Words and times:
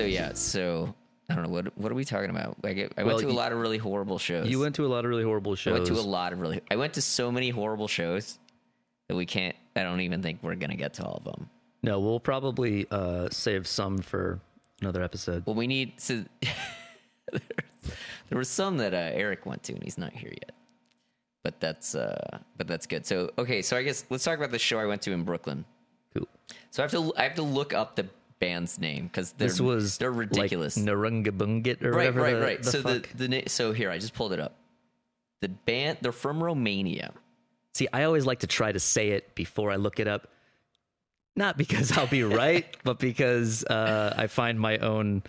So 0.00 0.06
yeah, 0.06 0.32
so 0.34 0.94
I 1.28 1.34
don't 1.34 1.44
know 1.44 1.50
what 1.50 1.76
what 1.78 1.92
are 1.92 1.94
we 1.94 2.04
talking 2.04 2.30
about. 2.30 2.56
Like 2.62 2.78
I 2.96 3.02
Well, 3.02 3.16
went 3.16 3.28
to 3.28 3.30
a 3.30 3.32
lot 3.32 3.52
of 3.52 3.58
really 3.58 3.78
horrible 3.78 4.18
shows. 4.18 4.48
You 4.48 4.58
went 4.60 4.74
to 4.76 4.86
a 4.86 4.88
lot 4.88 5.04
of 5.04 5.10
really 5.10 5.24
horrible 5.24 5.52
I 5.52 5.56
shows. 5.56 5.72
went 5.74 5.86
to 5.86 5.94
a 5.94 6.00
lot 6.00 6.32
of 6.32 6.40
really. 6.40 6.60
I 6.70 6.76
went 6.76 6.94
to 6.94 7.02
so 7.02 7.30
many 7.30 7.50
horrible 7.50 7.88
shows 7.88 8.38
that 9.08 9.16
we 9.16 9.26
can't. 9.26 9.56
I 9.76 9.82
don't 9.82 10.00
even 10.00 10.22
think 10.22 10.40
we're 10.42 10.54
gonna 10.54 10.76
get 10.76 10.94
to 10.94 11.04
all 11.04 11.16
of 11.16 11.24
them. 11.24 11.48
no, 11.82 12.00
we'll 12.00 12.20
probably 12.20 12.86
uh, 12.90 13.28
save 13.30 13.66
some 13.66 13.98
for 13.98 14.40
another 14.80 15.02
episode. 15.02 15.44
Well, 15.46 15.56
we 15.56 15.66
need 15.66 15.98
to. 15.98 16.24
there 17.32 18.38
was 18.38 18.48
some 18.48 18.76
that 18.78 18.94
uh, 18.94 18.96
Eric 19.12 19.46
went 19.46 19.62
to, 19.64 19.74
and 19.74 19.82
he's 19.82 19.98
not 19.98 20.12
here 20.12 20.32
yet. 20.32 20.52
But 21.42 21.58
that's 21.60 21.94
uh, 21.94 22.38
but 22.58 22.66
that's 22.66 22.86
good. 22.86 23.06
So 23.06 23.30
okay, 23.38 23.62
so 23.62 23.76
I 23.76 23.82
guess 23.82 24.04
let's 24.10 24.24
talk 24.24 24.36
about 24.36 24.50
the 24.50 24.58
show 24.58 24.78
I 24.78 24.86
went 24.86 25.00
to 25.02 25.12
in 25.12 25.24
Brooklyn. 25.24 25.64
Cool. 26.14 26.28
So 26.70 26.82
I 26.82 26.84
have 26.84 26.90
to 26.92 27.12
I 27.16 27.22
have 27.22 27.34
to 27.36 27.42
look 27.42 27.72
up 27.72 27.96
the 27.96 28.06
band's 28.40 28.78
name 28.78 29.06
because 29.06 29.32
This 29.32 29.60
was 29.60 29.98
they're 29.98 30.10
ridiculous. 30.10 30.76
Like 30.76 30.86
Narungabungit 30.86 31.82
or 31.84 31.90
right, 31.92 31.96
whatever. 32.14 32.20
right, 32.22 32.34
the- 32.34 32.40
right. 32.40 32.62
the 32.62 32.70
so 32.70 32.82
the 32.82 32.94
fuck. 33.00 33.08
the 33.14 33.42
so 33.46 33.72
here 33.72 33.90
I 33.90 33.98
just 33.98 34.14
pulled 34.14 34.32
it 34.32 34.40
up. 34.40 34.56
The 35.42 35.48
band 35.48 35.98
they're 36.00 36.12
from 36.12 36.42
Romania. 36.42 37.12
See, 37.74 37.86
I 37.92 38.02
always 38.04 38.26
like 38.26 38.40
to 38.40 38.46
try 38.46 38.72
to 38.72 38.80
say 38.80 39.10
it 39.10 39.34
before 39.34 39.70
I 39.70 39.76
look 39.76 40.00
it 40.00 40.08
up. 40.08 40.28
Not 41.36 41.56
because 41.56 41.96
I'll 41.96 42.08
be 42.08 42.24
right, 42.24 42.66
but 42.84 42.98
because 42.98 43.64
uh, 43.64 44.12
I 44.16 44.26
find 44.26 44.58
my 44.58 44.78
own 44.78 45.22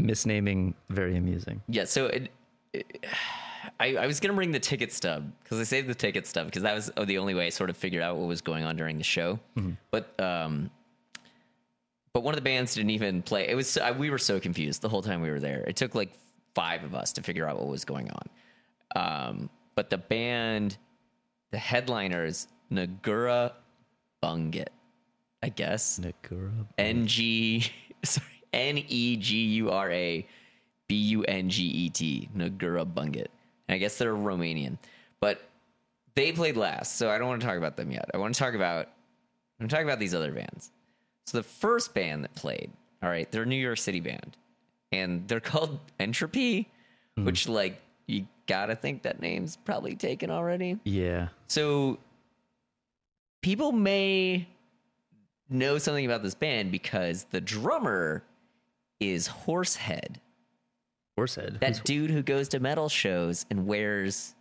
misnaming 0.00 0.74
very 0.90 1.16
amusing. 1.16 1.62
Yeah, 1.68 1.84
so 1.84 2.06
it, 2.06 2.28
it- 2.72 3.06
I, 3.80 3.96
I 3.96 4.06
was 4.06 4.20
gonna 4.20 4.34
bring 4.34 4.52
the 4.52 4.60
ticket 4.60 4.92
stub 4.92 5.32
because 5.42 5.58
I 5.58 5.64
saved 5.64 5.88
the 5.88 5.94
ticket 5.94 6.26
stub 6.26 6.46
because 6.46 6.62
that 6.62 6.74
was 6.74 6.92
oh, 6.96 7.04
the 7.06 7.18
only 7.18 7.34
way 7.34 7.46
I 7.46 7.48
sort 7.48 7.70
of 7.70 7.76
figured 7.76 8.02
out 8.02 8.16
what 8.16 8.28
was 8.28 8.40
going 8.42 8.62
on 8.64 8.76
during 8.76 8.98
the 8.98 9.04
show. 9.04 9.40
But 9.90 10.18
um, 10.20 10.70
but 12.14 12.22
one 12.22 12.32
of 12.32 12.36
the 12.36 12.42
bands 12.42 12.74
didn't 12.74 12.90
even 12.90 13.20
play. 13.22 13.48
It 13.48 13.54
was 13.56 13.68
so- 13.68 13.92
we 13.92 14.08
were 14.08 14.18
so 14.18 14.40
confused 14.40 14.80
the 14.80 14.88
whole 14.88 15.02
time 15.02 15.20
we 15.20 15.30
were 15.30 15.40
there. 15.40 15.64
It 15.66 15.76
took 15.76 15.94
like 15.94 16.12
five 16.54 16.84
of 16.84 16.94
us 16.94 17.12
to 17.14 17.22
figure 17.22 17.46
out 17.46 17.58
what 17.58 17.66
was 17.66 17.84
going 17.84 18.08
on. 18.10 18.28
Um, 18.96 19.50
but 19.74 19.90
the 19.90 19.98
band, 19.98 20.78
the 21.50 21.58
headliners, 21.58 22.46
Nagura 22.72 23.52
Bungit, 24.22 24.68
I 25.42 25.48
guess. 25.48 25.98
Nakura. 25.98 26.66
N 26.78 27.06
G 27.06 27.66
sorry 28.04 28.26
N 28.52 28.78
E 28.88 29.16
G 29.16 29.44
U 29.56 29.70
R 29.70 29.90
A 29.90 30.26
B 30.86 30.94
U 30.94 31.24
N 31.24 31.50
G 31.50 31.64
E 31.64 31.90
T 31.90 32.28
Nagura 32.36 32.84
Bungit. 32.86 33.26
And 33.68 33.74
I 33.74 33.78
guess 33.78 33.98
they're 33.98 34.14
Romanian, 34.14 34.78
but 35.20 35.40
they 36.14 36.30
played 36.30 36.56
last, 36.56 36.96
so 36.96 37.10
I 37.10 37.18
don't 37.18 37.26
want 37.26 37.40
to 37.40 37.46
talk 37.46 37.56
about 37.58 37.76
them 37.76 37.90
yet. 37.90 38.08
I 38.14 38.18
want 38.18 38.34
to 38.34 38.38
talk 38.38 38.54
about 38.54 38.88
I'm 39.60 39.68
talking 39.68 39.86
about 39.86 39.98
these 39.98 40.14
other 40.14 40.32
bands. 40.32 40.70
So 41.26 41.38
the 41.38 41.44
first 41.44 41.94
band 41.94 42.24
that 42.24 42.34
played, 42.34 42.70
all 43.02 43.08
right, 43.08 43.30
they're 43.30 43.42
a 43.42 43.46
New 43.46 43.56
York 43.56 43.78
City 43.78 44.00
band, 44.00 44.36
and 44.92 45.26
they're 45.28 45.40
called 45.52 45.78
Entropy, 45.98 46.68
which 47.16 47.48
like 47.48 47.80
you 48.06 48.26
gotta 48.46 48.76
think 48.76 49.02
that 49.02 49.20
name's 49.20 49.56
probably 49.56 49.94
taken 49.94 50.30
already. 50.30 50.78
Yeah. 50.84 51.28
So 51.46 51.98
people 53.42 53.72
may 53.72 54.48
know 55.48 55.78
something 55.78 56.04
about 56.04 56.22
this 56.22 56.34
band 56.34 56.72
because 56.72 57.24
the 57.30 57.40
drummer 57.40 58.24
is 59.00 59.26
Horsehead, 59.26 60.20
Horsehead. 61.16 61.58
that 61.60 61.84
dude 61.84 62.10
who 62.10 62.22
goes 62.22 62.48
to 62.48 62.60
metal 62.60 62.88
shows 62.88 63.46
and 63.50 63.66
wears 63.66 64.34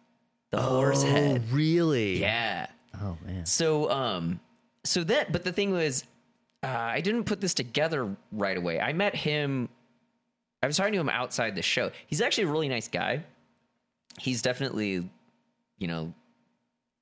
the 0.51 0.59
oh, 0.59 0.75
horse 0.75 1.03
head. 1.03 1.43
really? 1.51 2.19
Yeah. 2.21 2.67
Oh 3.01 3.17
man. 3.25 3.45
So 3.45 3.89
um 3.89 4.39
so 4.83 5.03
that 5.05 5.31
but 5.31 5.43
the 5.43 5.51
thing 5.51 5.71
was 5.71 6.03
uh, 6.63 6.67
I 6.67 7.01
didn't 7.01 7.25
put 7.25 7.41
this 7.41 7.53
together 7.53 8.15
right 8.31 8.57
away. 8.57 8.79
I 8.79 8.93
met 8.93 9.15
him 9.15 9.69
I 10.61 10.65
was 10.67 10.77
talking 10.77 10.93
to 10.93 10.99
him 10.99 11.09
outside 11.09 11.55
the 11.55 11.61
show. 11.61 11.91
He's 12.07 12.21
actually 12.21 12.45
a 12.45 12.51
really 12.51 12.69
nice 12.69 12.87
guy. 12.87 13.25
He's 14.19 14.41
definitely 14.41 15.09
you 15.77 15.87
know 15.87 16.13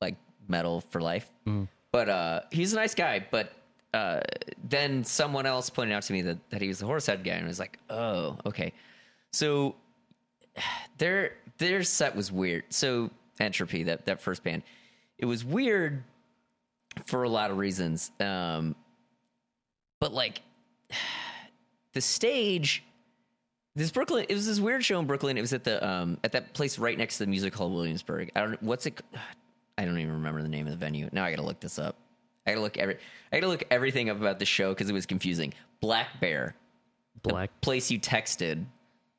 like 0.02 0.16
metal 0.48 0.82
for 0.90 1.00
life. 1.00 1.30
But 1.92 2.10
uh 2.10 2.42
he's 2.52 2.74
a 2.74 2.76
nice 2.76 2.96
guy, 2.96 3.26
but 3.30 3.54
uh 3.94 4.22
then 4.68 5.04
someone 5.04 5.46
else 5.46 5.70
pointed 5.70 5.94
out 5.94 6.04
to 6.04 6.14
me 6.14 6.22
that, 6.24 6.38
that 6.50 6.62
he 6.62 6.68
was 6.68 6.80
the 6.80 6.86
horsehead 6.86 7.24
guy 7.24 7.34
and 7.34 7.46
I 7.46 7.48
was 7.48 7.60
like, 7.60 7.78
"Oh, 7.90 8.38
okay." 8.46 8.74
So 9.32 9.76
their 10.98 11.36
their 11.58 11.84
set 11.84 12.16
was 12.16 12.32
weird. 12.32 12.64
So 12.70 13.12
Entropy, 13.40 13.84
that 13.84 14.06
that 14.06 14.22
first 14.22 14.44
band, 14.44 14.64
it 15.18 15.26
was 15.26 15.46
weird 15.46 16.04
for 17.06 17.24
a 17.24 17.30
lot 17.30 17.52
of 17.52 17.58
reasons. 17.58 18.12
Um, 18.20 18.76
but 20.02 20.14
like 20.14 20.42
the 21.94 22.02
stage, 22.02 22.84
this 23.76 23.92
Brooklyn, 23.92 24.26
it 24.28 24.34
was 24.34 24.46
this 24.46 24.60
weird 24.60 24.84
show 24.84 25.00
in 25.00 25.08
Brooklyn. 25.08 25.38
It 25.38 25.42
was 25.42 25.54
at 25.54 25.64
the 25.64 25.86
um 25.88 26.18
at 26.26 26.34
that 26.34 26.54
place 26.54 26.78
right 26.78 26.98
next 26.98 27.18
to 27.20 27.24
the 27.26 27.30
Music 27.30 27.56
Hall 27.56 27.72
Williamsburg. 27.72 28.32
I 28.36 28.42
don't 28.42 28.62
what's 28.62 28.86
it. 28.86 29.02
I 29.78 29.86
don't 29.86 29.98
even 29.98 30.14
remember 30.16 30.42
the 30.44 30.50
name 30.50 30.68
of 30.68 30.72
the 30.72 30.78
venue. 30.78 31.10
Now 31.14 31.24
I 31.24 31.32
got 31.32 31.38
to 31.38 31.46
look 31.46 31.60
this 31.62 31.80
up. 31.80 31.96
I 32.46 32.52
got 32.52 32.56
to 32.56 32.62
look 32.62 32.78
every. 32.78 32.98
I 33.32 33.38
got 33.38 33.46
to 33.46 33.48
look 33.48 33.64
everything 33.72 34.10
up 34.10 34.18
about 34.18 34.38
the 34.38 34.46
show 34.46 34.70
because 34.74 34.90
it 34.90 34.94
was 34.94 35.06
confusing. 35.06 35.54
Black 35.80 36.20
Bear, 36.20 36.56
Black. 37.24 37.50
place 37.62 37.90
you 37.90 38.00
texted. 38.00 38.66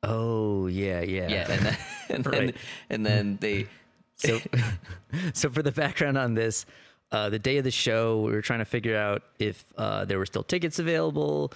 Oh 0.03 0.67
yeah, 0.67 1.01
yeah. 1.01 1.27
Yeah, 1.27 1.51
and 1.51 1.65
then 1.65 1.77
and 2.09 2.23
then, 2.23 2.31
Right. 2.45 2.55
and 2.91 3.05
then 3.05 3.37
they 3.41 3.67
So, 4.17 4.39
so 5.33 5.49
for 5.49 5.63
the 5.63 5.71
background 5.71 6.17
on 6.17 6.33
this, 6.35 6.65
uh, 7.13 7.29
the 7.29 7.39
day 7.39 7.57
of 7.57 7.63
the 7.63 7.71
show, 7.71 8.21
we 8.21 8.31
were 8.31 8.41
trying 8.41 8.59
to 8.59 8.65
figure 8.65 8.97
out 8.97 9.21
if 9.39 9.63
uh, 9.77 10.03
there 10.03 10.17
were 10.17 10.25
still 10.25 10.43
tickets 10.43 10.79
available 10.79 11.53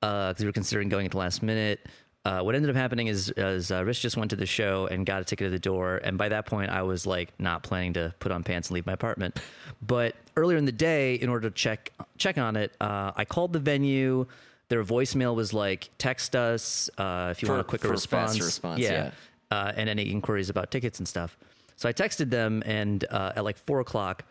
because 0.00 0.36
we 0.38 0.46
were 0.46 0.52
considering 0.52 0.88
going 0.88 1.04
at 1.04 1.12
the 1.12 1.18
last 1.18 1.42
minute. 1.42 1.86
Uh, 2.24 2.42
what 2.42 2.54
ended 2.54 2.70
up 2.70 2.76
happening 2.76 3.06
is, 3.06 3.32
is 3.36 3.72
uh, 3.72 3.82
Rich 3.84 4.02
just 4.02 4.16
went 4.16 4.30
to 4.30 4.36
the 4.36 4.46
show 4.46 4.86
and 4.90 5.06
got 5.06 5.22
a 5.22 5.24
ticket 5.24 5.46
at 5.46 5.52
the 5.52 5.58
door, 5.58 6.00
and 6.04 6.18
by 6.18 6.28
that 6.28 6.44
point, 6.46 6.70
I 6.70 6.82
was 6.82 7.06
like 7.06 7.32
not 7.38 7.62
planning 7.62 7.94
to 7.94 8.14
put 8.20 8.30
on 8.30 8.44
pants 8.44 8.68
and 8.68 8.74
leave 8.74 8.86
my 8.86 8.92
apartment. 8.92 9.40
But 9.80 10.14
earlier 10.36 10.58
in 10.58 10.66
the 10.66 10.72
day, 10.72 11.14
in 11.14 11.28
order 11.30 11.48
to 11.48 11.54
check 11.54 11.92
check 12.18 12.36
on 12.36 12.56
it, 12.56 12.72
uh, 12.80 13.12
I 13.16 13.24
called 13.24 13.52
the 13.54 13.58
venue. 13.58 14.26
Their 14.68 14.84
voicemail 14.84 15.34
was 15.34 15.54
like, 15.54 15.88
"Text 15.96 16.36
us 16.36 16.90
uh, 16.98 17.28
if 17.30 17.40
you 17.42 17.46
For- 17.46 17.52
want 17.54 17.62
a 17.62 17.64
quicker 17.64 17.88
response." 17.88 18.38
response, 18.38 18.80
yeah. 18.80 19.12
uh, 19.50 19.72
and 19.74 19.88
any 19.88 20.10
inquiries 20.10 20.50
about 20.50 20.70
tickets 20.70 20.98
and 20.98 21.08
stuff. 21.08 21.38
So 21.76 21.88
I 21.88 21.94
texted 21.94 22.28
them, 22.28 22.62
and 22.66 23.02
uh, 23.10 23.32
at 23.34 23.44
like 23.44 23.56
four 23.56 23.80
o'clock, 23.80 24.24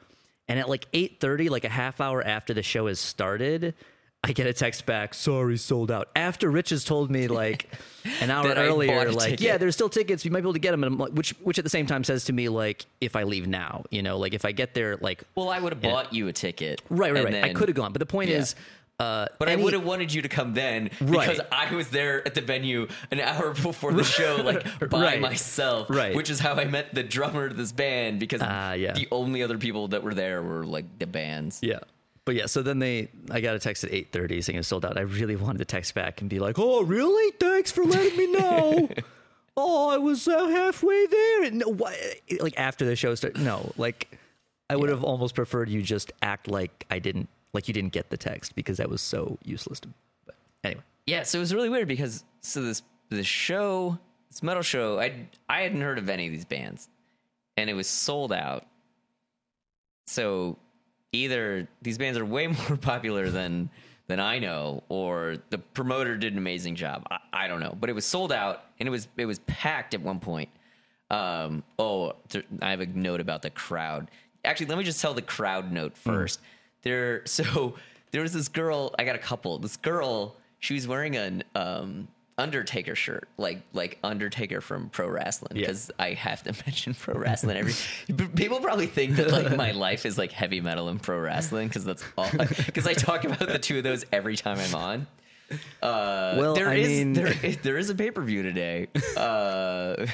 and 0.50 0.60
at 0.60 0.68
like 0.68 0.86
eight 0.94 1.20
thirty, 1.22 1.48
like 1.48 1.64
a 1.64 1.70
half 1.70 2.02
hour 2.02 2.22
after 2.22 2.54
the 2.54 2.64
show 2.64 2.88
has 2.88 3.00
started, 3.00 3.74
I 4.22 4.34
get 4.34 4.48
a 4.48 4.52
text 4.54 4.86
back. 4.86 5.14
Sorry, 5.14 5.56
sold 5.58 5.90
out. 5.92 6.10
After 6.14 6.50
Rich 6.52 6.72
has 6.72 6.84
told 6.84 7.10
me 7.10 7.30
like 7.30 7.72
an 8.22 8.30
hour 8.30 8.50
earlier, 8.50 9.10
like 9.14 9.40
yeah, 9.40 9.58
there's 9.58 9.76
still 9.76 9.88
tickets. 9.88 10.26
You 10.26 10.32
might 10.32 10.40
be 10.42 10.46
able 10.46 10.54
to 10.54 10.60
get 10.60 10.72
them, 10.72 10.84
and 10.84 10.94
I'm 10.94 11.00
like, 11.00 11.14
which 11.14 11.30
which 11.42 11.58
at 11.58 11.64
the 11.64 11.70
same 11.70 11.86
time 11.86 12.04
says 12.04 12.26
to 12.26 12.34
me 12.34 12.50
like 12.50 12.86
if 13.00 13.16
I 13.16 13.24
leave 13.24 13.48
now, 13.48 13.86
you 13.92 14.02
know, 14.02 14.18
like 14.18 14.34
if 14.34 14.44
I 14.44 14.52
get 14.52 14.74
there, 14.74 14.98
like 14.98 15.24
Well, 15.36 15.48
I 15.50 15.60
would 15.60 15.72
have 15.72 15.82
bought 15.82 16.14
you 16.14 16.28
a 16.28 16.34
ticket. 16.34 16.81
right, 16.90 17.14
right, 17.14 17.24
right. 17.24 17.44
I 17.46 17.54
could 17.54 17.70
have 17.70 17.76
gone, 17.78 17.94
but 17.94 18.00
the 18.00 18.06
point 18.06 18.30
Yeah. 18.30 18.40
is. 18.40 18.56
Uh, 19.00 19.28
But 19.38 19.48
any- 19.48 19.62
I 19.62 19.64
would 19.64 19.74
have 19.74 19.86
wanted 19.86 20.14
you 20.14 20.22
to 20.24 20.28
come 20.30 20.54
then 20.54 20.90
Right. 21.00 21.30
because 21.30 21.40
I 21.52 21.74
was 21.74 21.88
there 21.90 22.26
at 22.28 22.34
the 22.36 22.42
venue 22.42 22.88
an 23.12 23.22
hour 23.22 23.54
before 23.64 23.94
the 23.94 24.04
show, 24.04 24.36
like 24.44 24.90
by 24.90 25.02
Right. 25.02 25.22
myself. 25.22 25.90
Right. 25.90 26.14
Which 26.16 26.30
is 26.30 26.40
how 26.40 26.56
I 26.56 26.66
met 26.66 26.94
the 26.94 27.04
drummer 27.04 27.46
of 27.46 27.56
this 27.56 27.72
band 27.72 28.20
because 28.20 28.42
Ah, 28.44 28.74
yeah. 28.74 28.92
the 28.94 29.08
only 29.12 29.42
other 29.42 29.58
people 29.58 29.88
that 29.90 30.04
were 30.04 30.14
there 30.14 30.42
were 30.44 30.66
like 30.66 31.00
the 31.00 31.08
bands. 31.08 31.60
Yeah. 31.62 31.80
But 32.26 32.36
yeah, 32.36 32.46
so 32.48 32.62
then 32.62 32.80
they, 32.80 33.08
I 33.32 33.40
got 33.42 33.56
a 33.56 33.60
text 33.60 33.84
at 33.86 33.92
eight 33.94 34.12
thirty 34.12 34.42
saying 34.42 34.58
it 34.58 34.60
was 34.60 34.68
sold 34.68 34.86
out. 34.86 34.98
I 34.98 35.02
really 35.02 35.36
wanted 35.38 35.60
to 35.60 35.66
text 35.66 35.96
back 35.96 36.22
and 36.22 36.30
be 36.30 36.38
like, 36.38 36.60
"Oh, 36.60 36.84
really? 36.84 37.31
Thanks 37.40 37.72
for 37.72 37.84
letting 37.86 38.16
me 38.18 38.28
know." 38.34 38.90
oh, 39.57 39.90
I 39.90 39.98
was 39.98 40.28
uh, 40.28 40.48
halfway 40.48 41.07
there. 41.07 41.44
And 41.46 41.60
no, 41.60 41.69
what? 41.69 41.96
Like 42.40 42.54
after 42.60 42.86
the 42.86 42.96
show 42.96 43.16
started? 43.16 43.42
No, 43.42 43.72
like 43.78 44.12
I 44.69 44.75
would 44.75 44.90
have 44.90 45.04
almost 45.04 45.34
preferred 45.34 45.69
you 45.69 45.81
just 45.81 46.12
act 46.22 46.48
like 46.48 46.86
I 46.92 47.00
didn't, 47.00 47.30
like 47.54 47.68
you 47.68 47.74
didn't 47.74 47.92
get 47.92 48.10
the 48.10 48.18
text 48.18 48.56
because 48.56 48.78
that 48.78 48.90
was 48.90 49.01
so 49.01 49.38
useless 49.44 49.80
to. 49.81 49.90
But 50.25 50.36
anyway, 50.63 50.81
Yeah, 51.06 51.24
so 51.24 51.40
it 51.40 51.42
was 51.42 51.54
really 51.54 51.69
weird 51.69 51.88
because 51.88 52.24
so 52.42 52.62
this 52.62 52.84
this 53.10 53.25
show, 53.25 53.98
this 54.30 54.44
metal 54.44 54.63
show, 54.63 55.00
I 55.00 55.28
I 55.48 55.62
hadn't 55.62 55.81
heard 55.81 55.98
of 55.98 56.10
any 56.10 56.28
of 56.28 56.31
these 56.31 56.46
bands, 56.46 56.90
and 57.57 57.69
it 57.69 57.74
was 57.74 57.88
sold 57.88 58.31
out. 58.31 58.66
So 60.07 60.57
either 61.12 61.68
these 61.81 61.98
bands 61.98 62.18
are 62.18 62.25
way 62.25 62.48
more 62.69 62.78
popular 62.78 63.30
than 63.30 63.69
than 64.07 64.19
I 64.19 64.40
know, 64.40 64.84
or 64.90 65.36
the 65.51 65.60
promoter 65.60 66.18
did 66.18 66.34
an 66.34 66.40
amazing 66.40 66.75
job. 66.75 67.06
I, 67.12 67.46
I 67.46 67.48
don't 67.48 67.60
know, 67.60 67.78
but 67.80 67.90
it 67.90 67.94
was 67.94 68.06
sold 68.06 68.31
out, 68.31 68.63
and 68.80 68.88
it 68.88 68.92
was 68.92 69.07
it 69.18 69.25
was 69.25 69.40
packed 69.40 69.94
at 69.94 70.01
one 70.01 70.19
point. 70.19 70.50
Um, 71.12 71.63
oh, 71.80 72.13
I 72.62 72.69
have 72.69 72.81
a 72.81 72.86
note 72.86 73.19
about 73.19 73.42
the 73.42 73.50
crowd. 73.50 74.12
Actually, 74.46 74.68
let 74.68 74.78
me 74.78 74.84
just 74.84 75.01
tell 75.01 75.13
the 75.13 75.22
crowd 75.22 75.72
note 75.72 75.98
first. 75.98 76.40
There, 76.84 77.24
so 77.26 77.76
there 78.12 78.22
was 78.22 78.34
this 78.34 78.48
girl. 78.48 78.94
I 78.98 79.04
got 79.04 79.16
a 79.16 79.20
couple. 79.20 79.58
This 79.60 79.78
girl, 79.78 80.36
she 80.60 80.74
was 80.74 80.88
wearing 80.88 81.16
an 81.16 81.44
um, 81.56 82.08
Undertaker 82.38 82.96
shirt, 82.96 83.28
like 83.38 83.62
like 83.74 84.00
Undertaker 84.04 84.62
from 84.62 84.90
pro 84.90 85.08
wrestling. 85.10 85.56
Yeah. 85.58 85.62
Because 85.68 85.92
I 86.00 86.14
have 86.14 86.42
to 86.44 86.54
mention 86.66 86.94
pro 86.94 87.14
wrestling 87.20 87.58
every. 87.58 87.74
people 88.36 88.60
probably 88.62 88.88
think 88.88 89.16
that 89.18 89.31
like 89.31 89.56
my 89.56 89.72
life 89.72 90.06
is 90.06 90.18
like 90.18 90.31
heavy 90.31 90.62
metal 90.62 90.88
and 90.90 91.02
pro 91.02 91.20
wrestling 91.20 91.68
because 91.68 91.84
that's 91.86 92.04
all. 92.18 92.30
Because 92.31 92.88
I 92.88 92.94
talk 92.94 93.25
about 93.25 93.40
the 93.50 93.60
two 93.60 93.78
of 93.80 93.84
those 93.84 94.06
every 94.12 94.38
time 94.38 94.58
I'm 94.60 94.75
on. 94.75 95.08
Uh, 95.82 96.36
Well, 96.38 96.54
there 96.54 96.70
I 96.70 96.75
is- 96.75 96.88
mean- 96.88 97.14
there 97.14 97.34
is- 97.44 97.58
there 97.58 97.78
is 97.78 97.90
a 97.90 97.96
pay 97.96 98.12
per 98.12 98.22
view 98.22 98.42
today. 98.44 98.88
Uh, 99.18 100.06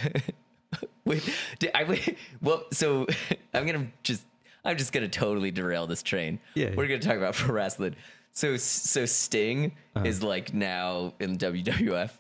wait, 1.06 1.22
did 1.60 1.72
I 1.76 1.84
wait, 1.84 2.18
well, 2.42 2.64
so 2.72 3.06
I'm 3.54 3.66
gonna 3.66 3.88
just 4.04 4.24
I'm 4.66 4.78
just 4.78 4.92
gonna 4.92 5.08
totally 5.08 5.52
derail 5.52 5.88
this 5.88 6.02
train. 6.04 6.40
Yeah. 6.56 6.72
we're 6.76 6.88
gonna 6.88 7.00
talk 7.00 7.18
about 7.18 7.36
pro 7.36 7.54
wrestling. 7.54 7.96
So 8.34 8.58
so 8.58 9.06
Sting 9.06 9.74
Uh-huh. 9.96 10.06
is 10.06 10.22
like 10.24 10.54
now 10.54 11.14
in 11.20 11.38
WWF, 11.38 12.12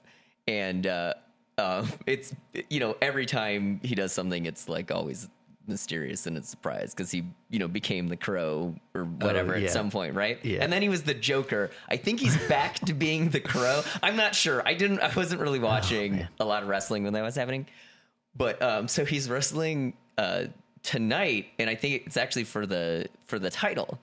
and 0.48 0.88
uh, 0.88 1.14
uh, 1.58 1.86
it's 2.06 2.34
you 2.70 2.80
know 2.80 2.96
every 3.02 3.26
time 3.26 3.80
he 3.84 3.96
does 3.96 4.14
something, 4.14 4.46
it's 4.46 4.70
like 4.70 4.92
always 4.92 5.28
mysterious 5.68 6.28
and 6.28 6.38
a 6.38 6.44
surprise 6.44 6.94
because 6.94 7.10
he 7.10 7.24
you 7.50 7.58
know 7.58 7.68
became 7.68 8.08
the 8.08 8.16
crow 8.16 8.76
or 8.94 9.04
whatever 9.06 9.56
Oh, 9.56 9.58
yeah. 9.58 9.66
at 9.66 9.72
some 9.72 9.90
point 9.90 10.14
right 10.14 10.38
Yeah. 10.46 10.60
and 10.64 10.72
then 10.72 10.84
he 10.84 10.90
was 10.90 11.02
the 11.02 11.16
joker 11.16 11.72
i 11.90 11.98
think 11.98 12.20
he's 12.20 12.38
back 12.48 12.76
to 12.82 12.94
being 12.94 13.30
the 13.30 13.40
crow 13.40 13.82
i'm 14.04 14.16
not 14.16 14.36
sure 14.36 14.62
i 14.68 14.76
didn't 14.76 15.00
i 15.00 15.12
wasn't 15.16 15.42
really 15.42 15.58
Oh, 15.58 15.64
watching 15.64 16.28
a 16.40 16.46
lot 16.46 16.62
of 16.62 16.70
wrestling 16.70 17.04
when 17.04 17.14
that 17.14 17.24
was 17.24 17.34
happening 17.34 17.66
but 18.38 18.62
um 18.62 18.88
so 18.88 19.06
he's 19.06 19.28
wrestling 19.28 19.94
uh 20.20 20.44
tonight 20.86 21.48
and 21.60 21.70
i 21.70 21.76
think 21.76 22.04
it's 22.06 22.16
actually 22.18 22.44
for 22.44 22.66
the 22.66 23.08
for 23.26 23.40
the 23.40 23.50
title 23.50 24.00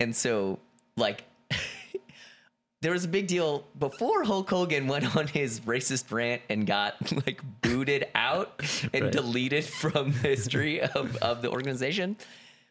and 0.00 0.16
so 0.16 0.58
like 0.96 1.24
there 2.80 2.90
was 2.92 3.04
a 3.04 3.08
big 3.08 3.26
deal 3.28 3.64
before 3.78 4.24
Hulk 4.24 4.50
Hogan 4.50 4.88
went 4.88 5.14
on 5.16 5.28
his 5.28 5.60
racist 5.60 6.10
rant 6.10 6.42
and 6.48 6.66
got 6.66 6.94
like 7.26 7.40
booted 7.60 8.08
out 8.14 8.60
and 8.92 9.04
Right. 9.04 9.12
deleted 9.12 9.64
from 9.64 10.10
the 10.12 10.18
history 10.18 10.80
of, 10.80 11.14
of 11.18 11.42
the 11.42 11.50
organization. 11.50 12.16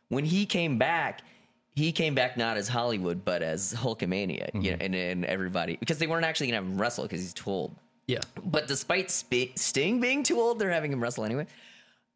When 0.10 0.26
he 0.26 0.46
came 0.46 0.78
back, 0.78 1.22
he 1.76 1.94
came 1.94 2.14
back 2.14 2.36
not 2.36 2.58
as 2.58 2.68
Hollywood, 2.68 3.24
but 3.24 3.42
as 3.42 3.74
Hulkamania, 3.74 4.50
you 4.54 4.72
know, 4.72 4.78
and, 4.82 4.94
and 4.94 5.24
everybody 5.26 5.78
because 5.78 5.98
they 6.00 6.08
weren't 6.08 6.26
actually 6.26 6.48
gonna 6.48 6.58
have 6.58 6.66
him 6.66 6.82
wrestle 6.82 7.06
because 7.06 7.22
he's 7.22 7.34
too 7.34 7.50
old. 7.50 7.74
Yeah. 8.08 8.20
But 8.44 8.68
despite 8.68 9.10
Sp- 9.14 9.56
Sting 9.56 10.02
being 10.02 10.24
too 10.24 10.42
old, 10.42 10.60
they're 10.60 10.72
having 10.72 10.92
him 10.92 11.02
wrestle 11.02 11.24
anyway. 11.24 11.48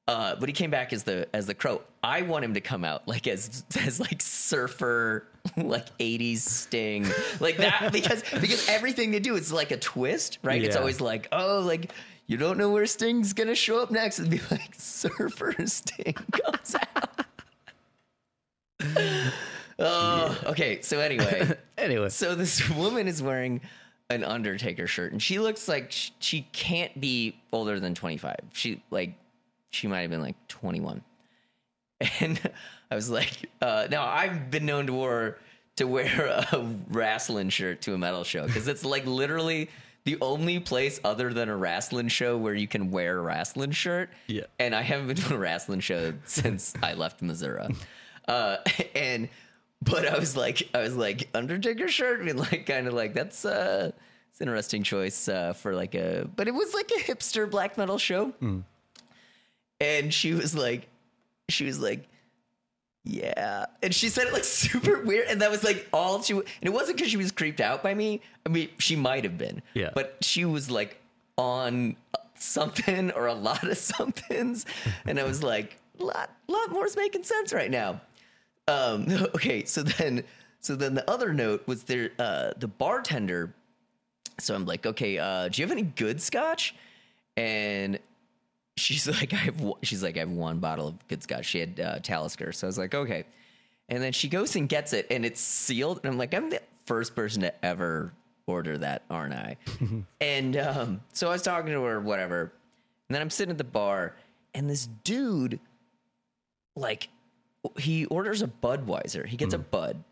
Uh, 0.07 0.36
but 0.36 0.48
he 0.48 0.54
came 0.54 0.69
back 0.69 0.94
as 0.94 1.04
the 1.04 1.28
as 1.34 1.48
the 1.48 1.54
crow. 1.56 1.81
I 2.04 2.22
want 2.22 2.46
him 2.46 2.54
to 2.54 2.62
come 2.62 2.84
out 2.86 3.07
like 3.07 3.25
as 3.25 3.63
as 3.80 4.00
like 4.00 4.22
surfer 4.22 5.25
like 5.57 5.86
80s 5.98 6.38
Sting 6.40 7.07
like 7.40 7.57
that 7.57 7.90
because 7.94 8.24
because 8.40 8.69
everything 8.69 9.10
they 9.12 9.19
do 9.19 9.36
is 9.36 9.52
like 9.52 9.72
a 9.72 9.78
twist, 9.78 10.38
right? 10.44 10.63
It's 10.63 10.75
always 10.75 11.02
like 11.02 11.28
oh 11.31 11.62
like 11.66 11.92
you 12.28 12.38
don't 12.38 12.57
know 12.60 12.69
where 12.69 12.86
Sting's 12.86 13.34
gonna 13.34 13.56
show 13.56 13.80
up 13.81 13.90
next. 13.90 14.19
It'd 14.19 14.30
be 14.31 14.42
like 14.52 14.75
surfer 14.78 15.56
Sting 15.66 16.13
comes 16.13 16.75
out. 16.96 17.25
oh, 19.80 20.40
okay. 20.46 20.81
So 20.81 21.00
anyway, 21.00 21.58
Anyway. 21.78 22.10
so 22.10 22.36
this 22.36 22.68
woman 22.69 23.08
is 23.08 23.22
wearing 23.24 23.62
an 24.10 24.24
Undertaker 24.24 24.86
shirt, 24.88 25.12
and 25.12 25.22
she 25.22 25.40
looks 25.40 25.68
like 25.68 25.92
sh- 25.92 26.12
she 26.19 26.42
can't 26.51 27.00
be 27.00 27.36
older 27.51 27.80
than 27.80 27.96
25. 27.96 28.36
She 28.54 28.84
like 28.92 29.16
she 29.75 29.88
might 29.88 30.01
have 30.01 30.10
been 30.10 30.22
like 30.22 30.36
21. 30.48 31.04
And 32.19 32.39
I 32.92 32.95
was 32.95 33.10
like, 33.10 33.50
uh, 33.62 33.88
now 33.92 34.06
I've 34.06 34.50
been 34.50 34.66
known 34.66 34.88
to 34.88 34.94
wear 34.94 35.38
to 35.77 35.86
wear 35.86 36.27
a 36.51 36.66
wrestling 36.89 37.50
shirt 37.50 37.81
to 37.81 37.94
a 37.94 37.98
metal 37.98 38.24
show 38.24 38.45
because 38.48 38.68
it's 38.69 38.86
like 38.86 39.06
literally 39.06 39.69
the 40.06 40.18
only 40.22 40.60
place 40.60 41.01
other 41.04 41.33
than 41.33 41.50
a 41.50 41.57
wrestling 41.57 42.07
show 42.07 42.38
where 42.38 42.54
you 42.54 42.68
can 42.68 42.92
wear 42.92 43.18
a 43.18 43.22
wrestling 43.22 43.72
shirt. 43.72 44.10
Yeah. 44.27 44.44
And 44.60 44.74
I 44.74 44.83
haven't 44.83 45.07
been 45.07 45.16
to 45.18 45.36
a 45.36 45.38
wrestling 45.38 45.81
show 45.81 46.13
since 46.25 46.74
I 46.81 46.94
left 46.94 47.22
Missouri. 47.22 47.68
Uh, 48.27 48.57
and 48.95 49.30
but 49.83 50.07
I 50.07 50.18
was 50.18 50.36
like, 50.36 50.68
I 50.74 50.80
was 50.80 50.95
like 50.95 51.30
Undertaker 51.36 51.88
shirt, 51.88 52.22
and 52.22 52.39
like 52.39 52.66
kind 52.66 52.88
of 52.88 52.95
like 52.95 53.13
that's 53.13 53.45
uh, 53.45 53.92
it's 54.31 54.42
an 54.42 54.48
interesting 54.48 54.81
choice 54.81 55.30
uh, 55.30 55.54
for 55.54 55.75
like 55.75 55.94
a, 55.94 56.27
but 56.36 56.48
it 56.48 56.56
was 56.56 56.74
like 56.74 56.89
a 56.89 57.00
hipster 57.00 57.48
black 57.48 57.77
metal 57.77 58.00
show. 58.00 58.33
And 59.86 60.14
she 60.14 60.34
was 60.34 60.56
like, 60.56 60.88
she 61.50 61.66
was 61.66 61.80
like, 61.80 62.08
yeah. 63.04 63.66
And 63.84 63.94
she 63.94 64.10
said 64.10 64.28
it 64.28 64.34
like 64.34 64.44
super 64.64 65.04
weird. 65.04 65.28
And 65.30 65.42
that 65.42 65.52
was 65.52 65.64
like 65.64 65.88
all 65.94 66.22
she, 66.24 66.34
and 66.34 66.44
it 66.62 66.74
wasn't 66.74 66.98
because 66.98 67.12
she 67.12 67.18
was 67.18 67.32
creeped 67.32 67.62
out 67.62 67.84
by 67.84 67.94
me. 67.94 68.22
I 68.46 68.50
mean, 68.50 68.70
she 68.80 68.96
might 68.96 69.24
have 69.24 69.38
been. 69.38 69.62
Yeah. 69.74 69.92
But 69.94 70.18
she 70.22 70.44
was 70.44 70.72
like 70.72 71.00
on 71.38 71.96
something 72.36 73.12
or 73.12 73.28
a 73.28 73.34
lot 73.34 73.64
of 73.64 73.78
somethings. 73.96 74.66
And 75.06 75.20
I 75.20 75.24
was 75.24 75.44
like, 75.44 75.78
lot, 76.00 76.32
lot 76.48 76.72
more 76.72 76.86
is 76.86 76.98
making 76.98 77.24
sense 77.24 77.54
right 77.54 77.70
now. 77.70 78.02
Um, 78.68 79.06
okay. 79.36 79.66
So 79.66 79.84
then, 79.84 80.24
so 80.60 80.76
then 80.76 80.96
the 80.96 81.08
other 81.10 81.32
note 81.32 81.68
was 81.68 81.84
there, 81.84 82.10
uh, 82.18 82.52
the 82.58 82.68
bartender. 82.68 83.54
So 84.40 84.56
I'm 84.56 84.66
like, 84.66 84.88
okay, 84.88 85.20
uh, 85.20 85.48
do 85.48 85.62
you 85.62 85.68
have 85.68 85.72
any 85.72 85.84
good 85.84 86.20
scotch? 86.20 86.76
And 87.38 88.00
she's 88.77 89.07
like, 89.22 89.33
I 89.33 89.38
have. 89.38 89.62
one- 89.62 89.80
She's 89.83 90.04
like, 90.04 90.16
I 90.18 90.22
have 90.22 90.30
one 90.31 90.60
bottle 90.60 90.88
of 90.89 91.07
good 91.07 91.24
scotch. 91.24 91.45
She 91.45 91.60
had 91.60 91.80
uh, 91.80 92.00
Talisker, 92.00 92.51
so 92.51 92.68
I 92.68 92.69
was 92.69 92.77
like, 92.77 92.94
okay. 92.95 93.25
And 93.89 94.01
then 94.01 94.13
she 94.13 94.27
goes 94.30 94.56
and 94.56 94.68
gets 94.68 94.94
it, 94.94 95.07
and 95.12 95.25
it's 95.25 95.39
sealed. 95.42 96.00
And 96.04 96.12
I'm 96.12 96.18
like, 96.18 96.33
I'm 96.33 96.50
the 96.50 96.62
first 96.86 97.16
person 97.16 97.42
to 97.44 97.66
ever 97.66 98.13
order 98.48 98.77
that, 98.80 99.04
aren't 99.10 99.33
I? 99.33 99.57
and 100.22 100.57
um, 100.57 101.01
so 101.13 101.27
I 101.27 101.31
was 101.31 101.42
talking 101.44 101.72
to 101.72 101.81
her, 101.83 102.00
whatever. 102.00 102.51
And 103.10 103.16
then 103.16 103.22
I'm 103.22 103.30
sitting 103.30 103.51
at 103.51 103.57
the 103.60 103.63
bar, 103.63 104.16
and 104.56 104.68
this 104.69 104.88
dude, 105.04 105.60
like, 106.75 107.10
he 107.77 108.06
orders 108.06 108.42
a 108.42 108.48
Budweiser. 108.48 109.25
He 109.25 109.38
gets 109.38 109.54
a 109.54 109.60
Bud, 109.60 110.04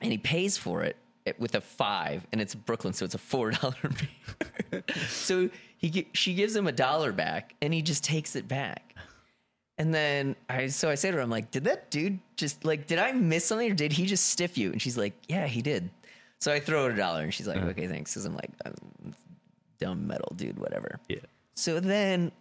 and 0.00 0.10
he 0.12 0.18
pays 0.18 0.56
for 0.56 0.82
it 0.82 0.96
with 1.38 1.54
a 1.54 1.60
five, 1.60 2.26
and 2.32 2.40
it's 2.40 2.54
Brooklyn, 2.54 2.94
so 2.94 3.04
it's 3.04 3.14
a 3.14 3.18
four 3.18 3.50
dollar 3.50 3.74
beer. 4.70 4.82
so 5.08 5.50
he 5.78 6.08
she 6.12 6.34
gives 6.34 6.54
him 6.54 6.66
a 6.66 6.72
dollar 6.72 7.12
back, 7.12 7.54
and 7.62 7.72
he 7.72 7.82
just 7.82 8.04
takes 8.04 8.36
it 8.36 8.46
back. 8.46 8.94
And 9.78 9.94
then 9.94 10.36
I 10.48 10.66
so 10.66 10.90
I 10.90 10.96
say 10.96 11.10
to 11.10 11.16
her, 11.16 11.22
I'm 11.22 11.30
like, 11.30 11.50
did 11.50 11.64
that 11.64 11.90
dude 11.90 12.18
just 12.36 12.64
like 12.64 12.86
did 12.86 12.98
I 12.98 13.12
miss 13.12 13.44
something 13.44 13.70
or 13.70 13.74
did 13.74 13.92
he 13.92 14.06
just 14.06 14.28
stiff 14.28 14.58
you? 14.58 14.72
And 14.72 14.82
she's 14.82 14.98
like, 14.98 15.14
yeah, 15.28 15.46
he 15.46 15.62
did. 15.62 15.88
So 16.40 16.52
I 16.52 16.60
throw 16.60 16.84
her 16.84 16.90
a 16.90 16.96
dollar, 16.96 17.22
and 17.22 17.32
she's 17.32 17.48
like, 17.48 17.58
uh-huh. 17.58 17.68
okay, 17.68 17.86
thanks, 17.88 18.12
because 18.12 18.24
I'm 18.24 18.34
like, 18.34 18.50
dumb 19.78 20.06
metal 20.06 20.32
dude, 20.36 20.58
whatever. 20.58 21.00
Yeah. 21.08 21.18
So 21.54 21.80
then 21.80 22.32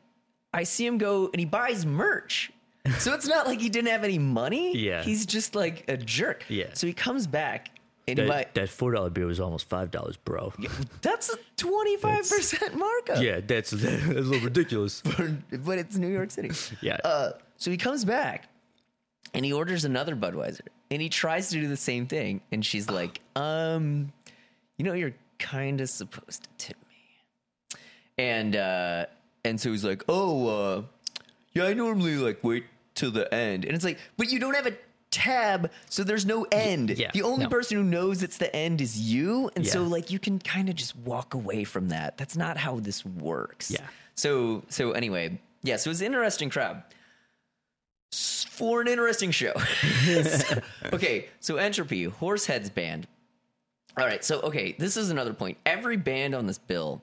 I 0.53 0.63
see 0.63 0.85
him 0.85 0.97
go 0.97 1.29
and 1.31 1.39
he 1.39 1.45
buys 1.45 1.85
merch. 1.85 2.51
So 2.99 3.13
it's 3.13 3.27
not 3.27 3.47
like 3.47 3.59
he 3.59 3.69
didn't 3.69 3.89
have 3.89 4.03
any 4.03 4.19
money. 4.19 4.75
Yeah. 4.77 5.03
He's 5.03 5.25
just 5.25 5.55
like 5.55 5.83
a 5.87 5.97
jerk. 5.97 6.45
Yeah. 6.47 6.67
So 6.73 6.87
he 6.87 6.93
comes 6.93 7.27
back 7.27 7.71
and 8.07 8.19
he 8.19 8.25
buy, 8.25 8.37
That, 8.37 8.55
that 8.55 8.69
four 8.69 8.91
dollar 8.91 9.09
beer 9.09 9.25
was 9.25 9.39
almost 9.39 9.67
five 9.67 9.91
dollars, 9.91 10.17
bro. 10.17 10.53
that's 11.01 11.29
a 11.29 11.37
25% 11.57 12.73
markup. 12.75 13.21
Yeah, 13.21 13.41
that's 13.45 13.71
that's 13.71 14.03
a 14.05 14.07
little 14.07 14.39
ridiculous. 14.39 15.01
but 15.51 15.77
it's 15.77 15.97
New 15.97 16.07
York 16.07 16.31
City. 16.31 16.51
Yeah. 16.81 16.97
Uh, 17.03 17.31
so 17.57 17.71
he 17.71 17.77
comes 17.77 18.05
back 18.05 18.47
and 19.33 19.43
he 19.43 19.51
orders 19.53 19.83
another 19.85 20.15
Budweiser 20.15 20.67
and 20.89 21.01
he 21.01 21.09
tries 21.09 21.49
to 21.49 21.59
do 21.59 21.67
the 21.67 21.77
same 21.77 22.07
thing. 22.07 22.41
And 22.51 22.65
she's 22.65 22.89
like, 22.89 23.19
um, 23.35 24.11
you 24.77 24.85
know, 24.85 24.93
you're 24.93 25.15
kind 25.39 25.81
of 25.81 25.89
supposed 25.89 26.43
to 26.43 26.49
tip 26.57 26.77
me. 26.89 27.79
And, 28.17 28.55
uh, 28.55 29.05
and 29.43 29.59
so 29.59 29.71
he's 29.71 29.85
like, 29.85 30.03
oh, 30.09 30.47
uh, 30.47 30.81
yeah, 31.53 31.65
I 31.65 31.73
normally 31.73 32.15
like 32.15 32.43
wait 32.43 32.65
till 32.95 33.11
the 33.11 33.31
end. 33.33 33.65
And 33.65 33.75
it's 33.75 33.85
like, 33.85 33.99
but 34.17 34.31
you 34.31 34.39
don't 34.39 34.55
have 34.55 34.67
a 34.67 34.73
tab, 35.17 35.71
so 35.89 36.03
there's 36.03 36.25
no 36.25 36.45
end. 36.51 36.91
yeah, 36.91 37.11
the 37.13 37.23
only 37.23 37.45
no. 37.45 37.49
person 37.49 37.77
who 37.77 37.83
knows 37.83 38.21
it's 38.21 38.37
the 38.37 38.55
end 38.55 38.81
is 38.81 38.99
you. 38.99 39.49
And 39.55 39.65
so 39.65 39.83
like 39.83 40.11
you 40.11 40.19
can 40.19 40.39
kind 40.39 40.69
of 40.69 40.75
just 40.75 40.95
walk 40.97 41.33
away 41.33 41.63
from 41.63 41.89
that. 41.89 42.17
That's 42.17 42.37
not 42.37 42.57
how 42.57 42.79
this 42.79 43.05
works. 43.05 43.71
Yeah. 43.71 43.85
So 44.15 44.63
so 44.69 44.91
anyway, 44.91 45.39
yeah, 45.63 45.77
so 45.77 45.89
it 45.89 45.91
was 45.91 46.01
an 46.01 46.07
interesting 46.07 46.49
crowd. 46.49 46.83
For 48.11 48.81
an 48.81 48.87
interesting 48.87 49.31
show. 49.31 49.53
Okay, 50.93 51.27
so 51.41 51.57
Entropy, 51.57 52.07
Horseheads 52.07 52.73
band. 52.73 53.07
All 53.97 54.05
right, 54.05 54.23
so 54.23 54.39
okay, 54.41 54.75
this 54.77 54.95
is 54.95 55.09
another 55.09 55.33
point. 55.33 55.57
Every 55.65 55.97
band 55.97 56.33
on 56.33 56.47
this 56.47 56.57
bill 56.57 57.01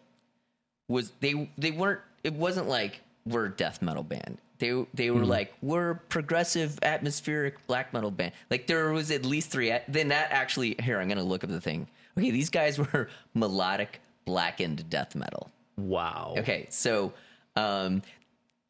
was 0.88 1.12
they 1.21 1.50
they 1.59 1.71
weren't 1.71 2.00
it 2.23 2.33
wasn't 2.35 2.68
like 2.68 3.00
we're 3.26 3.47
a 3.47 3.50
death 3.50 3.83
metal 3.83 4.02
band. 4.02 4.38
They 4.59 4.87
they 4.95 5.11
were 5.11 5.25
like 5.25 5.53
we're 5.63 5.95
progressive 6.09 6.79
atmospheric 6.83 7.67
black 7.67 7.93
metal 7.93 8.11
band. 8.11 8.33
Like 8.51 8.67
there 8.67 8.93
was 8.93 9.11
at 9.11 9.25
least 9.25 9.51
three. 9.51 9.77
Then 9.89 10.09
that 10.09 10.29
actually 10.31 10.77
here 10.81 11.01
I'm 11.01 11.09
gonna 11.09 11.25
look 11.25 11.45
up 11.45 11.51
the 11.51 11.61
thing. 11.61 11.89
Okay, 12.17 12.31
these 12.31 12.51
guys 12.51 12.79
were 12.93 13.09
melodic 13.35 14.01
blackened 14.25 14.89
death 14.89 15.15
metal. 15.15 15.51
Wow. 15.77 16.35
Okay, 16.39 16.67
so 16.71 17.13
um 17.57 18.03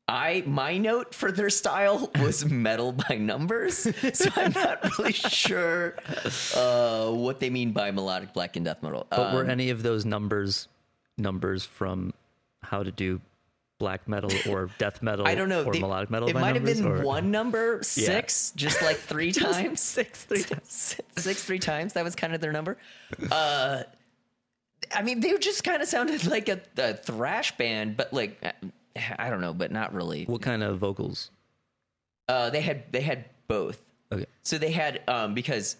I 0.09 0.43
my 0.47 0.76
note 0.79 1.14
for 1.14 1.33
their 1.33 1.49
style 1.50 2.11
was 2.21 2.45
metal 2.45 2.93
by 2.93 3.17
numbers, 3.17 3.79
so 4.12 4.31
I'm 4.37 4.53
not 4.53 4.99
really 4.99 5.12
sure 5.12 5.97
uh, 6.55 7.11
what 7.11 7.41
they 7.41 7.49
mean 7.49 7.73
by 7.73 7.91
melodic 7.91 8.33
black 8.35 8.57
and 8.57 8.64
death 8.64 8.83
metal. 8.83 9.07
But 9.11 9.33
were 9.35 9.45
Um, 9.45 9.50
any 9.50 9.71
of 9.71 9.83
those 9.83 10.05
numbers 10.05 10.69
numbers 11.17 11.64
from 11.64 12.12
how 12.62 12.83
to 12.83 12.91
do 12.91 13.21
black 13.85 14.09
metal 14.09 14.31
or 14.49 14.71
death 14.79 15.03
metal? 15.03 15.26
I 15.26 15.35
don't 15.35 15.49
know. 15.50 15.64
Or 15.64 15.73
They- 15.73 15.81
melodic 15.81 16.09
metal? 16.11 16.29
It 16.29 16.35
might 16.35 16.55
have 16.55 16.64
been 16.64 16.85
or- 16.87 17.03
one 17.03 17.31
number 17.31 17.79
six, 17.83 18.53
just 18.57 18.81
like 18.83 18.97
three 19.12 19.31
times. 19.31 19.81
six 19.81 20.25
three 20.25 20.43
times. 20.43 20.97
six 21.19 21.45
three 21.45 21.59
times. 21.59 21.93
That 21.93 22.05
was 22.05 22.14
kind 22.14 22.35
of 22.35 22.41
their 22.41 22.53
number. 22.53 22.79
Uh, 23.31 23.83
I 24.95 25.03
mean, 25.03 25.21
they 25.21 25.37
just 25.38 25.64
kind 25.64 25.83
of 25.83 25.88
sounded 25.88 26.26
like 26.26 26.49
a, 26.49 26.61
a 26.79 26.95
thrash 26.95 27.57
band, 27.59 27.97
but 27.97 28.12
like 28.12 28.43
I 29.19 29.29
don't 29.29 29.41
know, 29.43 29.53
but 29.53 29.71
not 29.71 29.93
really. 29.95 30.25
What 30.25 30.41
kind 30.43 30.62
of 30.62 30.79
vocals? 30.79 31.31
Uh, 32.29 32.49
they 32.50 32.61
had 32.62 32.91
they 32.91 33.03
had 33.03 33.26
both. 33.49 33.81
Okay. 34.12 34.26
So 34.45 34.57
they 34.57 34.71
had 34.73 35.03
um 35.09 35.35
because 35.35 35.76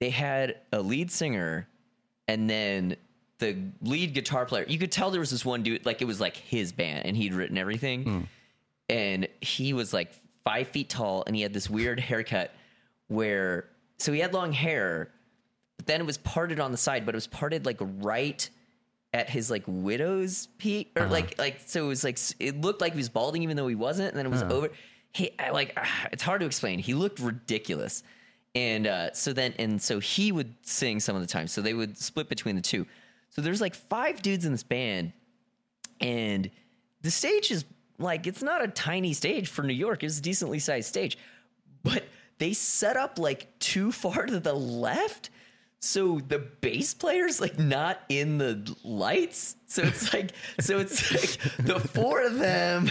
they 0.00 0.10
had 0.10 0.56
a 0.72 0.80
lead 0.80 1.10
singer 1.10 1.66
and 2.28 2.48
then 2.48 2.96
the 3.38 3.56
lead 3.82 4.14
guitar 4.14 4.44
player. 4.46 4.64
You 4.68 4.78
could 4.78 4.92
tell 4.92 5.10
there 5.10 5.20
was 5.20 5.30
this 5.30 5.44
one 5.44 5.62
dude 5.62 5.86
like 5.86 6.02
it 6.02 6.06
was 6.06 6.20
like 6.20 6.36
his 6.36 6.72
band 6.72 7.06
and 7.06 7.16
he'd 7.16 7.34
written 7.34 7.56
everything. 7.58 8.28
And 8.88 9.28
he 9.40 9.72
was 9.72 9.92
like 9.92 10.12
five 10.44 10.68
feet 10.68 10.88
tall 10.88 11.24
and 11.26 11.36
he 11.36 11.42
had 11.42 11.52
this 11.52 11.68
weird 11.68 12.00
haircut 12.00 12.52
where 13.08 13.68
so 13.98 14.12
he 14.12 14.20
had 14.20 14.32
long 14.32 14.52
hair, 14.52 15.10
but 15.76 15.86
then 15.86 16.00
it 16.00 16.06
was 16.06 16.18
parted 16.18 16.58
on 16.60 16.72
the 16.72 16.78
side, 16.78 17.04
but 17.06 17.14
it 17.14 17.16
was 17.16 17.26
parted 17.26 17.66
like 17.66 17.78
right 17.80 18.48
at 19.14 19.30
his 19.30 19.50
like 19.50 19.62
widow's 19.66 20.48
peak 20.58 20.90
or 20.96 21.06
like 21.06 21.38
like 21.38 21.60
so 21.64 21.84
it 21.84 21.88
was 21.88 22.04
like 22.04 22.18
it 22.40 22.60
looked 22.60 22.80
like 22.80 22.92
he 22.92 22.98
was 22.98 23.08
balding 23.08 23.42
even 23.42 23.56
though 23.56 23.68
he 23.68 23.74
wasn't 23.74 24.08
and 24.08 24.18
then 24.18 24.26
it 24.26 24.30
was 24.30 24.42
over. 24.42 24.70
He 25.12 25.30
I, 25.38 25.50
like 25.50 25.72
ah, 25.76 26.08
it's 26.12 26.22
hard 26.22 26.40
to 26.40 26.46
explain. 26.46 26.78
He 26.78 26.94
looked 26.94 27.20
ridiculous. 27.20 28.02
And 28.54 28.86
uh 28.86 29.12
so 29.12 29.32
then 29.32 29.54
and 29.58 29.80
so 29.80 29.98
he 29.98 30.32
would 30.32 30.54
sing 30.62 31.00
some 31.00 31.14
of 31.16 31.22
the 31.22 31.28
time. 31.28 31.46
So 31.46 31.62
they 31.62 31.74
would 31.74 31.96
split 31.98 32.28
between 32.28 32.56
the 32.56 32.62
two 32.62 32.86
so 33.30 33.42
there's 33.42 33.60
like 33.60 33.74
five 33.74 34.22
dudes 34.22 34.44
in 34.44 34.52
this 34.52 34.62
band 34.62 35.12
and 36.00 36.50
the 37.02 37.10
stage 37.10 37.50
is 37.50 37.64
like 37.98 38.26
it's 38.26 38.42
not 38.42 38.62
a 38.62 38.68
tiny 38.68 39.12
stage 39.12 39.48
for 39.48 39.62
New 39.62 39.74
York 39.74 40.02
it's 40.02 40.18
a 40.18 40.22
decently 40.22 40.58
sized 40.58 40.88
stage 40.88 41.18
but 41.82 42.04
they 42.38 42.52
set 42.52 42.96
up 42.96 43.18
like 43.18 43.58
too 43.58 43.92
far 44.02 44.26
to 44.26 44.40
the 44.40 44.54
left 44.54 45.30
so 45.80 46.20
the 46.26 46.38
bass 46.38 46.92
player's 46.94 47.40
like 47.40 47.58
not 47.58 48.00
in 48.08 48.38
the 48.38 48.74
lights. 48.82 49.56
So 49.66 49.82
it's 49.82 50.12
like 50.12 50.32
so 50.60 50.78
it's 50.78 51.12
like 51.12 51.56
the 51.58 51.78
four 51.78 52.22
of 52.22 52.38
them 52.38 52.90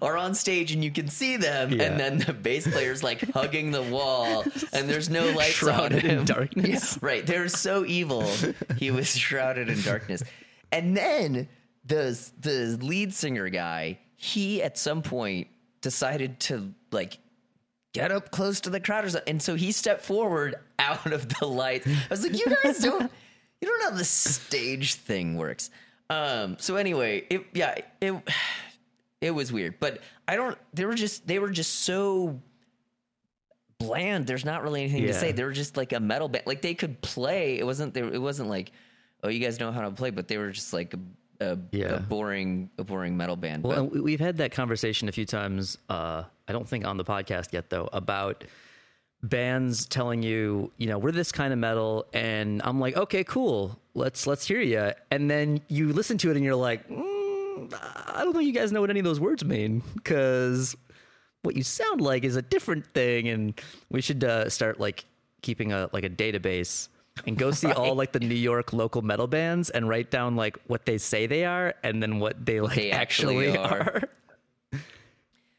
are 0.00 0.16
on 0.16 0.34
stage 0.34 0.72
and 0.72 0.82
you 0.82 0.90
can 0.90 1.08
see 1.08 1.36
them 1.36 1.70
Yeah. 1.72 1.82
and 1.84 2.00
then 2.00 2.18
the 2.18 2.32
bass 2.32 2.66
player's 2.66 3.02
like 3.02 3.20
hugging 3.34 3.70
the 3.72 3.82
wall 3.82 4.44
and 4.72 4.88
there's 4.88 5.10
no 5.10 5.28
lights 5.32 5.52
Shrouded 5.54 6.04
on 6.04 6.10
in 6.10 6.18
him 6.20 6.24
darkness. 6.24 6.94
Yeah, 6.94 7.06
right 7.06 7.26
they're 7.26 7.48
so 7.48 7.84
evil 7.84 8.26
he 8.78 8.90
was 8.90 9.08
shrouded 9.18 9.68
in 9.68 9.80
darkness 9.82 10.22
and 10.72 10.96
then 10.96 11.48
the 11.84 12.18
the 12.40 12.78
lead 12.80 13.12
singer 13.12 13.48
guy 13.50 13.98
he 14.16 14.62
at 14.62 14.78
some 14.78 15.02
point 15.02 15.48
decided 15.82 16.40
to 16.40 16.72
like 16.90 17.18
get 17.92 18.10
up 18.12 18.30
close 18.30 18.60
to 18.60 18.68
the 18.70 18.80
crowd. 18.80 19.14
And 19.26 19.40
so 19.40 19.54
he 19.54 19.72
stepped 19.72 20.02
forward 20.02 20.56
out 20.78 21.10
of 21.12 21.28
the 21.38 21.46
lights. 21.46 21.86
I 21.86 21.92
was 22.10 22.22
like, 22.22 22.36
you 22.38 22.44
guys 22.62 22.78
don't, 22.80 23.10
you 23.60 23.68
don't 23.68 23.78
know 23.80 23.90
how 23.90 23.96
the 23.96 24.04
stage 24.04 24.94
thing 24.94 25.36
works. 25.36 25.70
Um, 26.10 26.56
so 26.58 26.76
anyway, 26.76 27.24
it, 27.30 27.46
yeah, 27.54 27.74
it, 28.02 28.14
it 29.20 29.30
was 29.30 29.52
weird, 29.52 29.78
but 29.80 30.00
I 30.28 30.36
don't, 30.36 30.56
they 30.74 30.84
were 30.84 30.94
just, 30.94 31.26
they 31.26 31.38
were 31.38 31.50
just 31.50 31.80
so 31.80 32.40
bland. 33.78 34.26
There's 34.26 34.44
not 34.44 34.62
really 34.62 34.82
anything 34.84 35.06
to 35.06 35.14
say. 35.14 35.32
They 35.32 35.44
were 35.44 35.52
just 35.52 35.76
like 35.76 35.92
a 35.92 36.00
metal 36.00 36.28
band. 36.28 36.46
Like 36.46 36.62
they 36.62 36.74
could 36.74 37.00
play. 37.02 37.58
It 37.58 37.64
wasn't, 37.64 37.94
there, 37.94 38.12
it 38.12 38.20
wasn't 38.20 38.48
like, 38.48 38.72
oh, 39.22 39.28
you 39.28 39.40
guys 39.40 39.60
know 39.60 39.72
how 39.72 39.82
to 39.82 39.90
play, 39.90 40.10
but 40.10 40.28
they 40.28 40.38
were 40.38 40.50
just 40.50 40.72
like 40.72 40.94
a, 40.94 40.98
a, 41.52 41.58
Yeah. 41.72 41.96
a 41.96 42.00
boring, 42.00 42.70
a 42.78 42.84
boring 42.84 43.16
metal 43.16 43.36
band. 43.36 43.64
Well, 43.64 43.84
but, 43.84 43.92
we- 43.92 44.00
we've 44.00 44.20
had 44.20 44.36
that 44.38 44.52
conversation 44.52 45.08
a 45.08 45.12
few 45.12 45.26
times. 45.26 45.78
Uh, 45.88 46.24
I 46.48 46.52
don't 46.52 46.68
think 46.68 46.86
on 46.86 46.96
the 46.96 47.04
podcast 47.04 47.52
yet, 47.52 47.70
though, 47.70 47.88
about 47.92 48.44
bands 49.22 49.86
telling 49.86 50.22
you, 50.22 50.70
you 50.76 50.86
know, 50.86 50.98
we're 50.98 51.10
this 51.12 51.32
kind 51.32 51.52
of 51.52 51.58
metal, 51.58 52.06
and 52.12 52.60
I'm 52.64 52.78
like, 52.78 52.96
okay, 52.96 53.24
cool, 53.24 53.78
let's 53.94 54.26
let's 54.26 54.46
hear 54.46 54.60
you, 54.60 54.92
and 55.10 55.28
then 55.28 55.60
you 55.68 55.92
listen 55.92 56.16
to 56.18 56.30
it, 56.30 56.36
and 56.36 56.44
you're 56.44 56.54
like, 56.54 56.88
mm, 56.88 57.15
I 57.72 58.22
don't 58.22 58.32
think 58.32 58.46
you 58.46 58.52
guys 58.52 58.72
know 58.72 58.80
what 58.80 58.90
any 58.90 59.00
of 59.00 59.04
those 59.04 59.20
words 59.20 59.44
mean, 59.44 59.82
because 59.94 60.76
what 61.42 61.56
you 61.56 61.62
sound 61.62 62.00
like 62.00 62.24
is 62.24 62.36
a 62.36 62.42
different 62.42 62.86
thing, 62.92 63.28
and 63.28 63.60
we 63.90 64.00
should 64.00 64.22
uh, 64.24 64.48
start 64.50 64.80
like 64.80 65.04
keeping 65.42 65.72
a 65.72 65.88
like 65.92 66.04
a 66.04 66.10
database. 66.10 66.88
And 67.26 67.38
go 67.38 67.50
see 67.50 67.72
all 67.72 67.94
like 67.94 68.12
the 68.12 68.20
New 68.20 68.34
York 68.34 68.74
local 68.74 69.00
metal 69.00 69.26
bands 69.26 69.70
and 69.70 69.88
write 69.88 70.10
down 70.10 70.36
like 70.36 70.58
what 70.66 70.84
they 70.84 70.98
say 70.98 71.26
they 71.26 71.46
are 71.46 71.74
and 71.82 72.02
then 72.02 72.18
what 72.18 72.44
they 72.44 72.60
like 72.60 72.76
they 72.76 72.90
actually 72.90 73.48
actually 73.48 73.56
are. 73.56 74.02
are. 74.74 74.80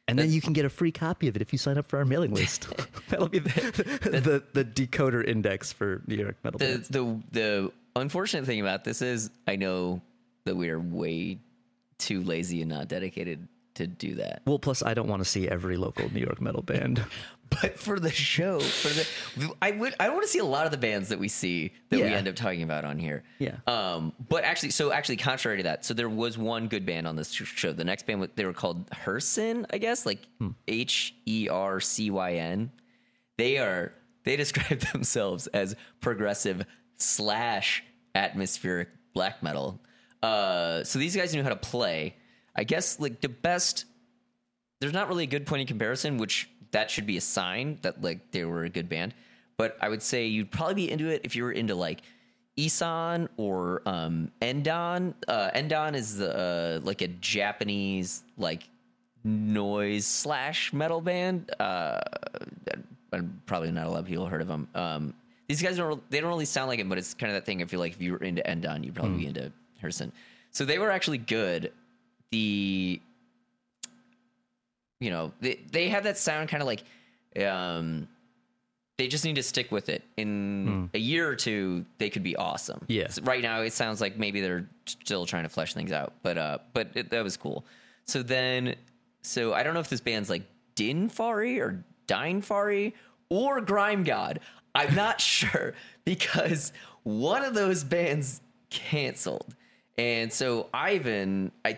And 0.07 0.17
then 0.17 0.31
you 0.31 0.39
can 0.39 0.53
get 0.53 0.65
a 0.65 0.69
free 0.69 0.91
copy 0.91 1.27
of 1.27 1.35
it 1.35 1.41
if 1.41 1.51
you 1.51 1.57
sign 1.57 1.77
up 1.77 1.87
for 1.87 1.97
our 1.97 2.05
mailing 2.05 2.33
list. 2.35 2.67
That'll 3.09 3.27
be 3.27 3.39
the, 3.39 4.43
the, 4.53 4.63
the 4.63 4.63
decoder 4.63 5.27
index 5.27 5.73
for 5.73 6.03
New 6.07 6.15
York 6.15 6.35
metal 6.43 6.59
the 6.59 6.65
bands. 6.65 6.87
the 6.89 7.21
the 7.31 7.71
unfortunate 7.95 8.45
thing 8.45 8.61
about 8.61 8.83
this 8.83 9.01
is 9.01 9.31
I 9.47 9.55
know 9.55 10.01
that 10.45 10.55
we 10.55 10.69
are 10.69 10.79
way 10.79 11.39
too 11.97 12.21
lazy 12.23 12.61
and 12.61 12.69
not 12.69 12.87
dedicated 12.87 13.47
to 13.75 13.87
do 13.87 14.15
that. 14.15 14.41
Well, 14.45 14.59
plus 14.59 14.83
I 14.83 14.93
don't 14.93 15.07
want 15.07 15.23
to 15.23 15.29
see 15.29 15.47
every 15.47 15.77
local 15.77 16.11
New 16.11 16.19
York 16.19 16.41
metal 16.41 16.61
band. 16.61 17.03
But 17.49 17.79
for 17.79 17.97
the 17.97 18.11
show, 18.11 18.59
for 18.59 18.89
the 18.89 19.55
I 19.61 19.71
would 19.71 19.95
I 20.01 20.09
want 20.09 20.23
to 20.23 20.27
see 20.27 20.39
a 20.39 20.45
lot 20.45 20.65
of 20.65 20.73
the 20.73 20.77
bands 20.77 21.07
that 21.07 21.17
we 21.17 21.29
see 21.29 21.71
that 21.87 21.97
we 21.97 22.03
end 22.05 22.27
up 22.27 22.35
talking 22.35 22.61
about 22.61 22.83
on 22.83 22.99
here. 22.99 23.23
Yeah. 23.39 23.55
Um. 23.65 24.11
But 24.27 24.43
actually, 24.43 24.71
so 24.71 24.91
actually, 24.91 25.15
contrary 25.15 25.55
to 25.55 25.63
that, 25.63 25.85
so 25.85 25.93
there 25.93 26.09
was 26.09 26.37
one 26.37 26.67
good 26.67 26.85
band 26.85 27.07
on 27.07 27.15
this 27.15 27.31
show. 27.31 27.71
The 27.71 27.85
next 27.85 28.05
band 28.05 28.27
they 28.35 28.43
were 28.43 28.51
called 28.51 28.89
Hercyn, 28.89 29.65
I 29.71 29.77
guess, 29.77 30.05
like 30.05 30.27
H 30.67 31.15
E 31.25 31.47
R 31.47 31.79
C 31.79 32.11
Y 32.11 32.33
N. 32.33 32.69
They 33.37 33.59
are 33.59 33.93
they 34.25 34.35
describe 34.35 34.79
themselves 34.79 35.47
as 35.47 35.73
progressive 36.01 36.65
slash 36.97 37.81
atmospheric 38.13 38.89
black 39.13 39.41
metal. 39.41 39.79
Uh, 40.23 40.83
so 40.83 40.99
these 40.99 41.15
guys 41.15 41.33
knew 41.33 41.43
how 41.43 41.49
to 41.49 41.55
play. 41.55 42.15
I 42.55 42.63
guess 42.63 42.99
like 42.99 43.21
the 43.21 43.29
best. 43.29 43.85
There's 44.79 44.93
not 44.93 45.07
really 45.07 45.23
a 45.23 45.27
good 45.27 45.45
point 45.45 45.61
of 45.63 45.67
comparison, 45.67 46.17
which 46.17 46.49
that 46.71 46.91
should 46.91 47.05
be 47.05 47.17
a 47.17 47.21
sign 47.21 47.79
that 47.81 48.01
like 48.01 48.31
they 48.31 48.45
were 48.45 48.63
a 48.63 48.69
good 48.69 48.89
band. 48.89 49.13
But 49.57 49.77
I 49.81 49.89
would 49.89 50.03
say 50.03 50.27
you'd 50.27 50.51
probably 50.51 50.75
be 50.75 50.91
into 50.91 51.07
it 51.07 51.21
if 51.23 51.35
you 51.35 51.43
were 51.43 51.51
into 51.51 51.73
like 51.75 52.01
Ihsahn 52.57 53.27
or 53.37 53.81
um, 53.85 54.31
Endon. 54.41 55.13
Uh, 55.27 55.51
Endon 55.55 55.95
is 55.95 56.21
uh, 56.21 56.79
like 56.83 57.01
a 57.01 57.07
Japanese 57.07 58.23
like 58.37 58.69
noise 59.23 60.05
slash 60.05 60.73
metal 60.73 61.01
band. 61.01 61.51
Uh, 61.59 61.99
probably 63.45 63.71
not 63.71 63.85
a 63.87 63.89
lot 63.89 63.99
of 63.99 64.05
people 64.05 64.25
heard 64.25 64.41
of 64.41 64.47
them. 64.47 64.67
Um, 64.75 65.13
these 65.47 65.61
guys 65.61 65.77
don't 65.77 66.09
they 66.11 66.19
don't 66.19 66.29
really 66.29 66.45
sound 66.45 66.67
like 66.67 66.79
it, 66.79 66.89
but 66.89 66.97
it's 66.97 67.13
kind 67.13 67.31
of 67.31 67.35
that 67.35 67.45
thing. 67.45 67.61
I 67.61 67.65
feel 67.65 67.79
like 67.79 67.93
if 67.93 68.01
you 68.01 68.13
were 68.13 68.17
into 68.17 68.41
Endon, 68.41 68.83
you'd 68.83 68.95
probably 68.95 69.17
be 69.17 69.27
into 69.27 69.51
Hercyn. 69.81 70.11
So 70.51 70.65
they 70.65 70.79
were 70.79 70.91
actually 70.91 71.17
good. 71.19 71.71
The 72.31 73.01
you 74.99 75.09
know 75.09 75.31
they 75.39 75.59
they 75.71 75.89
have 75.89 76.03
that 76.03 76.17
sound 76.17 76.49
kind 76.49 76.61
of 76.61 76.67
like 76.67 76.83
um 77.45 78.07
they 78.97 79.07
just 79.07 79.23
need 79.23 79.35
to 79.35 79.43
stick 79.43 79.71
with 79.71 79.89
it 79.89 80.03
in 80.17 80.89
a 80.95 80.97
year 80.97 81.29
or 81.29 81.35
two 81.35 81.85
they 81.99 82.09
could 82.09 82.23
be 82.23 82.35
awesome 82.35 82.81
Yeah. 82.87 83.07
So 83.09 83.21
right 83.21 83.41
now 83.43 83.61
it 83.61 83.73
sounds 83.73 84.01
like 84.01 84.17
maybe 84.17 84.41
they're 84.41 84.67
still 84.87 85.25
trying 85.27 85.43
to 85.43 85.49
flesh 85.49 85.73
things 85.73 85.91
out 85.91 86.13
but 86.23 86.37
uh 86.37 86.57
but 86.73 86.89
it, 86.95 87.09
that 87.11 87.23
was 87.23 87.37
cool 87.37 87.63
so 88.05 88.23
then 88.23 88.75
so 89.21 89.53
i 89.53 89.61
don't 89.61 89.73
know 89.75 89.79
if 89.81 89.89
this 89.89 90.01
band's 90.01 90.29
like 90.31 90.43
dinfari 90.75 91.59
or 91.59 91.83
dinfari 92.07 92.93
or 93.29 93.61
grime 93.61 94.03
god 94.03 94.39
i'm 94.73 94.95
not 94.95 95.21
sure 95.35 95.75
because 96.05 96.73
one 97.03 97.43
of 97.45 97.53
those 97.53 97.83
bands 97.83 98.41
canceled 98.71 99.55
and 99.97 100.31
so 100.31 100.67
ivan 100.73 101.51
i 101.65 101.77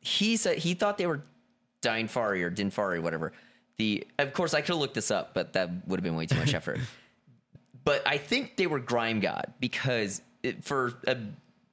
he 0.00 0.36
said 0.36 0.58
he 0.58 0.74
thought 0.74 0.98
they 0.98 1.06
were 1.06 1.22
Dinfari 1.86 2.42
or 2.42 2.50
Dinfari, 2.50 3.00
whatever. 3.00 3.32
The 3.78 4.06
of 4.18 4.32
course 4.32 4.54
I 4.54 4.60
could 4.60 4.70
have 4.70 4.78
looked 4.78 4.94
this 4.94 5.10
up, 5.10 5.34
but 5.34 5.52
that 5.52 5.70
would 5.86 5.98
have 5.98 6.04
been 6.04 6.16
way 6.16 6.26
too 6.26 6.36
much 6.36 6.54
effort. 6.54 6.80
but 7.84 8.02
I 8.06 8.18
think 8.18 8.56
they 8.56 8.66
were 8.66 8.80
Grime 8.80 9.20
God 9.20 9.52
because 9.60 10.22
it, 10.42 10.64
for 10.64 10.94
a, 11.06 11.16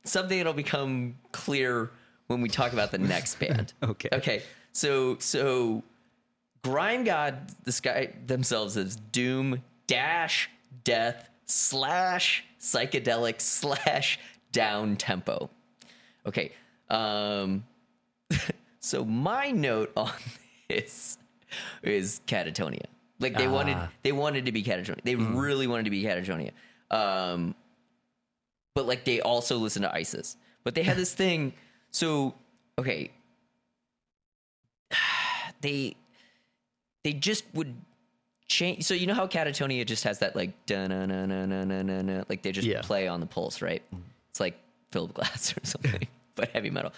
something 0.04 0.38
that'll 0.38 0.54
become 0.54 1.16
clear 1.32 1.92
when 2.28 2.42
we 2.42 2.50
talk 2.50 2.74
about 2.74 2.92
the 2.92 2.98
next 2.98 3.40
band. 3.40 3.74
Okay. 3.84 4.10
Okay. 4.12 4.44
So 4.74 5.18
so 5.20 5.84
Grime 6.64 7.04
God 7.04 7.52
describe 7.64 8.28
themselves 8.28 8.78
as 8.78 8.96
doom 8.96 9.62
dash 9.88 10.50
death 10.84 11.30
slash 11.46 12.44
psychedelic 12.60 13.40
slash 13.40 14.20
down 14.52 14.96
tempo. 14.98 15.50
Okay. 16.26 16.52
Um 16.90 17.64
so 18.80 19.04
my 19.06 19.52
note 19.52 19.92
on 19.98 20.12
this 20.70 21.18
is 21.82 22.22
Katatonia. 22.28 22.86
Like 23.20 23.38
they 23.38 23.48
wanted 23.48 23.78
Ah. 23.78 23.90
they 24.04 24.12
wanted 24.12 24.46
to 24.48 24.52
be 24.52 24.64
Katatonia. 24.64 25.02
They 25.04 25.16
really 25.16 25.68
wanted 25.68 25.84
to 25.86 25.92
be 25.92 26.04
Katatonia. 26.04 26.52
Um 26.92 27.56
but 28.76 28.86
like 28.88 29.06
they 29.06 29.22
also 29.22 29.58
listen 29.58 29.82
to 29.84 29.94
ISIS. 29.94 30.36
But 30.64 30.76
they 30.76 30.84
had 30.84 30.98
this 30.98 31.14
thing 31.24 31.54
so 31.92 32.34
okay. 32.80 33.12
They 35.62 35.96
they 37.04 37.14
just 37.14 37.46
would 37.54 37.74
change. 38.48 38.84
So 38.84 38.94
you 38.94 39.08
know 39.08 39.14
how 39.14 39.28
Katatonia 39.28 39.86
just 39.86 40.04
has 40.04 40.20
that 40.20 40.36
like 40.36 40.52
na 40.70 40.88
na 40.88 41.06
na 41.06 41.26
na 41.26 41.46
na 41.46 41.64
na 41.64 42.02
na, 42.02 42.24
like 42.28 42.42
they 42.42 42.52
just 42.52 42.68
Yeah. 42.68 42.82
play 42.82 43.08
on 43.08 43.20
the 43.22 43.26
pulse, 43.26 43.62
right? 43.62 43.82
It's 44.30 44.40
like 44.42 44.60
Philip 44.94 45.14
Glass 45.14 45.54
or 45.58 45.62
something, 45.66 46.08
but 46.36 46.50
heavy 46.52 46.70
metal. 46.70 46.94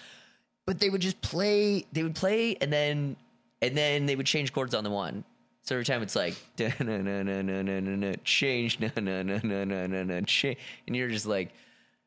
But 0.67 0.79
they 0.79 0.89
would 0.89 1.01
just 1.01 1.19
play. 1.21 1.85
They 1.93 2.03
would 2.03 2.15
play, 2.15 2.55
and 2.61 2.71
then 2.71 3.15
and 3.61 3.75
then 3.77 4.05
they 4.05 4.15
would 4.15 4.25
change 4.27 4.53
chords 4.53 4.75
on 4.75 4.83
the 4.83 4.89
one. 4.91 5.23
So 5.63 5.75
every 5.75 5.85
time 5.85 6.03
it's 6.03 6.15
like 6.15 6.35
da 6.57 6.69
na 6.79 6.97
na 6.97 7.23
na 7.23 7.41
na 7.41 7.61
na 7.63 7.79
na 7.79 7.95
na 7.95 8.13
change 8.23 8.79
na 8.79 8.89
na 8.95 9.23
na 9.23 9.39
na 9.43 9.63
na 9.63 9.87
na 9.87 10.03
na 10.03 10.21
change, 10.21 10.57
and 10.87 10.95
you're 10.95 11.09
just 11.09 11.25
like. 11.25 11.49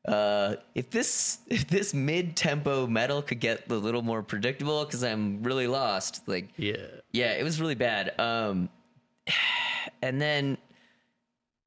Uh, 0.06 0.54
if 0.74 0.88
this 0.90 1.38
if 1.48 1.66
this 1.68 1.92
mid 1.92 2.34
tempo 2.36 2.86
metal 2.86 3.20
could 3.20 3.40
get 3.40 3.68
a 3.68 3.74
little 3.74 4.00
more 4.00 4.22
predictable, 4.22 4.84
because 4.84 5.02
I'm 5.04 5.42
really 5.42 5.66
lost. 5.66 6.26
Like, 6.26 6.48
Yeah. 6.56 6.76
yeah, 7.12 7.32
it 7.32 7.42
was 7.42 7.60
really 7.60 7.74
bad. 7.74 8.14
Um, 8.18 8.70
and 10.02 10.18
then 10.22 10.56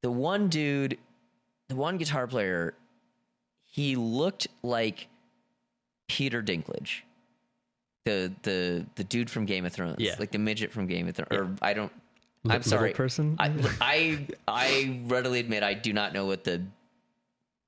the 0.02 0.10
one 0.10 0.48
dude, 0.48 0.98
the 1.68 1.76
one 1.76 1.98
guitar 1.98 2.26
player, 2.26 2.74
he 3.72 3.96
looked 3.96 4.46
like 4.62 5.08
Peter 6.08 6.42
Dinklage, 6.42 7.00
the 8.04 8.30
the 8.42 8.84
the 8.96 9.04
dude 9.04 9.30
from 9.30 9.46
Game 9.46 9.64
of 9.64 9.72
Thrones, 9.72 9.96
Yeah. 9.98 10.14
like 10.18 10.30
the 10.30 10.38
midget 10.38 10.70
from 10.72 10.86
Game 10.86 11.08
of 11.08 11.14
Thrones. 11.16 11.28
Or 11.32 11.50
I 11.62 11.72
don't. 11.72 11.90
Li- 12.44 12.54
I'm 12.54 12.62
sorry, 12.62 12.92
person? 12.92 13.36
I, 13.38 13.50
I 13.80 14.26
I 14.46 15.00
readily 15.06 15.40
admit 15.40 15.62
I 15.62 15.72
do 15.74 15.92
not 15.94 16.12
know 16.12 16.26
what 16.26 16.44
the 16.44 16.60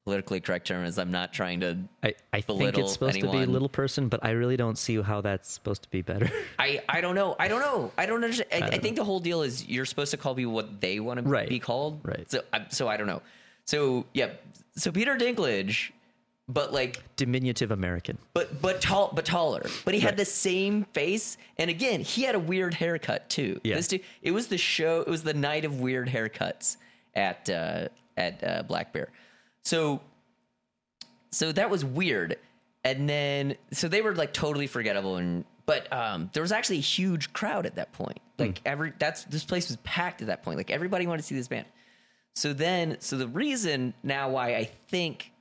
politically 0.05 0.41
correct 0.41 0.67
term 0.67 0.85
is. 0.85 0.99
I'm 0.99 1.11
not 1.11 1.33
trying 1.33 1.61
to 1.61 1.79
I, 2.03 2.15
I 2.35 2.43
think 2.43 2.77
it's 2.77 2.93
supposed 2.93 3.15
to 3.15 3.23
be 3.23 3.29
anyone. 3.29 3.53
little 3.53 3.69
person, 3.71 4.09
but 4.09 4.21
I 4.23 4.33
really 4.33 4.59
don't 4.59 4.77
see 4.77 5.01
how 5.01 5.23
that's 5.23 5.51
supposed 5.51 5.85
to 5.85 5.89
be 5.89 6.03
better. 6.03 6.31
I, 6.59 6.83
I 6.87 7.01
don't 7.01 7.15
know. 7.15 7.35
I 7.39 7.49
don't 7.49 7.61
know. 7.61 7.93
I 7.97 8.05
don't 8.05 8.23
understand. 8.23 8.65
I, 8.65 8.67
I, 8.67 8.79
think 8.79 8.97
the 8.97 9.05
whole 9.05 9.21
deal 9.21 9.41
is 9.41 9.67
you're 9.67 9.87
supposed 9.87 10.11
to 10.11 10.19
call 10.19 10.35
people 10.35 10.53
what 10.53 10.83
they 10.83 11.01
want 11.01 11.21
to 11.21 11.27
Right. 11.27 11.49
be 11.49 11.59
called. 11.61 12.01
Right. 12.03 12.31
So 12.31 12.43
I, 12.53 12.67
so 12.69 12.87
I 12.89 12.99
don't 12.99 13.07
know. 13.07 13.23
So 13.67 14.07
yeah. 14.13 14.31
So 14.77 14.91
Peter 14.91 15.17
Dinklage, 15.17 15.93
but 16.49 16.73
like 16.73 17.03
Diminutive 17.17 17.71
American. 17.71 18.19
but 18.35 18.61
but 18.61 18.81
tall 18.81 19.11
but 19.15 19.25
taller. 19.25 19.65
But 19.85 19.95
he 19.95 20.01
had 20.01 20.17
the 20.17 20.25
same 20.25 20.85
face, 20.93 21.37
and 21.59 21.71
again 21.71 22.01
he 22.01 22.23
had 22.23 22.35
a 22.35 22.41
weird 22.41 22.75
haircut 22.75 23.29
too. 23.31 23.61
Yeah. 23.65 23.77
This 23.77 23.89
dude, 23.89 24.03
it 24.23 24.33
was 24.33 24.49
the 24.49 24.59
show. 24.59 25.01
It 25.01 25.09
was 25.09 25.23
the 25.23 25.35
night 25.35 25.65
of 25.65 25.81
weird 25.81 26.09
haircuts 26.09 26.77
at 27.15 27.49
uh, 27.49 27.89
at 28.17 28.45
uh, 28.45 28.63
Black 28.65 28.93
Bear. 28.93 29.09
So 29.63 30.01
so 31.31 31.53
that 31.53 31.71
was 31.71 31.85
weird. 31.85 32.37
And 32.85 33.09
then 33.09 33.57
so 33.73 33.89
they 33.89 34.03
were 34.03 34.15
like 34.15 34.33
totally 34.33 34.67
forgettable 34.67 35.17
and 35.17 35.45
but 35.67 35.91
um 35.91 36.29
there 36.35 36.43
was 36.43 36.53
actually 36.53 36.77
a 36.77 36.83
huge 36.83 37.33
crowd 37.33 37.65
at 37.65 37.77
that 37.77 37.93
point. 37.93 38.21
Like 38.39 38.61
every 38.67 38.93
that's 38.99 39.25
this 39.25 39.45
place 39.45 39.69
was 39.69 39.79
packed 39.85 40.21
at 40.21 40.27
that 40.27 40.43
point. 40.43 40.59
Like 40.59 40.71
everybody 40.71 41.07
wanted 41.07 41.23
to 41.23 41.29
see 41.29 41.35
this 41.35 41.49
band. 41.49 41.67
So 42.35 42.53
then 42.53 42.97
so 43.01 43.17
the 43.17 43.29
reason 43.29 43.95
now 44.03 44.29
why 44.31 44.57
I 44.57 44.65
think 44.89 45.33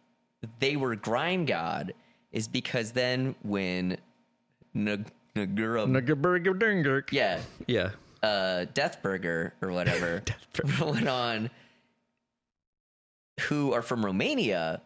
they 0.60 0.76
were 0.76 0.96
Grime 0.96 1.46
God 1.46 1.94
is 2.32 2.48
because 2.48 2.92
then 2.92 3.36
when 3.44 3.98
Nag- 4.74 5.12
Nagura 5.36 5.88
yeah, 7.12 7.40
Yeah. 7.68 7.92
uh, 8.22 8.66
Deathburger 8.74 9.52
or 9.62 9.72
whatever 9.72 10.22
went 10.82 11.08
on, 11.08 11.50
who 13.42 13.74
are 13.74 13.82
from 13.82 14.06
Romania. 14.06 14.82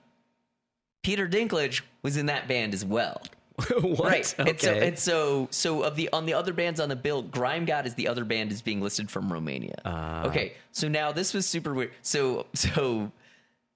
Peter 1.03 1.27
Dinklage 1.27 1.81
was 2.03 2.17
in 2.17 2.25
that 2.25 2.47
band 2.47 2.73
as 2.73 2.83
well, 2.83 3.21
right? 3.99 4.35
And 4.37 4.59
so, 4.59 4.71
Okay. 4.71 4.87
and 4.87 4.99
so, 4.99 5.47
so 5.51 5.81
of 5.83 5.95
the 5.95 6.09
on 6.13 6.25
the 6.25 6.33
other 6.33 6.53
bands 6.53 6.79
on 6.79 6.89
the 6.89 6.95
bill, 6.95 7.21
Grime 7.23 7.65
God 7.65 7.85
is 7.87 7.95
the 7.95 8.07
other 8.07 8.23
band 8.25 8.51
is 8.51 8.61
being 8.61 8.81
listed 8.81 9.09
from 9.09 9.31
Romania. 9.33 9.75
Ah. 9.85 10.25
okay, 10.27 10.53
so 10.71 10.87
now 10.87 11.11
this 11.11 11.33
was 11.33 11.45
super 11.47 11.73
weird. 11.73 11.91
So, 12.01 12.45
so, 12.53 13.11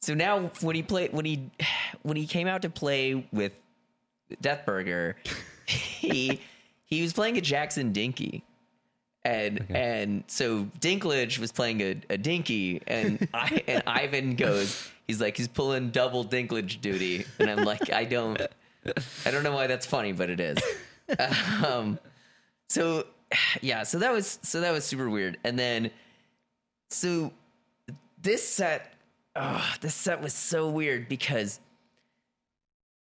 so 0.02 0.13
now 0.13 0.52
when 0.62 0.76
he 0.76 0.84
played 0.84 1.13
when 1.13 1.26
he 1.26 1.50
when 2.04 2.15
he 2.17 2.28
came 2.28 2.48
out 2.48 2.62
to 2.63 2.70
play 2.70 3.28
with 3.32 3.54
Deathburger, 4.41 5.15
he 5.67 6.41
he 6.86 7.02
was 7.02 7.13
playing 7.13 7.38
a 7.38 7.41
Jackson 7.41 7.91
Dinky. 7.91 8.44
And 9.24 9.67
and 9.70 10.24
so 10.26 10.63
Dinklage 10.80 11.38
was 11.38 11.52
playing 11.52 11.82
a, 11.82 11.96
a 12.10 12.17
dinky, 12.17 12.82
and 12.88 13.28
I 13.36 13.63
and 13.67 13.84
Ivan 13.88 14.36
goes, 14.36 14.89
he's 15.08 15.22
like 15.22 15.38
he's 15.38 15.48
pulling 15.48 15.91
double 15.91 16.26
Dinklage 16.26 16.82
duty, 16.82 17.26
and 17.38 17.48
I'm 17.48 17.63
like 17.63 17.91
I 17.91 18.04
don't, 18.06 18.41
I 19.26 19.32
don't 19.32 19.44
know 19.44 19.54
why 19.54 19.67
that's 19.67 19.86
funny, 19.86 20.12
but 20.12 20.30
it 20.30 20.39
is. 20.39 20.58
Um, 21.67 22.00
so 22.70 23.06
yeah, 23.62 23.84
so 23.84 24.00
that 24.00 24.13
was 24.13 24.39
so 24.44 24.62
that 24.62 24.72
was 24.72 24.86
super 24.86 25.10
weird, 25.10 25.38
and 25.44 25.60
then 25.60 25.91
so 26.89 27.34
this 28.22 28.48
set, 28.48 28.94
oh, 29.36 29.74
this 29.82 29.94
set 29.94 30.22
was 30.22 30.34
so 30.34 30.70
weird 30.70 31.10
because 31.10 31.60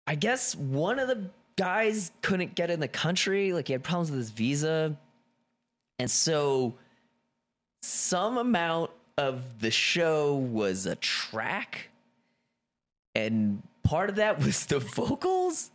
I 0.06 0.14
guess 0.16 0.54
one 0.56 0.98
of 0.98 1.08
the 1.08 1.30
guys 1.56 2.10
couldn't 2.22 2.54
get 2.54 2.70
in 2.70 2.80
the 2.80 2.88
country, 2.88 3.52
like 3.52 3.68
he 3.68 3.72
had 3.72 3.82
problems 3.82 4.10
with 4.10 4.18
his 4.18 4.30
visa. 4.30 4.96
And 5.98 6.10
so 6.10 6.74
some 7.82 8.38
amount 8.38 8.90
of 9.16 9.60
the 9.60 9.70
show 9.70 10.34
was 10.34 10.86
a 10.86 10.96
track, 10.96 11.90
and 13.14 13.62
part 13.92 14.08
of 14.10 14.16
that 14.16 14.38
was 14.42 14.64
the 14.66 14.78
vocals. 14.80 15.70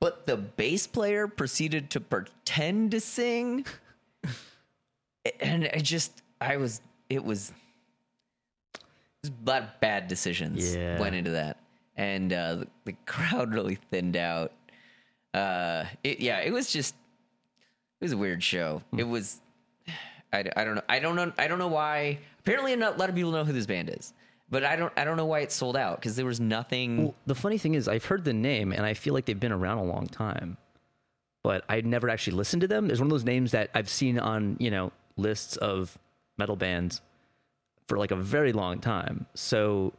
But 0.00 0.26
the 0.26 0.36
bass 0.36 0.86
player 0.86 1.28
proceeded 1.28 1.90
to 1.90 2.00
pretend 2.00 2.90
to 2.90 3.00
sing. 3.00 3.64
And 5.40 5.70
I 5.72 5.78
just, 5.78 6.22
I 6.40 6.56
was, 6.56 6.80
it 7.08 7.24
was, 7.24 7.52
it 8.74 8.82
was 9.22 9.30
a 9.30 9.48
lot 9.50 9.62
of 9.62 9.68
bad 9.80 10.08
decisions 10.08 10.74
Yeah. 10.74 10.98
went 10.98 11.14
into 11.14 11.30
that. 11.30 11.58
And 11.96 12.32
uh, 12.32 12.54
the, 12.56 12.68
the 12.86 12.92
crowd 13.06 13.54
really 13.54 13.76
thinned 13.90 14.16
out. 14.16 14.50
Uh, 15.32 15.84
it, 16.02 16.18
yeah, 16.20 16.40
it 16.40 16.52
was 16.52 16.72
just, 16.72 16.94
it 18.00 18.04
was 18.04 18.12
a 18.12 18.16
weird 18.16 18.42
show. 18.42 18.82
It 18.96 19.04
was. 19.04 19.40
I, 20.32 20.44
I 20.56 20.64
don't 20.64 20.74
know. 20.74 20.82
I 20.88 20.98
don't 20.98 21.14
know. 21.14 21.32
I 21.38 21.46
don't 21.46 21.58
know 21.58 21.68
why. 21.68 22.18
Apparently, 22.40 22.74
not 22.74 22.96
a 22.96 22.98
lot 22.98 23.08
of 23.08 23.14
people 23.14 23.30
know 23.30 23.44
who 23.44 23.52
this 23.52 23.66
band 23.66 23.90
is, 23.90 24.12
but 24.52 24.64
I 24.64 24.76
don't. 24.76 24.92
I 24.98 25.04
don't 25.04 25.16
know 25.16 25.24
why 25.24 25.40
it 25.40 25.50
sold 25.50 25.78
out 25.78 25.96
because 25.96 26.14
there 26.14 26.26
was 26.26 26.38
nothing. 26.38 27.04
Well, 27.04 27.14
the 27.24 27.34
funny 27.34 27.56
thing 27.56 27.74
is, 27.74 27.88
I've 27.88 28.04
heard 28.04 28.22
the 28.22 28.34
name 28.34 28.70
and 28.70 28.84
I 28.84 28.92
feel 28.92 29.14
like 29.14 29.24
they've 29.24 29.40
been 29.40 29.50
around 29.50 29.78
a 29.78 29.84
long 29.84 30.06
time, 30.06 30.58
but 31.42 31.64
I 31.70 31.80
never 31.80 32.10
actually 32.10 32.36
listened 32.36 32.60
to 32.60 32.68
them. 32.68 32.86
There's 32.86 33.00
one 33.00 33.06
of 33.06 33.10
those 33.10 33.24
names 33.24 33.52
that 33.52 33.70
I've 33.74 33.88
seen 33.88 34.18
on 34.18 34.58
you 34.60 34.70
know 34.70 34.92
lists 35.16 35.56
of 35.56 35.98
metal 36.36 36.54
bands 36.54 37.00
for 37.88 37.96
like 37.96 38.10
a 38.10 38.16
very 38.16 38.52
long 38.52 38.78
time. 38.78 39.24
So 39.32 39.94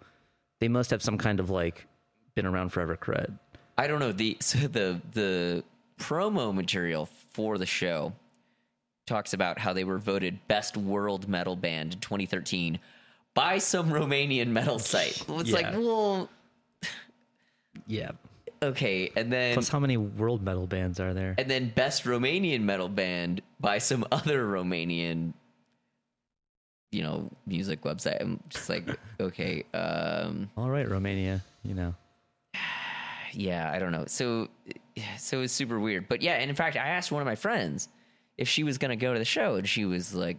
they 0.60 0.68
must 0.68 0.92
have 0.92 1.02
some 1.02 1.18
kind 1.18 1.40
of 1.40 1.50
like 1.50 1.88
been 2.36 2.46
around 2.46 2.70
forever 2.70 2.96
cred. 2.96 3.40
I 3.80 3.88
don't 3.88 4.00
know 4.00 4.12
the 4.12 4.38
so 4.40 4.60
the 4.60 5.02
the 5.14 5.64
promo 6.00 6.54
material 6.54 7.08
for 7.08 7.58
the 7.58 7.66
show 7.66 8.14
talks 9.08 9.34
about 9.34 9.58
how 9.58 9.74
they 9.74 9.84
were 9.84 9.98
voted 9.98 10.48
best 10.48 10.78
world 10.78 11.28
metal 11.28 11.56
band 11.56 11.94
in 11.94 12.00
2013 12.00 12.78
by 13.34 13.58
some 13.58 13.90
Romanian 13.90 14.48
metal 14.48 14.80
site. 14.80 15.22
It's 15.30 15.52
like, 15.52 15.66
Yeah. 15.66 15.78
well, 15.78 16.30
Yeah. 17.88 18.12
okay, 18.62 19.12
and 19.16 19.32
then 19.32 19.54
Plus, 19.56 19.70
how 19.70 19.80
many 19.80 19.98
world 19.98 20.42
metal 20.44 20.68
bands 20.68 21.00
are 21.00 21.14
there? 21.14 21.36
and 21.38 21.50
then 21.50 21.70
best 21.70 22.04
Romanian 22.06 22.62
metal 22.62 22.90
band 22.90 23.42
by 23.60 23.78
some 23.80 24.06
other 24.12 24.46
Romanian, 24.46 25.34
you 26.92 27.02
know, 27.02 27.30
music 27.48 27.82
website. 27.82 28.22
I'm 28.22 28.40
just 28.50 28.70
like, 28.70 28.86
okay, 29.20 29.64
um, 29.74 30.50
All 30.58 30.70
right, 30.70 30.88
Romania. 30.88 31.42
You 31.64 31.74
know. 31.76 31.96
yeah, 33.34 33.72
I 33.74 33.80
don't 33.80 33.92
know. 33.92 34.06
So, 34.08 34.50
so 35.18 35.42
it's 35.42 35.54
super 35.54 35.80
weird. 35.80 36.08
But 36.08 36.22
yeah, 36.22 36.34
and 36.34 36.50
in 36.50 36.56
fact, 36.56 36.76
I 36.78 36.88
asked 36.90 37.12
one 37.12 37.22
of 37.22 37.26
my 37.26 37.36
friends 37.36 37.90
if 38.38 38.48
she 38.48 38.64
was 38.64 38.78
gonna 38.78 38.96
go 38.96 39.14
to 39.14 39.20
the 39.20 39.26
show, 39.26 39.56
and 39.56 39.68
she 39.68 39.86
was 39.86 40.14
like, 40.14 40.38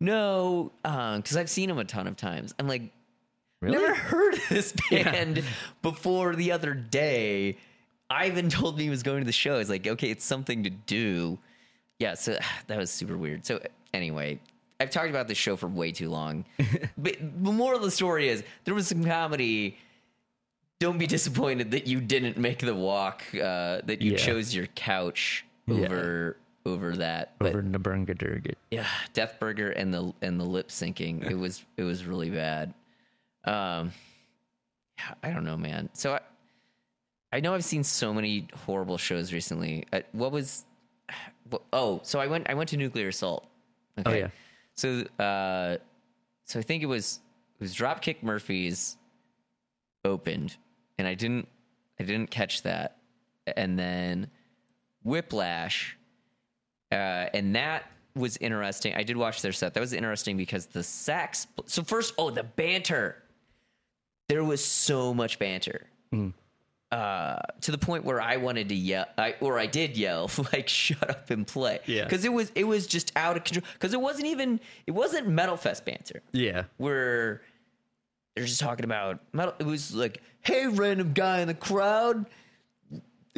"No," 0.00 0.72
because 0.82 1.36
I've 1.36 1.50
seen 1.50 1.68
them 1.68 1.78
a 1.78 1.84
ton 1.84 2.06
of 2.06 2.16
times. 2.16 2.54
I'm 2.58 2.68
like, 2.68 2.82
Really? 3.60 3.76
never 3.76 3.94
heard 3.94 4.34
of 4.34 4.48
this 4.48 4.72
band 4.90 5.42
before 5.82 6.36
the 6.36 6.52
other 6.52 6.74
day. 6.74 7.56
Ivan 8.10 8.48
told 8.50 8.78
me 8.78 8.84
he 8.84 8.90
was 8.90 9.02
going 9.02 9.20
to 9.20 9.26
the 9.26 9.32
show. 9.32 9.54
I 9.54 9.58
was 9.58 9.68
like, 9.70 9.86
okay, 9.86 10.10
it's 10.10 10.24
something 10.24 10.62
to 10.64 10.70
do. 10.70 11.38
Yeah, 11.98 12.14
so 12.14 12.38
that 12.68 12.78
was 12.78 12.90
super 12.90 13.16
weird. 13.16 13.44
So 13.44 13.60
anyway, 13.92 14.38
I've 14.80 14.90
talked 14.90 15.10
about 15.10 15.26
this 15.26 15.38
show 15.38 15.56
for 15.56 15.66
way 15.66 15.90
too 15.92 16.08
long. 16.08 16.44
but 16.98 17.16
the 17.20 17.52
moral 17.52 17.78
of 17.78 17.84
the 17.84 17.90
story 17.90 18.28
is 18.28 18.44
there 18.64 18.74
was 18.74 18.86
some 18.86 19.04
comedy. 19.04 19.76
Don't 20.80 20.98
be 20.98 21.08
disappointed 21.08 21.72
that 21.72 21.88
you 21.88 22.00
didn't 22.00 22.36
make 22.38 22.60
the 22.60 22.72
walk. 22.76 23.24
Uh, 23.34 23.80
that 23.84 24.00
you 24.00 24.12
Yeah. 24.12 24.18
chose 24.18 24.54
your 24.54 24.66
couch 24.68 25.44
Yeah. 25.66 26.30
Over 26.72 26.88
over 26.88 26.96
that. 26.98 27.34
But 27.38 27.48
Over 27.48 27.62
Naburngadurgut. 27.62 28.54
yeah, 28.70 28.86
Death 29.12 29.36
Burger 29.38 29.70
and 29.70 29.92
the 29.92 30.12
and 30.22 30.38
the 30.40 30.44
lip 30.44 30.68
syncing. 30.68 31.28
It 31.28 31.34
was 31.34 31.64
it 31.76 31.82
was 31.82 32.04
really 32.04 32.30
bad. 32.30 32.72
Um, 33.44 33.92
yeah, 34.98 35.14
I 35.22 35.30
don't 35.30 35.44
know, 35.44 35.56
man. 35.56 35.88
So 35.92 36.14
I, 36.14 36.20
I 37.32 37.40
know 37.40 37.54
I've 37.54 37.64
seen 37.64 37.84
so 37.84 38.14
many 38.14 38.48
horrible 38.54 38.98
shows 38.98 39.32
recently. 39.32 39.86
Uh, 39.92 40.00
what 40.12 40.32
was? 40.32 40.64
oh, 41.72 42.00
so 42.02 42.20
I 42.20 42.26
went 42.26 42.48
I 42.48 42.54
went 42.54 42.70
to 42.70 42.76
Nuclear 42.76 43.08
Assault. 43.08 43.46
Oh, 44.06 44.12
yeah. 44.12 44.28
So, 44.74 45.00
uh, 45.18 45.78
so 46.44 46.58
I 46.58 46.62
think 46.62 46.82
it 46.82 46.86
was 46.86 47.20
it 47.58 47.60
was 47.60 47.74
Dropkick 47.74 48.22
Murphys 48.22 48.96
opened, 50.04 50.56
and 50.98 51.08
I 51.08 51.14
didn't 51.14 51.48
I 51.98 52.04
didn't 52.04 52.30
catch 52.30 52.62
that, 52.62 52.98
and 53.46 53.78
then 53.78 54.30
Whiplash, 55.02 55.97
uh, 56.92 56.94
and 57.34 57.54
that 57.56 57.84
was 58.14 58.36
interesting. 58.38 58.94
I 58.94 59.02
did 59.02 59.16
watch 59.16 59.42
their 59.42 59.52
set. 59.52 59.74
That 59.74 59.80
was 59.80 59.92
interesting 59.92 60.36
because 60.36 60.66
the 60.66 60.82
sax. 60.82 61.46
So 61.66 61.82
first, 61.82 62.14
oh, 62.18 62.30
the 62.30 62.42
banter. 62.44 63.22
There 64.28 64.44
was 64.44 64.62
so 64.64 65.14
much 65.14 65.38
banter. 65.38 65.86
Uh, 66.90 67.36
to 67.60 67.70
the 67.70 67.76
point 67.76 68.02
where 68.04 68.18
I 68.18 68.38
wanted 68.38 68.70
to 68.70 68.74
yell, 68.74 69.04
I, 69.18 69.34
or 69.40 69.58
I 69.58 69.66
did 69.66 69.94
yell, 69.96 70.30
like 70.54 70.68
"shut 70.68 71.08
up 71.10 71.28
and 71.30 71.46
play," 71.46 71.80
Yeah. 71.84 72.04
because 72.04 72.24
it 72.24 72.32
was 72.32 72.50
it 72.54 72.64
was 72.64 72.86
just 72.86 73.12
out 73.14 73.36
of 73.36 73.44
control. 73.44 73.66
Because 73.74 73.92
it 73.92 74.00
wasn't 74.00 74.26
even 74.26 74.58
it 74.86 74.92
wasn't 74.92 75.28
Metal 75.28 75.58
Fest 75.58 75.84
banter 75.84 76.22
Yeah. 76.32 76.64
where 76.78 77.42
they're 78.34 78.46
just 78.46 78.60
talking 78.60 78.84
about 78.86 79.20
metal. 79.34 79.52
It 79.58 79.66
was 79.66 79.94
like, 79.94 80.22
"Hey, 80.40 80.66
random 80.66 81.12
guy 81.12 81.40
in 81.40 81.48
the 81.48 81.54
crowd, 81.54 82.24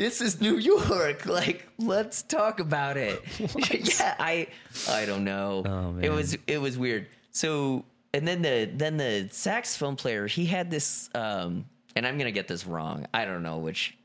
this 0.01 0.21
is 0.21 0.41
New 0.41 0.57
York. 0.57 1.27
Like, 1.27 1.69
let's 1.79 2.23
talk 2.23 2.59
about 2.61 2.97
it." 2.97 3.23
yeah, 4.01 4.15
I, 4.19 4.47
I 4.89 5.05
don't 5.07 5.25
know. 5.25 5.63
Oh, 5.67 5.99
It 6.01 6.11
was 6.11 6.37
it 6.47 6.59
was 6.61 6.77
weird. 6.79 7.07
So, 7.33 7.85
and 8.15 8.27
then 8.27 8.43
the 8.43 8.71
then 8.75 8.97
the 8.97 9.29
saxophone 9.31 9.97
player, 9.97 10.27
he 10.27 10.47
had 10.47 10.71
this, 10.71 11.11
um, 11.15 11.67
and 11.95 12.07
I'm 12.07 12.17
gonna 12.19 12.33
get 12.33 12.49
this 12.49 12.67
wrong. 12.67 13.07
I 13.15 13.25
don't 13.25 13.43
know 13.43 13.59
which. 13.59 13.97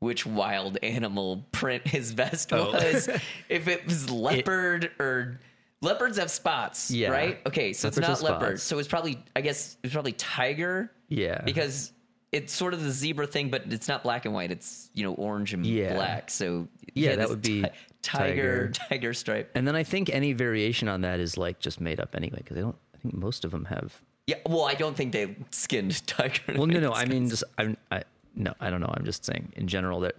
Which 0.00 0.24
wild 0.24 0.78
animal 0.84 1.44
print 1.50 1.84
his 1.84 2.12
vest 2.12 2.52
Oh. 2.52 2.70
was? 2.70 3.08
if 3.48 3.66
it 3.66 3.84
was 3.84 4.08
leopard 4.08 4.92
or 5.00 5.40
leopards 5.82 6.18
have 6.18 6.30
spots, 6.30 6.88
Yeah. 6.88 7.08
right? 7.10 7.40
Okay, 7.44 7.72
so 7.72 7.88
Leopards 7.88 7.98
it's 8.08 8.22
not 8.22 8.30
leopard. 8.30 8.58
spots. 8.58 8.62
So 8.62 8.78
it's 8.78 8.86
probably, 8.86 9.18
I 9.34 9.40
guess, 9.40 9.76
it's 9.82 9.92
probably 9.92 10.12
tiger 10.12 10.92
Yeah. 11.08 11.42
because 11.44 11.90
it's 12.32 12.52
sort 12.52 12.74
of 12.74 12.82
the 12.82 12.90
zebra 12.90 13.26
thing, 13.26 13.48
but 13.50 13.62
it's 13.72 13.88
not 13.88 14.02
black 14.02 14.24
and 14.26 14.34
white. 14.34 14.50
It's 14.50 14.90
you 14.94 15.02
know 15.04 15.14
orange 15.14 15.54
and 15.54 15.64
Yeah. 15.64 15.94
black. 15.94 16.30
So 16.30 16.68
Yeah, 16.94 17.16
that 17.16 17.28
would 17.28 17.42
be 17.42 17.62
ti- 17.62 17.68
tiger, 18.02 18.68
tiger. 18.68 18.72
tiger 18.88 19.14
stripe. 19.14 19.50
And 19.54 19.66
then 19.66 19.74
I 19.76 19.82
think 19.82 20.10
any 20.10 20.32
variation 20.34 20.88
on 20.88 21.00
that 21.02 21.20
is 21.20 21.36
like 21.38 21.58
just 21.58 21.80
made 21.80 22.00
up 22.00 22.14
anyway 22.14 22.38
because 22.38 22.56
I 22.56 22.60
don't. 22.60 22.76
I 22.94 22.98
think 22.98 23.14
most 23.14 23.44
of 23.44 23.50
them 23.52 23.64
have. 23.66 24.02
Yeah, 24.26 24.36
well, 24.46 24.64
I 24.64 24.74
don't 24.74 24.96
think 24.96 25.12
they 25.12 25.36
skinned 25.50 26.06
tiger. 26.06 26.40
Well, 26.56 26.66
no, 26.66 26.80
no. 26.80 26.92
I 26.92 27.04
mean, 27.06 27.28
just 27.30 27.44
I'm. 27.56 27.76
I 27.90 28.02
no. 28.34 28.52
I 28.60 28.68
don't 28.70 28.80
know. 28.80 28.92
I'm 28.94 29.04
just 29.04 29.24
saying 29.24 29.52
in 29.56 29.66
general 29.68 30.00
that 30.00 30.16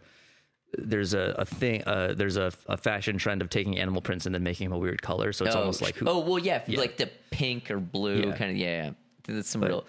there's 0.77 1.13
a, 1.13 1.35
a 1.37 1.45
thing. 1.45 1.83
Uh, 1.85 2.13
there's 2.15 2.37
a, 2.37 2.51
a 2.67 2.77
fashion 2.77 3.17
trend 3.17 3.41
of 3.41 3.49
taking 3.49 3.77
animal 3.77 4.01
prints 4.01 4.25
and 4.25 4.33
then 4.33 4.43
making 4.43 4.69
them 4.69 4.75
a 4.75 4.79
weird 4.79 5.01
color. 5.01 5.31
So 5.33 5.45
it's 5.45 5.55
oh, 5.55 5.59
almost 5.59 5.81
like 5.81 5.95
who, 5.95 6.07
oh, 6.07 6.19
well, 6.19 6.39
yeah, 6.39 6.63
like 6.69 6.97
the 6.97 7.09
pink 7.31 7.69
or 7.71 7.79
blue 7.79 8.21
Yeah. 8.27 8.35
kind 8.35 8.51
of. 8.51 8.57
Yeah, 8.57 8.85
yeah. 8.85 8.91
that's 9.35 9.49
some 9.49 9.63
real, 9.63 9.85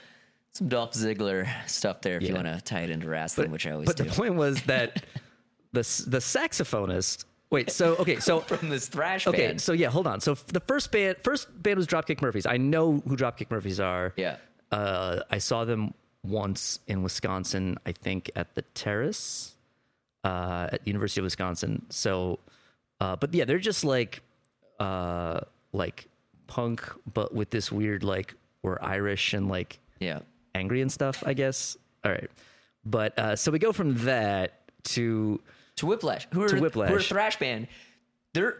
some 0.52 0.68
Dolph 0.68 0.92
Ziggler 0.92 1.48
stuff 1.68 2.00
there. 2.00 2.16
If 2.16 2.24
you 2.24 2.34
want 2.34 2.46
to 2.46 2.60
tie 2.60 2.80
it 2.80 2.90
into 2.90 3.08
wrestling, 3.08 3.50
which 3.50 3.66
I 3.66 3.72
always 3.72 3.86
But 3.86 3.96
do. 3.96 4.04
But 4.04 4.10
the 4.12 4.16
point 4.16 4.34
was 4.34 4.62
that 4.62 5.04
the 5.72 5.80
the 6.06 6.18
saxophonist. 6.18 7.24
Wait. 7.50 7.70
So 7.70 7.96
okay. 7.96 8.18
So 8.20 8.40
From 8.58 8.68
this 8.68 8.88
thrash 8.88 9.26
okay. 9.26 9.48
band. 9.48 9.60
So 9.60 9.72
yeah. 9.72 9.88
Hold 9.88 10.06
on. 10.06 10.20
So 10.20 10.32
f- 10.32 10.46
the 10.46 10.60
first 10.60 10.90
band, 10.92 11.16
first 11.22 11.48
band 11.62 11.76
was 11.76 11.86
Dropkick 11.86 12.20
Murphys. 12.22 12.46
I 12.46 12.56
know 12.56 13.02
who 13.06 13.16
Dropkick 13.16 13.50
Murphys 13.50 13.80
are. 13.80 14.12
Yeah. 14.16 14.36
Uh, 14.70 15.20
I 15.30 15.38
saw 15.38 15.64
them 15.64 15.94
once 16.22 16.80
in 16.86 17.02
Wisconsin. 17.02 17.76
I 17.86 17.92
think 17.92 18.30
at 18.36 18.54
the 18.54 18.62
Terrace, 18.74 19.56
uh, 20.24 20.68
at 20.72 20.84
the 20.84 20.90
University 20.90 21.20
of 21.20 21.24
Wisconsin. 21.24 21.86
So, 21.88 22.38
uh, 23.00 23.16
but 23.16 23.34
yeah, 23.34 23.44
they're 23.46 23.58
just 23.58 23.84
like, 23.84 24.22
uh, 24.78 25.40
like 25.72 26.06
punk, 26.46 26.88
but 27.12 27.34
with 27.34 27.50
this 27.50 27.72
weird 27.72 28.04
like 28.04 28.34
we're 28.62 28.78
Irish 28.82 29.32
and 29.34 29.48
like 29.48 29.78
Yeah. 29.98 30.20
Angry 30.54 30.80
and 30.82 30.90
stuff. 30.90 31.22
I 31.26 31.34
guess. 31.34 31.76
All 32.04 32.12
right. 32.12 32.30
But 32.84 33.18
uh, 33.18 33.36
so 33.36 33.50
we 33.50 33.58
go 33.58 33.72
from 33.72 33.94
that 34.04 34.60
to 34.84 35.40
to 35.76 35.86
Whiplash, 35.86 36.26
who 36.32 36.42
are 36.42 36.48
To 36.48 36.56
who 36.56 36.80
are 36.80 36.96
a 36.98 37.02
thrash 37.02 37.38
band. 37.38 37.68
They're 38.34 38.56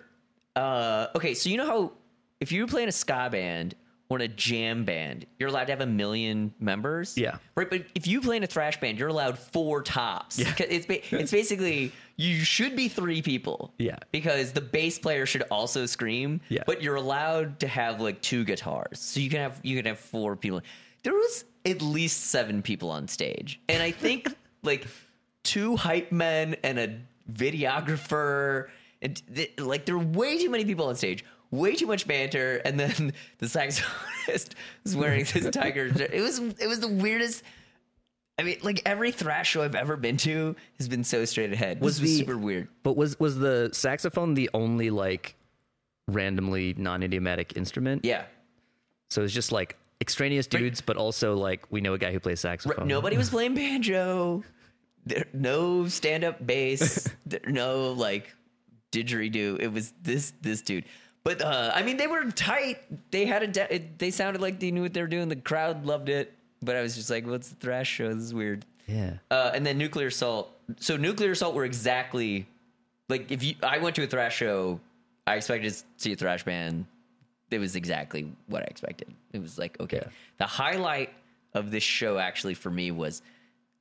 uh, 0.57 1.07
okay. 1.15 1.35
So 1.35 1.49
you 1.49 1.57
know 1.57 1.67
how 1.67 1.93
if 2.41 2.53
you 2.53 2.67
play 2.67 2.83
in 2.83 2.89
a 2.89 2.93
ska 2.93 3.29
band 3.31 3.75
or 4.09 4.17
in 4.19 4.23
a 4.23 4.29
jam 4.29 4.85
band, 4.85 5.25
you're 5.39 5.49
allowed 5.49 5.67
to 5.67 5.73
have 5.73 5.81
a 5.81 5.87
million 5.87 6.53
members. 6.59 7.17
Yeah. 7.17 7.37
right. 7.55 7.71
But 7.71 7.85
if 7.95 8.07
you 8.09 8.21
play 8.21 8.37
in 8.37 8.43
a 8.43 8.47
thrash 8.47 8.81
band, 8.81 8.99
you're 8.99 9.09
allowed 9.09 9.39
four 9.39 9.83
tops. 9.83 10.39
Yeah. 10.39 10.53
It's 10.59 10.87
ba- 10.87 11.17
it's 11.17 11.31
basically 11.31 11.93
you 12.17 12.41
should 12.41 12.75
be 12.75 12.89
three 12.89 13.23
people. 13.23 13.73
Yeah. 13.79 13.99
because 14.11 14.53
the 14.53 14.61
bass 14.61 14.99
player 14.99 15.27
should 15.27 15.43
also 15.51 15.87
scream. 15.87 16.41
Yeah. 16.49 16.65
but 16.67 16.83
you're 16.83 16.97
allowed 16.97 17.61
to 17.61 17.69
have 17.69 18.01
like 18.01 18.21
two 18.21 18.45
guitars, 18.45 18.99
so 18.99 19.21
you 19.21 19.31
can 19.31 19.41
have 19.41 19.61
you 19.63 19.77
can 19.77 19.87
have 19.87 19.99
four 19.99 20.37
people. 20.37 20.61
There 21.05 21.15
was 21.15 21.45
at 21.65 21.83
least 21.83 22.27
seven 22.27 22.63
people 22.63 22.91
on 22.91 23.09
stage, 23.09 23.61
and 23.69 23.83
I 23.83 23.91
think 23.91 24.35
like 24.63 24.87
two 25.43 25.77
hype 25.77 26.13
men 26.13 26.57
and 26.63 26.79
a 26.79 26.99
videographer 27.33 28.69
and 29.03 29.23
th- 29.35 29.59
like 29.59 29.85
there 29.87 29.95
are 29.95 29.99
way 29.99 30.39
too 30.39 30.51
many 30.51 30.65
people 30.65 30.87
on 30.87 30.97
stage 30.97 31.25
way 31.51 31.75
too 31.75 31.87
much 31.87 32.07
banter 32.07 32.61
and 32.65 32.79
then 32.79 33.13
the 33.39 33.47
saxophonist 33.47 34.53
was 34.85 34.97
wearing 34.97 35.25
this 35.33 35.49
tiger 35.51 35.87
it 35.87 36.21
was 36.21 36.39
it 36.39 36.67
was 36.67 36.81
the 36.81 36.89
weirdest 36.89 37.43
i 38.39 38.43
mean 38.43 38.59
like 38.63 38.83
every 38.85 39.13
thrash 39.13 39.51
show 39.51 39.63
i've 39.63 39.75
ever 39.75 39.97
been 39.97 40.17
to 40.17 40.55
has 40.79 40.89
been 40.89 41.05
so 41.05 41.25
straight 41.25 41.53
ahead. 41.53 41.81
Was 41.81 41.97
this 41.97 42.03
was 42.03 42.11
the- 42.11 42.19
super 42.19 42.37
weird. 42.39 42.69
But 42.83 42.97
was 42.97 43.19
was 43.21 43.39
the 43.39 43.71
saxophone 43.73 44.35
the 44.35 44.51
only 44.53 44.91
like 44.91 45.37
randomly 46.09 46.75
non-idiomatic 46.77 47.57
instrument? 47.57 48.05
yeah. 48.05 48.25
So 49.09 49.23
it's 49.25 49.33
just 49.33 49.51
like 49.53 49.77
extraneous 50.01 50.47
dudes, 50.47 50.81
but 50.81 50.97
also 50.97 51.35
like 51.37 51.67
we 51.71 51.81
know 51.81 51.95
a 51.95 51.99
guy 51.99 52.13
who 52.13 52.21
plays 52.21 52.41
saxophone. 52.41 52.89
nobody 52.89 53.17
was 53.17 53.31
playing 53.31 53.55
banjo. 53.55 54.43
There 55.07 55.25
no 55.33 55.89
stand-up 55.89 56.45
bass. 56.47 57.09
There, 57.27 57.41
no 57.47 57.93
like 57.93 58.35
didgeridoo. 58.93 59.61
It 59.61 59.73
was 59.73 59.93
this 60.03 60.33
this 60.43 60.63
dude. 60.63 60.85
But 61.23 61.43
uh 61.43 61.71
i 61.75 61.83
mean 61.83 61.97
they 61.97 62.07
were 62.07 62.31
tight. 62.31 62.79
They 63.11 63.27
had 63.27 63.43
a 63.43 63.47
de- 63.47 63.75
it, 63.75 63.99
they 63.99 64.11
sounded 64.11 64.41
like 64.43 64.59
they 64.61 64.71
knew 64.71 64.83
what 64.83 64.93
they 64.95 65.01
were 65.03 65.07
doing. 65.09 65.29
The 65.29 65.37
crowd 65.37 65.85
loved 65.87 66.09
it. 66.09 66.33
But 66.63 66.77
i 66.77 66.83
was 66.83 66.95
just 66.97 67.09
like 67.11 67.27
what's 67.27 67.49
the 67.49 67.57
thrash 67.57 67.89
show? 67.89 68.09
This 68.13 68.25
is 68.25 68.35
weird. 68.35 68.65
Yeah. 68.87 69.15
uh, 69.31 69.53
and 69.55 69.65
then 69.65 69.79
nuclear 69.79 70.09
assault. 70.09 70.51
So 70.81 70.97
nuclear 70.97 71.31
assault 71.31 71.55
were 71.55 71.65
exactly 71.65 72.47
like 73.09 73.31
if 73.31 73.43
you 73.43 73.55
i 73.63 73.79
went 73.79 73.97
to 73.97 74.03
a 74.03 74.07
thrash 74.07 74.37
show 74.37 74.81
i 75.27 75.37
expected 75.37 75.73
to 75.73 75.83
see 75.97 76.13
a 76.13 76.17
thrash 76.17 76.45
band 76.45 76.87
it 77.51 77.59
was 77.59 77.77
exactly 77.77 78.31
what 78.47 78.63
i 78.63 78.67
expected 78.67 79.09
it 79.33 79.41
was 79.41 79.59
like 79.59 79.79
okay 79.81 80.01
Yeah. 80.03 80.09
the 80.39 80.47
highlight 80.47 81.11
of 81.55 81.71
this 81.71 81.83
show 81.83 82.19
actually 82.19 82.55
for 82.55 82.71
me 82.71 82.91
was 82.91 83.23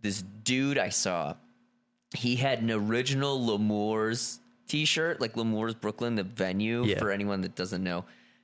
this 0.02 0.24
dude 0.44 0.78
i 0.78 0.90
saw 0.90 1.36
he 2.16 2.36
had 2.36 2.62
an 2.64 2.72
original 2.72 3.46
L'Amour's 3.46 4.40
t-shirt, 4.68 5.22
like 5.22 5.38
L'Amour's 5.38 5.76
Brooklyn, 5.76 6.16
the 6.16 6.24
venue. 6.24 6.84
Yeah. 6.84 6.98
For 6.98 7.12
anyone 7.12 7.42
that 7.42 7.54
doesn't 7.54 7.84
know, 7.84 8.04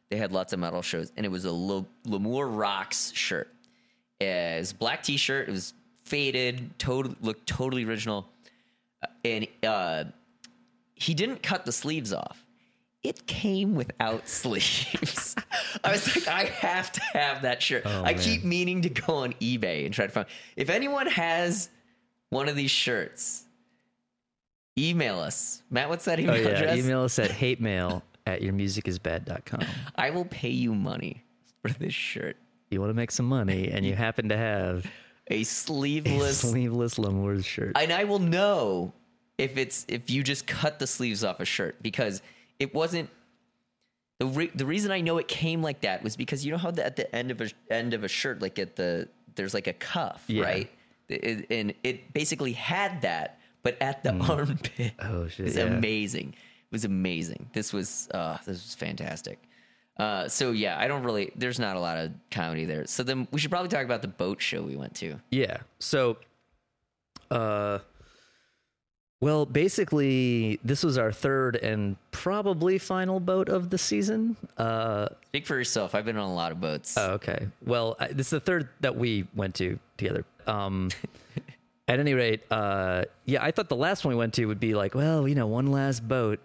they 0.09 0.17
had 0.17 0.31
lots 0.31 0.53
of 0.53 0.59
metal 0.59 0.83
shows, 0.83 1.11
and 1.17 1.25
it 1.25 1.29
was 1.29 1.45
a 1.45 1.49
L- 1.49 1.87
L'Amour 2.05 2.47
Rocks 2.47 3.11
shirt. 3.15 3.51
It 4.19 4.59
was 4.59 4.71
black 4.71 5.01
t-shirt. 5.01 5.49
It 5.49 5.51
was 5.51 5.73
faded, 6.03 6.77
totally 6.77 7.15
looked 7.21 7.47
totally 7.47 7.85
original, 7.85 8.27
Uh, 9.01 9.07
and 9.23 9.47
uh, 9.63 10.03
he 10.93 11.15
didn't 11.15 11.41
cut 11.41 11.65
the 11.65 11.71
sleeves 11.71 12.13
off. 12.13 12.44
It 13.05 13.27
came 13.27 13.75
without 13.75 14.27
sleeves. 14.41 15.35
I 15.83 15.91
was 15.91 16.15
like, 16.15 16.27
I 16.27 16.45
have 16.45 16.91
to 16.93 17.01
have 17.13 17.43
that 17.43 17.61
shirt. 17.61 17.83
Oh, 17.85 18.01
I 18.03 18.13
man. 18.13 18.19
keep 18.19 18.43
meaning 18.43 18.81
to 18.81 18.89
go 18.89 19.13
on 19.17 19.33
eBay 19.33 19.85
and 19.85 19.93
try 19.93 20.07
to 20.07 20.11
find. 20.11 20.25
If 20.55 20.69
anyone 20.69 21.05
has 21.07 21.69
one 22.31 22.49
of 22.49 22.55
these 22.55 22.71
shirts, 22.71 23.43
email 24.77 25.19
us. 25.19 25.61
Matt, 25.69 25.89
what's 25.89 26.05
that 26.05 26.19
oh, 26.19 26.23
email 26.23 26.35
Oh 26.35 26.39
yeah. 26.39 26.47
address? 26.49 26.77
Email 26.79 27.01
us 27.03 27.19
at 27.19 27.31
hate 27.43 27.61
mail 27.61 28.01
at 28.25 28.41
yourmusicisbad.com. 28.41 29.61
I 29.95 30.09
will 30.09 30.25
pay 30.25 30.49
you 30.49 30.73
money 30.73 31.23
for 31.61 31.69
this 31.69 31.93
shirt. 31.93 32.37
You 32.71 32.79
want 32.79 32.89
to 32.89 32.95
make 32.95 33.11
some 33.11 33.27
money 33.27 33.69
and 33.69 33.85
you 33.85 33.93
happen 33.93 34.29
to 34.29 34.37
have 34.37 34.85
A 35.29 35.35
a 35.41 35.43
sleeveless 35.43 36.39
sleeveless 36.39 36.97
L'Amour's 36.97 37.45
shirt. 37.45 37.73
and 37.75 37.93
I 37.93 38.03
will 38.03 38.19
know 38.19 38.93
if 39.37 39.57
it's 39.57 39.85
if 39.87 40.09
you 40.09 40.23
just 40.23 40.47
cut 40.47 40.79
the 40.79 40.87
sleeves 40.87 41.23
off 41.23 41.39
a 41.39 41.45
shirt 41.45 41.81
because 41.83 42.21
it 42.59 42.73
wasn't 42.73 43.09
the 44.19 44.25
re- 44.27 44.51
the 44.55 44.65
reason 44.65 44.91
I 44.91 45.01
know 45.01 45.17
it 45.17 45.27
came 45.27 45.61
like 45.61 45.81
that 45.81 46.03
was 46.03 46.15
because 46.15 46.45
you 46.45 46.51
know 46.51 46.57
how 46.57 46.71
the, 46.71 46.85
at 46.85 46.95
the 46.95 47.13
end 47.15 47.31
of 47.31 47.41
a 47.41 47.49
end 47.69 47.93
of 47.93 48.03
a 48.03 48.07
shirt 48.07 48.41
like 48.41 48.57
at 48.59 48.75
the 48.75 49.09
there's 49.35 49.53
like 49.53 49.67
a 49.67 49.73
cuff 49.73 50.23
Yeah. 50.27 50.43
right? 50.43 50.71
It- 51.09 51.47
and 51.51 51.73
it 51.83 52.13
basically 52.13 52.53
had 52.53 53.01
that 53.01 53.39
but 53.63 53.77
at 53.81 54.03
the 54.03 54.13
armpit. 54.13 54.93
Oh, 54.99 55.27
shit, 55.27 55.47
it's 55.47 55.57
yeah. 55.57 55.63
amazing. 55.63 56.29
It 56.29 56.71
was 56.71 56.85
amazing. 56.85 57.49
This 57.53 57.73
was 57.73 58.07
uh 58.13 58.37
this 58.45 58.63
was 58.63 58.75
fantastic. 58.75 59.37
Uh 59.97 60.27
so 60.29 60.51
yeah 60.51 60.79
I 60.79 60.87
don't 60.87 61.03
really 61.03 61.31
there's 61.35 61.59
not 61.59 61.75
a 61.75 61.79
lot 61.79 61.97
of 61.97 62.11
comedy 62.31 62.65
there. 62.65 62.85
So 62.87 63.03
then 63.03 63.27
we 63.31 63.39
should 63.39 63.51
probably 63.51 63.69
talk 63.69 63.83
about 63.85 64.01
the 64.01 64.07
boat 64.07 64.41
show 64.41 64.61
we 64.63 64.75
went 64.77 64.95
to. 64.95 65.19
Yeah. 65.29 65.57
So, 65.79 66.17
uh, 67.31 67.79
Well, 69.25 69.47
basically, 69.47 70.59
this 70.63 70.83
was 70.83 70.99
our 70.99 71.11
third 71.11 71.55
and 71.55 71.95
probably 72.11 72.77
final 72.77 73.19
boat 73.19 73.49
of 73.49 73.71
the 73.71 73.77
season. 73.79 74.37
Uh, 74.55 75.07
Speak 75.29 75.47
for 75.47 75.57
yourself. 75.57 75.95
I've 75.95 76.05
been 76.05 76.17
on 76.17 76.29
a 76.29 76.35
lot 76.35 76.51
of 76.51 76.61
boats. 76.61 76.95
oh, 76.95 77.13
okay. 77.13 77.47
Well, 77.65 77.95
I, 77.99 78.09
this 78.09 78.27
is 78.27 78.29
the 78.29 78.39
third 78.39 78.69
that 78.81 78.95
we 78.95 79.25
went 79.33 79.55
to 79.55 79.79
together. 79.97 80.25
Um, 80.45 80.91
at 81.87 81.99
any 81.99 82.13
rate, 82.13 82.43
uh, 82.51 83.05
yeah, 83.25 83.43
I 83.43 83.49
thought 83.49 83.67
the 83.67 83.75
last 83.75 84.05
one 84.05 84.13
we 84.13 84.19
went 84.19 84.35
to 84.35 84.45
would 84.45 84.59
be 84.59 84.75
like, 84.75 84.93
well, 84.93 85.27
you 85.27 85.33
know, 85.33 85.47
one 85.47 85.71
last 85.71 86.07
boat 86.07 86.39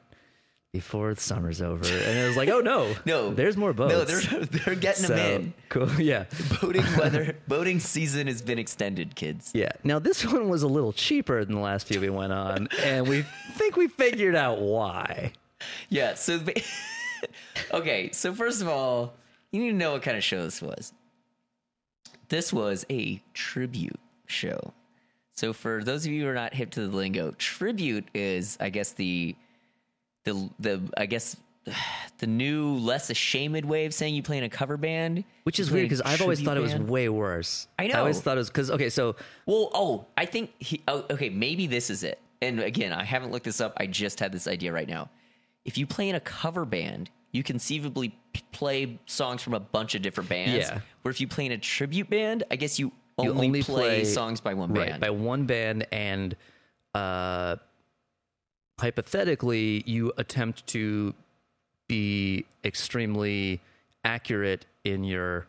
before 0.72 1.14
the 1.14 1.20
summer's 1.20 1.61
over, 1.61 1.85
and 1.85 2.18
it 2.18 2.26
was 2.26 2.37
like, 2.37 2.48
oh 2.48 2.61
no, 2.61 2.94
no, 3.04 3.35
there's 3.35 3.56
more 3.56 3.72
boats. 3.72 3.92
No, 3.92 4.04
they're 4.04 4.44
they're 4.44 4.74
getting 4.74 5.04
so, 5.04 5.14
them 5.14 5.42
in. 5.42 5.54
Cool. 5.68 5.90
Yeah. 6.00 6.24
Boating 6.61 6.85
weather, 6.98 7.37
boating 7.48 7.80
season 7.80 8.26
has 8.26 8.40
been 8.40 8.59
extended, 8.59 9.16
kids. 9.16 9.50
Yeah. 9.54 9.72
Now 9.85 9.98
this 9.98 10.24
one 10.24 10.48
was 10.48 10.62
a 10.62 10.68
little 10.68 10.92
cheaper 10.92 11.44
than 11.44 11.56
the 11.56 11.61
last 11.61 11.87
few 11.87 12.00
we 12.00 12.11
went 12.11 12.33
on, 12.33 12.68
and 12.83 13.09
we 13.09 13.24
think 13.54 13.76
we 13.76 13.88
figured 13.88 14.35
out 14.35 14.61
why. 14.61 15.33
Yeah. 15.88 16.14
So, 16.14 16.40
okay. 17.72 18.11
So 18.12 18.33
first 18.33 18.62
of 18.62 18.68
all, 18.68 19.14
you 19.50 19.61
need 19.61 19.70
to 19.70 19.76
know 19.76 19.92
what 19.92 20.02
kind 20.02 20.16
of 20.16 20.24
show 20.24 20.42
this 20.42 20.62
was. 20.62 20.92
This 22.28 22.52
was 22.52 22.87
a 22.90 23.20
tribute 23.35 23.98
show. 24.26 24.72
So 25.33 25.52
for 25.52 25.83
those 25.83 26.06
of 26.06 26.12
you 26.12 26.22
who 26.22 26.28
are 26.28 26.35
not 26.35 26.54
hip 26.54 26.70
to 26.72 26.87
the 26.87 26.96
lingo, 26.96 27.33
tribute 27.33 28.06
is, 28.14 28.56
I 28.61 28.70
guess 28.70 28.92
the 28.92 29.35
the 30.24 30.50
the 30.59 30.80
I 30.96 31.06
guess 31.06 31.37
the 32.18 32.26
new 32.26 32.74
less 32.76 33.11
ashamed 33.11 33.64
way 33.64 33.85
of 33.85 33.94
saying 33.94 34.14
you 34.14 34.22
play 34.22 34.38
in 34.38 34.44
a 34.44 34.48
cover 34.48 34.76
band, 34.76 35.24
Which 35.44 35.61
is 35.61 35.70
weird 35.70 35.85
because 35.85 36.00
I've 36.00 36.22
always 36.22 36.40
thought 36.40 36.56
it 36.56 36.61
was 36.61 36.74
way 36.74 37.09
worse. 37.09 37.68
I 37.78 37.87
know. 37.87 37.94
I 37.94 37.98
always 37.98 38.20
thought 38.20 38.37
it 38.37 38.40
was 38.40 38.48
because 38.48 38.70
okay, 38.70 38.88
so 38.88 39.16
Well, 39.46 39.70
oh, 39.74 40.06
I 40.16 40.26
think 40.26 40.52
he. 40.59 40.83
Oh, 40.88 41.04
okay, 41.11 41.28
maybe 41.28 41.66
this 41.66 41.90
is 41.90 42.02
it. 42.02 42.20
And 42.42 42.61
again, 42.61 42.92
I 42.92 43.04
haven't 43.04 43.33
looked 43.33 43.44
this 43.44 43.61
up. 43.61 43.74
I 43.76 43.87
just 43.87 44.18
had 44.20 44.33
this 44.33 44.46
idea 44.46 44.72
right 44.72 44.88
now. 44.88 45.11
If 45.64 45.76
you 45.76 45.87
play 45.87 46.09
in 46.09 46.14
a 46.14 46.20
cover 46.20 46.64
band, 46.64 47.11
you 47.33 47.42
conceivably 47.42 48.16
p- 48.33 48.42
play 48.50 48.98
songs 49.04 49.42
from 49.42 49.52
a 49.52 49.61
bunch 49.61 49.94
of 49.94 50.00
different 50.00 50.30
bands. 50.30 50.66
Yeah. 50.66 50.80
Where 51.02 51.11
if 51.11 51.20
you 51.20 51.28
play 51.28 51.44
in 51.44 51.52
a 51.52 51.59
tribute 51.59 52.09
band, 52.09 52.44
I 52.50 52.56
guess 52.56 52.78
you 52.78 52.92
you 53.22 53.30
only, 53.30 53.48
only, 53.48 53.62
play, 53.62 54.04
songs 54.04 54.40
by 54.40 54.54
one 54.54 54.72
right, 54.72 54.90
band. 54.90 55.00
by 55.02 55.11
one 55.11 55.44
band, 55.44 55.87
and 55.92 56.35
uh, 56.94 57.56
hypothetically, 58.80 59.82
you 59.86 60.12
attempt 60.16 60.66
to 60.68 61.14
be 61.88 62.44
extremely 62.64 63.60
accurate 64.04 64.66
in 64.84 65.04
your 65.04 65.46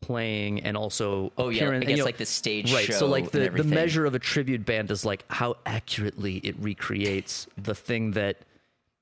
playing 0.00 0.60
and 0.60 0.76
also 0.76 1.32
oh 1.36 1.48
yeah, 1.48 1.62
I 1.62 1.66
appearance- 1.66 1.84
guess 1.84 1.90
you 1.90 1.96
know, 1.98 2.04
like 2.04 2.16
the 2.18 2.26
stage 2.26 2.72
right 2.72 2.84
show. 2.84 2.92
so 2.94 3.06
like 3.06 3.30
the, 3.32 3.50
the 3.50 3.64
measure 3.64 4.06
of 4.06 4.14
a 4.14 4.18
tribute 4.20 4.64
band 4.64 4.90
is 4.92 5.04
like 5.04 5.24
how 5.28 5.56
accurately 5.66 6.36
it 6.38 6.54
recreates 6.60 7.48
the 7.60 7.74
thing 7.74 8.12
that 8.12 8.36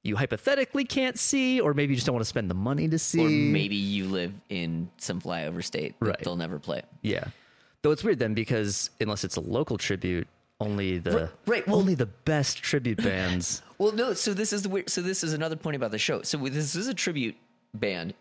you 0.02 0.16
hypothetically 0.16 0.85
can't 0.85 1.18
see 1.18 1.61
or 1.61 1.74
maybe 1.74 1.92
you 1.92 1.96
just 1.96 2.06
don't 2.06 2.14
want 2.14 2.24
to 2.24 2.28
spend 2.28 2.48
the 2.48 2.54
money 2.54 2.88
to 2.88 2.98
see 2.98 3.20
or 3.20 3.28
maybe 3.28 3.76
you 3.76 4.06
live 4.06 4.32
in 4.48 4.88
some 4.96 5.20
flyover 5.20 5.62
state 5.62 5.94
Right. 6.00 6.18
they'll 6.20 6.35
never 6.37 6.59
play. 6.59 6.80
yeah 7.02 7.24
though 7.82 7.90
it's 7.90 8.02
weird 8.02 8.18
then 8.18 8.32
because 8.32 8.88
unless 8.98 9.22
it's 9.22 9.37
a 9.37 9.40
local 9.42 9.76
tribute 9.76 10.26
only 10.61 10.99
the 10.99 11.31
Right, 11.47 11.66
well- 11.66 11.77
only 11.77 11.95
the 11.95 12.07
best 12.07 12.59
tribute 12.62 13.03
bands 13.03 13.62
Well, 13.79 13.92
no. 13.92 14.14
So 14.14 14.33
this 14.33 14.55
is 14.55 14.62
the 14.62 14.71
weird. 14.71 14.88
So 14.88 15.03
this 15.03 15.23
is 15.23 15.35
another 15.35 15.57
point 15.57 15.77
about 15.77 15.90
the 15.90 15.99
show. 15.99 16.23
So 16.23 16.38
this 16.38 16.75
is 16.75 16.88
a 16.88 16.95
tribute 16.95 17.37
band. 17.75 18.14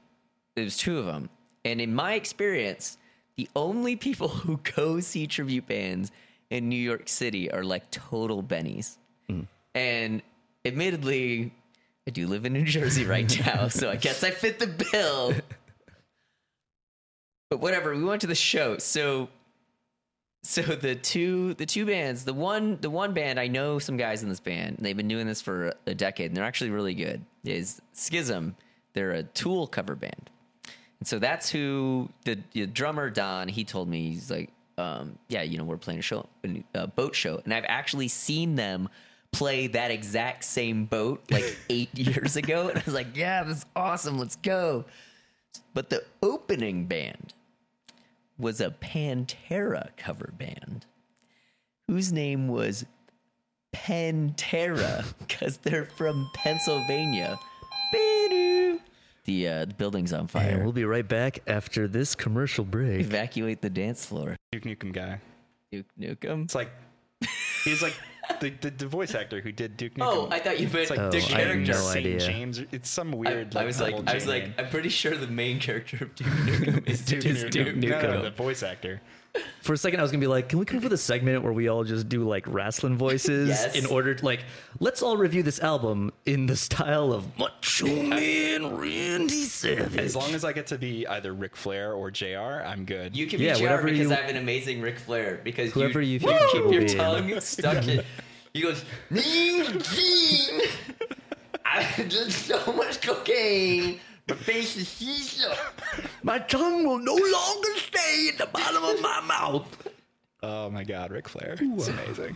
There's 0.57 0.75
two 0.75 0.99
of 0.99 1.05
them, 1.05 1.29
and 1.63 1.79
in 1.79 1.95
my 1.95 2.15
experience, 2.15 2.97
the 3.37 3.47
only 3.55 3.95
people 3.95 4.27
who 4.43 4.59
go 4.75 4.99
see 4.99 5.27
tribute 5.27 5.65
bands 5.67 6.11
in 6.49 6.67
New 6.67 6.75
York 6.75 7.07
City 7.07 7.49
are 7.51 7.63
like 7.63 7.89
total 7.89 8.43
bennies. 8.43 8.97
Hmm. 9.29 9.41
And 9.73 10.21
admittedly, 10.65 11.53
I 12.05 12.11
do 12.11 12.27
live 12.27 12.45
in 12.45 12.51
New 12.51 12.65
Jersey 12.65 13.05
right 13.05 13.33
now, 13.45 13.69
so 13.69 13.89
I 13.89 13.95
guess 13.95 14.25
I 14.25 14.31
fit 14.31 14.59
the 14.59 14.67
bill. 14.91 15.33
But 17.49 17.59
whatever. 17.61 17.95
We 17.95 18.03
went 18.03 18.21
to 18.21 18.27
the 18.27 18.35
show, 18.35 18.77
so 18.77 19.29
so 20.45 20.61
the 20.61 20.93
two 20.93 21.55
the 21.55 21.65
two 21.65 21.87
bands 21.87 22.23
the 22.23 22.33
one 22.33 22.77
the 22.79 22.89
one 22.89 23.13
band 23.13 23.39
i 23.39 23.47
know 23.47 23.79
some 23.79 23.97
guys 23.97 24.21
in 24.21 24.29
this 24.29 24.39
band. 24.39 24.77
And 24.77 24.85
they've 24.85 24.95
been 24.95 25.07
doing 25.07 25.25
this 25.25 25.41
for 25.41 25.73
a 25.87 25.95
decade 25.95 26.27
and 26.27 26.37
they're 26.37 26.45
actually 26.45 26.69
really 26.69 26.93
good. 26.93 27.25
Is 27.43 27.81
schism. 27.93 28.55
They're 28.93 29.11
a 29.11 29.23
tool 29.23 29.65
cover 29.65 29.95
band. 29.95 30.29
And 30.99 31.07
so 31.07 31.19
that's 31.19 31.49
who 31.49 32.09
the, 32.25 32.37
the 32.53 32.67
drummer 32.67 33.09
don 33.09 33.47
he 33.47 33.63
told 33.63 33.89
me 33.89 34.11
he's 34.11 34.29
like 34.29 34.51
um, 34.77 35.17
yeah 35.29 35.41
you 35.41 35.57
know 35.57 35.63
we're 35.63 35.77
playing 35.77 35.99
a 35.99 36.03
show 36.03 36.27
a 36.75 36.87
boat 36.87 37.15
show. 37.15 37.41
And 37.43 37.51
i've 37.51 37.65
actually 37.67 38.07
seen 38.07 38.53
them 38.55 38.87
play 39.31 39.67
that 39.67 39.89
exact 39.89 40.43
same 40.43 40.85
boat 40.85 41.23
like 41.31 41.57
eight 41.71 41.97
years 41.97 42.35
ago. 42.35 42.69
And 42.69 42.77
i 42.77 42.83
was 42.85 42.93
like 42.93 43.17
yeah 43.17 43.43
this 43.43 43.57
is 43.57 43.65
awesome. 43.75 44.19
Let's 44.19 44.35
go. 44.35 44.85
But 45.73 45.89
the 45.89 46.03
opening 46.21 46.85
band 46.85 47.33
was 48.37 48.61
a 48.61 48.69
Pantera 48.69 49.89
cover 49.97 50.33
band 50.37 50.85
whose 51.87 52.11
name 52.11 52.47
was 52.47 52.85
Penntera 53.73 55.05
because 55.19 55.57
they're 55.57 55.85
from 55.85 56.29
Pennsylvania. 56.33 57.37
The, 59.25 59.47
uh, 59.47 59.65
the 59.65 59.73
building's 59.73 60.13
on 60.13 60.21
and 60.21 60.31
fire. 60.31 60.59
we'll 60.63 60.71
be 60.71 60.85
right 60.85 61.07
back 61.07 61.39
after 61.47 61.87
this 61.87 62.13
commercial 62.13 62.63
break 62.63 62.99
Evacuate 63.01 63.61
the 63.61 63.69
dance 63.69 64.05
floor. 64.05 64.35
Duke 64.51 64.63
Nukem 64.63 64.93
guy. 64.93 65.19
Duke 65.71 65.87
Nukem. 65.99 66.43
It's 66.43 66.55
like 66.55 66.69
he's 67.63 67.81
like 67.81 67.95
the, 68.39 68.49
the, 68.61 68.69
the 68.71 68.87
voice 68.87 69.15
actor 69.15 69.41
who 69.41 69.51
did 69.51 69.77
Duke 69.77 69.93
oh, 69.99 70.03
Nukem. 70.03 70.07
Oh, 70.07 70.27
I 70.31 70.39
thought 70.39 70.59
you 70.59 70.67
meant 70.67 70.79
it's 70.79 70.89
like 70.89 70.99
Oh, 70.99 71.11
the 71.11 71.17
I 71.17 71.21
character. 71.21 71.71
no 71.73 71.77
Saint 71.79 72.05
idea. 72.05 72.19
James. 72.19 72.59
It's 72.71 72.89
some 72.89 73.13
I, 73.13 73.17
weird. 73.17 73.55
I 73.55 73.65
was 73.65 73.79
like, 73.81 73.95
I 74.07 74.13
was 74.13 74.27
like. 74.27 74.59
I'm 74.59 74.69
pretty 74.69 74.89
sure 74.89 75.15
the 75.15 75.27
main 75.27 75.59
character 75.59 76.03
of 76.03 76.15
Duke 76.15 76.27
Nukem 76.27 76.87
is 76.87 77.01
Duke 77.05 77.21
just 77.21 77.49
Duke 77.49 77.67
Nukem. 77.75 78.01
No, 78.03 78.11
no, 78.15 78.21
the 78.23 78.31
voice 78.31 78.63
actor. 78.63 79.01
For 79.61 79.73
a 79.73 79.77
second, 79.77 79.99
I 79.99 80.03
was 80.03 80.11
gonna 80.11 80.21
be 80.21 80.27
like, 80.27 80.47
"Can 80.49 80.59
we 80.59 80.65
come 80.65 80.77
up 80.77 80.83
with 80.83 80.93
a 80.93 80.97
segment 80.97 81.41
where 81.43 81.51
we 81.51 81.67
all 81.69 81.83
just 81.83 82.07
do 82.07 82.23
like 82.27 82.45
wrestling 82.47 82.97
voices 82.97 83.49
Yes. 83.49 83.75
in 83.75 83.85
order 83.87 84.13
to 84.13 84.23
like, 84.25 84.41
let's 84.79 85.01
all 85.01 85.17
review 85.17 85.41
this 85.41 85.59
album 85.59 86.11
in 86.25 86.45
the 86.45 86.55
style 86.55 87.11
of 87.11 87.25
Macho 87.39 87.87
Man 87.87 88.75
Randy 88.77 89.43
Savage." 89.45 89.97
As 89.97 90.15
long 90.15 90.35
as 90.35 90.45
I 90.45 90.53
get 90.53 90.67
to 90.67 90.77
be 90.77 91.07
either 91.07 91.33
Ric 91.33 91.55
Flair 91.55 91.93
or 91.93 92.11
JR, 92.11 92.61
I'm 92.63 92.85
good. 92.85 93.15
You 93.17 93.25
can 93.25 93.41
Yeah, 93.41 93.53
be 93.53 93.59
JR 93.59 93.63
whatever 93.65 93.83
because 93.87 93.99
you- 94.07 94.11
I 94.11 94.15
have 94.17 94.29
an 94.29 94.37
amazing 94.37 94.81
Ric 94.81 94.99
Flair. 94.99 95.41
Because 95.43 95.71
Whoever 95.73 95.99
you, 95.99 96.07
you 96.07 96.13
you 96.13 96.19
think 96.19 96.41
you 96.53 96.61
keep 96.63 96.71
your 96.71 96.81
be. 96.83 96.93
tongue 96.93 97.39
stuck 97.41 97.87
in. 97.87 98.03
He 98.53 98.61
goes, 98.61 98.85
Mean 99.09 99.65
Gene. 99.81 100.61
I 101.65 101.83
did 102.07 102.31
so 102.31 102.71
much 102.73 103.01
cocaine. 103.01 103.99
My 104.27 104.35
face 104.35 104.75
is 104.77 104.87
shisha. 104.87 105.55
my 106.23 106.39
tongue 106.39 106.85
will 106.87 106.97
no 106.97 107.13
longer 107.13 107.75
stay 107.77 108.29
at 108.33 108.37
the 108.39 108.47
bottom 108.51 108.83
of 108.83 108.99
my 109.01 109.21
mouth. 109.21 109.87
oh 110.41 110.69
my 110.71 110.83
God, 110.83 111.11
Ric 111.11 111.27
Flair. 111.29 111.55
It's 111.59 111.87
amazing. 111.87 112.35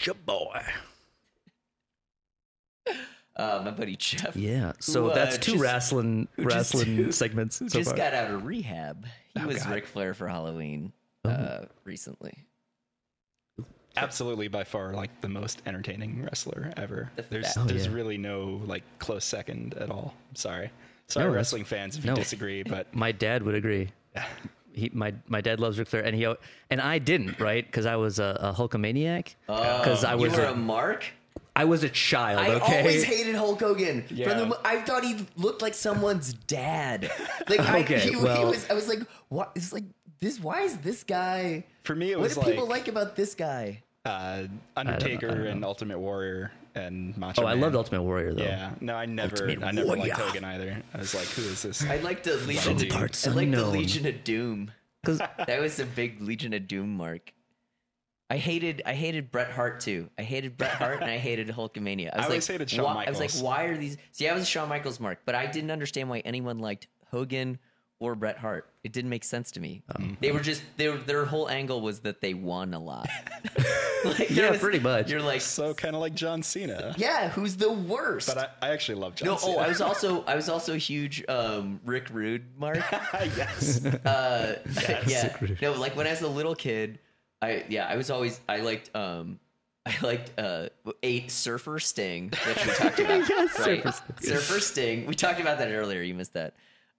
Your 0.00 0.14
boy. 0.14 0.60
Uh, 3.36 3.62
my 3.64 3.70
buddy 3.72 3.96
Jeff. 3.96 4.36
Yeah, 4.36 4.72
so 4.78 5.04
Who, 5.04 5.10
uh, 5.10 5.14
that's 5.14 5.38
two 5.38 5.52
just- 5.52 5.62
wrestling 5.62 6.28
who 6.36 6.44
just- 6.44 6.74
wrestling 6.74 7.10
segments 7.12 7.58
Who 7.58 7.68
so 7.68 7.78
just 7.78 7.90
far. 7.90 7.96
got 7.96 8.14
out 8.14 8.30
of 8.30 8.44
rehab. 8.44 9.06
He 9.34 9.40
Oh, 9.42 9.46
was 9.48 9.62
God. 9.62 9.72
Ric 9.74 9.86
Flair 9.86 10.14
for 10.14 10.28
Halloween 10.28 10.92
Oh. 11.24 11.30
uh, 11.30 11.64
recently. 11.84 12.44
Absolutely, 13.96 14.48
by 14.48 14.64
far, 14.64 14.92
like 14.92 15.20
the 15.20 15.28
most 15.28 15.62
entertaining 15.66 16.22
wrestler 16.24 16.72
ever. 16.76 17.10
The 17.16 17.22
There's 17.30 17.56
Oh, 17.56 17.64
there's 17.64 17.86
yeah. 17.86 17.92
really 17.92 18.18
no 18.18 18.60
like 18.66 18.82
close 18.98 19.24
second 19.24 19.74
at 19.74 19.90
all. 19.90 20.14
Sorry, 20.34 20.70
sorry, 21.08 21.26
No, 21.26 21.32
wrestling 21.32 21.64
fans 21.64 21.96
if 21.96 22.04
no. 22.04 22.12
you 22.12 22.16
disagree, 22.16 22.62
but 22.62 22.94
my 22.94 23.12
dad 23.12 23.42
would 23.42 23.54
agree. 23.54 23.90
He, 24.76 24.90
my 24.92 25.14
my 25.28 25.40
dad 25.40 25.60
loves 25.60 25.78
Ric 25.78 25.86
Flair, 25.86 26.02
and 26.04 26.16
he 26.16 26.26
and 26.68 26.80
I 26.80 26.98
didn't, 26.98 27.38
right? 27.38 27.64
Because 27.64 27.86
I 27.86 27.94
was 27.94 28.18
a, 28.18 28.36
a 28.40 28.52
Hulkamaniac. 28.52 29.36
Oh, 29.48 29.78
because 29.78 30.02
I 30.02 30.16
was 30.16 30.32
you 30.32 30.38
were 30.40 30.46
a, 30.46 30.52
a 30.52 30.56
Mark. 30.56 31.04
I 31.54 31.64
was 31.64 31.84
a 31.84 31.88
child. 31.88 32.40
I 32.40 32.54
okay, 32.54 32.80
always 32.80 33.04
hated 33.04 33.36
Hulk 33.36 33.60
Hogan. 33.60 34.04
Yeah. 34.10 34.36
From 34.36 34.48
the, 34.48 34.60
I 34.64 34.80
thought 34.82 35.04
he 35.04 35.24
looked 35.36 35.62
like 35.62 35.74
someone's 35.74 36.34
dad. 36.34 37.08
Like 37.48 37.60
Okay, 37.60 38.00
he, 38.00 38.10
he 38.10 38.16
well- 38.16 38.48
was. 38.50 38.68
I 38.68 38.74
was 38.74 38.88
like, 38.88 38.98
what? 39.28 39.52
It's 39.54 39.72
like 39.72 39.84
this. 40.18 40.40
Why 40.40 40.62
is 40.62 40.76
this 40.78 41.04
guy? 41.04 41.64
for 41.84 41.94
me 41.94 42.10
it 42.10 42.18
was 42.18 42.36
like, 42.36 42.38
What 42.38 42.42
do 42.44 42.50
like, 42.50 42.56
people 42.56 42.68
like 42.68 42.88
about 42.88 43.14
this 43.14 43.36
guy? 43.36 43.83
Uh, 44.04 44.44
Undertaker 44.76 45.28
don't 45.28 45.46
and 45.46 45.64
Ultimate 45.64 45.98
Warrior 45.98 46.52
and 46.74 47.16
Macho. 47.16 47.42
oh, 47.42 47.46
I 47.46 47.54
loved 47.54 47.74
Ultimate 47.76 48.02
Warrior 48.02 48.34
though. 48.34 48.44
Yeah, 48.44 48.70
no, 48.80 48.94
I 48.96 49.06
never, 49.06 49.32
Ultimate 49.36 49.62
I 49.62 49.70
never 49.70 49.96
liked 49.96 50.16
Hogan 50.16 50.44
either. 50.44 50.82
I 50.92 50.98
was 50.98 51.14
like, 51.14 51.26
who 51.28 51.42
is 51.42 51.62
this? 51.62 51.84
I 51.84 51.96
like 51.98 52.22
the 52.22 52.36
Legion. 52.36 52.76
Of, 52.76 52.88
Parts 52.90 53.26
I 53.26 53.30
like 53.32 53.50
the. 53.50 53.66
Legion 53.66 54.06
of 54.06 54.24
Doom. 54.24 54.70
'Cause- 55.04 55.18
That 55.46 55.60
was 55.60 55.78
a 55.80 55.86
big 55.86 56.20
Legion 56.20 56.52
of 56.54 56.66
Doom 56.66 56.96
mark. 56.96 57.32
I 58.30 58.38
hated 58.38 58.82
I 58.86 58.94
hated 58.94 59.30
Bret 59.30 59.50
Hart 59.50 59.80
too. 59.80 60.08
I 60.18 60.22
hated 60.22 60.56
Bret 60.56 60.70
Hart 60.82 61.00
and 61.02 61.10
I 61.10 61.18
hated 61.18 61.48
Hulkamania. 61.48 62.10
I 62.12 62.16
was 62.18 62.26
I 62.26 62.28
like, 62.30 62.44
hated 62.46 62.70
Shawn 62.70 62.96
why, 62.96 63.04
I 63.04 63.10
was 63.10 63.20
like, 63.20 63.30
why 63.34 63.64
are 63.64 63.76
these? 63.76 63.96
See, 64.12 64.28
I 64.28 64.34
was 64.34 64.42
a 64.42 64.46
Shawn 64.46 64.68
Michaels 64.68 64.98
mark, 64.98 65.20
but 65.26 65.34
I 65.34 65.46
didn't 65.46 65.70
understand 65.70 66.08
why 66.08 66.20
anyone 66.20 66.58
liked 66.58 66.88
Hogan 67.10 67.58
or 68.00 68.14
Bret 68.14 68.36
Hart. 68.36 68.68
It 68.82 68.92
didn't 68.92 69.10
make 69.10 69.24
sense 69.24 69.50
to 69.52 69.60
me. 69.60 69.82
Oh. 69.98 70.04
They 70.20 70.32
were 70.32 70.40
just 70.40 70.62
they 70.76 70.88
were, 70.88 70.98
their 70.98 71.24
whole 71.24 71.48
angle 71.48 71.80
was 71.80 72.00
that 72.00 72.20
they 72.20 72.34
won 72.34 72.74
a 72.74 72.78
lot. 72.78 73.08
like, 74.04 74.28
there 74.28 74.52
Yeah, 74.52 74.58
pretty 74.58 74.80
much. 74.80 75.10
You're 75.10 75.22
like, 75.22 75.40
So 75.40 75.72
kind 75.74 75.94
of 75.94 76.00
like 76.00 76.14
John 76.14 76.42
Cena. 76.42 76.94
yeah, 76.98 77.30
who's 77.30 77.56
the 77.56 77.72
worst? 77.72 78.28
But 78.28 78.56
I, 78.62 78.68
I 78.68 78.70
actually 78.72 78.96
love 78.96 79.14
John 79.14 79.28
no, 79.28 79.36
Cena. 79.36 79.56
oh, 79.56 79.58
I 79.58 79.68
was 79.68 79.80
also 79.88 80.22
I 80.24 80.34
was 80.34 80.48
also 80.48 80.74
a 80.74 80.78
huge 80.78 81.24
um, 81.28 81.80
Rick 81.84 82.10
Rude 82.10 82.44
mark. 82.58 82.76
yes. 83.36 83.84
Uh, 83.84 84.56
yeah, 85.06 85.36
no, 85.62 85.72
like 85.72 85.96
when 85.96 86.06
I 86.06 86.10
was 86.10 86.22
a 86.22 86.28
little 86.28 86.54
kid, 86.54 86.98
I 87.40 87.64
yeah, 87.68 87.86
I 87.86 87.96
was 87.96 88.10
always 88.10 88.40
I 88.48 88.58
liked 88.60 88.94
um 88.94 89.38
I 89.86 89.94
liked 90.02 90.38
uh 90.38 90.68
eight 91.02 91.30
Surfer 91.30 91.78
Sting, 91.78 92.30
which 92.46 92.66
we 92.66 92.72
talked 92.72 92.98
about. 92.98 93.28
Yes, 93.28 93.58
right? 93.60 93.82
Surfer 93.82 93.92
Sting. 93.92 94.28
Surfer 94.30 94.60
Sting. 94.60 95.06
We 95.06 95.14
talked 95.14 95.40
about 95.40 95.58
that 95.58 95.70
earlier. 95.70 96.02
You 96.02 96.14
missed 96.14 96.34
that. 96.34 96.54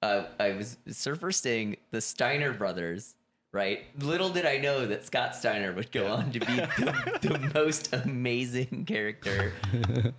Uh, 0.06 0.28
I 0.40 0.52
was 0.52 0.78
Surfer 0.88 1.32
Sting, 1.32 1.78
the 1.90 2.00
Steiner 2.00 2.54
brothers. 2.54 3.16
Right. 3.52 3.86
Little 4.00 4.30
did 4.30 4.46
I 4.46 4.58
know 4.58 4.86
that 4.86 5.04
Scott 5.04 5.34
Steiner 5.36 5.74
would 5.74 5.92
go 5.92 6.08
on 6.08 6.32
to 6.34 6.40
be 6.40 6.46
the, 6.46 7.20
the 7.22 7.52
most 7.56 7.92
amazing 7.94 8.86
character. 8.86 9.54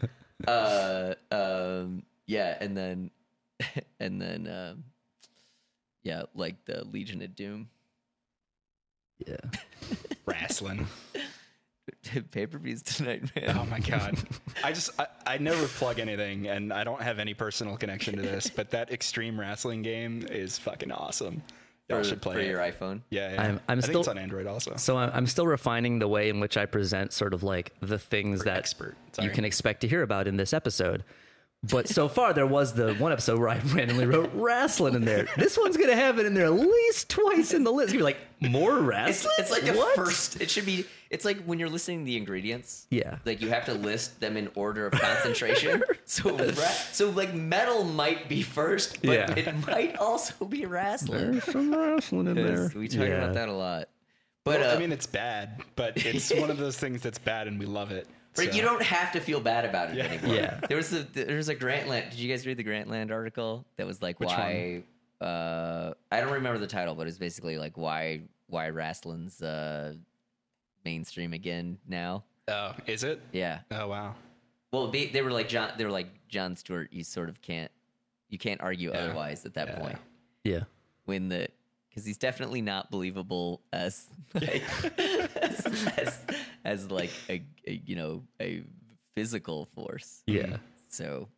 Uh, 0.46 1.14
um, 1.30 2.02
yeah, 2.26 2.58
and 2.60 2.76
then, 2.76 3.10
and 4.00 4.20
then, 4.20 4.46
um, 4.46 4.84
yeah, 6.02 6.24
like 6.34 6.62
the 6.66 6.84
Legion 6.84 7.22
of 7.22 7.34
Doom. 7.34 7.70
Yeah. 9.26 9.38
Wrestling. 10.26 10.86
Pay 12.30 12.46
per 12.46 12.58
views 12.58 12.82
tonight, 12.82 13.22
man. 13.36 13.56
Oh 13.58 13.64
my 13.66 13.80
god. 13.80 14.16
I 14.64 14.72
just 14.72 14.98
I, 15.00 15.06
I 15.26 15.38
never 15.38 15.66
plug 15.66 15.98
anything 15.98 16.48
and 16.48 16.72
I 16.72 16.84
don't 16.84 17.00
have 17.02 17.18
any 17.18 17.34
personal 17.34 17.76
connection 17.76 18.16
to 18.16 18.22
this, 18.22 18.48
but 18.48 18.70
that 18.70 18.90
extreme 18.92 19.38
wrestling 19.38 19.82
game 19.82 20.26
is 20.30 20.58
fucking 20.58 20.92
awesome. 20.92 21.42
Y'all 21.88 21.98
for, 21.98 22.04
should 22.04 22.20
play 22.22 22.34
for 22.34 22.40
it. 22.40 22.48
your 22.48 22.58
iPhone. 22.58 23.00
yeah, 23.10 23.32
yeah. 23.32 23.42
I'm- 23.42 23.60
I'm 23.68 23.78
I 23.78 23.80
think 23.80 23.84
still- 23.92 24.00
it's 24.00 24.08
on 24.08 24.18
Android 24.18 24.46
also. 24.48 24.74
So 24.76 24.96
I'm, 24.98 25.10
I'm 25.14 25.26
still 25.26 25.46
refining 25.46 26.00
the 26.00 26.08
way 26.08 26.28
in 26.28 26.40
which 26.40 26.56
I 26.56 26.66
present 26.66 27.12
sort 27.12 27.32
of 27.32 27.44
like 27.44 27.72
the 27.80 27.98
things 27.98 28.42
that 28.42 28.56
expert. 28.56 28.96
you 29.22 29.30
can 29.30 29.44
expect 29.44 29.82
to 29.82 29.88
hear 29.88 30.02
about 30.02 30.26
in 30.26 30.36
this 30.36 30.52
episode. 30.52 31.04
But 31.70 31.88
so 31.88 32.08
far, 32.08 32.32
there 32.32 32.46
was 32.46 32.72
the 32.74 32.94
one 32.94 33.12
episode 33.12 33.38
where 33.38 33.48
I 33.48 33.58
randomly 33.66 34.06
wrote 34.06 34.30
wrestling 34.34 34.94
in 34.94 35.04
there. 35.04 35.26
This 35.36 35.56
one's 35.58 35.76
gonna 35.76 35.96
have 35.96 36.18
it 36.18 36.26
in 36.26 36.34
there 36.34 36.46
at 36.46 36.52
least 36.52 37.08
twice 37.08 37.52
in 37.54 37.64
the 37.64 37.70
list. 37.72 37.92
It's 37.94 38.02
gonna 38.02 38.10
be 38.10 38.16
like 38.42 38.52
more 38.52 38.78
wrestling. 38.78 39.34
it's 39.38 39.50
like 39.50 39.66
a 39.66 39.72
What? 39.74 39.96
first. 39.96 40.40
It 40.40 40.50
should 40.50 40.66
be. 40.66 40.84
It's 41.08 41.24
like 41.24 41.42
when 41.44 41.58
you're 41.58 41.68
listing 41.68 42.04
the 42.04 42.16
ingredients. 42.16 42.86
Yeah. 42.90 43.18
Like 43.24 43.40
you 43.40 43.48
have 43.48 43.64
to 43.66 43.74
list 43.74 44.18
them 44.20 44.36
in 44.36 44.50
order 44.54 44.86
of 44.86 44.92
concentration. 44.92 45.82
so, 46.04 46.36
ra- 46.36 46.52
so 46.92 47.10
like 47.10 47.32
metal 47.32 47.84
might 47.84 48.28
be 48.28 48.42
first, 48.42 49.00
but 49.02 49.12
Yeah. 49.12 49.34
it 49.34 49.66
might 49.66 49.96
also 49.96 50.44
be 50.44 50.66
wrestling. 50.66 51.32
There's 51.32 51.44
some 51.44 51.72
wrestling 51.74 52.26
in 52.26 52.34
there. 52.34 52.70
We 52.76 52.88
talk 52.88 53.06
Yeah. 53.06 53.14
about 53.22 53.34
that 53.34 53.48
a 53.48 53.52
lot. 53.52 53.88
But 54.44 54.60
Well, 54.60 54.70
uh, 54.70 54.74
I 54.76 54.78
mean, 54.78 54.92
it's 54.92 55.06
bad, 55.06 55.60
but 55.74 55.96
it's 55.96 56.32
one 56.32 56.50
of 56.50 56.56
those 56.58 56.76
things 56.78 57.02
that's 57.02 57.18
bad, 57.18 57.48
and 57.48 57.58
we 57.58 57.66
love 57.66 57.90
it. 57.90 58.06
Right, 58.38 58.50
so- 58.50 58.56
you 58.56 58.62
don't 58.62 58.82
have 58.82 59.12
to 59.12 59.20
feel 59.20 59.40
bad 59.40 59.64
about 59.64 59.90
it 59.90 59.96
Yeah. 59.96 60.04
anymore. 60.04 60.34
Yeah. 60.34 60.60
There 60.68 60.76
was 60.76 60.92
a 60.92 61.02
there 61.04 61.36
was 61.36 61.48
a 61.48 61.54
Grantland. 61.56 62.10
Did 62.10 62.18
you 62.18 62.30
guys 62.30 62.46
read 62.46 62.56
the 62.56 62.64
Grantland 62.64 63.10
article 63.10 63.64
that 63.76 63.86
was 63.86 64.02
like 64.02 64.18
Which 64.20 64.28
why? 64.28 64.82
Uh, 65.20 65.94
I 66.12 66.20
don't 66.20 66.32
remember 66.32 66.58
the 66.58 66.66
title, 66.66 66.94
but 66.94 67.06
it's 67.06 67.18
basically 67.18 67.56
like 67.58 67.76
why 67.78 68.22
why 68.48 68.68
wrestling's 68.68 69.40
uh, 69.42 69.94
mainstream 70.84 71.32
again 71.32 71.78
now. 71.88 72.24
Oh, 72.48 72.72
is 72.86 73.02
it? 73.04 73.20
Yeah. 73.32 73.60
Oh 73.70 73.88
wow. 73.88 74.14
Well, 74.72 74.88
they, 74.90 75.06
they 75.06 75.22
were 75.22 75.30
like 75.32 75.48
Jon. 75.48 75.70
They 75.78 75.84
were 75.84 75.90
like 75.90 76.08
Jon 76.28 76.54
Stewart. 76.56 76.92
You 76.92 77.02
sort 77.04 77.28
of 77.28 77.40
can't 77.42 77.70
you 78.28 78.38
can't 78.38 78.60
argue 78.60 78.90
Yeah. 78.90 78.98
otherwise 78.98 79.46
at 79.46 79.54
that 79.54 79.68
Yeah. 79.68 79.78
point 79.78 79.98
Yeah. 80.44 80.60
when 81.06 81.28
the 81.28 81.48
because 81.96 82.06
he's 82.06 82.18
definitely 82.18 82.60
not 82.60 82.90
believable 82.90 83.62
as 83.72 84.06
like 84.34 84.62
as, 84.98 85.66
as, 85.96 86.20
as 86.62 86.90
like 86.90 87.10
a, 87.30 87.42
a 87.66 87.80
you 87.86 87.96
know 87.96 88.22
a 88.38 88.62
physical 89.14 89.64
force. 89.74 90.22
Yeah. 90.26 90.58
So 90.90 91.28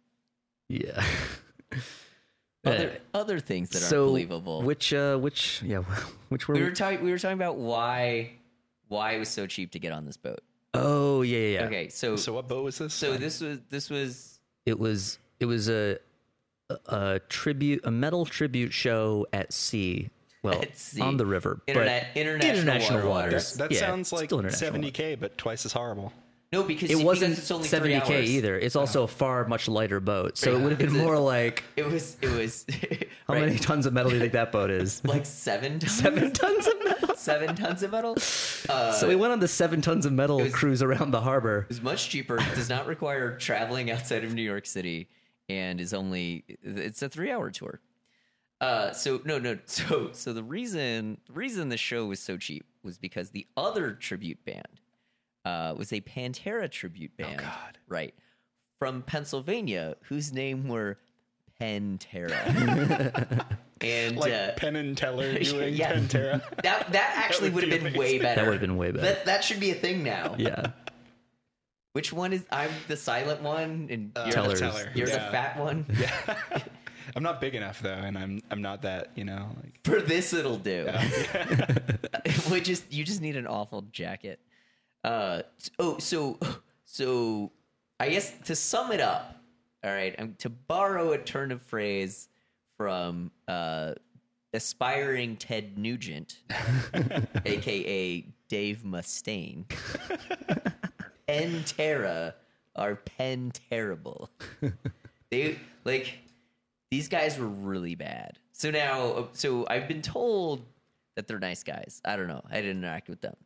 Yeah. 0.68 1.04
other 2.66 2.98
other 3.14 3.38
things 3.38 3.70
that 3.70 3.78
so 3.78 4.00
aren't 4.02 4.08
believable. 4.10 4.62
Which 4.62 4.92
uh 4.92 5.16
which 5.16 5.62
yeah 5.62 5.78
which 6.28 6.48
were 6.48 6.54
we 6.54 6.60
we? 6.60 6.66
were 6.66 6.74
talking 6.74 7.04
we 7.04 7.12
were 7.12 7.18
talking 7.18 7.38
about 7.38 7.56
why 7.56 8.32
why 8.88 9.12
it 9.12 9.18
was 9.20 9.28
so 9.28 9.46
cheap 9.46 9.70
to 9.72 9.78
get 9.78 9.92
on 9.92 10.06
this 10.06 10.16
boat. 10.16 10.40
oh 10.74 11.22
yeah 11.22 11.38
yeah. 11.38 11.60
yeah. 11.60 11.66
Okay, 11.66 11.88
so 11.88 12.16
So 12.16 12.32
what 12.32 12.48
boat 12.48 12.64
was 12.64 12.78
this? 12.78 12.92
so 12.94 13.16
this 13.16 13.40
was 13.40 13.60
this 13.70 13.88
was 13.90 14.40
It 14.66 14.76
was 14.76 15.20
it 15.38 15.46
was 15.46 15.68
a 15.68 15.98
a, 16.68 16.78
a 16.88 17.18
tribute 17.28 17.82
a 17.84 17.92
metal 17.92 18.26
tribute 18.26 18.72
show 18.72 19.24
at 19.32 19.52
sea. 19.52 20.10
Well, 20.50 21.08
on 21.08 21.16
the 21.16 21.26
river, 21.26 21.60
Internet- 21.66 22.06
but 22.14 22.20
international 22.20 22.60
international 22.62 22.98
water 22.98 23.08
waters. 23.30 23.54
that 23.54 23.70
Yeah, 23.72 23.80
sounds 23.80 24.12
like 24.12 24.26
still 24.26 24.38
international 24.40 24.58
seventy 24.58 24.86
waters. 24.88 24.96
k, 24.96 25.14
but 25.14 25.38
twice 25.38 25.64
as 25.66 25.72
horrible. 25.72 26.12
no 26.52 26.62
because 26.62 26.90
It 26.90 26.96
wasn't 27.04 27.36
it's 27.38 27.50
only 27.50 27.68
70k 27.68 28.22
either. 28.24 28.58
It's 28.58 28.74
also 28.76 29.02
a 29.02 29.08
far 29.08 29.46
much 29.46 29.68
lighter 29.68 30.00
boat, 30.00 30.38
so 30.38 30.56
it 30.56 30.60
would 30.62 30.70
have 30.70 30.78
been 30.78 30.88
It's 30.94 30.96
a- 30.96 31.02
more 31.02 31.18
like 31.18 31.64
It 31.76 31.86
was 31.86 32.16
it 32.22 32.30
was 32.30 32.64
how 33.28 33.34
right, 33.34 33.40
many 33.46 33.58
tons 33.58 33.84
of 33.86 33.92
metal 33.92 34.10
do 34.10 34.16
you 34.16 34.20
think 34.22 34.32
that 34.32 34.50
boat 34.52 34.70
is? 34.70 35.04
like 35.04 35.26
seven 35.26 35.78
tons, 35.78 35.92
seven 35.92 36.32
tons 36.32 36.66
of 36.66 36.74
metal. 36.84 37.14
seven 37.16 37.54
tons 37.54 37.82
of 37.82 37.92
metal. 37.92 38.12
Uh, 38.70 38.92
So 38.92 39.06
we 39.08 39.14
went 39.16 39.32
on 39.32 39.40
the 39.40 39.48
seven 39.48 39.80
tons 39.82 40.06
of 40.06 40.12
metal 40.12 40.38
was- 40.40 40.52
cruise 40.54 40.82
around 40.82 41.10
the 41.10 41.20
harbor. 41.20 41.66
is 41.68 41.82
much 41.82 42.08
cheaper, 42.08 42.36
does 42.54 42.70
not 42.70 42.86
require 42.86 43.36
traveling 43.36 43.90
outside 43.90 44.24
of 44.24 44.32
New 44.34 44.42
York 44.42 44.64
City, 44.64 45.08
and 45.50 45.80
is 45.80 45.92
only 45.92 46.44
it's 46.62 47.02
a 47.02 47.08
three 47.10 47.30
hour 47.30 47.50
tour. 47.50 47.80
Uh, 48.60 48.90
so 48.92 49.20
no, 49.24 49.38
no. 49.38 49.58
So 49.66 50.10
so 50.12 50.32
the 50.32 50.42
reason 50.42 51.18
the 51.26 51.32
reason 51.32 51.68
the 51.68 51.76
show 51.76 52.06
was 52.06 52.20
so 52.20 52.36
cheap 52.36 52.66
was 52.82 52.98
because 52.98 53.30
the 53.30 53.46
other 53.56 53.92
tribute 53.92 54.44
band 54.44 54.80
uh, 55.44 55.74
was 55.76 55.92
a 55.92 56.00
Pantera 56.00 56.70
tribute 56.70 57.16
band, 57.16 57.38
God. 57.40 57.78
right, 57.88 58.14
from 58.78 59.02
Pennsylvania, 59.02 59.96
whose 60.02 60.32
name 60.32 60.68
were 60.68 60.98
Penntera, 61.60 63.46
and 63.80 64.16
Like 64.16 64.32
uh, 64.32 64.52
Penn 64.56 64.76
and 64.76 64.96
Teller 64.96 65.38
doing 65.42 65.74
yeah. 65.74 65.92
Pantera. 65.94 66.42
that 66.62 66.90
that 66.92 67.12
actually 67.16 67.50
would 67.50 67.64
would 67.64 67.72
have 67.72 67.84
be 67.84 67.90
been 67.90 67.98
way 67.98 68.18
better. 68.18 68.40
That 68.40 68.46
would 68.46 68.52
have 68.54 68.60
been 68.60 68.76
way 68.76 68.90
better. 68.90 69.06
That 69.06 69.24
that 69.26 69.44
should 69.44 69.60
be 69.60 69.70
a 69.70 69.74
thing 69.74 70.02
now. 70.02 70.34
Yeah. 70.38 70.72
Which 71.92 72.12
one 72.12 72.32
is 72.32 72.44
I'm 72.52 72.70
the 72.86 72.96
silent 72.96 73.42
one 73.42 73.88
and 73.90 74.12
you're, 74.16 74.30
Tellers. 74.32 74.60
the, 74.60 74.66
Teller. 74.70 74.92
you're 74.94 75.06
the 75.06 75.14
fat 75.14 75.58
one? 75.58 75.84
Yeah. 75.98 76.36
I'm 77.16 77.22
not 77.22 77.40
big 77.40 77.54
enough 77.54 77.80
though, 77.80 77.90
and 77.90 78.18
I'm 78.18 78.40
I'm 78.50 78.62
not 78.62 78.82
that 78.82 79.10
you 79.14 79.24
know 79.24 79.48
like 79.62 79.80
For 79.84 80.00
this 80.00 80.32
it'll 80.32 80.58
do. 80.58 80.88
we 82.50 82.60
just 82.60 82.92
you 82.92 83.04
just 83.04 83.20
need 83.20 83.36
an 83.36 83.46
awful 83.46 83.82
jacket. 83.92 84.40
Uh 85.04 85.42
oh 85.78 85.98
so 85.98 86.38
so 86.84 87.52
I 88.00 88.10
guess 88.10 88.32
to 88.44 88.54
sum 88.54 88.92
it 88.92 89.00
up, 89.00 89.36
all 89.84 89.90
right, 89.90 90.14
um, 90.18 90.34
to 90.38 90.50
borrow 90.50 91.12
a 91.12 91.18
turn 91.18 91.52
of 91.52 91.62
phrase 91.62 92.28
from 92.76 93.30
uh 93.46 93.94
aspiring 94.52 95.36
Ted 95.36 95.76
Nugent, 95.78 96.38
aka 97.44 98.24
Dave 98.48 98.82
Mustaine. 98.84 99.64
Penntera 101.28 102.34
are 102.74 102.96
pen 102.96 103.52
terrible. 103.70 104.30
they 105.30 105.58
like 105.84 106.18
these 106.90 107.08
guys 107.08 107.38
were 107.38 107.46
really 107.48 107.94
bad. 107.94 108.38
So 108.52 108.70
now, 108.70 109.02
uh, 109.12 109.26
so 109.32 109.66
I've 109.68 109.88
been 109.88 110.02
told 110.02 110.64
that 111.16 111.26
they're 111.26 111.38
nice 111.38 111.62
guys. 111.62 112.00
I 112.04 112.16
don't 112.16 112.28
know. 112.28 112.42
I 112.50 112.56
didn't 112.56 112.78
interact 112.82 113.08
with 113.08 113.20
them. 113.20 113.36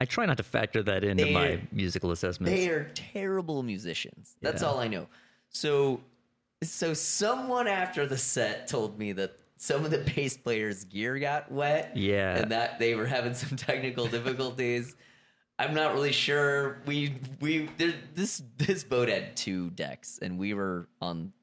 I 0.00 0.04
try 0.06 0.24
not 0.26 0.36
to 0.38 0.42
factor 0.42 0.82
that 0.84 1.04
into 1.04 1.26
my 1.26 1.48
They're- 1.48 1.68
musical 1.72 2.10
assessments. 2.10 2.52
They 2.52 2.68
are 2.68 2.90
terrible 2.94 3.62
musicians. 3.62 4.36
That's 4.40 4.62
Yeah. 4.62 4.68
all 4.68 4.78
I 4.78 4.88
know. 4.88 5.06
So, 5.50 6.00
so 6.62 6.94
someone 6.94 7.66
after 7.68 8.06
the 8.06 8.16
set 8.18 8.66
told 8.68 8.98
me 8.98 9.12
that 9.12 9.38
some 9.56 9.84
of 9.84 9.90
the 9.90 9.98
bass 9.98 10.36
players' 10.38 10.84
gear 10.84 11.18
got 11.18 11.50
wet. 11.52 11.96
Yeah. 11.96 12.38
and 12.38 12.50
that 12.52 12.78
they 12.78 12.94
were 12.94 13.06
having 13.06 13.34
some 13.34 13.56
technical 13.58 14.06
difficulties. 14.06 14.96
I'm 15.58 15.74
not 15.74 15.92
really 15.92 16.12
sure. 16.12 16.80
We 16.86 17.16
we 17.40 17.68
there, 17.76 17.92
this 18.14 18.42
this 18.56 18.82
boat 18.82 19.10
had 19.10 19.36
two 19.36 19.68
decks, 19.70 20.18
and 20.22 20.38
we 20.38 20.54
were 20.54 20.88
on 21.02 21.34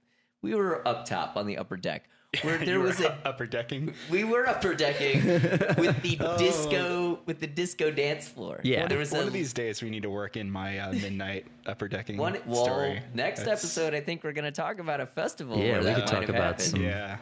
we 0.48 0.56
were 0.56 0.88
up 0.88 1.06
top 1.06 1.36
on 1.36 1.46
the 1.46 1.58
upper 1.58 1.76
deck 1.76 2.10
where 2.42 2.58
there 2.66 2.76
You 2.76 2.82
was 2.82 3.00
were 3.00 3.06
a 3.08 3.18
upper 3.26 3.46
decking. 3.46 3.94
we 4.10 4.24
were 4.24 4.48
upper 4.48 4.74
decking 4.74 5.26
with 5.78 6.02
the 6.02 6.16
disco 6.38 7.20
with 7.26 7.40
the 7.40 7.48
disco 7.48 7.92
dance 7.92 8.28
floor. 8.28 8.60
Yeah. 8.64 8.88
there 8.88 8.98
was 8.98 9.12
One 9.12 9.24
a, 9.24 9.28
of 9.28 9.34
these 9.34 9.52
days 9.54 9.82
we 9.82 9.90
need 9.90 10.04
to 10.04 10.10
work 10.10 10.38
in 10.38 10.50
my 10.50 10.80
uh, 10.80 10.94
midnight 10.94 11.48
upper 11.66 11.88
decking 11.88 12.18
one. 12.18 12.38
Well, 12.46 12.64
story. 12.64 13.02
next 13.14 13.40
That's- 13.42 13.60
episode, 13.64 13.94
I 13.94 14.00
think 14.00 14.24
we're 14.24 14.32
going 14.34 14.46
to 14.46 14.52
talk 14.52 14.80
about 14.80 15.02
a 15.02 15.06
festival. 15.06 15.58
Yeah, 15.58 15.80
where 15.82 15.94
we 15.96 16.00
could 16.00 16.08
talk 16.08 16.24
about 16.30 16.42
happened. 16.44 16.62
some- 16.70 16.82
Yeah. 16.84 17.18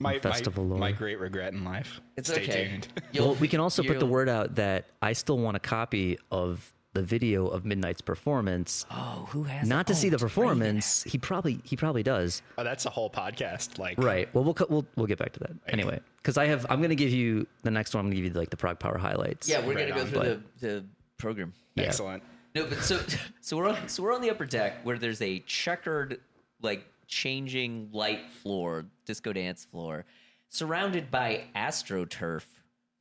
My, 0.00 0.18
festival 0.20 0.64
my, 0.64 0.78
my 0.78 0.92
great 0.92 1.18
regret 1.18 1.52
in 1.54 1.64
life. 1.64 2.00
It's 2.16 2.30
Stay 2.30 2.42
okay. 2.44 2.68
tuned. 2.68 2.88
You'll- 3.12 3.26
well, 3.28 3.34
we 3.36 3.48
can 3.48 3.58
also 3.60 3.82
put 3.82 3.98
the 3.98 4.06
word 4.06 4.28
out 4.28 4.54
that 4.54 4.84
I 5.02 5.12
still 5.14 5.38
want 5.38 5.56
a 5.56 5.60
copy 5.60 6.18
of 6.30 6.72
the 6.94 7.02
video 7.02 7.46
of 7.46 7.64
Midnight's 7.64 8.00
performance. 8.00 8.86
Oh, 8.90 9.28
who 9.30 9.44
has 9.44 9.68
Not 9.68 9.86
to 9.88 9.92
oh, 9.92 9.96
see 9.96 10.08
the 10.08 10.16
oh, 10.16 10.20
performance. 10.20 11.04
He 11.04 11.18
probably 11.18 11.60
he 11.64 11.76
probably 11.76 12.02
does. 12.02 12.42
Oh, 12.56 12.64
that's 12.64 12.86
a 12.86 12.90
whole 12.90 13.10
podcast. 13.10 13.78
Like, 13.78 13.98
Right. 13.98 14.32
Well, 14.34 14.44
we'll 14.44 14.56
we'll 14.68 14.86
we'll 14.96 15.06
get 15.06 15.18
back 15.18 15.32
to 15.34 15.40
that 15.40 15.52
anyway. 15.68 16.00
Because 16.16 16.38
I 16.38 16.46
have 16.46 16.66
I'm 16.70 16.78
going 16.78 16.90
to 16.90 16.96
give 16.96 17.10
you 17.10 17.46
the 17.62 17.70
next 17.70 17.94
one. 17.94 18.00
I'm 18.00 18.06
going 18.06 18.16
to 18.16 18.22
give 18.22 18.34
you 18.34 18.40
like 18.40 18.50
the 18.50 18.56
Prague 18.56 18.78
Power 18.78 18.98
highlights. 18.98 19.48
Yeah, 19.48 19.60
we're 19.64 19.74
Right 19.74 19.88
gonna 19.88 20.04
go 20.10 20.18
on, 20.18 20.24
through 20.24 20.42
the, 20.60 20.66
the 20.66 20.84
program. 21.18 21.52
Yeah. 21.74 21.84
excellent. 21.84 22.22
No, 22.54 22.66
but 22.66 22.82
so 22.82 23.00
so 23.40 23.56
we're 23.56 23.68
on, 23.68 23.88
so 23.88 24.02
we're 24.02 24.14
on 24.14 24.22
the 24.22 24.30
upper 24.30 24.46
deck 24.46 24.84
where 24.84 24.98
there's 24.98 25.22
a 25.22 25.40
checkered 25.40 26.20
like 26.62 26.86
changing 27.06 27.90
light 27.92 28.30
floor, 28.42 28.86
disco 29.04 29.32
dance 29.32 29.64
floor, 29.64 30.04
surrounded 30.48 31.10
by 31.10 31.44
astroturf 31.54 32.44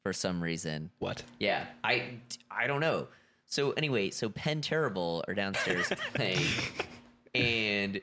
for 0.03 0.13
some 0.13 0.41
reason. 0.43 0.89
What? 0.99 1.23
Yeah, 1.39 1.65
I 1.83 2.19
I 2.51 2.67
don't 2.67 2.81
know. 2.81 3.07
So 3.47 3.71
anyway, 3.71 4.09
so 4.11 4.29
Penn 4.29 4.61
Terrible 4.61 5.23
are 5.27 5.33
downstairs 5.33 5.87
playing, 6.13 6.45
and 7.33 8.01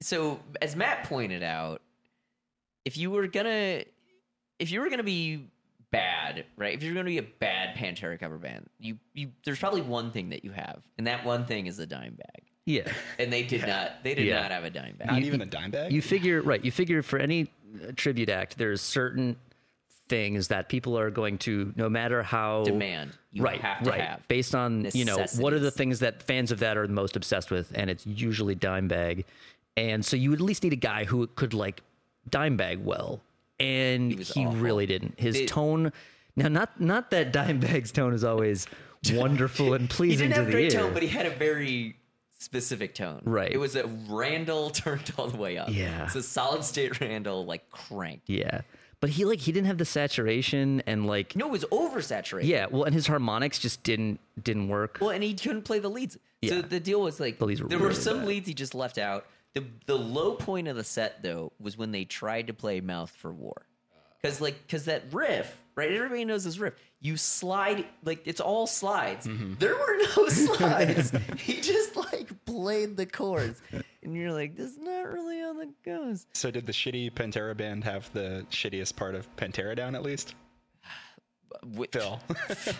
so 0.00 0.40
as 0.60 0.76
Matt 0.76 1.04
pointed 1.04 1.42
out, 1.42 1.82
if 2.84 2.96
you 2.96 3.10
were 3.10 3.26
gonna 3.26 3.82
if 4.58 4.70
you 4.70 4.80
were 4.80 4.90
gonna 4.90 5.02
be 5.02 5.48
bad, 5.90 6.44
right? 6.56 6.74
If 6.74 6.82
you're 6.82 6.94
gonna 6.94 7.04
be 7.04 7.18
a 7.18 7.22
bad 7.22 7.76
Pantera 7.76 8.18
cover 8.20 8.38
band, 8.38 8.66
you 8.78 8.98
you 9.14 9.32
there's 9.44 9.58
probably 9.58 9.80
one 9.82 10.10
thing 10.12 10.28
that 10.30 10.44
you 10.44 10.50
have, 10.52 10.82
and 10.98 11.06
that 11.06 11.24
one 11.24 11.46
thing 11.46 11.66
is 11.66 11.78
a 11.78 11.86
Dimebag. 11.86 12.20
Yeah. 12.66 12.92
And 13.18 13.32
they 13.32 13.44
did 13.44 13.66
not 13.66 14.02
they 14.02 14.14
did 14.14 14.26
Yeah. 14.26 14.42
not 14.42 14.50
have 14.50 14.64
a 14.64 14.70
Dimebag. 14.70 15.06
Not 15.06 15.22
even 15.22 15.40
a 15.40 15.46
Dimebag. 15.46 15.90
You 15.90 16.02
figure 16.02 16.42
right. 16.42 16.62
You 16.64 16.70
figure 16.70 17.02
for 17.02 17.18
any 17.18 17.48
uh, 17.82 17.92
tribute 17.96 18.28
act, 18.28 18.58
there's 18.58 18.80
certain 18.82 19.36
things 20.08 20.48
that 20.48 20.68
people 20.68 20.96
are 20.98 21.10
going 21.10 21.36
to, 21.38 21.72
no 21.76 21.88
matter 21.88 22.22
how 22.22 22.64
Demand. 22.64 23.10
You 23.32 23.42
right, 23.42 23.60
have 23.60 23.82
to 23.84 23.90
right, 23.90 24.00
have. 24.00 24.28
based 24.28 24.54
on 24.54 24.88
you 24.94 25.04
know 25.04 25.24
what 25.38 25.52
are 25.52 25.58
the 25.58 25.70
things 25.70 25.98
that 26.00 26.22
fans 26.22 26.52
of 26.52 26.60
that 26.60 26.76
are 26.76 26.86
the 26.86 26.92
most 26.92 27.16
obsessed 27.16 27.50
with, 27.50 27.72
and 27.74 27.90
it's 27.90 28.06
usually 28.06 28.54
Dimebag, 28.56 29.24
and 29.76 30.04
so 30.04 30.16
you 30.16 30.32
at 30.32 30.40
least 30.40 30.62
need 30.62 30.72
a 30.72 30.76
guy 30.76 31.04
who 31.04 31.26
could 31.26 31.52
like 31.54 31.82
Dimebag 32.30 32.82
well, 32.82 33.20
and 33.60 34.12
he, 34.12 34.44
awful. 34.46 34.52
really 34.60 34.86
didn't. 34.86 35.18
His 35.18 35.36
It- 35.36 35.48
tone, 35.48 35.92
now 36.36 36.48
not 36.48 36.80
not 36.80 37.10
that 37.10 37.32
Dimebag's 37.32 37.92
tone 37.92 38.14
is 38.14 38.24
always 38.24 38.66
wonderful 39.12 39.74
and 39.74 39.88
pleasing. 39.90 40.18
he 40.18 40.22
didn't 40.24 40.34
to 40.34 40.36
have 40.36 40.46
the 40.46 40.52
great 40.52 40.72
ear. 40.72 40.80
tone, 40.80 40.94
but 40.94 41.02
he 41.02 41.08
had 41.08 41.26
a 41.26 41.30
very 41.30 41.96
specific 42.38 42.94
tone. 42.94 43.20
Right. 43.24 43.50
It 43.50 43.58
was 43.58 43.74
a 43.76 43.86
Randall 44.08 44.70
turned 44.82 45.10
all 45.18 45.26
the 45.28 45.36
way 45.36 45.58
up. 45.58 45.68
Yeah. 45.70 46.04
It's 46.04 46.14
a 46.14 46.22
solid 46.22 46.62
state 46.64 47.00
Randall 47.00 47.44
like 47.44 47.68
cranked. 47.70 48.28
yeah, 48.30 48.60
but 49.00 49.10
he 49.10 49.24
like 49.24 49.40
he 49.40 49.52
didn't 49.52 49.66
have 49.66 49.78
the 49.78 49.84
saturation 49.84 50.82
and 50.86 51.06
like 51.06 51.36
No, 51.36 51.46
it 51.46 51.52
was 51.52 51.64
oversaturated. 51.66 52.44
Yeah, 52.44 52.66
well, 52.70 52.84
and 52.84 52.94
his 52.94 53.06
harmonics 53.06 53.58
just 53.58 53.82
didn't 53.82 54.20
didn't 54.42 54.68
work. 54.68 54.98
Well, 55.00 55.10
and 55.10 55.22
he 55.22 55.34
couldn't 55.34 55.62
play 55.62 55.78
the 55.78 55.90
leads. 55.90 56.16
Yeah. 56.42 56.50
So 56.50 56.62
the 56.62 56.80
deal 56.80 57.00
was 57.02 57.18
like 57.20 57.38
The 57.38 57.46
leads 57.46 57.62
were 57.62 57.68
there 57.68 57.78
were 57.78 57.88
really 57.88 58.00
some 58.00 58.18
bad. 58.20 58.28
leads 58.28 58.48
he 58.48 58.54
just 58.54 58.74
left 58.74 58.98
out. 58.98 59.26
The 59.54 59.64
the 59.86 59.96
low 59.98 60.34
point 60.34 60.68
of 60.68 60.76
the 60.76 60.84
set 60.84 61.22
though 61.22 61.52
was 61.58 61.78
when 61.78 61.90
they 61.92 62.04
tried 62.04 62.46
to 62.48 62.54
play 62.54 62.80
Mouth 62.80 63.10
for 63.10 63.32
War. 63.32 63.66
Cuz 64.22 64.40
like 64.40 64.66
cuz 64.68 64.84
that 64.86 65.04
riff, 65.12 65.56
right? 65.74 65.90
Everybody 65.92 66.24
knows 66.24 66.44
this 66.44 66.58
riff. 66.58 66.74
You 67.00 67.16
slide 67.16 67.84
like 68.04 68.22
it's 68.26 68.40
all 68.40 68.66
slides. 68.66 69.26
Mm-hmm. 69.26 69.54
There 69.58 69.74
were 69.74 69.98
no 70.16 70.28
slides. 70.56 71.12
he 71.38 71.60
just 71.60 71.94
like 71.96 72.28
played 72.46 72.96
the 72.96 73.06
chords. 73.06 73.60
And 74.02 74.14
you're 74.16 74.32
like 74.32 74.56
this 74.56 74.72
is 74.72 74.78
not 74.78 75.12
really 75.12 75.40
how 75.40 75.52
that 75.54 75.82
goes. 75.84 76.26
So 76.34 76.50
did 76.50 76.66
the 76.66 76.72
shitty 76.72 77.12
Pantera 77.12 77.56
band 77.56 77.84
have 77.84 78.12
the 78.12 78.46
shittiest 78.50 78.96
part 78.96 79.14
of 79.14 79.28
Pantera 79.36 79.76
down 79.76 79.94
at 79.94 80.02
least? 80.02 80.34
Wi- 81.62 81.88
Phil. 81.92 82.20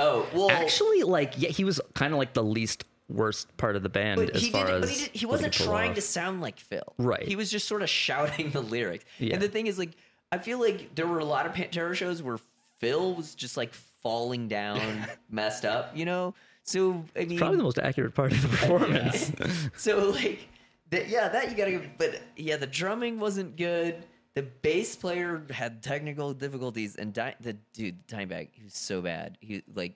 Oh, 0.00 0.24
well 0.32 0.48
Actually, 0.48 1.02
like, 1.02 1.32
yeah, 1.38 1.48
he 1.48 1.64
was 1.64 1.80
kind 1.96 2.12
of 2.12 2.20
like 2.20 2.32
the 2.32 2.42
least 2.44 2.84
worst 3.08 3.56
part 3.56 3.74
of 3.74 3.82
the 3.82 3.88
band 3.88 4.20
But 4.20 4.30
as 4.36 4.42
he 4.42 4.50
far 4.52 4.66
didn't. 4.66 4.84
as 4.84 4.90
But 4.90 4.96
he, 4.96 5.04
did, 5.06 5.10
he 5.16 5.26
wasn't 5.26 5.52
trying 5.52 5.90
off. 5.90 5.96
to 5.96 6.02
sound 6.02 6.40
like 6.40 6.60
Phil. 6.60 6.94
Right. 6.98 7.26
He 7.26 7.34
was 7.34 7.50
just 7.50 7.66
sort 7.66 7.82
of 7.82 7.90
shouting 7.90 8.50
the 8.52 8.60
lyrics. 8.60 9.04
Yeah. 9.18 9.32
And 9.34 9.42
the 9.42 9.48
thing 9.48 9.66
is, 9.66 9.76
like, 9.76 9.96
I 10.30 10.38
feel 10.38 10.60
like 10.60 10.94
there 10.94 11.06
were 11.06 11.18
a 11.18 11.24
lot 11.24 11.46
of 11.46 11.52
Pantera 11.52 11.94
shows 11.94 12.22
where 12.22 12.38
Phil 12.78 13.14
was 13.14 13.34
just 13.34 13.56
like 13.56 13.72
falling 13.74 14.48
down, 14.48 15.06
messed 15.30 15.64
up. 15.64 15.96
You 15.96 16.04
know. 16.04 16.34
So 16.64 17.02
I 17.16 17.24
mean, 17.24 17.38
Probably 17.38 17.56
the 17.56 17.62
most 17.62 17.78
accurate 17.78 18.14
part 18.14 18.32
of 18.32 18.42
the 18.42 18.48
performance. 18.48 19.32
so 19.76 20.10
like, 20.10 20.48
that, 20.90 21.08
yeah, 21.08 21.28
that 21.28 21.50
you 21.50 21.56
gotta. 21.56 21.82
But 21.96 22.20
yeah, 22.36 22.56
the 22.56 22.66
drumming 22.66 23.18
wasn't 23.18 23.56
good. 23.56 24.04
The 24.34 24.42
bass 24.42 24.94
player 24.94 25.42
had 25.50 25.82
technical 25.82 26.34
difficulties, 26.34 26.96
and 26.96 27.12
di- 27.12 27.34
the 27.40 27.54
dude, 27.72 28.06
Dimebag, 28.06 28.48
he 28.52 28.62
was 28.62 28.74
so 28.74 29.00
bad. 29.00 29.38
He 29.40 29.62
like 29.74 29.94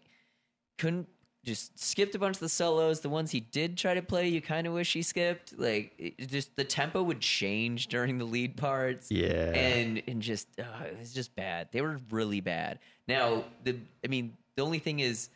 couldn't 0.79 1.09
just 1.45 1.79
skipped 1.79 2.15
a 2.15 2.19
bunch 2.19 2.37
of 2.37 2.41
the 2.41 2.49
solos. 2.49 3.01
The 3.01 3.09
ones 3.09 3.31
he 3.31 3.41
did 3.41 3.77
try 3.77 3.95
to 3.95 4.03
play, 4.03 4.29
you 4.29 4.41
kind 4.41 4.67
of 4.67 4.73
wish 4.73 4.93
he 4.93 5.03
skipped. 5.03 5.59
Like 5.59 5.93
it 5.99 6.29
just 6.29 6.55
the 6.57 6.65
tempo 6.65 7.03
would 7.03 7.21
change 7.21 7.89
during 7.89 8.19
the 8.19 8.25
lead 8.25 8.57
parts. 8.57 9.11
Yeah. 9.11 9.53
and 9.55 10.03
and 10.07 10.23
just 10.23 10.49
uh, 10.59 10.85
it 10.85 10.99
was 10.99 11.13
just 11.13 11.35
bad. 11.35 11.69
They 11.73 11.81
were 11.81 11.99
really 12.11 12.41
bad. 12.41 12.79
Now 13.09 13.45
the 13.65 13.77
I 14.05 14.09
mean 14.09 14.37
the 14.57 14.63
only 14.63 14.79
thing 14.79 15.01
is 15.01 15.31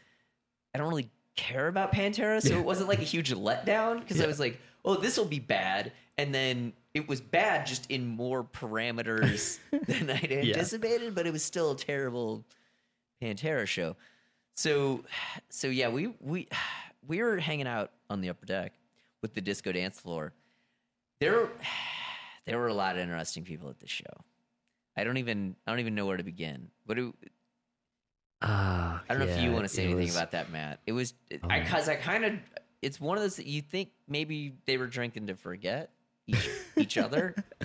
I 0.75 0.79
don't 0.79 0.89
really 0.89 1.11
care 1.37 1.69
about 1.69 1.93
Pantera, 1.93 2.41
so 2.41 2.57
it 2.57 2.65
wasn't 2.65 2.89
like 2.89 3.01
a 3.01 3.05
huge 3.05 3.33
letdown 3.33 4.01
because 4.01 4.21
I 4.21 4.27
was 4.27 4.39
like, 4.41 4.61
oh, 4.85 4.95
this 4.97 5.17
will 5.17 5.25
be 5.25 5.39
bad, 5.39 5.93
and 6.19 6.35
then 6.35 6.73
it 6.95 7.09
was 7.09 7.21
bad 7.21 7.67
just 7.67 7.91
in 7.91 8.07
more 8.07 8.45
parameters 8.45 9.59
than 9.87 10.11
I'd 10.11 10.33
anticipated, 10.33 11.15
but 11.15 11.27
it 11.27 11.33
was 11.33 11.43
still 11.43 11.73
a 11.73 11.77
terrible 11.77 12.45
Pantera 13.23 13.67
show. 13.67 13.97
So, 14.57 15.05
so 15.51 15.69
yeah, 15.69 15.89
we 15.89 16.15
we 16.21 16.49
we 17.07 17.23
were 17.23 17.39
hanging 17.39 17.67
out 17.69 17.93
on 18.11 18.21
the 18.21 18.31
upper 18.31 18.47
deck 18.47 18.73
with 19.23 19.35
the 19.35 19.41
disco 19.41 19.71
dance 19.73 20.01
floor. 20.01 20.33
There, 21.21 21.49
there 22.47 22.59
were 22.59 22.69
a 22.69 22.75
lot 22.75 22.97
of 22.97 23.03
interesting 23.03 23.45
people 23.45 23.69
at 23.71 23.79
the 23.79 23.89
show. 23.89 24.05
I 24.97 25.05
don't 25.05 25.19
even 25.19 25.55
I 25.67 25.71
don't 25.71 25.81
even 25.81 25.95
know 25.95 26.07
where 26.07 26.17
to 26.17 26.25
begin. 26.25 26.69
What 26.87 26.97
do 26.97 27.15
Ah, 28.43 29.03
I 29.09 29.15
don't 29.15 29.27
know 29.27 29.33
if 29.33 29.41
you 29.41 29.51
want 29.51 29.65
to 29.65 29.69
say 29.69 29.85
anything 29.85 30.05
was- 30.07 30.17
about 30.17 30.33
that, 30.33 30.51
Matt. 30.51 30.81
It 30.87 30.93
was 30.93 31.15
I 31.49 31.61
because 31.61 31.89
I 31.89 31.95
kind 31.97 32.25
of 32.25 32.35
it's 32.83 33.01
one 33.01 33.17
of 33.17 33.23
those 33.23 33.37
that 33.37 33.47
you 33.47 33.63
think 33.63 33.91
maybe 34.09 34.55
they 34.67 34.77
were 34.77 34.87
drinking 34.87 35.27
to 35.29 35.35
forget 35.35 35.91
each, 36.27 36.49
each 36.77 36.99
other. 36.99 37.35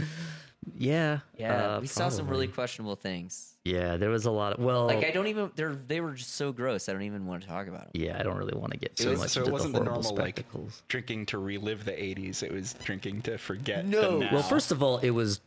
Yeah, 0.78 1.20
Yeah, 1.38 1.76
uh, 1.76 1.80
we 1.82 1.88
saw 1.88 2.10
some 2.10 2.28
really 2.28 2.48
questionable 2.48 2.96
things. 2.96 3.56
Yeah, 3.66 3.98
there 3.98 4.10
was 4.10 4.26
a 4.26 4.32
lot. 4.32 4.54
Of, 4.54 4.64
well, 4.64 4.86
Like 4.88 5.04
I 5.06 5.12
don't 5.12 5.28
even 5.28 5.52
they're 5.56 5.76
they 5.76 6.02
were 6.02 6.14
just 6.14 6.36
so 6.36 6.52
gross. 6.52 6.88
I 6.90 6.94
don't 6.94 7.02
even 7.04 7.26
want 7.26 7.42
to 7.44 7.48
talk 7.48 7.68
about 7.68 7.92
them. 7.92 8.02
yeah, 8.02 8.18
I 8.20 8.24
don't 8.24 8.38
really 8.38 8.58
want 8.58 8.72
to 8.74 8.78
get 8.78 8.92
It 8.92 8.98
too 8.98 9.10
was- 9.12 9.20
much 9.20 9.30
so 9.32 9.42
it 9.42 9.44
into 9.44 9.54
wasn't 9.54 9.74
the 9.74 9.80
the 9.80 9.86
horrible 9.86 10.04
normal 10.12 10.24
like 10.26 10.36
spectacles. 10.38 10.84
drinking 10.88 11.26
to 11.28 11.38
relive 11.40 11.86
the 11.86 11.92
80s. 11.92 12.44
It 12.44 12.52
was 12.52 12.74
drinking 12.84 13.24
to 13.24 13.38
forget. 13.38 13.86
No. 13.86 14.20
now. 14.20 14.30
Well, 14.34 14.44
first 14.44 14.72
of 14.72 14.82
all, 14.84 14.98
it 15.00 15.12
was 15.12 15.42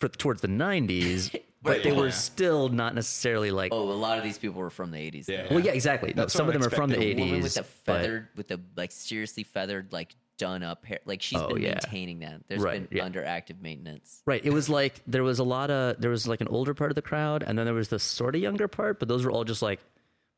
for 0.00 0.08
towards 0.08 0.40
the 0.42 0.48
'90s, 0.48 1.34
but 1.62 1.82
they 1.82 1.92
yeah. 1.92 1.98
were 2.00 2.10
still 2.10 2.68
not 2.68 2.94
necessarily 2.94 3.50
like. 3.50 3.72
Oh, 3.72 3.90
a 3.90 3.92
lot 3.92 4.18
of 4.18 4.24
these 4.24 4.36
people 4.38 4.60
were 4.60 4.70
from 4.70 4.90
the 4.90 4.98
eighties. 4.98 5.28
Yeah. 5.28 5.46
Well, 5.50 5.60
yeah, 5.60 5.72
exactly. 5.72 6.12
No, 6.14 6.22
That's 6.22 6.34
some 6.34 6.46
what 6.46 6.56
of 6.56 6.60
them 6.62 6.68
I'm 6.70 6.72
are 6.74 6.76
from 6.76 6.90
the 6.90 6.96
expecting. 6.96 7.16
the 7.16 7.22
woman 7.24 7.40
'80s, 7.40 7.42
with 7.42 7.54
the 7.54 7.60
but- 7.62 7.68
feathered, 7.96 8.28
with 8.36 8.48
the 8.48 8.60
like 8.76 8.90
seriously 8.92 9.44
feathered, 9.44 9.92
like 9.92 10.14
done 10.38 10.62
up 10.62 10.84
hair. 10.84 10.98
Like 11.04 11.22
she's 11.22 11.38
Oh, 11.40 11.48
been 11.48 11.62
yeah. 11.62 11.68
maintaining 11.70 12.18
that. 12.20 12.40
There's 12.48 12.60
Right, 12.62 12.88
been 12.88 12.98
yeah. 12.98 13.04
under 13.04 13.24
active 13.24 13.60
maintenance. 13.62 14.22
Right. 14.26 14.44
It 14.44 14.52
was 14.52 14.68
like 14.68 15.00
there 15.06 15.22
was 15.22 15.38
a 15.38 15.44
lot 15.44 15.70
of 15.70 16.00
there 16.00 16.10
was 16.10 16.26
like 16.26 16.40
an 16.40 16.48
older 16.48 16.74
part 16.74 16.90
of 16.90 16.94
the 16.96 17.02
crowd, 17.02 17.42
and 17.46 17.58
then 17.58 17.66
there 17.66 17.74
was 17.74 17.88
the 17.88 17.98
sort 17.98 18.34
of 18.34 18.40
younger 18.42 18.68
part, 18.68 18.98
but 18.98 19.08
those 19.08 19.24
were 19.24 19.30
all 19.30 19.44
just 19.44 19.62
like 19.62 19.80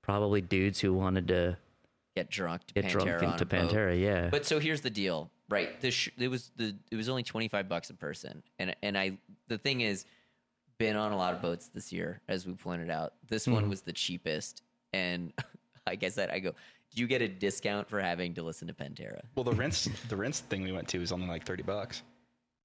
probably 0.03 0.41
dudes 0.41 0.81
who 0.81 0.93
wanted 0.93 1.29
to 1.29 1.57
Get 2.15 2.31
drunk 2.31 2.65
to 2.69 2.75
get 2.75 2.85
Pantera 2.87 2.93
drunk 2.93 3.23
on 3.25 3.33
into 3.33 3.43
a 3.43 3.47
boat. 3.47 3.71
Pantera. 3.71 4.01
Yeah. 4.01 4.29
But 4.31 4.47
so 4.47 4.59
here's 4.59 4.81
the 4.81 4.89
deal, 4.89 5.31
right? 5.51 5.79
This 5.83 5.93
sh- 5.95 6.09
it 6.17 6.29
was 6.29 6.51
the 6.57 6.75
it 6.91 6.97
was 6.97 7.09
only 7.11 7.23
twenty 7.23 7.49
five 7.49 7.69
bucks 7.69 7.91
a 7.91 7.95
person, 7.95 8.43
and 8.59 8.75
and 8.83 8.97
I 8.97 9.19
the 9.49 9.59
thing 9.59 9.83
is, 9.83 10.07
been 10.79 10.97
on 10.97 11.13
a 11.13 11.17
lot 11.17 11.35
of 11.35 11.43
boats 11.43 11.69
this 11.75 11.93
year, 11.93 12.23
as 12.27 12.47
we 12.47 12.55
pointed 12.55 12.89
out. 12.91 13.13
This 13.29 13.45
Hmm. 13.45 13.53
one 13.53 13.69
was 13.69 13.83
the 13.83 13.93
cheapest, 13.93 14.63
and 14.95 15.33
like 15.87 16.03
I 16.05 16.09
said, 16.09 16.31
I 16.31 16.39
go, 16.39 16.55
you 17.01 17.07
get 17.07 17.23
a 17.23 17.29
discount 17.29 17.89
for 17.89 18.01
having 18.01 18.35
to 18.35 18.43
listen 18.43 18.69
to 18.69 18.75
Pantera? 18.75 19.21
well, 19.35 19.45
the 19.45 19.53
rinse 19.53 19.89
the 20.09 20.17
rinse 20.17 20.41
thing 20.41 20.63
we 20.63 20.73
went 20.73 20.89
to 20.89 20.99
was 20.99 21.13
only 21.13 21.27
like 21.27 21.45
30 21.45 21.63
bucks. 21.63 22.03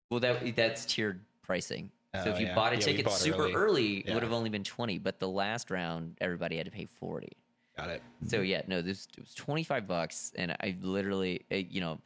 Well, 0.09 0.19
that 0.19 0.55
that's 0.55 0.85
tiered 0.85 1.21
pricing. 1.41 1.89
so 2.13 2.23
Oh, 2.25 2.29
if 2.31 2.39
you 2.39 2.47
yeah. 2.47 2.55
bought 2.55 2.73
a 2.73 2.75
Yeah, 2.75 2.81
ticket 2.81 3.05
bought 3.05 3.13
super 3.17 3.43
early. 3.43 3.53
early, 3.53 3.97
it 3.99 4.13
would 4.13 4.23
have 4.23 4.33
only 4.33 4.49
been 4.49 4.63
twenty. 4.63 4.97
But 4.97 5.19
the 5.19 5.29
last 5.29 5.71
round, 5.71 6.17
everybody 6.19 6.57
had 6.57 6.65
to 6.65 6.71
pay 6.71 6.85
forty. 6.85 7.31
Got 7.77 7.89
it. 7.89 8.01
So 8.27 8.41
yeah, 8.41 8.61
no, 8.67 8.81
this 8.81 9.07
it 9.17 9.21
was 9.21 9.33
twenty 9.33 9.63
five 9.63 9.87
bucks, 9.87 10.33
and 10.35 10.51
I 10.51 10.75
literally, 10.81 11.45
uh, 11.51 11.55
you 11.55 11.79
know, 11.79 11.99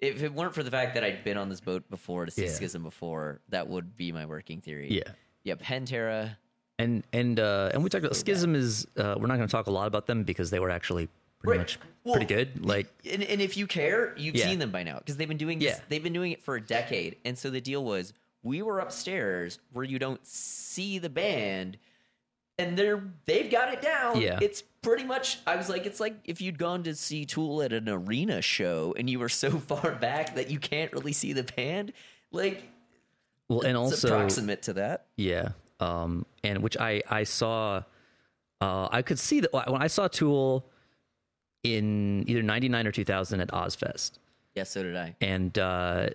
if 0.00 0.24
it 0.24 0.34
weren't 0.34 0.52
for 0.54 0.64
the 0.64 0.70
fact 0.72 0.94
that 0.94 1.04
I'd 1.04 1.22
been 1.22 1.36
on 1.36 1.48
this 1.48 1.60
boat 1.60 1.88
before 1.88 2.24
to 2.26 2.32
see 2.32 2.42
Yeah. 2.46 2.50
Schism 2.50 2.82
before, 2.82 3.40
that 3.50 3.68
would 3.68 3.96
be 3.96 4.10
my 4.10 4.26
working 4.26 4.60
theory. 4.60 4.88
yeah. 4.90 5.12
yeah, 5.44 5.54
Pantera. 5.54 6.36
And 6.80 7.04
and 7.12 7.38
uh, 7.38 7.70
and 7.72 7.84
we 7.84 7.90
talked 7.90 8.04
about 8.04 8.16
Schism 8.16 8.56
is 8.56 8.88
uh, 8.96 9.14
we're 9.16 9.28
not 9.28 9.36
going 9.36 9.46
to 9.46 9.52
talk 9.52 9.68
a 9.68 9.70
lot 9.70 9.86
about 9.86 10.06
them 10.08 10.24
because 10.24 10.50
they 10.50 10.58
were 10.58 10.70
actually 10.70 11.08
pretty 11.42 11.58
Right. 11.58 11.64
much 11.64 11.78
Well, 12.04 12.14
pretty 12.14 12.26
good. 12.34 12.64
Like 12.64 12.88
And, 13.10 13.22
and 13.22 13.40
if 13.40 13.56
you 13.56 13.66
care, 13.66 14.14
you've 14.16 14.34
Yeah. 14.36 14.46
seen 14.46 14.58
them 14.58 14.70
by 14.70 14.82
now 14.82 14.98
because 14.98 15.16
they've 15.16 15.28
been 15.28 15.36
doing 15.36 15.58
this, 15.58 15.76
Yeah. 15.76 15.80
they've 15.88 16.02
been 16.02 16.12
doing 16.12 16.32
it 16.32 16.42
for 16.42 16.56
a 16.56 16.60
decade. 16.60 17.16
And 17.24 17.36
so 17.38 17.50
the 17.50 17.60
deal 17.60 17.84
was, 17.84 18.12
we 18.42 18.60
were 18.62 18.80
upstairs 18.80 19.58
where 19.72 19.84
you 19.84 19.98
don't 19.98 20.24
see 20.26 20.98
the 20.98 21.08
band, 21.10 21.78
and 22.58 22.76
they're 22.76 23.02
they've 23.24 23.50
got 23.50 23.72
it 23.72 23.80
down. 23.80 24.20
Yeah. 24.20 24.38
It's 24.42 24.62
pretty 24.82 25.04
much 25.04 25.38
I 25.46 25.54
was 25.56 25.68
like, 25.68 25.86
it's 25.86 26.00
like 26.00 26.16
if 26.24 26.40
you'd 26.40 26.58
gone 26.58 26.82
to 26.84 26.94
see 26.94 27.24
Tool 27.24 27.62
at 27.62 27.72
an 27.72 27.88
arena 27.88 28.42
show 28.42 28.94
and 28.98 29.08
you 29.08 29.18
were 29.20 29.28
so 29.28 29.50
far 29.58 29.92
back 29.92 30.34
that 30.34 30.50
you 30.50 30.58
can't 30.58 30.92
really 30.92 31.12
see 31.12 31.32
the 31.32 31.44
band. 31.44 31.92
Like 32.32 32.64
Well, 33.48 33.60
and 33.60 33.70
it's 33.70 33.78
also 33.78 34.08
approximate 34.08 34.62
to 34.62 34.72
that. 34.74 35.06
Yeah. 35.16 35.50
Um, 35.80 36.26
and 36.44 36.62
which 36.62 36.76
I 36.76 37.02
I 37.08 37.24
saw, 37.24 37.82
uh, 38.60 38.88
I 38.90 39.02
could 39.02 39.18
see 39.18 39.40
that 39.40 39.52
when 39.52 39.82
I 39.82 39.86
saw 39.88 40.08
Tool 40.08 40.68
in 41.64 42.24
either 42.28 42.42
'99 42.42 42.86
or 42.86 42.92
2000 42.92 43.40
at 43.40 43.48
Ozzfest, 43.48 44.12
Yeah, 44.54 44.64
so 44.64 44.82
did 44.82 44.96
I. 44.96 45.14
and 45.20 45.56
uh, 45.58 46.08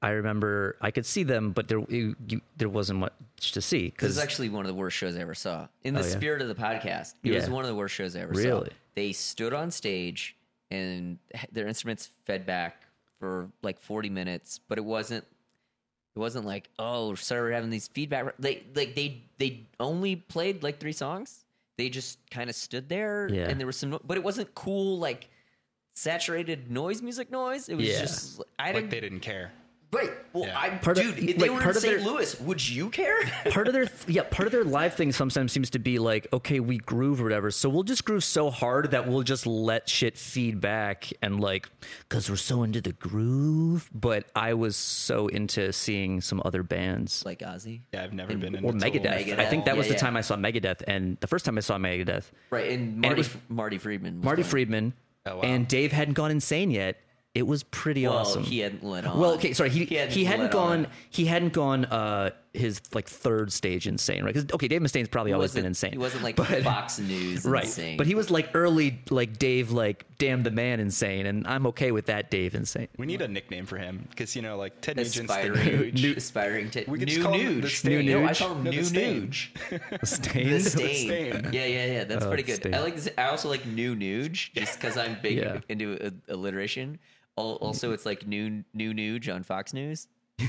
I 0.00 0.10
remember 0.10 0.76
I 0.80 0.90
could 0.90 1.06
see 1.06 1.22
them, 1.22 1.52
but 1.52 1.68
there 1.68 1.80
you, 1.88 2.16
you, 2.28 2.40
there 2.56 2.68
wasn't 2.68 3.00
much 3.00 3.12
to 3.52 3.60
see 3.60 3.84
This 3.86 3.90
because 3.92 4.10
is 4.10 4.18
actually 4.18 4.48
one 4.48 4.64
of 4.64 4.68
the 4.68 4.74
worst 4.74 4.96
shows 4.96 5.16
I 5.16 5.20
ever 5.20 5.34
saw. 5.34 5.68
In 5.84 5.94
the 5.94 6.00
Oh, 6.00 6.04
yeah? 6.04 6.10
spirit 6.10 6.42
of 6.42 6.48
the 6.48 6.54
podcast, 6.54 7.14
it 7.22 7.32
was 7.34 7.48
one 7.50 7.64
of 7.64 7.68
the 7.68 7.74
worst 7.76 7.94
shows 7.94 8.14
I 8.16 8.20
ever 8.20 8.34
saw. 8.34 8.40
Really? 8.40 8.70
They 8.94 9.12
stood 9.12 9.52
on 9.54 9.70
stage 9.70 10.36
and 10.70 11.18
their 11.50 11.66
instruments 11.68 12.10
fed 12.24 12.46
back 12.46 12.82
for 13.18 13.48
like 13.62 13.80
40 13.80 14.10
minutes, 14.10 14.60
but 14.68 14.78
it 14.78 14.84
wasn't 14.84 15.24
it 16.14 16.18
wasn't 16.18 16.44
like, 16.44 16.68
oh, 16.78 17.14
sorry, 17.14 17.40
we're 17.40 17.52
having 17.54 17.70
these 17.70 17.88
feedback. 17.88 18.34
They 18.38 18.62
like 18.74 18.94
they 18.94 19.22
they 19.38 19.62
only 19.80 20.16
played 20.16 20.62
like 20.62 20.78
three 20.78 20.92
songs. 20.92 21.44
They 21.82 21.88
just 21.88 22.18
kind 22.30 22.48
of 22.48 22.54
stood 22.54 22.88
there 22.88 23.28
Yeah. 23.32 23.48
and 23.48 23.58
there 23.58 23.66
was 23.66 23.76
some 23.76 23.90
no- 23.90 24.00
but 24.04 24.16
it 24.16 24.22
wasn't 24.22 24.54
cool 24.54 24.98
like 24.98 25.28
saturated 25.94 26.70
noise 26.70 27.02
music 27.02 27.28
noise. 27.30 27.68
It 27.68 27.74
was 27.74 27.88
Yeah. 27.88 28.00
just 28.00 28.40
I 28.58 28.72
didn't 28.72 28.84
like 28.84 28.90
they 28.90 29.00
didn't 29.00 29.20
care. 29.20 29.52
Right. 29.92 30.10
Well, 30.32 30.46
Yeah. 30.46 30.58
I 30.58 30.70
Part 30.70 30.96
of- 30.96 31.04
dude, 31.04 31.18
if 31.28 31.36
they 31.36 31.48
like, 31.48 31.50
were 31.50 31.56
part 31.60 31.70
in 31.72 31.76
of 31.76 31.82
St. 31.82 31.96
their- 32.02 32.06
Louis, 32.12 32.40
would 32.40 32.66
you 32.66 32.88
care? 32.88 33.18
part 33.50 33.68
of 33.68 33.74
their 33.74 33.90
yeah 34.06 34.22
part 34.22 34.46
of 34.46 34.52
their 34.52 34.64
live 34.64 34.94
thing 34.94 35.12
sometimes 35.12 35.52
seems 35.52 35.68
to 35.70 35.78
be 35.78 35.98
like 35.98 36.26
okay 36.32 36.60
we 36.60 36.78
groove 36.78 37.20
or 37.20 37.24
whatever 37.24 37.50
so 37.50 37.68
we'll 37.68 37.82
just 37.82 38.04
groove 38.06 38.24
so 38.24 38.48
hard 38.50 38.92
that 38.92 39.06
we'll 39.06 39.22
just 39.22 39.46
let 39.46 39.88
shit 39.90 40.16
feed 40.16 40.60
back 40.62 41.10
and 41.20 41.40
like 41.40 41.68
because 42.08 42.30
we're 42.30 42.36
so 42.36 42.62
into 42.62 42.80
the 42.80 42.92
groove 42.94 43.90
but 43.94 44.24
i 44.34 44.54
was 44.54 44.76
so 44.76 45.26
into 45.28 45.70
seeing 45.72 46.20
some 46.22 46.40
other 46.44 46.62
bands 46.62 47.22
like 47.26 47.40
Ozzy. 47.40 47.80
Yeah, 47.92 48.04
I've 48.04 48.12
never 48.14 48.32
And- 48.32 48.40
been 48.40 48.54
in 48.54 48.64
or 48.64 48.72
Megadeth. 48.72 49.38
I 49.38 49.44
think 49.44 49.66
that 49.66 49.72
Yeah, 49.72 49.78
was 49.78 49.88
the 49.88 49.94
yeah. 49.94 49.98
time 50.00 50.16
I 50.16 50.22
saw 50.22 50.36
Megadeth, 50.36 50.82
and 50.86 51.18
the 51.20 51.26
first 51.26 51.44
time 51.44 51.58
I 51.58 51.60
saw 51.60 51.76
Megadeth, 51.76 52.30
Right, 52.50 52.70
and 52.70 53.04
it 53.04 53.16
was- 53.16 53.28
Marty 53.50 53.76
Friedman. 53.78 54.16
was 54.18 54.24
Marty 54.24 54.42
going- 54.42 54.50
Friedman, 54.50 54.92
Oh, 55.26 55.36
wow. 55.36 55.42
and 55.42 55.68
Dave 55.68 55.92
hadn't 55.92 56.14
gone 56.14 56.30
insane 56.30 56.70
yet. 56.70 56.96
It 57.34 57.46
was 57.46 57.62
pretty 57.62 58.06
Well, 58.06 58.18
awesome. 58.18 58.42
he 58.42 58.58
hadn't 58.58 58.84
let 58.84 59.06
on. 59.06 59.18
well, 59.18 59.32
okay, 59.34 59.54
sorry, 59.54 59.70
he 59.70 59.86
he 59.86 59.94
hadn't, 60.24 60.42
let 60.44 60.52
gone. 60.52 60.80
on. 60.80 60.86
He 61.08 61.24
hadn't 61.24 61.54
gone 61.54 61.86
uh 61.86 62.30
his 62.52 62.82
like 62.92 63.08
third 63.08 63.50
stage 63.50 63.86
insane, 63.86 64.22
right? 64.22 64.34
Because 64.34 64.52
okay, 64.52 64.68
Dave 64.68 64.82
Mustaine's 64.82 65.08
probably 65.08 65.30
He 65.30 65.34
always 65.34 65.54
been 65.54 65.64
insane. 65.64 65.92
He 65.92 65.96
wasn't 65.98 66.22
like 66.22 66.36
but, 66.36 66.62
Fox 66.62 66.98
News 66.98 67.44
right, 67.46 67.64
insane. 67.64 67.96
but 67.96 68.06
he 68.06 68.14
was 68.14 68.30
like 68.30 68.50
early, 68.52 68.98
like 69.08 69.38
Dave, 69.38 69.70
like 69.70 70.04
damn 70.18 70.42
the 70.42 70.50
man 70.50 70.78
insane, 70.78 71.24
and 71.24 71.46
I'm 71.46 71.66
okay 71.68 71.90
with 71.90 72.04
that 72.06 72.30
Dave 72.30 72.54
insane. 72.54 72.88
We 72.98 73.06
need 73.06 73.22
a 73.22 73.28
nickname 73.28 73.64
for 73.64 73.78
him 73.78 74.06
because 74.10 74.36
you 74.36 74.42
know, 74.42 74.58
like 74.58 74.82
Ted 74.82 74.98
Nugent's 74.98 75.14
the 75.16 75.22
aspiring, 75.24 75.92
Nuge. 75.94 76.16
aspiring 76.18 76.70
to 76.72 76.84
We 76.86 76.98
could 76.98 77.08
new 77.08 77.14
just 77.14 77.26
call 77.26 77.32
him 77.38 77.60
the 77.62 77.66
Nuge. 77.68 77.70
Stain. 77.78 78.04
No, 78.06 78.24
I 78.24 78.28
Nuge? 78.28 78.38
call 78.40 78.52
him 78.56 78.64
No, 78.64 78.70
new 78.72 78.76
the 78.82 78.84
Stain. 78.84 79.28
Nuge. 79.30 80.00
The 80.00 80.06
Stained. 80.06 80.62
stain. 80.64 81.06
Stain. 81.06 81.50
Yeah, 81.54 81.64
yeah, 81.64 81.86
yeah. 81.86 82.04
That's 82.04 82.26
Oh, 82.26 82.28
pretty 82.28 82.42
the 82.42 82.52
good. 82.52 82.56
Stain. 82.56 82.74
I 82.74 82.80
like 82.80 82.94
this. 82.96 83.08
I 83.16 83.28
also 83.28 83.48
like 83.48 83.64
new 83.64 83.96
Nuge 83.96 84.52
just 84.52 84.78
because 84.78 84.98
I'm 84.98 85.16
big 85.22 85.38
Yeah. 85.38 85.60
into 85.70 85.98
uh, 85.98 86.10
alliteration. 86.28 86.98
Al- 87.38 87.56
Also, 87.60 87.92
it's 87.92 88.04
like 88.06 88.26
new 88.26 88.64
new 88.74 88.92
Nuge 88.92 89.34
on 89.34 89.42
Fox 89.42 89.72
News. 89.72 90.08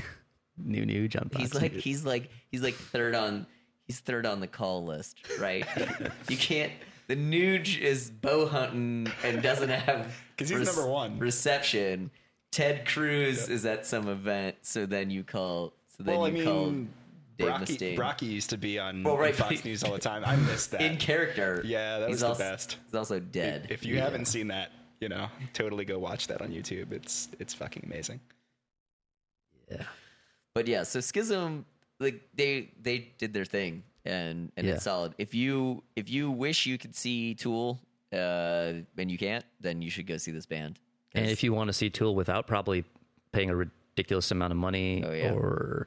New 0.56 0.86
new 0.86 1.08
John. 1.08 1.28
Fox 1.30 1.42
He's 1.42 1.54
like 1.54 1.72
News. 1.72 1.82
he's 1.84 2.04
like 2.04 2.30
he's 2.52 2.62
like 2.62 2.74
third 2.74 3.14
on 3.16 3.44
he's 3.88 3.98
third 3.98 4.24
on 4.24 4.38
the 4.40 4.46
call 4.46 4.84
list, 4.84 5.18
right? 5.40 5.66
you 6.28 6.36
can't. 6.36 6.72
The 7.08 7.16
Nuge 7.16 7.80
is 7.80 8.10
bow 8.10 8.46
hunting 8.46 9.08
and 9.24 9.42
doesn't 9.42 9.68
have 9.68 10.14
because 10.36 10.50
he's 10.50 10.64
number 10.76 10.88
one. 10.88 11.18
reception. 11.18 12.10
Ted 12.52 12.86
Cruz 12.86 13.48
is 13.48 13.66
at 13.66 13.84
some 13.84 14.06
event, 14.08 14.54
so 14.62 14.86
then 14.86 15.10
you 15.10 15.24
call. 15.24 15.72
So 15.96 16.04
then 16.04 16.14
Well, 16.18 16.26
I 16.26 16.28
you 16.28 16.44
call 16.44 16.66
mean, 16.66 16.90
Dave 17.36 17.48
Brockie, 17.48 17.60
Mustaine 17.60 17.98
Brockie 17.98 18.30
used 18.30 18.50
to 18.50 18.56
be 18.56 18.78
on 18.78 19.02
Well, 19.02 19.18
right, 19.18 19.34
Fox 19.34 19.64
News 19.64 19.82
all 19.82 19.92
the 19.92 19.98
time. 19.98 20.22
I 20.24 20.36
missed 20.36 20.70
that. 20.70 20.82
in 20.82 20.96
character. 20.98 21.62
Yeah, 21.64 21.98
that 21.98 22.08
He's 22.10 22.14
was 22.14 22.20
the 22.20 22.26
also- 22.28 22.38
best. 22.44 22.76
He's 22.86 22.94
also 22.94 23.18
dead. 23.18 23.66
if 23.70 23.84
you 23.84 23.98
haven't 23.98 24.26
seen 24.26 24.46
that, 24.48 24.70
you 25.04 25.10
know, 25.10 25.26
totally 25.52 25.84
go 25.84 25.98
watch 25.98 26.26
that 26.28 26.40
on 26.40 26.48
YouTube. 26.48 26.90
It's 26.92 27.28
it's 27.38 27.52
fucking 27.54 27.82
amazing. 27.84 28.20
yeah. 29.70 29.84
But 30.54 30.66
yeah, 30.66 30.82
so 30.84 31.00
Schism, 31.00 31.64
like 32.00 32.22
they 32.34 32.70
they 32.80 32.96
did 33.18 33.32
their 33.34 33.44
thing, 33.44 33.82
and 34.04 34.50
and 34.56 34.66
Yeah. 34.66 34.74
it's 34.74 34.84
solid. 34.84 35.14
If 35.18 35.34
you 35.34 35.82
if 35.94 36.08
you 36.08 36.30
wish 36.30 36.64
you 36.66 36.78
could 36.78 36.94
see 36.94 37.34
Tool, 37.34 37.78
uh, 38.12 38.72
and 38.96 39.10
you 39.10 39.18
can't, 39.18 39.44
then 39.60 39.82
you 39.82 39.90
should 39.90 40.06
go 40.06 40.16
see 40.16 40.32
this 40.32 40.46
band. 40.46 40.78
And 41.14 41.26
if 41.26 41.42
you 41.44 41.52
want 41.52 41.68
to 41.68 41.72
see 41.74 41.90
Tool 41.90 42.14
without 42.14 42.46
probably 42.46 42.84
paying 43.32 43.50
a 43.50 43.56
ridiculous 43.56 44.30
amount 44.30 44.52
of 44.52 44.56
money 44.56 45.04
Oh, 45.06 45.12
yeah. 45.12 45.32
or 45.32 45.86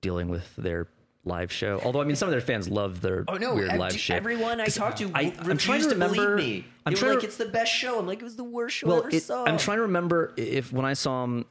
dealing 0.00 0.28
with 0.28 0.54
their 0.56 0.88
live 1.26 1.52
show, 1.52 1.80
although 1.84 2.00
I 2.00 2.04
mean 2.04 2.16
some 2.16 2.28
of 2.28 2.32
their 2.32 2.40
fans 2.40 2.68
love 2.68 3.00
their 3.00 3.24
Oh 3.28 3.36
no! 3.36 3.54
weird 3.54 3.76
live 3.76 3.92
d- 3.92 3.98
shit. 3.98 4.16
Everyone 4.16 4.60
I 4.60 4.66
talked 4.66 4.98
to 4.98 5.10
I- 5.14 5.20
I, 5.20 5.34
I'm 5.40 5.58
trying 5.58 5.80
to 5.82 5.88
to, 5.88 5.94
remember- 5.94 6.36
believe 6.36 6.62
me. 6.62 6.64
I'm 6.86 6.94
they 6.94 7.00
were 7.02 7.10
like, 7.14 7.20
to- 7.20 7.26
"It's 7.26 7.36
the 7.36 7.46
best 7.46 7.72
show." 7.72 7.98
I'm 7.98 8.06
like, 8.06 8.20
"It 8.20 8.24
was 8.24 8.36
the 8.36 8.44
worst 8.44 8.76
show 8.76 8.86
I 8.86 8.90
well, 8.90 8.98
ever 9.00 9.10
it, 9.10 9.22
saw." 9.22 9.44
I'm 9.44 9.58
trying 9.58 9.78
to 9.78 9.82
remember 9.82 10.32
if 10.36 10.72
when 10.72 10.84
I 10.86 10.92
saw 10.94 11.24
him, 11.24 11.44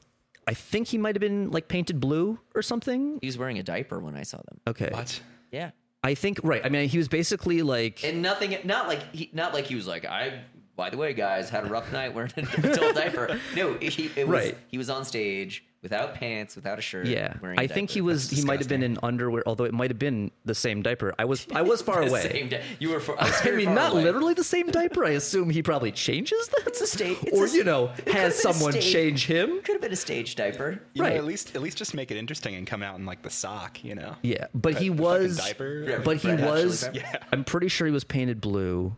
I 0.47 0.53
think 0.53 0.87
he 0.87 0.97
might 0.97 1.15
have 1.15 1.21
been 1.21 1.51
like 1.51 1.67
painted 1.67 1.99
blue 1.99 2.39
or 2.53 2.61
something. 2.61 3.19
He 3.21 3.27
was 3.27 3.37
wearing 3.37 3.59
a 3.59 3.63
diaper 3.63 3.99
when 3.99 4.15
I 4.15 4.23
saw 4.23 4.37
them. 4.37 4.59
Okay, 4.67 4.89
What? 4.91 5.19
Yeah, 5.51 5.71
I 6.03 6.13
think 6.15 6.39
right. 6.43 6.61
I 6.65 6.69
mean, 6.69 6.87
he 6.89 6.97
was 6.97 7.07
basically 7.07 7.61
like 7.61 8.03
and 8.03 8.21
nothing. 8.21 8.57
Not 8.63 8.87
like 8.87 9.13
he. 9.13 9.29
Not 9.33 9.53
like 9.53 9.65
he 9.65 9.75
was 9.75 9.87
like 9.87 10.05
I. 10.05 10.41
By 10.77 10.89
the 10.89 10.97
way, 10.97 11.13
guys, 11.13 11.49
had 11.49 11.63
a 11.65 11.69
rough 11.69 11.89
night 11.93 12.13
wearing 12.13 12.33
an 12.35 12.47
adult 12.65 12.95
diaper. 13.01 13.39
No, 13.55 13.75
he 13.75 14.11
it 14.17 14.27
was, 14.27 14.33
Right. 14.45 14.57
He 14.67 14.77
was 14.77 14.89
on 14.89 15.05
stage 15.05 15.63
without 15.85 16.15
pants, 16.15 16.55
without 16.55 16.79
a 16.79 16.81
shirt. 16.81 17.05
yeah. 17.05 17.35
wearing 17.41 17.57
a 17.57 17.61
I 17.61 17.67
think 17.67 17.89
he 17.91 17.99
diaper. 17.99 18.05
was. 18.07 18.29
He 18.29 18.43
might 18.43 18.59
have 18.59 18.67
been 18.67 18.83
in 18.83 18.97
underwear, 19.03 19.43
although 19.45 19.63
it 19.65 19.73
might 19.73 19.91
have 19.91 19.99
been 19.99 20.31
the 20.43 20.55
same 20.55 20.81
diaper. 20.81 21.13
I 21.17 21.25
was. 21.25 21.45
I 21.53 21.61
was 21.61 21.81
far 21.89 22.01
The 22.03 22.09
away. 22.09 22.29
same 22.29 22.49
di- 22.49 22.61
you 22.79 22.89
were. 22.89 22.99
For, 22.99 23.13
I, 23.21 23.25
was 23.27 23.41
I 23.45 23.51
mean, 23.51 23.67
far 23.67 23.75
not 23.75 23.91
away. 23.93 24.03
literally 24.03 24.33
the 24.33 24.43
same 24.43 24.67
diaper. 24.71 25.05
I 25.05 25.11
assume 25.11 25.49
he 25.51 25.61
probably 25.63 25.91
changes 25.91 26.47
them. 26.49 26.63
It's 26.67 26.81
a 26.81 26.87
stage. 26.87 27.17
it's 27.21 27.37
or 27.39 27.45
a- 27.45 27.49
you 27.49 27.63
know, 27.63 27.91
has 28.07 28.41
someone 28.41 28.71
stage- 28.73 28.91
change 28.91 29.25
him. 29.27 29.61
Could 29.61 29.75
have 29.75 29.81
been 29.81 29.93
a 29.93 29.95
stage 29.95 30.35
diaper. 30.35 30.81
You 30.93 31.03
Right. 31.03 31.11
know, 31.13 31.17
at 31.19 31.25
least 31.25 31.55
at 31.55 31.61
least 31.61 31.77
just 31.77 31.93
make 31.93 32.09
it 32.11 32.17
interesting 32.17 32.55
and 32.55 32.65
come 32.67 32.81
out 32.83 32.97
in 32.97 33.05
like 33.05 33.21
the 33.21 33.29
sock. 33.29 33.83
You 33.83 33.95
know. 33.95 34.15
Yeah, 34.23 34.47
but 34.53 34.77
he 34.79 34.89
The 34.89 35.01
was. 35.01 35.37
diaper. 35.37 35.85
Yeah, 35.87 35.99
But 36.03 36.17
he 36.17 36.29
Red 36.29 36.43
was. 36.43 36.89
Yeah. 36.93 37.17
I'm 37.31 37.43
pretty 37.43 37.67
sure 37.69 37.85
he 37.87 37.93
was 37.93 38.03
painted 38.03 38.41
blue. 38.41 38.95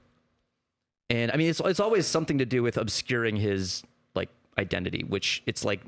And 1.10 1.32
I 1.32 1.38
mean, 1.38 1.50
it's 1.50 1.62
it's 1.64 1.80
always 1.80 2.06
something 2.08 2.38
to 2.40 2.46
do 2.46 2.62
with 2.64 2.78
obscuring 2.78 3.38
his 3.38 3.82
like 3.82 3.90
identity, 4.58 5.04
which 5.08 5.44
it's 5.46 5.64
like 5.64 5.82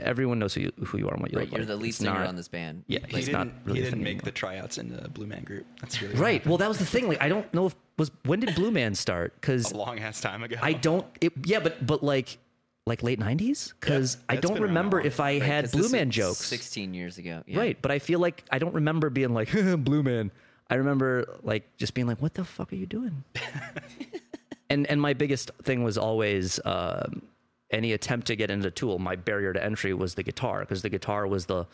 everyone 0.00 0.38
knows 0.38 0.54
who 0.54 0.62
you, 0.62 0.72
who 0.86 0.98
you 0.98 1.08
are 1.08 1.12
and 1.14 1.22
what 1.22 1.32
you 1.32 1.38
Right, 1.38 1.44
look 1.46 1.52
you're 1.52 1.60
like. 1.60 1.68
the 1.68 1.76
lead 1.76 1.88
It's 1.90 1.98
singer 1.98 2.12
not- 2.14 2.26
on 2.28 2.36
this 2.36 2.48
band. 2.48 2.84
Yeah, 2.86 3.00
He 3.08 3.16
he's 3.16 3.26
didn't. 3.26 3.52
really 3.64 3.80
he 3.80 3.84
didn't 3.84 4.00
make 4.00 4.06
anymore. 4.08 4.22
the 4.24 4.30
tryouts 4.32 4.78
in 4.78 4.88
the 4.94 5.08
Blue 5.08 5.26
Man 5.26 5.42
Group. 5.44 5.66
That's 5.80 6.00
really 6.00 6.14
Right. 6.14 6.46
Well, 6.46 6.58
that 6.58 6.68
was 6.68 6.78
the 6.78 6.86
thing. 6.86 7.08
Like, 7.08 7.20
I 7.22 7.28
don't 7.28 7.52
know 7.54 7.66
if 7.66 7.76
was 7.98 8.10
when 8.24 8.40
did 8.40 8.54
Blue 8.54 8.70
Man 8.70 8.94
start? 8.94 9.34
Because 9.40 9.70
a 9.72 9.76
long 9.76 9.98
ass 10.00 10.20
time 10.20 10.42
ago. 10.42 10.56
I 10.62 10.72
don't. 10.72 11.06
It, 11.20 11.32
yeah, 11.44 11.60
but 11.60 11.86
but 11.86 12.02
like 12.02 12.38
like 12.86 13.02
late 13.02 13.20
'90s. 13.20 13.72
Because 13.80 14.16
Yeah, 14.28 14.34
I 14.34 14.36
don't 14.36 14.60
remember 14.60 15.00
if 15.00 15.20
I 15.20 15.34
Right, 15.34 15.42
had 15.42 15.64
'cause 15.64 15.72
Blue 15.72 15.88
Man 15.90 16.10
jokes. 16.10 16.38
16 16.38 16.92
years 16.94 17.18
ago. 17.18 17.42
Yeah. 17.46 17.58
Right, 17.58 17.78
but 17.80 17.90
I 17.90 17.98
feel 17.98 18.18
like 18.18 18.44
I 18.50 18.58
don't 18.58 18.74
remember 18.74 19.10
being 19.10 19.32
like 19.32 19.50
Blue 19.84 20.02
Man. 20.02 20.30
I 20.70 20.76
remember 20.76 21.26
like 21.42 21.76
just 21.76 21.94
being 21.94 22.06
like, 22.06 22.20
"What 22.22 22.34
the 22.34 22.44
fuck 22.44 22.72
are 22.72 22.76
you 22.76 22.86
doing?" 22.86 23.22
and 24.70 24.86
and 24.86 25.00
my 25.00 25.12
biggest 25.12 25.50
thing 25.62 25.84
was 25.84 25.96
always 25.98 26.58
um, 26.64 27.22
any 27.70 27.92
attempt 27.92 28.26
to 28.28 28.36
get 28.36 28.50
into 28.50 28.70
Tool. 28.70 28.98
My 28.98 29.16
barrier 29.16 29.52
to 29.52 29.62
entry 29.62 29.94
was 29.94 30.14
the 30.14 30.22
guitar 30.22 30.60
because 30.60 30.82
the 30.82 30.88
guitar 30.88 31.26
was 31.26 31.46
the 31.46 31.66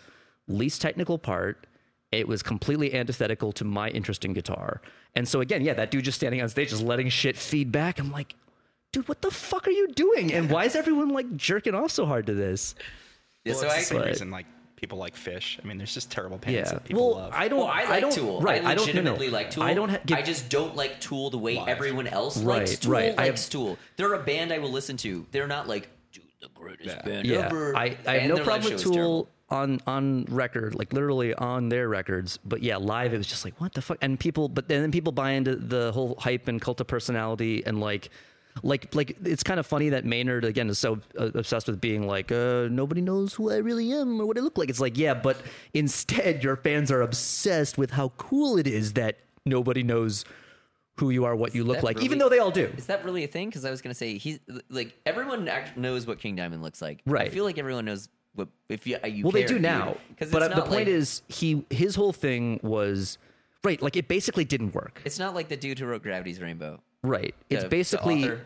least 0.48 0.80
technical 0.80 1.18
part. 1.18 1.66
It 2.12 2.26
was 2.26 2.42
completely 2.42 2.94
antithetical 2.94 3.52
to 3.52 3.64
my 3.64 3.88
interest 3.90 4.24
in 4.24 4.32
guitar. 4.32 4.80
And 5.14 5.28
so 5.28 5.40
again, 5.40 5.62
yeah, 5.62 5.74
that 5.74 5.90
dude 5.90 6.04
just 6.04 6.16
standing 6.16 6.42
on 6.42 6.48
stage, 6.48 6.70
just 6.70 6.82
letting 6.82 7.08
shit 7.08 7.36
feed 7.36 7.70
back. 7.70 7.98
I'm 8.00 8.10
like, 8.10 8.34
dude, 8.92 9.08
what 9.08 9.22
the 9.22 9.30
fuck 9.30 9.68
are 9.68 9.72
you 9.72 9.88
doing? 9.88 10.32
And 10.32 10.50
why 10.50 10.64
is 10.64 10.74
everyone 10.74 11.10
like 11.10 11.36
jerking 11.36 11.74
off 11.74 11.92
so 11.92 12.06
hard 12.06 12.26
to 12.26 12.34
this? 12.34 12.74
Yeah, 13.44 13.52
Well, 13.52 13.60
so 13.62 13.66
it's 13.66 13.74
I, 13.74 13.78
the 13.78 13.84
same 13.84 14.02
reason 14.02 14.30
like 14.30 14.46
people 14.80 14.98
like 14.98 15.14
Phish. 15.14 15.58
I 15.62 15.66
mean, 15.68 15.76
there's 15.76 15.92
just 15.92 16.10
terrible 16.10 16.38
bands 16.38 16.54
Yeah. 16.56 16.64
that 16.74 16.84
people 16.84 17.10
Well, 17.14 17.18
love. 17.24 17.32
I 17.34 17.48
don't. 17.48 17.58
well, 17.58 17.68
I 17.68 17.84
like 17.84 18.00
don't, 18.00 18.12
Tool. 18.12 18.40
Right. 18.40 18.64
I 18.64 18.70
I 18.70 18.74
don't. 18.74 18.94
No, 18.94 19.02
no. 19.02 19.14
like 19.26 19.50
Tool. 19.50 19.62
I 19.62 19.74
don't. 19.74 19.90
Ha- 19.90 19.98
get, 20.06 20.18
I 20.18 20.22
just 20.22 20.48
don't 20.48 20.74
like 20.74 21.00
Tool 21.00 21.28
the 21.30 21.38
way 21.38 21.56
Live. 21.56 21.68
everyone 21.68 22.06
else 22.06 22.38
Right, 22.38 22.58
likes 22.60 22.78
Tool. 22.78 22.92
right. 22.92 23.14
I 23.18 23.26
Likes 23.28 23.44
have- 23.44 23.50
Tool. 23.52 23.78
They're 23.96 24.14
a 24.14 24.22
band 24.22 24.52
I 24.52 24.58
will 24.58 24.70
listen 24.72 24.96
to. 24.98 25.26
They're 25.32 25.46
not 25.46 25.68
like, 25.68 25.90
dude, 26.12 26.24
the 26.40 26.48
greatest 26.54 26.96
Yeah. 26.96 27.02
band 27.02 27.26
yeah. 27.26 27.46
ever. 27.46 27.76
I, 27.76 27.96
I 28.06 28.18
have 28.18 28.30
no 28.38 28.42
problem 28.42 28.72
with 28.72 28.82
show 28.82 28.88
is 28.90 28.94
terrible. 28.96 29.24
Tool 29.24 29.28
on 29.50 29.80
on 29.86 30.24
record, 30.30 30.74
like 30.74 30.92
literally 30.92 31.34
on 31.34 31.68
their 31.68 31.88
records. 31.88 32.38
But 32.44 32.62
yeah, 32.62 32.76
live 32.78 33.12
it 33.12 33.18
was 33.18 33.26
just 33.26 33.44
like 33.44 33.60
what 33.60 33.74
the 33.74 33.82
fuck. 33.82 33.98
And 34.00 34.18
people, 34.18 34.48
but 34.48 34.68
then 34.68 34.90
people 34.92 35.12
buy 35.12 35.32
into 35.32 35.56
the 35.56 35.92
whole 35.92 36.14
hype 36.18 36.48
and 36.48 36.60
cult 36.60 36.80
of 36.80 36.86
personality 36.86 37.62
and 37.66 37.80
like. 37.80 38.08
Like, 38.62 38.94
like 38.94 39.16
it's 39.24 39.42
kind 39.42 39.58
of 39.60 39.66
funny 39.66 39.90
that 39.90 40.04
Maynard 40.04 40.44
again 40.44 40.68
is 40.68 40.78
so 40.78 41.00
uh, 41.18 41.30
obsessed 41.34 41.66
with 41.66 41.80
being 41.80 42.06
like, 42.06 42.32
uh, 42.32 42.68
nobody 42.70 43.00
knows 43.00 43.34
who 43.34 43.50
I 43.50 43.56
really 43.56 43.92
am 43.92 44.20
or 44.20 44.26
what 44.26 44.36
I 44.36 44.40
look 44.40 44.58
like. 44.58 44.68
It's 44.68 44.80
like, 44.80 44.98
yeah, 44.98 45.14
but 45.14 45.40
instead 45.72 46.42
your 46.42 46.56
fans 46.56 46.90
are 46.90 47.00
obsessed 47.02 47.78
with 47.78 47.92
how 47.92 48.10
cool 48.16 48.58
it 48.58 48.66
is 48.66 48.94
that 48.94 49.18
nobody 49.46 49.82
knows 49.82 50.24
who 50.98 51.10
you 51.10 51.24
are, 51.24 51.34
what 51.34 51.54
you 51.54 51.64
look 51.64 51.82
like, 51.82 52.02
even 52.02 52.18
though 52.18 52.28
they 52.28 52.38
all 52.38 52.50
do. 52.50 52.70
Is 52.76 52.86
that 52.86 53.04
really 53.04 53.24
a 53.24 53.28
thing? 53.28 53.48
Because 53.48 53.64
I 53.64 53.70
was 53.70 53.80
gonna 53.80 53.94
say 53.94 54.18
he's 54.18 54.38
like 54.68 54.94
everyone 55.06 55.48
knows 55.76 56.06
what 56.06 56.18
King 56.18 56.36
Diamond 56.36 56.62
looks 56.62 56.82
like. 56.82 57.00
Right. 57.06 57.28
I 57.28 57.30
feel 57.30 57.44
like 57.44 57.56
everyone 57.58 57.86
knows 57.86 58.08
what 58.34 58.48
if 58.68 58.86
you. 58.86 58.98
you 59.06 59.24
Well, 59.24 59.32
they 59.32 59.44
do 59.44 59.58
now. 59.58 59.96
Because 60.10 60.30
But 60.30 60.42
uh, 60.42 60.48
the 60.48 60.62
point 60.62 60.70
like- 60.72 60.86
is, 60.88 61.22
he 61.28 61.64
his 61.70 61.94
whole 61.94 62.12
thing 62.12 62.60
was 62.62 63.16
right. 63.64 63.80
Like 63.80 63.96
it 63.96 64.08
basically 64.08 64.44
didn't 64.44 64.74
work. 64.74 65.00
it's 65.04 65.18
not 65.18 65.34
like 65.34 65.48
the 65.48 65.56
dude 65.56 65.78
who 65.78 65.86
wrote 65.86 66.02
Gravity's 66.02 66.40
Rainbow. 66.40 66.80
Right. 67.02 67.34
It's 67.48 67.62
the- 67.62 67.68
the 67.68 67.70
basically. 67.70 68.24
author. 68.24 68.40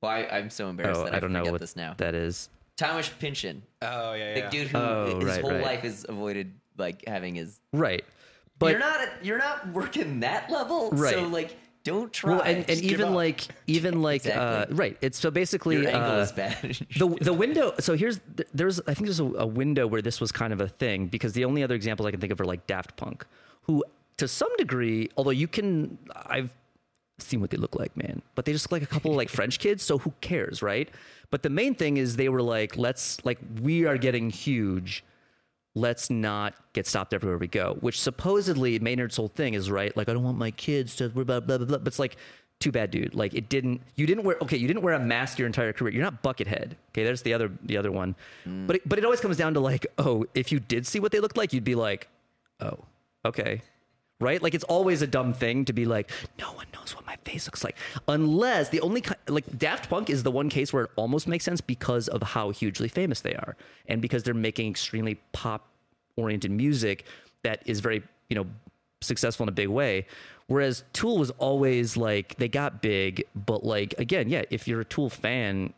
Why 0.00 0.26
I'm 0.26 0.50
so 0.50 0.68
embarrassed 0.68 1.00
oh, 1.00 1.04
that 1.04 1.14
I 1.14 1.16
I, 1.18 1.20
don't 1.20 1.32
know 1.32 1.44
what 1.44 1.60
this 1.60 1.76
now. 1.76 1.94
that 1.98 2.14
is. 2.14 2.48
Thomas 2.76 3.08
Pynchon, 3.08 3.62
Oh 3.82 4.14
yeah, 4.14 4.34
the 4.34 4.40
yeah. 4.40 4.50
dude 4.50 4.68
who 4.68 4.78
Oh, 4.78 5.16
his 5.20 5.24
right, 5.24 5.40
whole 5.40 5.50
right. 5.52 5.62
life 5.62 5.80
has 5.80 6.04
avoided 6.08 6.52
like 6.76 7.04
having 7.06 7.34
his. 7.36 7.60
Right. 7.72 8.04
But 8.58 8.70
you're 8.70 8.80
not 8.80 9.08
you're 9.22 9.38
not 9.38 9.68
working 9.68 10.20
that 10.20 10.50
level, 10.50 10.90
Right. 10.90 11.14
So 11.14 11.22
like, 11.28 11.56
don't 11.84 12.12
try. 12.12 12.32
well, 12.32 12.40
and, 12.42 12.68
and 12.68 12.80
even 12.80 13.08
up. 13.08 13.14
like 13.14 13.46
even 13.68 14.02
like 14.08 14.24
Exactly. 14.26 14.74
uh, 14.74 14.76
right. 14.76 14.96
It's 15.00 15.18
so 15.20 15.30
basically 15.30 15.76
your 15.82 15.88
angle 15.88 16.18
uh, 16.18 16.22
is 16.22 16.32
bad. 16.32 16.60
the 16.98 17.08
the 17.20 17.32
window 17.32 17.74
so 17.78 17.94
here's 17.96 18.20
there's 18.54 18.80
i 18.88 18.94
think 18.94 19.06
there's 19.06 19.20
a, 19.20 19.24
a 19.24 19.46
window 19.46 19.86
where 19.86 20.02
this 20.02 20.20
was 20.20 20.32
kind 20.32 20.52
of 20.52 20.60
a 20.60 20.68
thing 20.68 21.06
because 21.08 21.32
the 21.34 21.44
only 21.44 21.62
other 21.62 21.74
examples 21.74 22.06
i 22.06 22.10
can 22.10 22.20
think 22.20 22.32
of 22.32 22.40
are 22.40 22.44
like 22.44 22.66
daft 22.66 22.96
punk 22.96 23.26
who 23.62 23.84
to 24.16 24.26
some 24.28 24.54
degree 24.56 25.08
although 25.16 25.30
you 25.30 25.48
can 25.48 25.98
i've 26.26 26.52
seen 27.18 27.40
what 27.40 27.50
they 27.50 27.56
look 27.56 27.74
like 27.74 27.96
man. 27.96 28.22
But 28.34 28.44
they 28.44 28.52
just 28.52 28.66
look 28.66 28.72
like 28.72 28.82
a 28.82 28.92
couple 28.92 29.10
of 29.10 29.16
like 29.16 29.28
french 29.38 29.58
kids 29.58 29.82
so 29.82 29.98
who 29.98 30.12
cares 30.20 30.62
right? 30.62 30.88
But 31.30 31.42
the 31.42 31.50
main 31.50 31.74
thing 31.74 31.96
is 31.96 32.16
they 32.16 32.28
were 32.28 32.42
like 32.42 32.76
let's 32.76 33.24
like 33.24 33.38
we 33.60 33.86
are 33.86 33.96
getting 33.96 34.30
huge. 34.30 35.04
Let's 35.74 36.10
not 36.10 36.54
get 36.74 36.86
stopped 36.86 37.14
everywhere 37.14 37.38
we 37.38 37.48
go 37.48 37.78
which 37.80 38.00
supposedly 38.00 38.78
maynard's 38.78 39.16
whole 39.16 39.28
thing 39.28 39.54
is 39.54 39.70
right? 39.70 39.96
Like 39.96 40.08
i 40.08 40.12
don't 40.12 40.24
want 40.24 40.38
my 40.38 40.50
kids 40.50 40.96
to 40.96 41.08
blah 41.08 41.24
blah 41.24 41.40
blah 41.40 41.58
blah, 41.58 41.66
blah. 41.66 41.78
but 41.78 41.86
it's 41.86 41.98
like 41.98 42.16
too 42.60 42.72
bad 42.72 42.90
dude. 42.90 43.14
Like 43.14 43.34
it 43.34 43.48
didn't 43.48 43.82
you 43.96 44.06
didn't 44.06 44.24
wear 44.24 44.36
okay 44.42 44.56
you 44.56 44.68
didn't 44.68 44.82
wear 44.82 44.94
a 44.94 45.00
mask 45.00 45.38
your 45.38 45.46
entire 45.46 45.72
career. 45.72 45.92
You're 45.92 46.04
not 46.04 46.22
buckethead 46.22 46.74
okay? 46.90 47.04
There's 47.04 47.22
the 47.22 47.34
other 47.34 47.50
the 47.64 47.76
other 47.76 47.90
one. 47.90 48.14
Mm. 48.46 48.66
But 48.66 48.76
it, 48.76 48.88
but 48.88 48.98
it 48.98 49.04
always 49.04 49.20
comes 49.20 49.36
down 49.36 49.54
to 49.54 49.60
like 49.60 49.86
oh 49.98 50.24
if 50.34 50.52
you 50.52 50.60
did 50.60 50.86
see 50.86 51.00
what 51.00 51.12
they 51.12 51.20
looked 51.20 51.36
like 51.36 51.52
you'd 51.52 51.64
be 51.64 51.74
like 51.74 52.08
oh 52.60 52.78
okay 53.24 53.62
right? 54.22 54.42
Like 54.42 54.54
it's 54.54 54.64
always 54.64 55.02
a 55.02 55.06
dumb 55.06 55.32
thing 55.32 55.64
to 55.66 55.72
be 55.72 55.84
like 55.84 56.10
no 56.38 56.52
one 56.52 56.66
knows 56.74 56.94
what 56.96 57.04
my 57.06 57.16
face 57.24 57.46
looks 57.46 57.62
like. 57.64 57.76
Unless 58.08 58.70
the 58.70 58.80
only 58.80 59.02
like 59.28 59.44
daft 59.58 59.90
punk 59.90 60.08
is 60.10 60.22
the 60.22 60.30
one 60.30 60.48
case 60.48 60.72
where 60.72 60.84
it 60.84 60.90
almost 60.96 61.26
makes 61.28 61.44
sense 61.44 61.60
because 61.60 62.08
of 62.08 62.22
how 62.22 62.50
hugely 62.50 62.88
famous 62.88 63.20
they 63.20 63.34
are 63.34 63.56
and 63.86 64.00
because 64.00 64.22
they're 64.22 64.34
making 64.34 64.70
extremely 64.70 65.16
pop 65.32 65.68
oriented 66.16 66.50
music 66.50 67.04
that 67.42 67.62
is 67.66 67.80
very 67.80 68.02
you 68.30 68.36
know 68.36 68.46
successful 69.00 69.44
in 69.44 69.48
a 69.48 69.52
big 69.52 69.68
way. 69.68 70.06
Whereas 70.46 70.84
tool 70.92 71.18
was 71.18 71.30
always 71.32 71.96
like 71.96 72.36
they 72.36 72.48
got 72.48 72.82
big 72.82 73.24
but 73.34 73.64
like 73.64 73.94
again 73.98 74.28
yeah 74.28 74.42
if 74.50 74.68
you're 74.68 74.80
a 74.80 74.84
tool 74.84 75.08
fan 75.08 75.72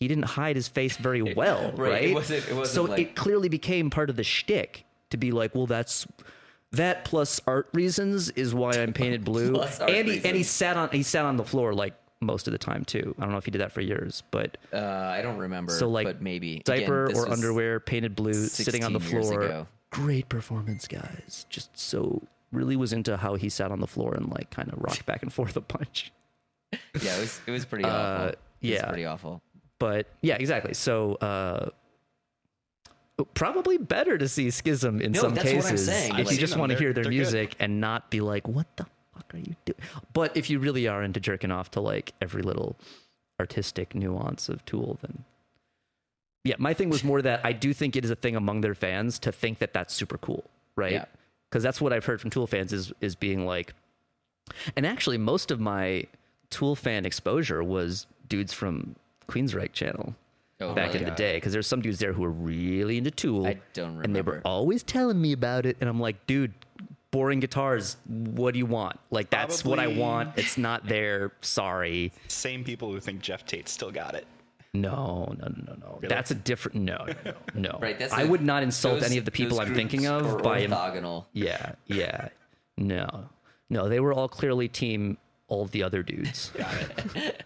he 0.00 0.06
didn't 0.08 0.24
hide 0.24 0.54
his 0.56 0.68
face 0.68 0.96
very 0.96 1.22
well, 1.34 1.72
Right, 1.72 1.90
right? 1.90 2.04
it 2.04 2.14
wasn't- 2.14 2.48
it 2.48 2.54
wasn't 2.54 2.74
so 2.74 2.84
like- 2.84 3.00
it 3.00 3.16
clearly 3.16 3.48
became 3.48 3.90
part 3.90 4.08
of 4.10 4.16
the 4.16 4.22
shtick 4.24 4.84
to 5.10 5.16
be 5.16 5.30
like, 5.32 5.54
well, 5.54 5.66
that's 5.66 6.06
that 6.72 7.04
plus 7.04 7.40
art 7.46 7.68
reasons 7.72 8.30
is 8.30 8.54
why 8.54 8.72
I'm 8.72 8.92
painted 8.92 9.24
blue. 9.24 9.54
And 9.56 10.08
he 10.08 10.16
and 10.24 10.36
he 10.36 10.42
sat 10.42 10.76
on 10.76 10.90
he 10.90 11.02
sat 11.02 11.24
on 11.24 11.36
the 11.36 11.44
floor 11.44 11.72
like 11.74 11.94
most 12.20 12.46
of 12.48 12.52
the 12.52 12.58
time 12.58 12.84
too. 12.84 13.14
I 13.18 13.22
don't 13.22 13.30
know 13.32 13.38
if 13.38 13.44
he 13.44 13.50
did 13.50 13.60
that 13.60 13.72
for 13.72 13.80
years, 13.80 14.22
but 14.30 14.58
uh, 14.72 14.76
I 14.76 15.22
don't 15.22 15.38
remember. 15.38 15.72
so 15.72 15.88
like 15.88 16.06
but 16.06 16.20
maybe 16.20 16.60
diaper 16.64 17.06
Again, 17.06 17.16
or 17.16 17.28
underwear 17.30 17.80
painted 17.80 18.14
blue, 18.16 18.32
sitting 18.34 18.84
on 18.84 18.92
the 18.92 19.00
floor. 19.00 19.66
Great 19.90 20.28
performance, 20.28 20.86
guys. 20.86 21.46
Just 21.48 21.78
so 21.78 22.22
really 22.52 22.76
was 22.76 22.92
into 22.92 23.16
how 23.16 23.36
he 23.36 23.48
sat 23.48 23.70
on 23.70 23.80
the 23.80 23.86
floor 23.86 24.14
and 24.14 24.28
like 24.30 24.50
kind 24.50 24.70
of 24.72 24.78
rocked 24.82 25.06
back 25.06 25.22
and 25.22 25.32
forth 25.32 25.56
a 25.56 25.60
bunch. 25.62 26.12
Yeah, 27.00 27.16
it 27.16 27.20
was 27.20 27.40
it 27.46 27.50
was 27.50 27.64
pretty 27.64 27.84
Uh, 27.84 27.88
awful. 27.90 28.24
It 28.28 28.28
was 28.28 28.36
yeah. 28.60 28.86
pretty 28.88 29.06
awful. 29.06 29.42
but 29.78 30.06
yeah, 30.20 30.34
exactly. 30.34 30.74
So 30.74 31.14
uh, 31.14 31.70
probably 33.34 33.78
better 33.78 34.16
to 34.18 34.28
see 34.28 34.50
Schism 34.50 35.00
in 35.00 35.12
No, 35.12 35.20
some 35.22 35.34
that's 35.34 35.46
what 35.52 35.64
I'm 35.64 35.70
cases 35.70 35.88
if 35.88 36.12
I've 36.12 36.32
you 36.32 36.38
just 36.38 36.56
want 36.56 36.72
to 36.72 36.78
hear 36.78 36.92
their 36.92 37.04
they're 37.04 37.10
good. 37.10 37.16
music 37.16 37.56
and 37.58 37.80
not 37.80 38.10
be 38.10 38.20
like, 38.20 38.46
"What 38.46 38.66
the 38.76 38.86
fuck 39.14 39.34
are 39.34 39.38
you 39.38 39.54
doing?" 39.64 39.78
But 40.12 40.36
if 40.36 40.48
you 40.50 40.58
really 40.58 40.86
are 40.86 41.02
into 41.02 41.20
jerking 41.20 41.50
off 41.50 41.70
to 41.72 41.80
like 41.80 42.12
every 42.20 42.42
little 42.42 42.76
artistic 43.40 43.94
nuance 43.94 44.48
of 44.48 44.64
Tool, 44.64 44.98
then 45.02 45.24
yeah, 46.44 46.56
my 46.58 46.74
thing 46.74 46.88
was 46.90 47.02
more 47.04 47.20
that 47.22 47.40
I 47.44 47.52
do 47.52 47.72
think 47.74 47.96
it 47.96 48.04
is 48.04 48.10
a 48.10 48.16
thing 48.16 48.36
among 48.36 48.60
their 48.60 48.74
fans 48.74 49.18
to 49.20 49.32
think 49.32 49.58
that 49.58 49.72
that's 49.72 49.92
super 49.92 50.18
cool, 50.18 50.44
right? 50.76 50.92
Yeah. 50.92 51.04
Because 51.50 51.62
that's 51.62 51.80
what 51.80 51.92
I've 51.92 52.04
heard 52.04 52.20
from 52.20 52.30
Tool 52.30 52.46
fans 52.46 52.72
is 52.72 52.92
is 53.00 53.14
being 53.16 53.44
like, 53.46 53.74
and 54.76 54.86
actually 54.86 55.18
most 55.18 55.50
of 55.50 55.60
my 55.60 56.04
Tool 56.50 56.76
fan 56.76 57.04
exposure 57.04 57.62
was 57.62 58.06
dudes 58.28 58.52
from 58.52 58.94
Queensryche 59.28 59.72
channel 59.72 60.14
Oh, 60.60 60.74
back 60.74 60.88
really? 60.88 61.00
in 61.00 61.04
the 61.04 61.14
day 61.14 61.36
because 61.36 61.52
there's 61.52 61.66
some 61.68 61.80
dudes 61.80 61.98
there 62.00 62.12
who 62.12 62.22
were 62.22 62.30
really 62.32 62.98
into 62.98 63.10
Tool. 63.12 63.46
I 63.46 63.58
don't 63.74 64.04
And 64.04 64.14
they 64.16 64.22
were 64.22 64.40
always 64.44 64.82
telling 64.82 65.20
me 65.20 65.32
about 65.32 65.66
it, 65.66 65.76
and 65.80 65.88
I'm 65.88 66.00
like, 66.00 66.26
dude, 66.26 66.52
boring 67.12 67.38
guitars. 67.40 67.96
What 68.08 68.54
do 68.54 68.58
you 68.58 68.66
want? 68.66 68.98
Like 69.10 69.30
that's 69.30 69.64
what 69.64 69.78
I 69.78 69.86
want. 69.86 70.36
It's 70.36 70.58
not 70.58 70.84
there. 70.88 71.32
Sorry. 71.42 72.12
Same 72.26 72.64
people 72.64 72.90
who 72.90 72.98
think 72.98 73.20
Geoff 73.22 73.46
Tate 73.46 73.68
still 73.68 73.92
got 73.92 74.14
it. 74.16 74.26
No, 74.74 75.34
no, 75.38 75.46
no, 75.48 75.74
no, 75.80 75.98
no. 76.02 76.08
That's 76.08 76.30
a 76.30 76.34
different. 76.34 76.78
No, 76.82 77.06
no, 77.06 77.14
no. 77.24 77.32
no. 77.72 77.78
Right, 77.80 77.98
that's 77.98 78.12
I 78.12 78.22
a- 78.22 78.26
would 78.26 78.42
not 78.42 78.62
insult 78.64 79.00
those- 79.00 79.08
any 79.08 79.16
of 79.18 79.24
the 79.24 79.30
people 79.30 79.60
I'm 79.60 79.74
thinking 79.74 80.06
of 80.06 80.42
by. 80.42 80.66
orthogonal. 80.66 81.26
Yeah, 81.32 81.72
yeah. 81.86 82.28
No, 82.76 83.28
no. 83.70 83.88
They 83.88 84.00
were 84.00 84.12
all 84.12 84.28
clearly 84.28 84.66
team. 84.68 85.18
All 85.46 85.64
the 85.66 85.82
other 85.82 86.02
dudes. 86.02 86.50
Got 86.58 86.74
it. 87.14 87.44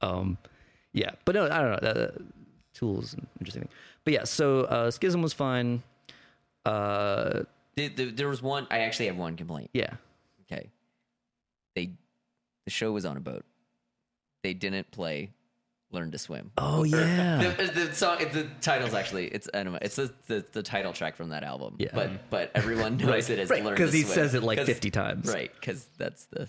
um 0.00 0.38
yeah 0.92 1.10
but 1.24 1.34
no 1.34 1.44
i 1.44 1.58
don't 1.58 1.82
know 1.82 1.88
uh, 1.88 2.10
tools 2.74 3.14
interesting 3.38 3.62
thing 3.62 3.70
but 4.04 4.12
yeah 4.14 4.24
so 4.24 4.62
uh 4.62 4.90
schism 4.90 5.22
was 5.22 5.32
fine 5.32 5.82
uh 6.66 7.42
The- 7.76 7.88
the- 7.88 8.10
there 8.10 8.28
was 8.28 8.42
one. 8.42 8.66
I 8.70 8.80
actually 8.80 9.06
have 9.06 9.16
one 9.16 9.36
complaint. 9.36 9.70
yeah 9.72 9.94
Okay, 10.50 10.70
they 11.74 11.90
the 12.64 12.70
show 12.70 12.90
was 12.92 13.04
on 13.06 13.16
a 13.16 13.20
boat. 13.20 13.44
They 14.42 14.52
didn't 14.54 14.90
play 14.90 15.30
"Learn 15.92 16.10
to 16.10 16.18
Swim." 16.18 16.50
oh 16.58 16.82
yeah 16.84 17.54
The, 17.56 17.64
the 17.86 17.94
song, 17.94 18.18
the 18.18 18.48
title's 18.60 18.94
actually 18.94 19.26
it's 19.28 19.48
I 19.54 19.62
don't 19.62 19.72
know, 19.72 19.78
it's 19.80 19.96
the, 19.96 20.12
the 20.26 20.44
the 20.52 20.62
title 20.62 20.92
track 20.92 21.16
from 21.16 21.30
that 21.30 21.44
album. 21.44 21.76
Yeah. 21.78 21.90
but 21.94 22.28
but 22.30 22.50
everyone 22.54 22.96
knows 22.96 23.30
it 23.30 23.38
as 23.38 23.48
right 23.48 23.64
"Learn 23.64 23.74
because 23.74 23.92
he 23.92 24.02
Swim." 24.02 24.14
says 24.14 24.34
it 24.34 24.42
like 24.42 24.58
50 24.60 24.90
times 24.90 25.32
Right, 25.32 25.50
because 25.58 25.86
that's 25.96 26.24
the 26.26 26.48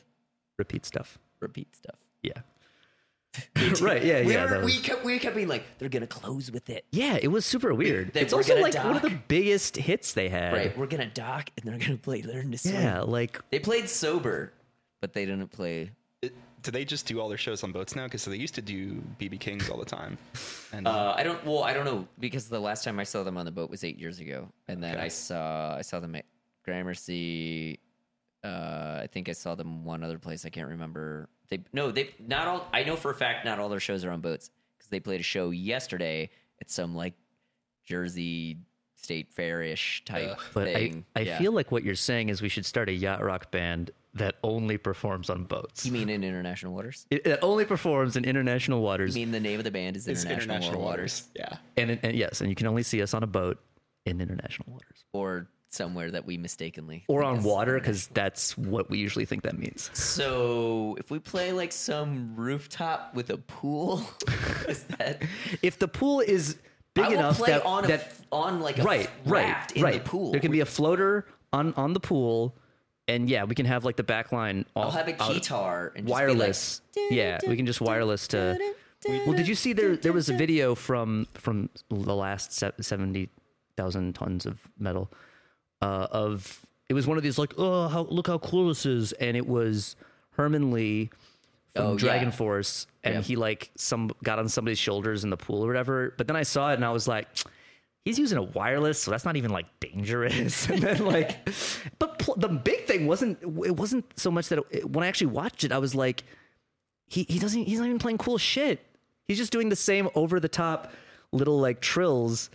repeat 0.58 0.86
stuff 0.86 1.18
repeat 1.40 1.74
stuff. 1.76 1.96
yeah 2.24 2.42
right 3.82 4.04
yeah 4.04 4.26
we, 4.26 4.34
yeah 4.34 4.44
were, 4.44 4.50
that 4.50 4.64
we 4.64 4.78
kept 4.78 5.06
we 5.06 5.18
kept 5.18 5.36
being 5.36 5.48
like 5.48 5.64
they're 5.78 5.88
gonna 5.90 6.06
close 6.08 6.52
with 6.52 6.70
it. 6.70 6.84
yeah 6.92 7.18
it 7.22 7.30
was 7.30 7.46
super 7.46 7.74
weird 7.74 8.12
They 8.14 8.22
it's 8.22 8.34
also 8.34 8.50
gonna 8.56 8.62
like 8.62 8.76
one 8.84 8.98
of 8.98 9.02
the 9.02 9.18
biggest 9.30 9.78
hits 9.78 10.14
they 10.14 10.28
had 10.28 10.52
Right, 10.54 10.78
we're 10.78 10.88
gonna 10.88 11.06
dock 11.10 11.50
and 11.58 11.66
they're 11.66 11.80
gonna 11.80 11.98
play 11.98 12.22
"Learn 12.24 12.52
to 12.52 12.58
Swim." 12.58 12.74
yeah 12.76 13.02
like 13.02 13.40
They 13.50 13.60
played 13.60 13.88
sober, 13.88 14.52
but 15.00 15.14
they 15.14 15.26
didn't 15.26 15.50
play. 15.52 15.92
It- 16.22 16.34
do 16.62 16.70
they 16.72 16.86
just 16.86 17.08
do 17.08 17.20
all 17.20 17.28
their 17.30 17.40
shows 17.40 17.64
on 17.64 17.72
boats 17.72 17.96
now? 17.96 18.04
Because 18.04 18.24
they 18.26 18.36
used 18.38 18.54
to 18.54 18.62
do 18.62 19.02
BB 19.20 19.40
Kings 19.40 19.68
all 19.70 19.78
the 19.80 19.86
time. 19.86 20.18
And 20.74 20.88
Uh, 20.88 21.14
I 21.18 21.24
don't. 21.24 21.44
Well, 21.44 21.64
I 21.64 21.74
don't 21.74 21.86
know 21.86 22.08
because 22.20 22.48
the 22.50 22.60
last 22.60 22.84
time 22.84 23.00
I 23.00 23.04
saw 23.04 23.24
them 23.24 23.36
on 23.38 23.46
the 23.46 23.52
boat 23.52 23.70
was 23.72 23.84
eight 23.84 23.98
years 23.98 24.20
ago, 24.20 24.48
and 24.68 24.82
then 24.84 24.96
Okay. 24.96 25.06
I 25.06 25.08
saw 25.08 25.76
I 25.76 25.82
saw 25.82 26.00
them 26.00 26.16
at 26.16 26.26
Gramercy. 26.64 27.80
Uh, 28.44 29.00
I 29.04 29.08
think 29.12 29.28
I 29.30 29.34
saw 29.34 29.56
them 29.56 29.84
one 29.86 30.04
other 30.04 30.18
place. 30.20 30.46
I 30.46 30.50
can't 30.50 30.68
remember. 30.70 31.30
They 31.52 31.60
no, 31.74 31.92
they 31.92 32.12
not 32.26 32.48
all. 32.48 32.68
I 32.74 32.84
know 32.84 32.96
for 32.96 33.12
a 33.12 33.14
fact 33.14 33.46
not 33.46 33.60
all 33.60 33.68
their 33.70 33.80
shows 33.82 34.04
are 34.06 34.10
on 34.12 34.22
boats 34.22 34.50
because 34.78 34.90
they 34.90 35.02
played 35.02 35.20
a 35.20 35.24
show 35.24 35.50
yesterday 35.52 36.30
at 36.62 36.72
some 36.72 36.96
like 36.96 37.14
Jersey 37.86 38.58
State 38.96 39.30
Fairish 39.36 40.04
type 40.06 40.30
Ugh. 40.32 40.42
but 40.54 40.68
i 40.70 40.74
thing. 40.74 41.06
i 41.16 41.22
Yeah. 41.22 41.38
feel 41.40 41.52
like 41.52 41.72
what 41.72 41.84
you're 41.84 41.96
saying 41.96 42.30
is 42.30 42.42
we 42.42 42.50
should 42.50 42.66
start 42.66 42.88
a 42.88 42.94
yacht 42.94 43.22
rock 43.24 43.52
band 43.52 43.92
that 44.14 44.36
only 44.44 44.78
performs 44.78 45.30
on 45.30 45.44
boats 45.46 45.86
You 45.86 45.92
mean 45.92 46.08
in 46.10 46.24
international 46.24 46.74
waters? 46.74 47.06
it, 47.10 47.26
it 47.26 47.40
only 47.42 47.66
performs 47.66 48.16
in 48.16 48.24
international 48.26 48.82
waters 48.82 49.18
You 49.18 49.26
mean 49.26 49.32
the 49.32 49.40
name 49.40 49.60
of 49.60 49.64
the 49.64 49.72
band 49.72 49.98
is 49.98 50.08
International, 50.08 50.34
international 50.36 50.82
Waters, 50.82 51.28
waters. 51.36 51.52
Yeah. 51.76 51.82
and, 51.84 52.00
and 52.04 52.16
yes, 52.16 52.42
and 52.42 52.50
you 52.50 52.56
can 52.56 52.68
only 52.68 52.84
see 52.84 53.02
us 53.02 53.14
on 53.16 53.24
a 53.24 53.28
boat 53.28 53.60
in 54.06 54.22
international 54.22 54.72
waters 54.72 55.04
or 55.14 55.48
somewhere 55.72 56.12
that 56.12 56.26
we 56.26 56.38
mistakenly 56.38 57.04
or 57.08 57.24
on 57.24 57.44
water 57.44 57.76
because 57.80 58.08
that's 58.08 58.58
what 58.58 58.90
we 58.90 58.98
usually 58.98 59.26
think 59.26 59.44
that 59.44 59.58
means. 59.58 59.90
So 59.94 60.96
if 61.00 61.10
we 61.10 61.20
play 61.20 61.54
like 61.54 61.72
some 61.72 62.36
rooftop 62.36 63.16
with 63.16 63.30
a 63.30 63.38
pool, 63.38 64.04
is 64.68 64.84
that 64.98 65.24
If 65.62 65.80
the 65.80 65.88
pool 65.88 66.20
is 66.20 66.58
big 66.94 67.06
I 67.06 67.14
enough 67.14 67.38
play 67.38 67.52
that, 67.52 67.66
on 67.66 67.86
a, 67.86 67.88
that 67.88 68.14
on 68.32 68.60
like 68.60 68.80
a 68.80 68.84
right, 68.84 69.10
raft 69.26 69.72
right, 69.72 69.78
in 69.78 69.84
right, 69.84 70.04
the 70.04 70.10
pool? 70.10 70.32
there 70.32 70.42
can 70.42 70.52
be 70.52 70.60
a 70.60 70.66
floater 70.66 71.26
on 71.54 71.74
on 71.76 71.94
the 71.94 72.00
pool, 72.00 72.56
and 73.08 73.30
yeah, 73.30 73.46
we 73.46 73.56
can 73.56 73.66
have 73.66 73.86
like 73.86 73.96
the 73.96 74.04
back 74.04 74.32
line. 74.32 74.66
I'll 74.76 74.92
have 74.92 75.08
a 75.08 75.14
guitar 75.14 75.94
and 75.96 76.06
just 76.06 76.08
be 76.08 76.12
wireless. 76.12 76.82
like, 76.96 77.12
yeah, 77.12 77.40
we 77.48 77.56
can 77.56 77.66
just 77.66 77.82
wireless 77.90 78.28
to. 78.30 78.58
Well, 79.08 79.34
did 79.34 79.48
you 79.48 79.56
see 79.56 79.74
there? 79.74 79.96
There 79.98 80.14
was 80.14 80.30
a 80.30 80.34
video 80.38 80.76
from 80.76 81.28
from 81.34 81.70
the 81.90 82.16
last 82.16 82.54
se- 82.54 82.74
seventy 82.82 83.30
thousand 83.76 84.14
tons 84.16 84.46
of 84.46 84.60
metal 84.78 85.12
uh, 85.82 86.08
of 86.12 86.66
it 86.90 86.94
was 86.94 87.08
one 87.08 87.18
of 87.18 87.24
these 87.24 87.38
like, 87.38 87.54
oh, 87.58 87.88
how, 87.88 88.02
look 88.10 88.28
how 88.28 88.38
cool 88.38 88.68
this 88.68 88.86
is, 88.86 89.14
and 89.14 89.38
it 89.38 89.48
was 89.48 89.96
Herman 90.32 90.72
Li 90.72 91.10
from 91.76 91.86
Oh, 91.86 91.98
Dragon 91.98 92.30
yeah. 92.30 92.36
Force, 92.36 92.86
and 93.04 93.16
Yeah. 93.16 93.22
he 93.22 93.36
like 93.36 93.72
some 93.78 94.12
got 94.24 94.40
on 94.40 94.50
somebody's 94.50 94.80
shoulders 94.80 95.24
in 95.24 95.30
the 95.30 95.38
pool 95.38 95.64
or 95.64 95.68
whatever. 95.68 96.14
But 96.18 96.28
then 96.28 96.36
I 96.36 96.44
saw 96.44 96.72
it 96.72 96.76
and 96.76 96.86
I 96.86 96.92
was 96.92 97.08
like. 97.08 97.28
He's 98.04 98.18
using 98.18 98.40
a 98.40 98.42
wireless, 98.42 99.00
so 99.00 99.12
that's 99.12 99.26
not 99.26 99.36
even 99.36 99.52
like 99.52 99.68
dangerous. 99.80 100.68
And 100.72 100.82
then 100.82 101.06
like, 101.06 101.48
but 102.00 102.18
pl- 102.18 102.34
the 102.36 102.48
big 102.48 102.86
thing 102.88 103.06
wasn't 103.06 103.38
it 103.44 103.76
wasn't 103.76 104.06
so 104.20 104.32
much 104.32 104.50
that 104.50 104.58
it, 104.72 104.90
when 104.90 105.04
I 105.04 105.08
actually 105.08 105.28
watched 105.28 105.64
it, 105.64 105.72
I 105.72 105.78
was 105.78 105.94
like, 105.94 106.24
he 107.06 107.28
he 107.30 107.38
doesn't 107.38 107.66
he's 107.66 107.78
not 107.78 107.86
even 107.86 108.00
playing 108.00 108.18
cool 108.18 108.40
shit. 108.40 108.84
He's 109.28 109.38
just 109.38 109.52
doing 109.52 109.70
the 109.70 109.76
same 109.76 110.10
over 110.16 110.40
the 110.40 110.50
top 110.50 110.92
little 111.32 111.60
like 111.60 111.80
trills 111.80 112.50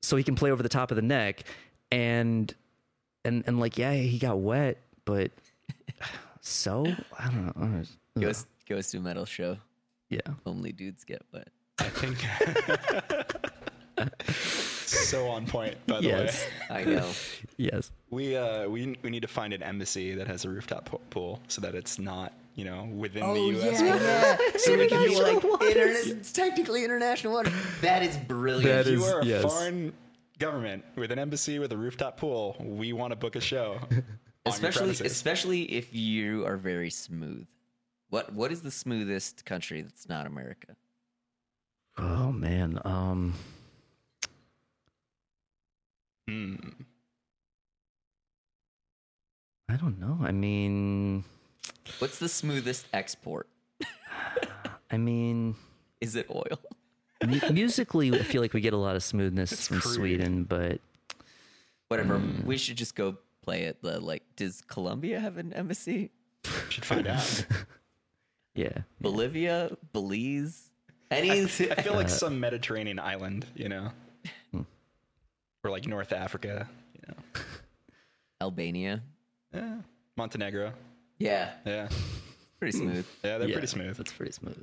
so 0.00 0.16
he 0.16 0.24
can 0.24 0.34
play 0.34 0.50
over 0.50 0.62
the 0.62 0.70
top 0.70 0.90
of 0.90 0.96
the 0.96 1.02
neck 1.02 1.44
and 1.90 2.54
and 3.24 3.44
and 3.46 3.58
like 3.60 3.78
yeah 3.78 3.92
he 3.94 4.18
got 4.18 4.38
wet 4.38 4.78
but 5.04 5.30
so 6.40 6.84
I 7.18 7.24
don't 7.26 7.46
know. 7.46 7.52
I 7.56 7.60
don't 7.60 7.72
know. 8.16 8.22
Goes 8.22 8.46
goes 8.68 8.90
to 8.90 8.98
a 8.98 9.00
metal 9.00 9.24
show. 9.24 9.56
Yeah. 10.10 10.20
Only 10.46 10.72
dudes 10.72 11.04
get 11.04 11.22
wet. 11.32 11.48
I 11.78 11.84
think 11.84 12.18
so 14.86 15.28
on 15.28 15.46
point. 15.46 15.76
By 15.86 16.00
the 16.00 16.06
Yes. 16.08 16.44
way, 16.70 16.76
I 16.76 16.84
know. 16.84 17.10
Yes. 17.56 17.90
we 18.10 18.36
uh 18.36 18.68
we 18.68 18.96
we 19.02 19.10
need 19.10 19.22
to 19.22 19.28
find 19.28 19.52
an 19.52 19.62
embassy 19.62 20.14
that 20.14 20.26
has 20.26 20.44
a 20.44 20.48
rooftop 20.50 20.86
po- 20.86 21.00
pool 21.10 21.40
so 21.48 21.60
that 21.60 21.74
it's 21.74 21.98
not 21.98 22.32
you 22.54 22.64
know 22.64 22.88
within 22.94 23.22
the 23.34 23.40
U.S. 23.40 23.80
border. 23.82 24.04
yeah. 24.04 24.36
So 24.56 24.76
we 24.76 24.86
can 24.88 24.98
be 25.06 25.14
International 25.14 25.34
like, 25.34 25.44
waters. 25.44 25.76
interna- 26.06 26.16
it's 26.18 26.32
technically 26.32 26.84
international 26.84 27.32
water. 27.34 27.52
That 27.82 28.02
is 28.02 28.16
brilliant. 28.16 28.64
That 28.64 28.86
If 28.92 28.98
you 28.98 29.04
are 29.04 29.20
a 29.20 29.24
yes. 29.24 29.42
foreign 29.42 29.92
government 30.38 30.84
with 30.96 31.10
an 31.10 31.18
embassy 31.18 31.58
with 31.58 31.72
a 31.72 31.76
rooftop 31.76 32.16
pool, 32.16 32.56
we 32.60 32.92
want 32.92 33.12
to 33.12 33.16
book 33.16 33.36
a 33.36 33.40
show. 33.40 33.80
especially 34.46 34.90
especially 34.90 35.62
if 35.62 35.94
you 35.94 36.46
are 36.46 36.56
very 36.56 36.90
smooth. 36.90 37.46
What 38.10 38.32
what 38.32 38.52
is 38.52 38.62
the 38.62 38.70
smoothest 38.70 39.44
country 39.44 39.82
that's 39.82 40.08
not 40.08 40.26
America? 40.26 40.76
Oh 41.96 42.32
man. 42.32 42.80
Um. 42.84 43.34
Hmm. 46.28 46.56
I 49.68 49.76
don't 49.76 49.98
know. 49.98 50.18
I 50.22 50.32
mean. 50.32 51.24
What's 51.98 52.18
the 52.18 52.28
smoothest 52.28 52.86
export? 52.92 53.48
I 54.90 54.96
mean. 54.96 55.56
Is 56.00 56.14
it 56.14 56.26
oil? 56.30 56.60
Mu- 57.26 57.40
musically, 57.52 58.12
I 58.14 58.22
feel 58.22 58.40
like 58.42 58.52
we 58.52 58.60
get 58.60 58.72
a 58.72 58.78
lot 58.78 58.96
of 58.96 59.02
smoothness 59.02 59.52
It's 59.52 59.66
from 59.68 59.80
crude. 59.80 59.94
Sweden, 59.94 60.44
but 60.44 60.80
Whatever. 61.88 62.18
Hmm. 62.18 62.46
We 62.46 62.58
should 62.58 62.76
just 62.76 62.94
go 62.94 63.16
play 63.42 63.62
it. 63.64 63.80
The, 63.82 63.98
like, 64.00 64.22
does 64.36 64.60
Colombia 64.66 65.20
have 65.20 65.38
an 65.38 65.52
embassy? 65.54 66.10
Should 66.68 66.84
find 66.84 67.06
out. 67.06 67.46
yeah. 68.54 68.78
Bolivia, 69.00 69.70
Belize, 69.94 70.70
any? 71.10 71.30
I 71.30 71.46
feel 71.46 71.94
like 71.94 72.06
uh, 72.06 72.10
some 72.10 72.38
Mediterranean 72.40 72.98
island, 72.98 73.46
you 73.54 73.68
know, 73.70 73.90
hmm. 74.52 74.62
or 75.64 75.70
like 75.70 75.86
North 75.86 76.12
Africa, 76.12 76.68
you 76.94 77.00
know, 77.08 77.40
Albania. 78.40 79.02
yeah. 79.54 79.76
Montenegro. 80.16 80.72
Yeah, 81.18 81.50
Yeah, 81.64 81.88
pretty 82.60 82.76
smooth. 82.78 83.06
yeah, 83.24 83.38
they're 83.38 83.48
Yeah, 83.48 83.54
pretty 83.54 83.66
smooth. 83.68 83.96
That's 83.96 84.12
pretty 84.12 84.32
smooth. 84.32 84.62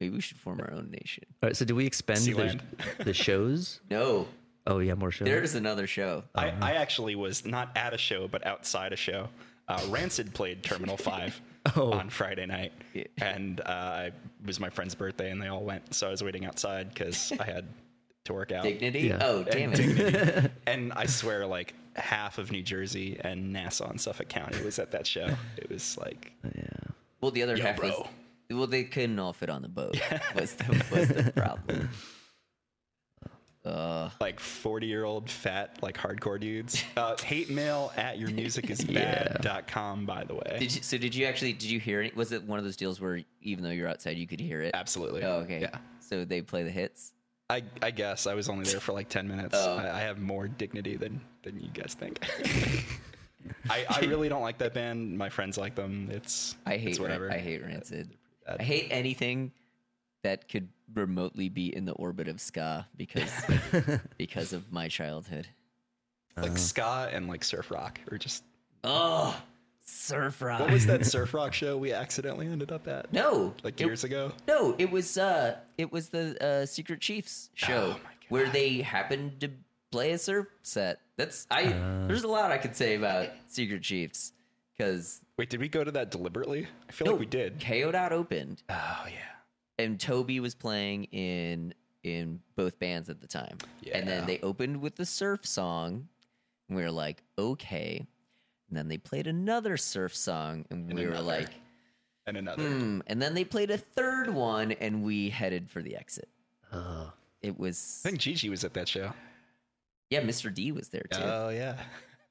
Maybe 0.00 0.14
we 0.14 0.20
should 0.20 0.38
form 0.38 0.60
our 0.60 0.72
own 0.72 0.90
nation. 0.90 1.24
All 1.42 1.48
right. 1.48 1.56
So, 1.56 1.64
do 1.64 1.74
we 1.74 1.86
expend 1.86 2.20
the, 2.20 2.60
the 3.04 3.14
shows? 3.14 3.80
No, 3.90 4.26
Oh 4.66 4.80
yeah, 4.80 4.94
more 4.94 5.10
shows. 5.10 5.26
there's 5.26 5.54
another 5.54 5.86
show. 5.86 6.24
I, 6.34 6.52
I 6.60 6.72
actually 6.74 7.14
was 7.16 7.46
not 7.46 7.70
at 7.74 7.94
a 7.94 7.98
show, 7.98 8.28
but 8.28 8.46
outside 8.46 8.92
a 8.92 8.96
show. 8.96 9.28
Uh, 9.66 9.80
Rancid 9.88 10.34
played 10.34 10.62
Terminal 10.62 10.96
Five 11.10 11.40
Oh. 11.74 11.92
on 11.92 12.08
Friday 12.10 12.46
night, 12.46 12.72
Yeah. 12.94 13.04
and 13.18 13.60
uh, 13.60 14.04
it 14.08 14.14
was 14.46 14.60
my 14.60 14.70
friend's 14.70 14.94
birthday, 14.94 15.30
and 15.30 15.40
they 15.42 15.48
all 15.48 15.62
went. 15.64 15.94
So 15.94 16.06
I 16.06 16.10
was 16.10 16.22
waiting 16.22 16.44
outside 16.46 16.88
because 16.90 17.32
I 17.40 17.44
had 17.44 17.66
to 18.24 18.32
work 18.34 18.52
out. 18.52 18.62
Dignity. 18.64 19.00
Yeah. 19.08 19.18
Oh, 19.22 19.42
damn 19.42 19.72
And 19.72 19.80
it. 19.80 19.94
Dignity. 19.96 20.48
and 20.66 20.92
I 20.94 21.06
swear, 21.06 21.46
like 21.46 21.74
half 21.96 22.38
of 22.38 22.52
New 22.52 22.62
Jersey 22.62 23.18
and 23.22 23.52
Nassau 23.52 23.88
and 23.90 24.00
Suffolk 24.00 24.28
County 24.28 24.62
was 24.62 24.78
at 24.78 24.90
that 24.92 25.06
show. 25.06 25.28
It 25.56 25.68
was 25.70 25.98
like 25.98 26.32
yeah. 26.54 26.62
Well, 27.20 27.30
the 27.32 27.42
other 27.42 27.56
Yo, 27.56 27.64
half 27.64 27.80
was 27.82 27.90
bro. 27.90 28.08
Well, 28.50 28.66
they 28.66 28.84
couldn't 28.84 29.18
all 29.18 29.32
fit 29.32 29.50
on 29.50 29.62
the 29.62 29.68
boat. 29.68 29.98
Was 30.34 30.54
the 30.54 30.84
was 30.90 31.08
the 31.08 31.32
problem? 31.32 31.88
Uh, 33.64 34.08
like 34.20 34.40
40 34.40 34.86
year 34.86 35.04
old 35.04 35.28
fat 35.28 35.76
like 35.82 35.94
hardcore 35.98 36.40
dudes 36.40 36.82
uh, 36.96 37.14
hate 37.18 37.50
mail 37.50 37.92
at 37.96 38.16
your 38.18 38.30
music 38.30 38.70
is 38.70 38.82
bad.com 38.84 40.06
by 40.06 40.24
the 40.24 40.32
way 40.34 40.56
did 40.58 40.74
you, 40.74 40.80
so 40.80 40.96
did 40.96 41.14
you 41.14 41.26
actually 41.26 41.52
did 41.52 41.68
you 41.68 41.78
hear 41.78 42.00
it? 42.00 42.16
Was 42.16 42.32
it 42.32 42.42
one 42.44 42.58
of 42.58 42.64
those 42.64 42.76
deals 42.76 42.98
where 42.98 43.20
even 43.42 43.62
though 43.64 43.70
you're 43.70 43.88
outside, 43.88 44.16
you 44.16 44.26
could 44.26 44.40
hear 44.40 44.62
it? 44.62 44.70
absolutely 44.74 45.22
Oh, 45.22 45.40
okay. 45.40 45.60
yeah 45.60 45.76
So 46.00 46.24
they 46.24 46.40
play 46.40 46.62
the 46.62 46.70
hits. 46.70 47.12
I, 47.50 47.62
I 47.82 47.90
guess 47.90 48.26
i 48.26 48.32
was 48.34 48.48
only 48.48 48.64
there 48.64 48.80
for 48.80 48.92
like 48.92 49.08
10 49.10 49.26
minutes 49.28 49.54
Oh. 49.58 49.76
I, 49.76 49.96
I 49.96 50.00
have 50.00 50.18
more 50.18 50.48
dignity 50.48 50.96
than 50.96 51.20
than 51.42 51.60
you 51.60 51.68
guys 51.74 51.94
think 51.94 52.24
I, 53.68 53.84
I 53.90 54.00
really 54.06 54.28
don't 54.30 54.42
like 54.42 54.58
that 54.58 54.72
band 54.72 55.18
my 55.18 55.28
friends 55.28 55.58
like 55.58 55.74
them 55.74 56.08
it's 56.10 56.56
I 56.64 56.74
it's 56.74 56.96
hate 56.96 57.00
whatever 57.00 57.30
I 57.30 57.38
hate 57.38 57.62
Rancid. 57.62 58.08
Bad. 58.48 58.60
I 58.60 58.64
hate 58.64 58.88
anything 58.90 59.52
that 60.24 60.48
could 60.48 60.68
remotely 60.94 61.48
be 61.48 61.74
in 61.74 61.84
the 61.84 61.92
orbit 61.92 62.28
of 62.28 62.40
ska 62.40 62.86
because 62.96 63.30
because 64.18 64.52
of 64.52 64.72
my 64.72 64.88
childhood. 64.88 65.46
like 66.36 66.56
ska 66.58 67.08
and 67.12 67.28
like 67.28 67.44
surf 67.44 67.70
rock 67.70 68.00
or 68.10 68.18
just 68.18 68.42
Oh, 68.84 69.36
surf 69.84 70.40
rock. 70.40 70.60
what 70.60 70.70
was 70.70 70.86
that 70.86 71.04
surf 71.14 71.34
rock 71.34 71.52
show 71.52 71.76
we 71.76 71.92
accidentally 71.92 72.46
ended 72.46 72.70
up 72.72 72.86
at 72.88 73.12
No, 73.12 73.54
like 73.62 73.80
it- 73.80 73.86
years 73.86 74.04
ago 74.04 74.32
No, 74.46 74.74
it 74.78 74.90
was 74.90 75.18
uh 75.18 75.56
it 75.76 75.92
was 75.92 76.08
the 76.08 76.36
uh 76.44 76.66
Secret 76.66 77.00
Chiefs 77.00 77.50
show 77.54 77.94
Oh 77.96 78.00
my 78.04 78.10
where 78.28 78.48
they 78.50 78.82
happened 78.82 79.40
to 79.40 79.50
play 79.90 80.12
a 80.12 80.18
surf 80.18 80.46
set. 80.62 81.00
That's 81.16 81.46
I 81.50 81.64
there's 82.06 82.24
a 82.24 82.28
lot 82.28 82.50
I 82.52 82.58
could 82.58 82.76
say 82.76 82.94
about 82.94 83.28
Secret 83.48 83.82
Chiefs 83.82 84.32
cuz 84.78 85.20
wait 85.38 85.48
did 85.50 85.60
we 85.60 85.68
go 85.68 85.82
to 85.84 85.90
that 85.90 86.10
deliberately 86.10 86.66
i 86.88 86.92
feel 86.92 87.10
like 87.12 87.18
we 87.20 87.26
did 87.26 87.58
Kayo 87.58 87.92
Dot 87.92 88.12
opened 88.12 88.62
oh 88.68 89.04
yeah 89.06 89.38
and 89.78 89.98
Toby 90.00 90.40
was 90.40 90.54
playing 90.54 91.04
in 91.04 91.72
in 92.02 92.40
both 92.56 92.78
bands 92.78 93.08
at 93.08 93.20
the 93.20 93.26
time. 93.26 93.58
Yeah. 93.80 93.98
And 93.98 94.08
then 94.08 94.26
they 94.26 94.40
opened 94.40 94.80
with 94.80 94.96
the 94.96 95.06
surf 95.06 95.46
song 95.46 96.08
and 96.68 96.76
we 96.76 96.82
were 96.82 96.90
like, 96.90 97.22
"Okay." 97.38 98.06
And 98.68 98.76
then 98.76 98.88
they 98.88 98.98
played 98.98 99.26
another 99.26 99.76
surf 99.76 100.14
song 100.16 100.64
and, 100.70 100.92
we 100.92 101.06
were 101.06 101.20
like, 101.20 101.50
and 102.26 102.36
another 102.36 102.62
Hmm. 102.68 103.00
And 103.06 103.22
then 103.22 103.34
they 103.34 103.44
played 103.44 103.70
a 103.70 103.78
third 103.78 104.28
one, 104.28 104.72
and 104.72 105.02
we 105.02 105.30
headed 105.30 105.70
for 105.70 105.80
the 105.80 105.96
exit. 105.96 106.28
Uh, 106.72 107.10
It 107.40 107.58
was 107.58 108.02
i 108.04 108.08
think 108.10 108.20
gigi 108.20 108.48
was 108.50 108.64
at 108.64 108.74
that 108.74 108.88
show 108.88 109.12
yeah, 110.10 110.22
Mr. 110.22 110.52
D 110.52 110.72
was 110.72 110.88
there 110.88 111.06
too. 111.10 111.20
oh 111.22 111.50
yeah 111.50 111.76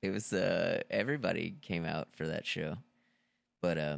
it 0.02 0.10
was 0.10 0.34
uh 0.34 0.82
everybody 0.92 1.56
came 1.62 1.86
out 1.86 2.10
for 2.16 2.28
that 2.28 2.46
show, 2.46 2.76
but 3.68 3.78
uh, 3.78 3.98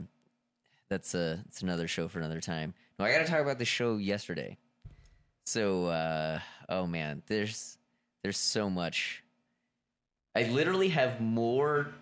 that's 0.90 1.14
uh 1.14 1.38
it's 1.46 1.62
another 1.62 1.88
show 1.88 2.08
for 2.08 2.18
another 2.18 2.42
time. 2.42 2.74
No, 2.98 3.06
I 3.06 3.12
got 3.12 3.20
to 3.20 3.32
talk 3.32 3.42
about 3.42 3.60
the 3.60 3.66
show 3.66 3.98
yesterday. 3.98 4.58
So 5.46 5.86
uh 5.86 6.40
oh 6.70 6.88
man, 6.88 7.22
there's 7.28 7.78
there's 8.24 8.40
so 8.40 8.68
much. 8.68 9.24
I 10.36 10.46
literally 10.46 10.90
have 10.90 11.22
more 11.22 11.94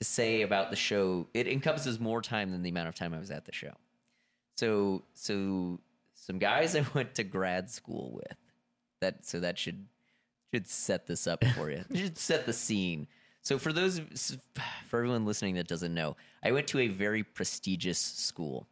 to 0.00 0.04
say 0.04 0.42
about 0.42 0.70
the 0.70 0.76
show. 0.76 1.28
It 1.34 1.46
encompasses 1.46 2.00
more 2.00 2.20
time 2.20 2.50
than 2.50 2.62
the 2.62 2.70
amount 2.70 2.88
of 2.88 2.96
time 2.96 3.14
I 3.14 3.20
was 3.20 3.30
at 3.30 3.44
the 3.44 3.52
show. 3.52 3.74
So 4.56 5.04
so 5.12 5.78
some 6.14 6.38
guys 6.38 6.74
I 6.74 6.84
went 6.94 7.14
to 7.14 7.22
grad 7.22 7.70
school 7.70 8.10
with. 8.12 8.36
That 9.00 9.24
so 9.24 9.38
that 9.38 9.56
should 9.56 9.86
should 10.52 10.66
set 10.66 11.06
this 11.06 11.28
up 11.28 11.44
for 11.44 11.70
you. 11.70 11.84
Should 11.94 12.18
set 12.18 12.44
the 12.44 12.52
scene. 12.52 13.06
So 13.44 13.58
for 13.58 13.72
those 13.72 14.00
for 14.88 14.98
everyone 14.98 15.26
listening 15.26 15.54
that 15.56 15.68
doesn't 15.68 15.94
know, 15.94 16.16
I 16.42 16.52
went 16.52 16.66
to 16.68 16.80
a 16.80 16.88
very 16.88 17.22
prestigious 17.22 17.98
school 17.98 18.66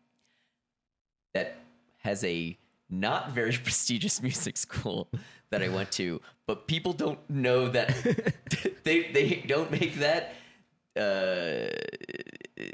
that 1.34 1.56
has 1.98 2.24
a 2.24 2.58
not 2.90 3.30
very 3.32 3.52
prestigious 3.64 4.22
music 4.22 4.56
school 4.56 5.08
that 5.50 5.62
I 5.62 5.68
went 5.68 5.92
to, 5.92 6.20
but 6.46 6.66
people 6.66 6.92
don't 6.92 7.18
know 7.28 7.68
that 7.68 7.88
they 8.84 9.10
they 9.12 9.44
don't 9.46 9.70
make 9.70 9.96
that 9.96 10.34
uh, 10.96 11.68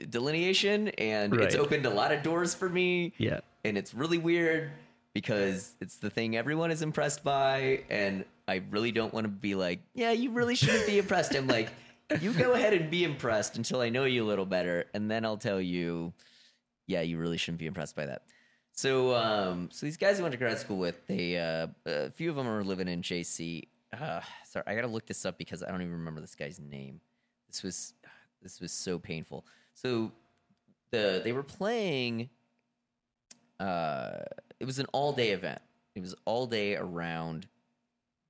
delineation, 0.08 0.88
and 0.90 1.34
it's 1.34 1.54
opened 1.54 1.86
a 1.86 1.90
lot 1.90 2.12
of 2.12 2.22
doors 2.22 2.54
for 2.54 2.68
me. 2.68 3.12
Yeah. 3.18 3.40
and 3.64 3.76
it's 3.76 3.92
really 3.94 4.18
weird 4.18 4.70
because 5.14 5.74
it's 5.80 5.96
the 5.96 6.10
thing 6.10 6.36
everyone 6.36 6.70
is 6.70 6.82
impressed 6.82 7.24
by 7.24 7.82
and 7.90 8.24
i 8.46 8.62
really 8.70 8.92
don't 8.92 9.12
want 9.12 9.24
to 9.24 9.28
be 9.28 9.54
like 9.54 9.80
yeah 9.94 10.12
you 10.12 10.30
really 10.30 10.54
shouldn't 10.54 10.86
be 10.86 10.98
impressed. 10.98 11.34
I'm 11.34 11.48
like 11.48 11.70
you 12.20 12.32
go 12.32 12.52
ahead 12.52 12.72
and 12.72 12.90
be 12.90 13.04
impressed 13.04 13.56
until 13.56 13.80
i 13.80 13.88
know 13.88 14.04
you 14.04 14.24
a 14.24 14.26
little 14.26 14.46
better 14.46 14.86
and 14.94 15.10
then 15.10 15.24
i'll 15.24 15.36
tell 15.36 15.60
you 15.60 16.12
yeah 16.86 17.00
you 17.00 17.18
really 17.18 17.36
shouldn't 17.36 17.58
be 17.58 17.66
impressed 17.66 17.94
by 17.94 18.06
that 18.06 18.22
so 18.72 19.14
um 19.14 19.68
so 19.72 19.84
these 19.86 19.96
guys 19.96 20.18
i 20.18 20.22
went 20.22 20.32
to 20.32 20.38
grad 20.38 20.58
school 20.58 20.78
with 20.78 21.06
they 21.06 21.38
uh 21.38 21.66
a 21.86 22.10
few 22.10 22.30
of 22.30 22.36
them 22.36 22.48
are 22.48 22.64
living 22.64 22.88
in 22.88 23.02
jc 23.02 23.64
uh, 23.92 24.20
sorry, 24.44 24.64
I 24.66 24.74
gotta 24.74 24.88
look 24.88 25.06
this 25.06 25.24
up 25.24 25.38
because 25.38 25.62
I 25.62 25.70
don't 25.70 25.80
even 25.80 25.94
remember 25.94 26.20
this 26.20 26.34
guy's 26.34 26.60
name. 26.60 27.00
This 27.48 27.62
was 27.62 27.94
this 28.42 28.60
was 28.60 28.72
so 28.72 28.98
painful. 28.98 29.46
So 29.74 30.12
the 30.90 31.20
they 31.24 31.32
were 31.32 31.42
playing. 31.42 32.30
Uh, 33.58 34.20
it 34.60 34.64
was 34.64 34.78
an 34.78 34.86
all 34.92 35.12
day 35.12 35.30
event. 35.30 35.60
It 35.94 36.00
was 36.00 36.14
all 36.24 36.46
day 36.46 36.76
around 36.76 37.46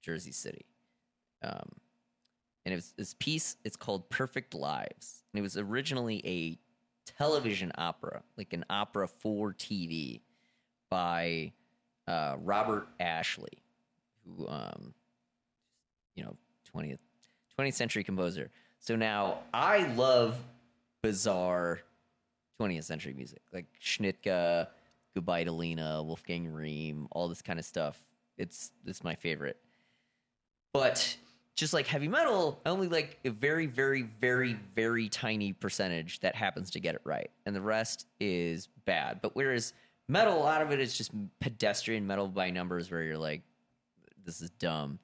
Jersey 0.01 0.33
City, 0.33 0.65
um, 1.43 1.69
and 2.69 2.75
it 2.75 2.77
was 2.77 2.93
this 2.99 3.15
piece. 3.15 3.57
It's 3.65 3.77
called 3.77 4.11
Perfect 4.11 4.53
Lives, 4.53 5.23
and 5.33 5.39
it 5.39 5.43
was 5.43 5.57
originally 5.57 6.21
a 6.27 6.59
television 7.17 7.73
opera, 7.79 8.23
like 8.37 8.53
an 8.53 8.67
opera 8.69 9.09
for 9.09 9.55
TV, 9.55 10.21
by 10.91 11.53
uh, 12.07 12.37
Robert 12.43 12.87
Ashley, 13.01 13.63
who 14.27 14.47
um, 14.47 14.93
you 16.15 16.25
know, 16.25 16.37
20th 16.77 16.99
20th 17.59 17.73
century 17.73 18.05
composer. 18.05 18.51
So 18.81 18.97
now 18.97 19.39
I 19.55 19.87
love 19.95 20.37
bizarre 21.03 21.81
20th 22.61 22.85
century 22.85 23.15
music, 23.15 23.41
like 23.51 23.65
Schnittke, 23.83 24.67
Gubaidulina, 25.17 26.05
Wolfgang 26.05 26.53
Rihm, 26.53 27.09
all 27.13 27.29
this 27.29 27.41
kind 27.41 27.59
of 27.59 27.65
stuff. 27.65 27.99
It's 28.37 28.73
it's 28.85 29.03
my 29.03 29.15
favorite. 29.15 29.57
But 30.75 31.17
just 31.59 31.75
like 31.75 31.89
heavy 31.89 32.07
metal, 32.07 32.61
only 32.65 32.87
like 32.87 33.19
a 33.25 33.31
very, 33.31 33.67
very, 33.67 34.03
very, 34.21 34.57
very 34.77 35.09
tiny 35.09 35.53
percentage 35.53 36.21
that 36.21 36.37
happens 36.37 36.71
to 36.71 36.79
get 36.79 36.95
it 36.95 37.01
right, 37.03 37.31
and 37.47 37.55
the 37.55 37.61
rest 37.61 38.07
is 38.21 38.69
bad. 38.85 39.21
But 39.21 39.35
whereas 39.35 39.73
metal, 40.07 40.39
a 40.39 40.45
lot 40.45 40.63
of 40.63 40.71
it 40.71 40.79
is 40.79 40.97
just 40.97 41.11
pedestrian 41.41 42.07
metal 42.07 42.29
by 42.29 42.51
numbers, 42.51 42.93
where 42.93 43.03
you're 43.03 43.19
like, 43.19 43.43
this 44.25 44.41
is 44.41 44.51
dumb. 44.51 45.01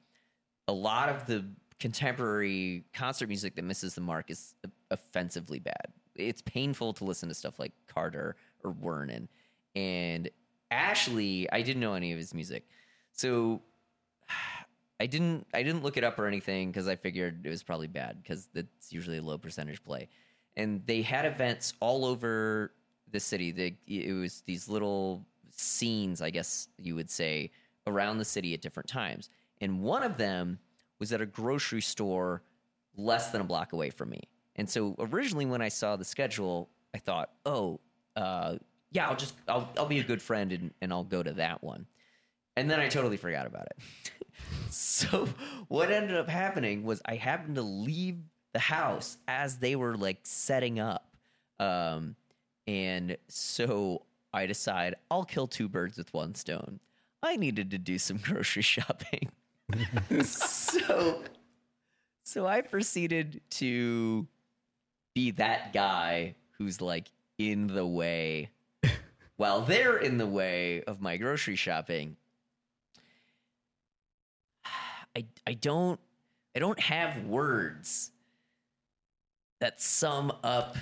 A 0.69 0.73
lot 0.73 1.09
of 1.09 1.27
the 1.27 1.45
contemporary 1.81 2.85
concert 2.95 3.27
music 3.27 3.57
that 3.57 3.65
misses 3.65 3.97
the 3.97 4.01
mark 4.01 4.31
is 4.31 4.55
offensively 4.93 5.59
bad. 5.59 5.93
It's 6.15 6.41
painful 6.41 6.93
to 6.95 7.05
listen 7.05 7.29
to 7.31 7.35
stuff 7.35 7.59
like 7.59 7.73
Carter 7.89 8.37
or 8.63 8.73
Wuorinen. 8.73 9.27
And 9.75 10.31
Ashley, 10.71 11.51
I 11.51 11.63
didn't 11.63 11.81
know 11.81 11.95
any 11.95 12.13
of 12.13 12.19
his 12.19 12.33
music. 12.33 12.65
So 13.13 13.61
I 15.01 15.07
didn't 15.07 15.47
I 15.53 15.63
didn't 15.63 15.83
look 15.83 15.97
it 15.97 16.05
up 16.05 16.19
or 16.19 16.27
anything 16.27 16.71
because 16.71 16.89
I 16.89 16.97
figured 16.97 17.45
it 17.45 17.51
was 17.51 17.63
probably 17.63 17.89
bad 17.89 18.23
because 18.23 18.49
it's 18.55 18.93
usually 18.93 19.19
a 19.19 19.23
low 19.23 19.39
percentage 19.39 19.83
play. 19.83 20.09
And 20.57 20.83
they 20.87 21.03
had 21.03 21.25
events 21.25 21.75
all 21.81 22.05
over 22.05 22.73
the 23.11 23.19
city. 23.19 23.51
They, 23.51 23.77
it 23.89 24.13
was 24.13 24.43
these 24.47 24.69
little 24.69 25.25
scenes, 25.51 26.23
I 26.23 26.31
guess 26.31 26.69
you 26.79 26.95
would 26.95 27.11
say, 27.11 27.51
around 27.87 28.19
the 28.19 28.25
city 28.25 28.55
at 28.55 28.61
different 28.61 28.89
times. 28.89 29.31
And 29.61 29.81
one 29.81 30.03
of 30.03 30.17
them 30.17 30.59
was 31.01 31.13
at 31.13 31.21
a 31.21 31.27
grocery 31.27 31.81
store 31.81 32.43
less 32.97 33.31
than 33.31 33.41
a 33.41 33.45
block 33.45 33.73
away 33.73 33.91
from 33.91 34.11
me. 34.11 34.23
And 34.57 34.71
so 34.71 34.95
originally 34.99 35.47
when 35.47 35.61
I 35.61 35.69
saw 35.69 35.97
the 35.97 36.05
schedule, 36.05 36.71
I 36.95 36.99
thought, 36.99 37.31
oh, 37.45 37.81
uh, 38.15 38.57
yeah, 38.93 39.09
I'll 39.09 39.17
just 39.17 39.35
I'll 39.49 39.69
I'll 39.77 39.87
be 39.87 39.99
a 39.99 40.05
good 40.05 40.23
friend 40.23 40.53
and, 40.53 40.73
and 40.81 40.93
I'll 40.93 41.05
go 41.05 41.23
to 41.23 41.33
that 41.33 41.65
one. 41.65 41.87
And 42.57 42.71
then 42.71 42.79
I 42.79 42.89
totally 42.89 43.17
forgot 43.17 43.47
about 43.47 43.67
it. 43.67 43.79
So 44.71 45.29
what 45.69 45.91
ended 45.91 46.17
up 46.17 46.29
happening 46.29 46.85
was 46.85 47.01
I 47.05 47.17
happened 47.17 47.57
to 47.57 47.63
leave 47.63 48.19
the 48.53 48.59
house 48.59 49.19
as 49.29 49.59
they 49.59 49.77
were 49.77 49.97
like 49.97 50.21
setting 50.23 50.79
up. 50.79 51.17
Um, 51.59 52.17
and 52.67 53.17
so 53.29 54.03
I 54.33 54.47
decide 54.47 54.95
I'll 55.11 55.25
kill 55.25 55.47
two 55.47 55.69
birds 55.69 55.99
with 55.99 56.13
one 56.15 56.35
stone. 56.35 56.81
I 57.23 57.37
needed 57.37 57.71
to 57.73 57.79
do 57.79 57.99
some 57.99 58.17
grocery 58.23 58.63
shopping. 58.63 59.31
so 60.23 61.23
so 62.25 62.47
I 62.47 62.61
proceeded 62.61 63.41
to 63.51 64.27
be 65.15 65.31
that 65.33 65.73
guy 65.73 66.35
who's 66.59 66.81
like 66.81 67.11
in 67.39 67.67
the 67.69 67.87
way 67.87 68.51
while 69.37 69.63
they're 69.63 69.97
in 69.97 70.19
the 70.19 70.27
way 70.27 70.83
of 70.83 71.01
my 71.01 71.17
grocery 71.17 71.57
shopping. 71.57 72.17
I 75.17 75.25
I 75.47 75.55
don't 75.55 76.01
I 76.55 76.59
don't 76.59 76.81
have 76.81 77.25
words 77.25 78.11
that 79.61 79.81
sum 79.81 80.33
up 80.43 80.77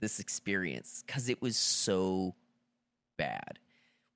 this 0.00 0.20
experience 0.20 1.04
cuz 1.06 1.28
it 1.28 1.40
was 1.40 1.56
so 1.56 2.34
bad. 3.16 3.58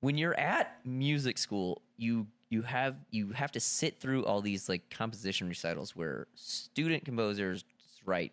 When 0.01 0.17
you're 0.17 0.39
at 0.39 0.85
music 0.85 1.39
school, 1.39 1.83
you 1.97 2.27
you 2.51 2.63
have 2.63 2.97
you 3.11 3.31
have 3.31 3.53
to 3.53 3.61
sit 3.61 3.99
through 3.99 4.25
all 4.27 4.41
these 4.43 4.69
like 4.69 4.91
composition 4.91 5.49
recitals 5.49 5.97
where 5.97 6.27
student 6.35 7.05
composers 7.05 7.65
write 8.05 8.33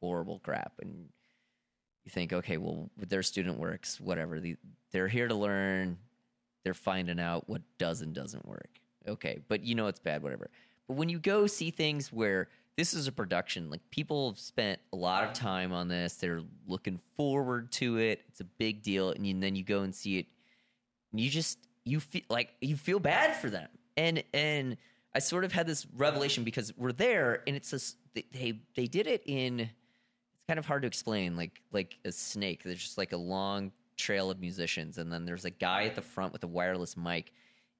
horrible 0.00 0.40
crap 0.40 0.72
and 0.82 1.08
you 2.04 2.10
think 2.10 2.32
okay 2.32 2.56
well 2.56 2.90
their 2.96 3.22
student 3.22 3.58
works 3.58 4.00
whatever 4.00 4.40
the, 4.40 4.56
they're 4.90 5.08
here 5.08 5.28
to 5.28 5.34
learn 5.34 5.96
they're 6.64 6.74
finding 6.74 7.20
out 7.20 7.48
what 7.48 7.62
does 7.78 8.02
and 8.02 8.12
doesn't 8.12 8.46
work 8.46 8.80
okay 9.06 9.40
but 9.48 9.62
you 9.62 9.74
know 9.74 9.86
it's 9.86 10.00
bad 10.00 10.22
whatever. 10.22 10.50
But 10.88 10.96
when 10.96 11.08
you 11.08 11.18
go 11.18 11.46
see 11.46 11.70
things 11.70 12.12
where 12.12 12.48
this 12.76 12.94
is 12.94 13.06
a 13.06 13.12
production 13.12 13.70
like 13.70 13.80
people 13.90 14.30
have 14.30 14.38
spent 14.38 14.80
a 14.92 14.96
lot 14.96 15.24
of 15.24 15.32
time 15.32 15.72
on 15.72 15.88
this 15.88 16.14
they're 16.14 16.42
looking 16.66 16.98
forward 17.16 17.70
to 17.70 17.98
it 17.98 18.22
it's 18.28 18.40
a 18.40 18.44
big 18.44 18.82
deal 18.82 19.10
and, 19.10 19.26
you, 19.26 19.34
and 19.34 19.42
then 19.42 19.54
you 19.54 19.62
go 19.62 19.82
and 19.82 19.94
see 19.94 20.18
it 20.18 20.26
and 21.12 21.20
you 21.20 21.30
just 21.30 21.58
you 21.84 22.00
feel 22.00 22.22
like 22.28 22.50
you 22.60 22.76
feel 22.76 22.98
bad 22.98 23.36
for 23.36 23.50
them. 23.50 23.68
And 23.96 24.22
and 24.32 24.76
i 25.14 25.18
sort 25.18 25.44
of 25.44 25.52
had 25.52 25.66
this 25.66 25.86
revelation 25.96 26.44
because 26.44 26.72
we're 26.76 26.92
there 26.92 27.42
and 27.46 27.54
it's 27.54 27.70
this 27.70 27.96
they 28.14 28.60
they 28.74 28.86
did 28.86 29.06
it 29.06 29.22
in 29.26 29.60
it's 29.60 30.46
kind 30.48 30.58
of 30.58 30.66
hard 30.66 30.82
to 30.82 30.88
explain 30.88 31.36
like 31.36 31.60
like 31.72 31.98
a 32.04 32.12
snake. 32.12 32.62
There's 32.62 32.82
just 32.82 32.98
like 32.98 33.12
a 33.12 33.16
long 33.16 33.72
trail 33.96 34.30
of 34.30 34.40
musicians 34.40 34.98
and 34.98 35.12
then 35.12 35.24
there's 35.24 35.44
a 35.44 35.50
guy 35.50 35.84
at 35.84 35.94
the 35.94 36.02
front 36.02 36.32
with 36.32 36.42
a 36.44 36.46
wireless 36.46 36.96
mic 36.96 37.32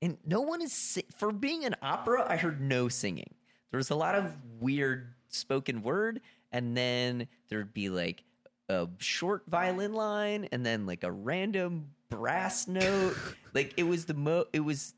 and 0.02 0.18
no 0.26 0.40
one 0.42 0.60
is 0.60 0.72
si- 0.72 1.06
for 1.16 1.32
being 1.32 1.64
an 1.64 1.76
opera 1.80 2.26
i 2.28 2.36
heard 2.36 2.60
no 2.60 2.88
singing. 2.88 3.34
There 3.70 3.78
was 3.78 3.88
a 3.90 3.94
lot 3.94 4.14
of 4.16 4.34
weird 4.60 5.14
spoken 5.28 5.82
word 5.82 6.20
and 6.50 6.76
then 6.76 7.26
there'd 7.48 7.72
be 7.72 7.88
like 7.88 8.22
a 8.68 8.88
short 8.98 9.44
violin 9.48 9.94
line 9.94 10.46
and 10.52 10.66
then 10.66 10.84
like 10.84 11.04
a 11.04 11.10
random 11.10 11.88
brass 12.10 12.68
note. 12.68 13.16
Like 13.54 13.72
it 13.78 13.84
was 13.84 14.04
the 14.04 14.14
mo 14.14 14.44
it 14.52 14.60
was 14.60 14.92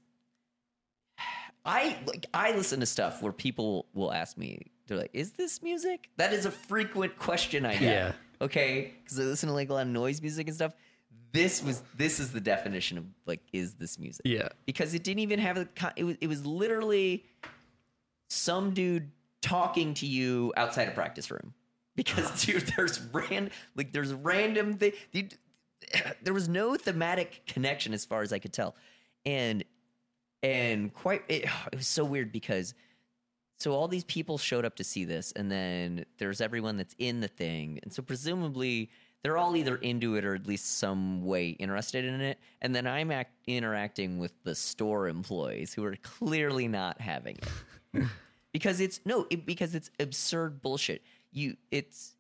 i 1.65 1.97
like 2.07 2.27
i 2.35 2.53
listen 2.53 2.81
to 2.81 2.87
stuff 2.87 3.23
where 3.23 3.33
people 3.33 3.87
will 3.95 4.13
ask 4.13 4.37
me 4.37 4.67
they're 4.87 4.99
like 4.99 5.11
is 5.15 5.33
this 5.33 5.63
music? 5.63 6.11
That 6.17 6.33
is 6.33 6.45
a 6.47 6.51
frequent 6.51 7.17
question 7.17 7.65
i 7.65 7.73
get. 7.73 7.83
Yeah. 7.83 8.13
okay? 8.41 8.93
Because 9.03 9.19
i 9.21 9.23
listen 9.23 9.49
to 9.49 9.55
like 9.55 9.71
a 9.71 9.75
lot 9.75 9.83
of 9.87 9.89
noise 9.93 10.21
music 10.21 10.47
and 10.49 10.55
stuff 10.57 10.75
this 11.35 11.63
was 11.65 11.83
this 11.97 12.21
is 12.21 12.31
the 12.31 12.41
definition 12.41 12.97
of 12.97 13.05
like 13.27 13.41
is 13.53 13.75
this 13.75 13.99
music? 13.99 14.23
Yeah. 14.25 14.49
because 14.67 14.95
it 14.95 15.03
didn't 15.03 15.19
even 15.19 15.41
have 15.41 15.59
a 15.59 15.69
it 15.97 16.05
was 16.05 16.17
it 16.21 16.29
was 16.29 16.47
literally 16.47 17.25
some 18.31 18.73
dude 18.73 19.11
talking 19.43 19.95
to 19.95 20.07
you 20.07 20.53
outside 20.57 20.89
a 20.89 20.93
practice 20.93 21.31
room. 21.31 21.53
Because 21.97 22.45
dude 22.47 22.73
there's 22.77 23.01
ran 23.13 23.51
like 23.75 23.93
there's 23.93 24.15
random 24.15 24.75
thing 24.75 24.93
there 26.23 26.33
was 26.33 26.49
no 26.49 26.77
thematic 26.77 27.43
connection 27.47 27.93
as 27.93 28.05
far 28.05 28.23
as 28.23 28.33
I 28.33 28.39
could 28.39 28.53
tell. 28.53 28.77
And 29.27 29.65
and 30.45 30.95
quite 30.95 31.23
it, 31.29 31.47
it 31.73 31.77
was 31.77 31.89
so 31.89 32.05
weird 32.05 32.31
because 32.31 32.75
so 33.59 33.73
all 33.73 33.89
these 33.89 34.05
people 34.05 34.39
showed 34.39 34.65
up 34.65 34.77
to 34.77 34.85
see 34.85 35.05
this 35.05 35.33
and 35.35 35.51
then 35.51 36.05
there's 36.19 36.41
everyone 36.41 36.77
that's 36.77 36.95
in 36.97 37.19
the 37.19 37.29
thing. 37.29 37.81
And 37.83 37.93
so 37.93 38.03
presumably 38.03 38.91
they're 39.25 39.39
all 39.39 39.57
either 39.57 39.77
into 39.77 40.15
it 40.15 40.25
or 40.25 40.35
at 40.35 40.47
least 40.47 40.79
some 40.79 41.25
way 41.25 41.49
interested 41.49 42.05
in 42.05 42.21
it. 42.21 42.39
And 42.63 42.77
then 42.77 42.87
i'm 42.87 43.11
act- 43.11 43.33
interacting 43.47 44.19
with 44.19 44.33
the 44.45 44.55
store 44.55 45.09
employees 45.09 45.75
who 45.75 45.85
are 45.85 45.97
clearly 46.03 46.69
not 46.69 47.01
having 47.01 47.39
it. 47.39 48.05
Because 48.53 48.81
it's 48.81 49.01
no 49.05 49.27
it, 49.31 49.45
because 49.47 49.75
it's 49.75 49.91
absurd 49.99 50.63
bullshit. 50.63 51.03
You 51.33 51.57
it's 51.73 52.15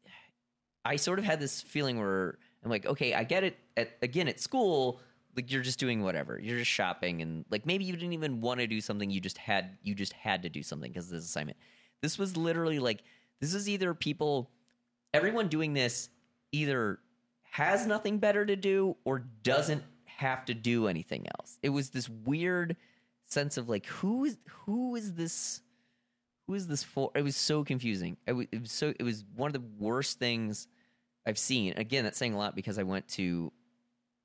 i 0.84 0.96
sort 0.96 1.20
of 1.20 1.24
had 1.24 1.38
this 1.38 1.62
feeling 1.62 1.96
where 1.96 2.38
i'm 2.64 2.70
like 2.72 2.84
okay 2.86 3.14
i 3.14 3.22
get 3.22 3.44
it 3.44 3.56
at, 3.76 3.96
again 4.02 4.26
at 4.26 4.40
school 4.40 5.00
like 5.36 5.50
you're 5.50 5.62
just 5.62 5.78
doing 5.78 6.02
whatever. 6.02 6.38
You're 6.40 6.58
just 6.58 6.70
shopping 6.70 7.22
and 7.22 7.44
like 7.50 7.66
maybe 7.66 7.84
you 7.84 7.92
didn't 7.94 8.12
even 8.12 8.40
want 8.40 8.60
to 8.60 8.66
do 8.66 8.80
something. 8.80 9.10
You 9.10 9.20
just 9.20 9.38
had 9.38 9.78
you 9.82 9.94
just 9.94 10.12
had 10.12 10.42
to 10.42 10.48
do 10.48 10.62
something 10.62 10.90
because 10.90 11.06
of 11.06 11.12
this 11.12 11.24
assignment. 11.24 11.58
This 12.02 12.18
was 12.18 12.36
literally 12.36 12.78
like 12.78 13.02
this 13.40 13.54
is 13.54 13.68
either 13.68 13.94
people 13.94 14.50
everyone 15.12 15.48
doing 15.48 15.74
this 15.74 16.08
either 16.54 16.98
has 17.42 17.86
nothing 17.86 18.18
better 18.18 18.44
to 18.44 18.56
do 18.56 18.96
or 19.04 19.20
doesn't 19.42 19.82
have 20.04 20.44
to 20.44 20.54
do 20.54 20.86
anything 20.86 21.26
else 21.38 21.58
it 21.62 21.70
was 21.70 21.90
this 21.90 22.08
weird 22.08 22.76
sense 23.24 23.56
of 23.56 23.68
like 23.68 23.86
who 23.86 24.24
is 24.24 24.36
who 24.48 24.94
is 24.94 25.14
this 25.14 25.60
who 26.46 26.54
is 26.54 26.66
this 26.66 26.82
for 26.82 27.10
it 27.14 27.22
was 27.22 27.36
so 27.36 27.64
confusing 27.64 28.16
it 28.26 28.32
was, 28.32 28.46
it 28.52 28.60
was 28.60 28.72
so 28.72 28.94
it 28.98 29.02
was 29.02 29.24
one 29.34 29.48
of 29.48 29.52
the 29.54 29.62
worst 29.78 30.18
things 30.18 30.68
i've 31.26 31.38
seen 31.38 31.72
again 31.76 32.04
that's 32.04 32.18
saying 32.18 32.34
a 32.34 32.38
lot 32.38 32.54
because 32.54 32.78
i 32.78 32.82
went 32.82 33.06
to 33.08 33.52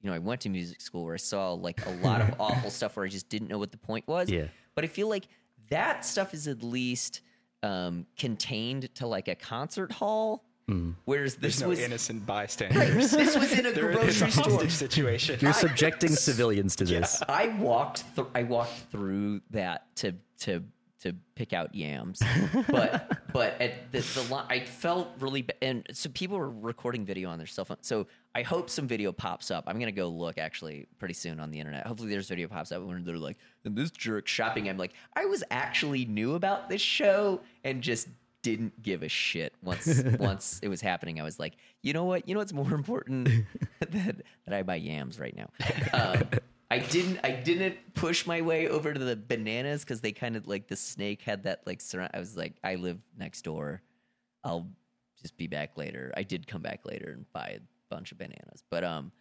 you 0.02 0.10
know, 0.10 0.16
I 0.16 0.20
went 0.20 0.42
to 0.42 0.50
music 0.50 0.82
school 0.82 1.04
where 1.04 1.14
I 1.14 1.18
saw 1.18 1.54
like 1.54 1.86
a 1.86 1.92
lot 2.06 2.22
of 2.22 2.34
awful 2.40 2.70
stuff 2.70 2.96
where 2.96 3.06
I 3.06 3.10
just 3.10 3.30
didn't 3.30 3.50
know 3.50 3.58
what 3.58 3.72
the 3.72 3.78
point 3.78 4.08
was. 4.08 4.30
Yeah. 4.30 4.46
But 4.76 4.84
I 4.84 4.88
feel 4.88 5.10
like 5.10 5.28
that 5.70 6.06
stuff 6.06 6.34
is 6.34 6.48
at 6.48 6.64
least 6.64 7.22
um, 7.64 8.06
contained 8.18 8.94
to 8.96 9.08
like 9.08 9.28
a 9.28 9.36
concert 9.36 9.92
hall, 9.92 10.46
whereas 11.06 11.36
this 11.36 11.58
There's 11.58 11.62
no 11.62 11.70
was 11.70 11.80
innocent 11.80 12.26
bystanders. 12.26 13.12
this 13.12 13.38
was 13.38 13.58
in 13.58 13.66
a 13.66 13.72
They're 13.74 13.92
in 13.92 13.98
a 13.98 14.02
grocery 14.02 14.32
store. 14.32 14.44
hostage 14.52 14.72
situation. 14.72 15.38
You're 15.42 15.54
subjecting 15.68 16.10
civilians 16.12 16.76
to 16.78 16.86
this. 16.86 17.22
I 17.28 17.48
walked 17.60 18.04
th- 18.16 18.28
I 18.36 18.44
walked 18.44 18.74
through 18.92 19.42
that 19.52 19.94
to 19.98 20.16
to 20.42 20.64
to 21.02 21.14
pick 21.36 21.54
out 21.54 21.74
yams, 21.74 22.22
but 22.68 23.18
but 23.34 23.62
at 23.62 23.90
the, 23.94 24.00
the 24.00 24.36
li- 24.36 24.44
I 24.50 24.60
felt 24.60 25.08
really 25.20 25.44
bad. 25.44 25.56
and 25.62 25.88
so 25.94 26.10
people 26.10 26.38
were 26.38 26.50
recording 26.50 27.06
video 27.06 27.30
on 27.30 27.38
their 27.38 27.48
cell 27.48 27.64
phone. 27.64 27.78
So 27.82 28.08
I 28.36 28.42
hope 28.42 28.70
some 28.70 28.86
video 28.86 29.14
pops 29.14 29.50
up. 29.50 29.64
I'm 29.68 29.80
gonna 29.80 29.94
go 29.94 30.10
look 30.10 30.38
actually 30.38 30.88
pretty 30.98 31.14
soon 31.14 31.40
on 31.40 31.52
the 31.52 31.60
internet. 31.60 31.88
Hopefully 31.88 32.10
there's 32.10 32.28
video 32.28 32.50
pops 32.50 32.74
up 32.74 32.84
when 32.84 33.04
they're 33.06 33.18
like, 33.18 33.38
and 33.64 33.78
this 33.78 33.92
jerk 33.92 34.28
shopping. 34.28 34.68
I'm 34.70 34.78
like, 34.78 34.92
I 35.16 35.24
was 35.26 35.42
actually 35.52 36.04
new 36.06 36.36
about 36.36 36.68
this 36.68 36.82
show 36.82 37.40
and 37.64 37.82
just 37.82 38.10
didn't 38.42 38.82
give 38.82 39.04
a 39.04 39.10
shit 39.10 39.54
once 39.62 40.02
once 40.20 40.60
it 40.64 40.68
was 40.68 40.82
happening. 40.82 41.20
I 41.20 41.24
was 41.24 41.40
like, 41.40 41.56
you 41.82 41.94
know 41.94 42.06
what? 42.06 42.28
You 42.28 42.36
know 42.36 42.40
what's 42.40 42.54
more 42.54 42.74
important 42.74 43.30
that 43.80 44.16
that 44.46 44.54
I 44.54 44.64
buy 44.64 44.76
yams 44.76 45.20
right 45.20 45.36
now. 45.36 45.50
Um, 45.94 46.24
I 46.72 46.80
didn't. 46.80 47.20
I 47.24 47.32
didn't 47.32 47.94
push 47.96 48.26
my 48.26 48.42
way 48.42 48.68
over 48.68 48.94
to 48.94 49.00
the 49.00 49.16
bananas 49.16 49.84
because 49.84 50.02
they 50.02 50.12
kind 50.12 50.36
of 50.36 50.48
like 50.48 50.68
the 50.68 50.76
snake 50.76 51.22
had 51.24 51.44
that 51.44 51.62
like 51.66 51.82
surround. 51.82 52.12
I 52.14 52.20
was 52.20 52.38
like, 52.38 52.56
I 52.64 52.76
live 52.76 53.00
next 53.18 53.42
door. 53.42 53.82
I'll 54.44 54.70
just 55.22 55.36
be 55.36 55.48
back 55.48 55.78
later. 55.78 56.14
I 56.16 56.24
did 56.24 56.48
come 56.48 56.62
back 56.62 56.86
later 56.86 57.12
and 57.12 57.26
buy 57.34 57.58
a 57.58 57.60
bunch 57.90 58.12
of 58.12 58.18
bananas, 58.18 58.64
but 58.70 58.84
um, 58.84 59.12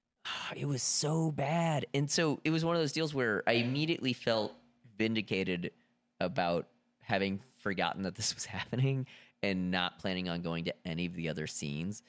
it 0.56 0.66
was 0.66 0.82
so 0.82 1.30
bad, 1.30 1.86
and 1.94 2.10
so 2.10 2.40
it 2.44 2.50
was 2.50 2.64
one 2.64 2.76
of 2.76 2.82
those 2.82 2.92
deals 2.92 3.14
where 3.14 3.42
I 3.46 3.52
immediately 3.52 4.12
felt 4.12 4.52
vindicated 4.98 5.72
about 6.20 6.68
having 7.12 7.40
forgotten 7.58 8.02
that 8.04 8.14
this 8.14 8.34
was 8.34 8.44
happening 8.58 9.06
and 9.42 9.70
not 9.70 9.98
planning 9.98 10.28
on 10.28 10.40
going 10.40 10.64
to 10.64 10.74
any 10.86 11.04
of 11.04 11.14
the 11.14 11.28
other 11.28 11.46
scenes, 11.46 12.02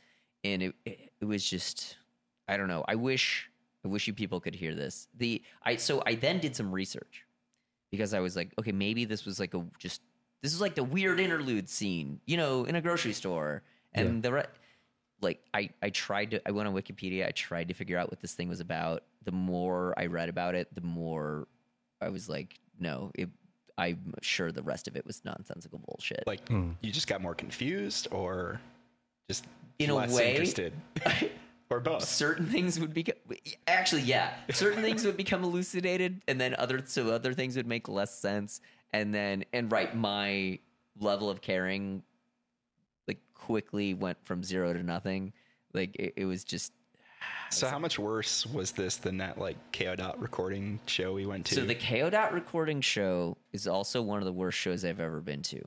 and 0.44 0.64
it 0.64 0.76
it, 0.86 1.12
it 1.22 1.26
was 1.26 1.44
just 1.48 1.98
I 2.48 2.56
don't 2.58 2.70
know. 2.70 2.86
I 2.88 2.96
wish 2.96 3.50
I 3.84 3.90
wish 3.90 4.08
you 4.08 4.14
people 4.14 4.40
could 4.40 4.56
hear 4.56 4.74
this. 4.74 5.08
The 5.18 5.42
I 5.64 5.76
so 5.76 6.02
I 6.06 6.16
then 6.16 6.40
did 6.40 6.56
some 6.56 6.72
research 6.72 7.26
because 7.92 8.14
I 8.14 8.22
was 8.22 8.36
like, 8.36 8.54
okay, 8.58 8.72
maybe 8.72 9.04
this 9.06 9.26
was 9.26 9.40
like 9.40 9.54
a 9.54 9.66
just 9.78 10.02
this 10.42 10.54
is 10.54 10.62
like 10.62 10.76
the 10.76 10.84
weird 10.84 11.20
interlude 11.20 11.70
scene, 11.70 12.20
you 12.26 12.38
know, 12.38 12.64
in 12.64 12.76
a 12.76 12.82
grocery 12.82 13.14
store, 13.14 13.64
and 13.94 14.24
the 14.24 14.32
re- 14.32 14.46
like 15.22 15.42
I 15.54 15.70
I 15.82 15.90
tried 15.90 16.32
to 16.32 16.48
I 16.48 16.52
went 16.52 16.68
on 16.68 16.74
Wikipedia. 16.74 17.28
I 17.28 17.32
tried 17.32 17.68
to 17.68 17.74
figure 17.74 17.98
out 17.98 18.10
what 18.10 18.22
this 18.22 18.34
thing 18.34 18.48
was 18.48 18.62
about. 18.62 19.04
The 19.26 19.32
more 19.34 19.94
I 19.98 20.06
read 20.06 20.30
about 20.30 20.56
it, 20.56 20.74
the 20.74 20.82
more 20.82 21.48
I 22.02 22.10
was 22.10 22.30
like, 22.30 22.60
no, 22.80 23.12
it. 23.16 23.30
I'm 23.78 24.14
sure 24.22 24.52
the 24.52 24.62
rest 24.64 24.88
of 24.88 24.96
it 24.96 25.06
was 25.06 25.24
nonsensical 25.26 25.80
bullshit. 25.80 26.24
like 26.28 26.48
hmm. 26.48 26.72
you 26.82 26.92
just 26.92 27.08
got 27.08 27.22
more 27.22 27.36
confused, 27.36 28.08
or 28.12 28.62
just 29.28 29.46
In 29.80 29.90
a 29.90 29.96
less 29.96 30.14
way- 30.14 30.32
interested, 30.32 30.74
or 31.70 31.80
both. 31.80 32.04
certain 32.04 32.46
things 32.46 32.80
would 32.80 32.94
become 32.94 33.16
actually 33.68 34.04
yeah 34.04 34.36
certain 34.52 34.84
things 34.84 35.04
would 35.06 35.18
become 35.18 35.44
elucidated 35.44 36.22
and 36.28 36.40
then 36.40 36.56
other 36.60 36.82
so 36.86 37.10
other 37.10 37.34
things 37.34 37.56
would 37.56 37.66
make 37.66 37.88
less 37.90 38.16
sense 38.16 38.62
and 38.92 39.14
then 39.14 39.44
and 39.54 39.72
right 39.72 39.96
my 39.96 40.60
level 41.00 41.30
of 41.32 41.42
caring 41.42 42.04
like 43.08 43.18
quickly 43.34 43.96
went 43.96 44.24
from 44.24 44.44
zero 44.44 44.72
to 44.72 44.84
nothing 44.84 45.34
like 45.74 45.96
it, 45.96 46.14
it 46.16 46.26
was 46.26 46.44
just 46.44 46.74
So 47.50 47.68
how 47.68 47.78
much 47.78 48.00
worse 48.00 48.48
was 48.48 48.72
this 48.72 48.96
than 48.96 49.18
that 49.18 49.38
like 49.38 49.58
Kayo 49.72 49.96
Dot 49.96 50.20
recording 50.20 50.80
show 50.88 51.14
we 51.14 51.26
went 51.26 51.46
to? 51.48 51.56
so 51.56 51.66
the 51.66 51.76
Kayo 51.76 52.10
Dot 52.10 52.34
recording 52.34 52.82
show 52.82 53.38
is 53.52 53.68
also 53.68 54.02
one 54.02 54.20
of 54.20 54.26
the 54.26 54.34
worst 54.34 54.58
shows 54.58 54.84
i've 54.84 55.00
ever 55.00 55.22
been 55.22 55.44
to 55.44 55.62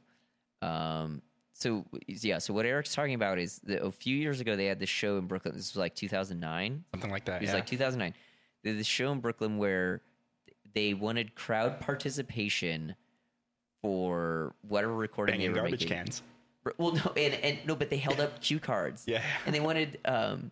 um 0.62 1.22
so 1.52 1.84
yeah 2.08 2.38
so 2.38 2.52
what 2.52 2.66
eric's 2.66 2.92
talking 2.92 3.14
about 3.14 3.38
is 3.38 3.60
that 3.60 3.84
a 3.84 3.92
few 3.92 4.16
years 4.16 4.40
ago 4.40 4.56
they 4.56 4.66
had 4.66 4.80
this 4.80 4.88
show 4.88 5.16
in 5.16 5.26
brooklyn 5.26 5.54
this 5.54 5.72
was 5.74 5.78
like 5.78 5.94
2009 5.94 6.84
something 7.06 7.10
like 7.10 7.24
that. 7.26 7.36
It 7.36 7.42
was 7.42 7.50
yeah. 7.50 7.56
like 7.56 7.66
2009. 7.66 8.14
They 8.62 8.70
had 8.70 8.78
this 8.78 8.86
show 8.86 9.12
in 9.12 9.20
Brooklyn 9.20 9.58
where 9.58 10.02
they 10.74 10.94
wanted 10.94 11.34
crowd 11.34 11.80
participation 11.80 12.94
for 13.80 14.54
whatever 14.66 14.94
recording 14.94 15.34
banging 15.34 15.52
they 15.52 15.60
were 15.60 15.66
garbage 15.66 15.82
making. 15.82 15.96
cans. 15.96 16.22
Well, 16.78 16.92
no, 16.92 17.12
and, 17.16 17.34
and 17.34 17.58
no, 17.64 17.76
but 17.76 17.90
they 17.90 17.96
held 17.96 18.18
up 18.18 18.40
cue 18.40 18.58
cards. 18.58 19.04
Yeah. 19.06 19.22
and 19.44 19.54
they 19.54 19.60
wanted 19.60 20.00
um, 20.04 20.50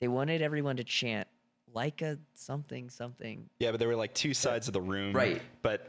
they 0.00 0.08
wanted 0.08 0.42
everyone 0.42 0.76
to 0.76 0.84
chant 0.84 1.28
like 1.74 2.02
a 2.02 2.18
something 2.34 2.90
something. 2.90 3.48
Yeah, 3.58 3.70
but 3.70 3.80
there 3.80 3.88
were 3.88 3.96
like 3.96 4.14
two 4.14 4.34
sides 4.34 4.68
of 4.68 4.74
the 4.74 4.80
room. 4.80 5.12
Right. 5.14 5.42
But 5.62 5.88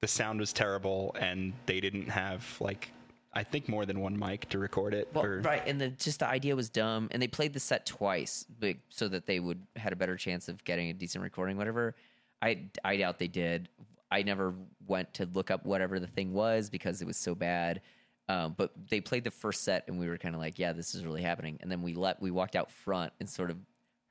the 0.00 0.08
sound 0.08 0.40
was 0.40 0.52
terrible, 0.52 1.14
and 1.18 1.52
they 1.66 1.80
didn't 1.80 2.08
have 2.08 2.46
like 2.60 2.92
I 3.32 3.42
think 3.44 3.68
more 3.68 3.84
than 3.84 4.00
one 4.00 4.18
mic 4.18 4.48
to 4.50 4.58
record 4.58 4.94
it. 4.94 5.08
Well, 5.12 5.24
or, 5.24 5.40
right, 5.40 5.62
and 5.66 5.80
the 5.80 5.88
just 5.88 6.20
the 6.20 6.28
idea 6.28 6.56
was 6.56 6.68
dumb, 6.70 7.08
and 7.10 7.20
they 7.20 7.28
played 7.28 7.52
the 7.52 7.60
set 7.60 7.84
twice, 7.86 8.46
like, 8.60 8.80
so 8.88 9.08
that 9.08 9.26
they 9.26 9.38
would 9.40 9.60
had 9.76 9.92
a 9.92 9.96
better 9.96 10.16
chance 10.16 10.48
of 10.48 10.64
getting 10.64 10.90
a 10.90 10.94
decent 10.94 11.22
recording. 11.22 11.56
Whatever, 11.56 11.94
I 12.40 12.64
I 12.84 12.96
doubt 12.96 13.18
they 13.18 13.28
did. 13.28 13.68
I 14.10 14.22
never 14.22 14.54
went 14.86 15.12
to 15.14 15.28
look 15.34 15.50
up 15.50 15.66
whatever 15.66 16.00
the 16.00 16.06
thing 16.06 16.32
was 16.32 16.70
because 16.70 17.02
it 17.02 17.06
was 17.06 17.18
so 17.18 17.34
bad. 17.34 17.82
Um, 18.28 18.54
but 18.56 18.72
they 18.90 19.00
played 19.00 19.24
the 19.24 19.30
first 19.30 19.62
set, 19.64 19.84
and 19.88 19.98
we 19.98 20.08
were 20.08 20.18
kind 20.18 20.34
of 20.34 20.40
like, 20.40 20.58
"Yeah, 20.58 20.72
this 20.72 20.94
is 20.94 21.04
really 21.04 21.22
happening." 21.22 21.58
And 21.60 21.70
then 21.70 21.82
we 21.82 21.94
let 21.94 22.20
we 22.20 22.30
walked 22.30 22.56
out 22.56 22.70
front 22.70 23.12
and 23.20 23.28
sort 23.28 23.50
of 23.50 23.56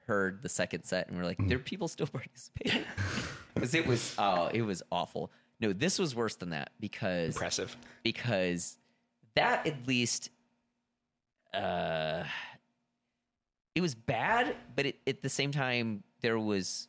heard 0.08 0.42
the 0.42 0.50
second 0.50 0.84
set, 0.84 1.08
and 1.08 1.18
we 1.18 1.24
are 1.24 1.26
like, 1.26 1.38
"There 1.48 1.58
are 1.58 1.62
people 1.62 1.88
still 1.88 2.08
participating," 2.12 2.84
because 3.54 3.76
it 3.76 3.86
was 3.86 4.16
oh, 4.18 4.48
it 4.48 4.64
was 4.64 4.82
awful. 4.92 5.32
No, 5.60 5.74
this 5.74 5.98
was 6.00 6.16
worse 6.16 6.36
than 6.36 6.50
that 6.52 6.72
because 6.80 7.36
Impressive. 7.36 7.76
because 8.04 8.78
that 9.36 9.66
at 9.68 9.88
least 9.88 10.30
uh 11.54 12.24
it 13.76 13.82
was 13.82 13.96
bad 13.96 14.56
but 14.76 14.88
it, 14.88 15.00
at 15.08 15.22
the 15.22 15.30
same 15.30 15.52
time 15.52 16.04
there 16.22 16.40
was 16.40 16.88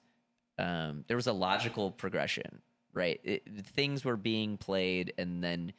um 0.58 1.04
there 1.08 1.16
was 1.16 1.26
a 1.26 1.32
logical 1.32 1.90
progression 1.90 2.62
right 2.92 3.20
it, 3.22 3.42
things 3.66 4.04
were 4.04 4.16
being 4.16 4.56
played 4.56 5.12
and 5.18 5.44
then 5.44 5.72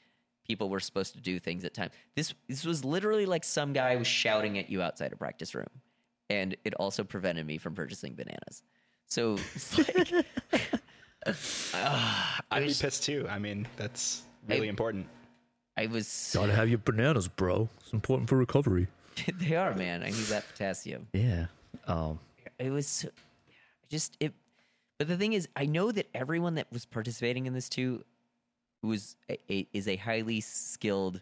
people 0.49 0.67
were 0.67 0.79
supposed 0.79 1.13
to 1.13 1.21
do 1.21 1.39
things 1.39 1.63
at 1.63 1.73
times 1.75 1.93
this 2.15 2.33
this 2.49 2.65
was 2.65 2.83
literally 2.83 3.25
like 3.27 3.43
some 3.43 3.71
guy 3.71 3.95
was 3.95 4.07
shouting 4.07 4.57
at 4.57 4.67
you 4.69 4.81
outside 4.81 5.13
a 5.13 5.15
practice 5.15 5.53
room 5.55 5.69
and 6.31 6.57
it 6.65 6.73
also 6.73 7.03
prevented 7.03 7.45
me 7.45 7.57
from 7.59 7.73
purchasing 7.75 8.13
bananas 8.15 8.63
so 9.05 9.37
it's 9.55 9.77
like 9.97 10.11
I 11.25 12.39
I'd 12.51 12.61
be 12.67 12.73
pissed 12.73 13.03
too. 13.03 13.27
I 13.29 13.39
mean, 13.39 13.67
that's 13.75 14.23
really 14.47 14.67
I- 14.67 14.69
important. 14.69 15.05
I 15.77 15.85
was 15.87 16.31
Gotta 16.33 16.53
have 16.53 16.69
your 16.69 16.77
bananas, 16.79 17.27
bro. 17.27 17.69
It's 17.81 17.93
important 17.93 18.29
for 18.29 18.37
recovery. 18.37 18.87
they 19.35 19.55
are 19.55 19.73
man 19.75 20.01
i 20.01 20.05
need 20.07 20.25
that 20.27 20.47
potassium 20.47 21.05
Yeah. 21.13 21.47
Um. 21.87 22.19
it 22.57 22.69
was 22.69 23.05
just 23.89 24.15
it 24.21 24.33
but 24.97 25.09
the 25.09 25.17
thing 25.17 25.33
is 25.33 25.49
i 25.57 25.65
know 25.65 25.91
that 25.91 26.07
everyone 26.13 26.55
that 26.55 26.67
was 26.71 26.85
participating 26.85 27.45
in 27.45 27.53
this 27.53 27.67
too 27.67 28.03
was 28.87 29.15
a, 29.29 29.37
a, 29.51 29.67
is 29.73 29.87
a 29.87 29.95
highly 29.97 30.41
skilled 30.41 31.21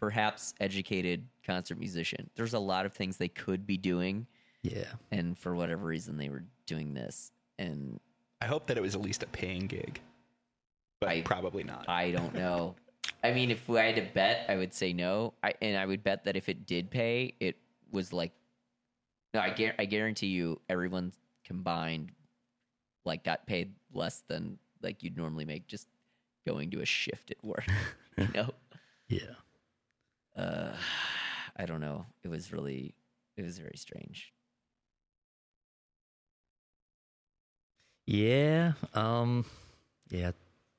perhaps 0.00 0.54
educated 0.60 1.26
concert 1.44 1.78
musician. 1.78 2.28
There's 2.34 2.54
a 2.54 2.58
lot 2.58 2.84
of 2.86 2.92
things 2.92 3.16
they 3.16 3.28
could 3.28 3.66
be 3.66 3.76
doing. 3.76 4.26
Yeah. 4.62 4.84
and 5.12 5.38
for 5.38 5.54
whatever 5.54 5.86
reason 5.86 6.16
they 6.16 6.28
were 6.28 6.42
doing 6.66 6.92
this. 6.92 7.30
And 7.56 8.00
I 8.40 8.46
hope 8.46 8.66
that 8.66 8.76
it 8.76 8.80
was 8.80 8.96
at 8.96 9.00
least 9.00 9.22
a 9.22 9.26
paying 9.26 9.68
gig, 9.68 10.00
but 11.00 11.08
I- 11.08 11.20
probably 11.22 11.62
not. 11.62 11.88
i 11.88 12.10
don't 12.10 12.34
know. 12.34 12.74
I 13.22 13.32
mean 13.32 13.52
if 13.52 13.70
i 13.70 13.84
had 13.84 13.94
to 13.96 14.02
bet 14.12 14.44
i 14.48 14.56
would 14.56 14.74
say 14.74 14.92
no. 14.92 15.34
I, 15.44 15.54
and 15.62 15.76
i 15.78 15.86
would 15.86 16.02
bet 16.02 16.24
that 16.24 16.36
if 16.36 16.48
it 16.48 16.66
did 16.66 16.90
pay 16.90 17.34
it 17.38 17.56
was 17.92 18.12
like 18.12 18.32
no 19.34 19.40
i, 19.40 19.50
guar- 19.50 19.74
I 19.78 19.84
guarantee 19.84 20.26
you 20.28 20.60
everyone 20.68 21.12
combined 21.44 22.10
like 23.04 23.22
got 23.22 23.46
paid 23.46 23.72
less 23.94 24.24
than 24.26 24.58
like 24.82 25.02
you'd 25.04 25.16
normally 25.16 25.44
make 25.44 25.68
just 25.68 25.86
going 26.46 26.70
to 26.70 26.80
a 26.80 26.86
shift 26.86 27.30
at 27.30 27.44
work 27.44 27.66
you 28.16 28.28
know 28.34 28.50
Yeah. 29.08 29.34
uh 30.36 30.72
i 31.56 31.66
don't 31.66 31.80
know 31.80 32.06
it 32.22 32.28
was 32.28 32.52
really 32.52 32.94
it 33.36 33.42
was 33.42 33.58
very 33.58 33.76
strange 33.76 34.32
Yeah. 38.06 38.74
Um. 38.94 39.44
Yeah. 40.10 40.30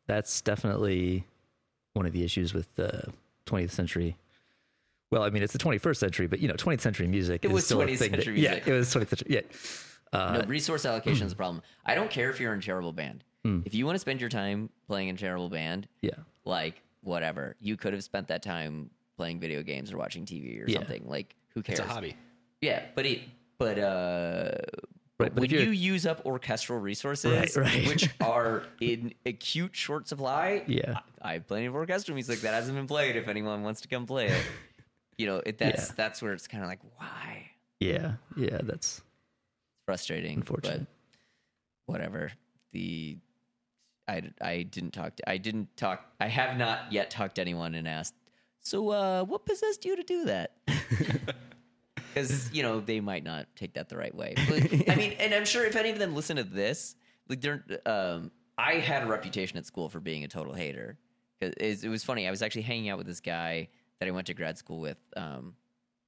That's 0.07 0.39
definitely 0.39 1.25
one 1.93 2.05
of 2.05 2.13
the 2.13 2.23
issues 2.23 2.53
with 2.53 2.73
the 2.75 3.11
20th 3.47 3.71
century. 3.71 4.15
Well, 5.11 5.23
I 5.23 5.29
mean, 5.29 5.43
it's 5.43 5.51
the 5.51 5.59
21st 5.59 5.97
century, 5.97 6.27
but 6.27 6.39
you 6.39 6.47
know, 6.47 6.53
20th 6.53 6.79
century 6.79 7.05
music. 7.07 7.43
It 7.43 7.49
is 7.49 7.53
was 7.53 7.65
still 7.65 7.81
a 7.81 7.85
20th 7.85 7.97
thing 7.99 8.11
that- 8.11 8.17
century 8.23 8.39
Yeah, 8.41 8.53
it 8.65 8.71
was 8.71 8.93
20th 8.93 9.09
century. 9.09 9.27
Yeah. 9.29 9.41
Uh, 10.13 10.37
no 10.41 10.47
resource 10.47 10.85
allocation 10.85 11.27
is 11.27 11.33
a 11.33 11.35
problem 11.35 11.61
i 11.85 11.93
don't 11.93 12.09
care 12.09 12.29
if 12.29 12.39
you're 12.39 12.53
in 12.53 12.59
a 12.59 12.61
terrible 12.61 12.93
band 12.93 13.25
Hmm. 13.47 13.61
if 13.65 13.73
you 13.73 13.85
want 13.85 13.95
to 13.95 13.99
spend 13.99 14.19
your 14.19 14.29
time 14.29 14.69
playing 14.87 15.07
in 15.07 15.15
a 15.15 15.17
terrible 15.17 15.47
band 15.49 15.87
yeah. 16.01 16.11
like 16.43 16.81
whatever 17.01 17.55
you 17.61 17.77
could 17.77 17.93
have 17.93 18.03
spent 18.03 18.27
that 18.27 18.41
time 18.43 18.89
playing 19.15 19.39
video 19.39 19.63
games 19.63 19.93
or 19.93 19.97
watching 19.97 20.25
tv 20.25 20.61
or 20.61 20.69
Yeah. 20.69 20.79
something 20.79 21.07
like 21.07 21.35
who 21.53 21.61
cares 21.63 21.79
it's 21.79 21.87
a 21.87 21.91
hobby. 21.91 22.15
yeah 22.61 22.85
but 22.95 23.05
it 23.05 23.21
but 23.57 23.79
uh 23.79 24.51
Right, 25.19 25.33
but 25.33 25.41
when 25.41 25.49
you're- 25.49 25.63
you 25.65 25.71
use 25.71 26.05
up 26.05 26.23
orchestral 26.27 26.77
resources, 26.79 27.57
Right, 27.57 27.65
right. 27.73 27.87
which 27.87 28.07
are 28.21 28.61
in 28.79 29.15
acute 29.25 29.75
short 29.75 30.07
supply, 30.07 30.63
Yeah. 30.67 30.99
I, 31.23 31.29
I 31.29 31.33
have 31.33 31.47
plenty 31.47 31.65
of 31.65 31.73
orchestral 31.73 32.13
music 32.13 32.41
that 32.41 32.53
hasn't 32.53 32.77
been 32.77 32.85
played. 32.85 33.15
If 33.15 33.27
anyone 33.27 33.63
wants 33.63 33.81
to 33.81 33.87
come 33.87 34.05
play 34.05 34.27
it, 34.27 34.43
you 35.17 35.25
know, 35.25 35.41
it, 35.43 35.57
that's 35.57 35.87
Yeah. 35.87 35.93
that's 35.97 36.21
where 36.21 36.33
it's 36.33 36.47
kind 36.47 36.63
of 36.63 36.69
like, 36.69 36.81
why? 36.97 37.49
Yeah, 37.79 38.17
yeah, 38.35 38.59
that's 38.61 39.01
frustrating. 39.87 40.35
Unfortunate. 40.37 40.85
But 41.87 41.93
whatever. 41.93 42.31
The 42.73 43.17
I, 44.07 44.31
I 44.41 44.63
didn't 44.63 44.91
talk 44.91 45.15
to 45.17 45.29
I 45.29 45.37
didn't 45.37 45.75
talk 45.75 46.05
I 46.19 46.27
have 46.27 46.57
not 46.57 46.91
yet 46.91 47.09
talked 47.09 47.35
to 47.35 47.41
anyone 47.41 47.75
and 47.75 47.87
asked. 47.87 48.13
So 48.59 48.89
uh, 48.89 49.23
what 49.23 49.45
possessed 49.45 49.85
you 49.85 49.95
to 49.95 50.03
do 50.03 50.25
that? 50.25 50.53
Because 52.13 52.51
you 52.51 52.63
know 52.63 52.79
they 52.79 52.99
might 52.99 53.23
not 53.23 53.45
take 53.55 53.73
that 53.73 53.89
the 53.89 53.97
right 53.97 54.15
way. 54.15 54.33
But, 54.49 54.89
I 54.89 54.95
mean, 54.95 55.13
and 55.19 55.35
I'm 55.35 55.45
sure 55.45 55.65
if 55.65 55.75
any 55.75 55.91
of 55.91 55.99
them 55.99 56.15
listen 56.15 56.37
to 56.37 56.43
this, 56.43 56.95
like 57.29 57.41
they're. 57.41 57.63
Um, 57.85 58.31
I 58.57 58.75
had 58.75 59.03
a 59.03 59.05
reputation 59.05 59.57
at 59.57 59.67
school 59.67 59.87
for 59.87 59.99
being 59.99 60.23
a 60.23 60.27
total 60.27 60.53
hater. 60.53 60.97
It, 61.41 61.83
it 61.83 61.89
was 61.89 62.03
funny. 62.03 62.27
I 62.27 62.31
was 62.31 62.41
actually 62.41 62.63
hanging 62.63 62.89
out 62.89 62.97
with 62.97 63.05
this 63.05 63.19
guy 63.19 63.67
that 63.99 64.07
I 64.07 64.11
went 64.11 64.25
to 64.27 64.33
grad 64.33 64.57
school 64.57 64.79
with, 64.79 64.97
um, 65.15 65.53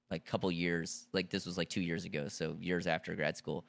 like 0.10 0.24
a 0.28 0.32
couple 0.32 0.52
years. 0.52 1.08
Like 1.14 1.30
this 1.30 1.46
was 1.46 1.60
like 1.60 1.70
two 1.70 1.82
years 1.82 2.06
ago, 2.06 2.28
so 2.28 2.56
years 2.60 2.88
after 2.88 3.14
grad 3.14 3.38
school. 3.38 3.66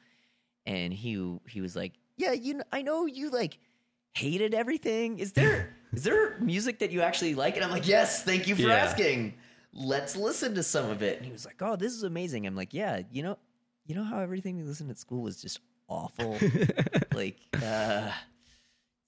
And 0.64 0.94
he 0.94 1.38
he 1.46 1.60
was 1.60 1.76
like, 1.76 1.92
"Yeah, 2.16 2.32
you. 2.32 2.54
Know, 2.54 2.64
I 2.72 2.80
know 2.80 3.04
you 3.04 3.28
like 3.28 3.58
hated 4.14 4.54
everything. 4.54 5.18
Is 5.18 5.32
there 5.32 5.74
is 5.92 6.02
there 6.04 6.38
music 6.40 6.78
that 6.80 6.90
you 6.90 7.02
actually 7.02 7.34
like?" 7.34 7.56
And 7.56 7.64
I'm 7.64 7.70
like, 7.70 7.86
"Yes, 7.86 8.22
thank 8.22 8.46
you 8.48 8.54
for 8.56 8.62
Yeah. 8.62 8.74
asking. 8.74 9.34
Let's 9.72 10.16
listen 10.16 10.54
to 10.56 10.62
some 10.62 10.90
of 10.90 11.02
it." 11.02 11.16
And 11.18 11.26
he 11.26 11.32
was 11.32 11.44
like, 11.46 11.60
"Oh, 11.60 11.76
this 11.76 11.92
is 11.92 12.02
amazing." 12.02 12.46
I'm 12.46 12.56
like, 12.56 12.74
"Yeah, 12.74 13.02
you 13.10 13.22
know, 13.22 13.38
you 13.86 13.94
know 13.94 14.04
how 14.04 14.20
everything 14.20 14.56
we 14.56 14.62
listened 14.64 14.90
at 14.90 14.98
school 14.98 15.22
was 15.22 15.40
just 15.40 15.60
awful. 15.88 16.38
like, 17.14 17.36
uh, 17.62 18.10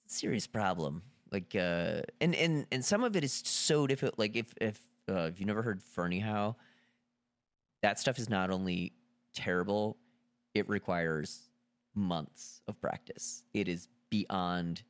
serious 0.07 0.47
problem. 0.47 1.01
Like, 1.31 1.55
uh, 1.55 2.01
and 2.21 2.35
and 2.35 2.65
and 2.71 2.83
some 2.85 3.03
of 3.03 3.15
it 3.15 3.23
is 3.23 3.33
so 3.33 3.87
difficult. 3.87 4.19
Like, 4.19 4.35
if 4.35 4.53
if 4.61 4.79
uh, 5.09 5.29
if 5.31 5.39
you 5.39 5.45
never 5.45 5.61
heard 5.63 5.81
Ferneyhough, 5.81 6.55
that 7.81 7.99
stuff 7.99 8.19
is 8.19 8.29
not 8.29 8.49
only 8.51 8.93
terrible, 9.33 9.97
it 10.53 10.69
requires 10.69 11.49
months 11.95 12.61
of 12.67 12.79
practice. 12.79 13.43
It 13.53 13.67
is 13.67 13.87
beyond 14.09 14.83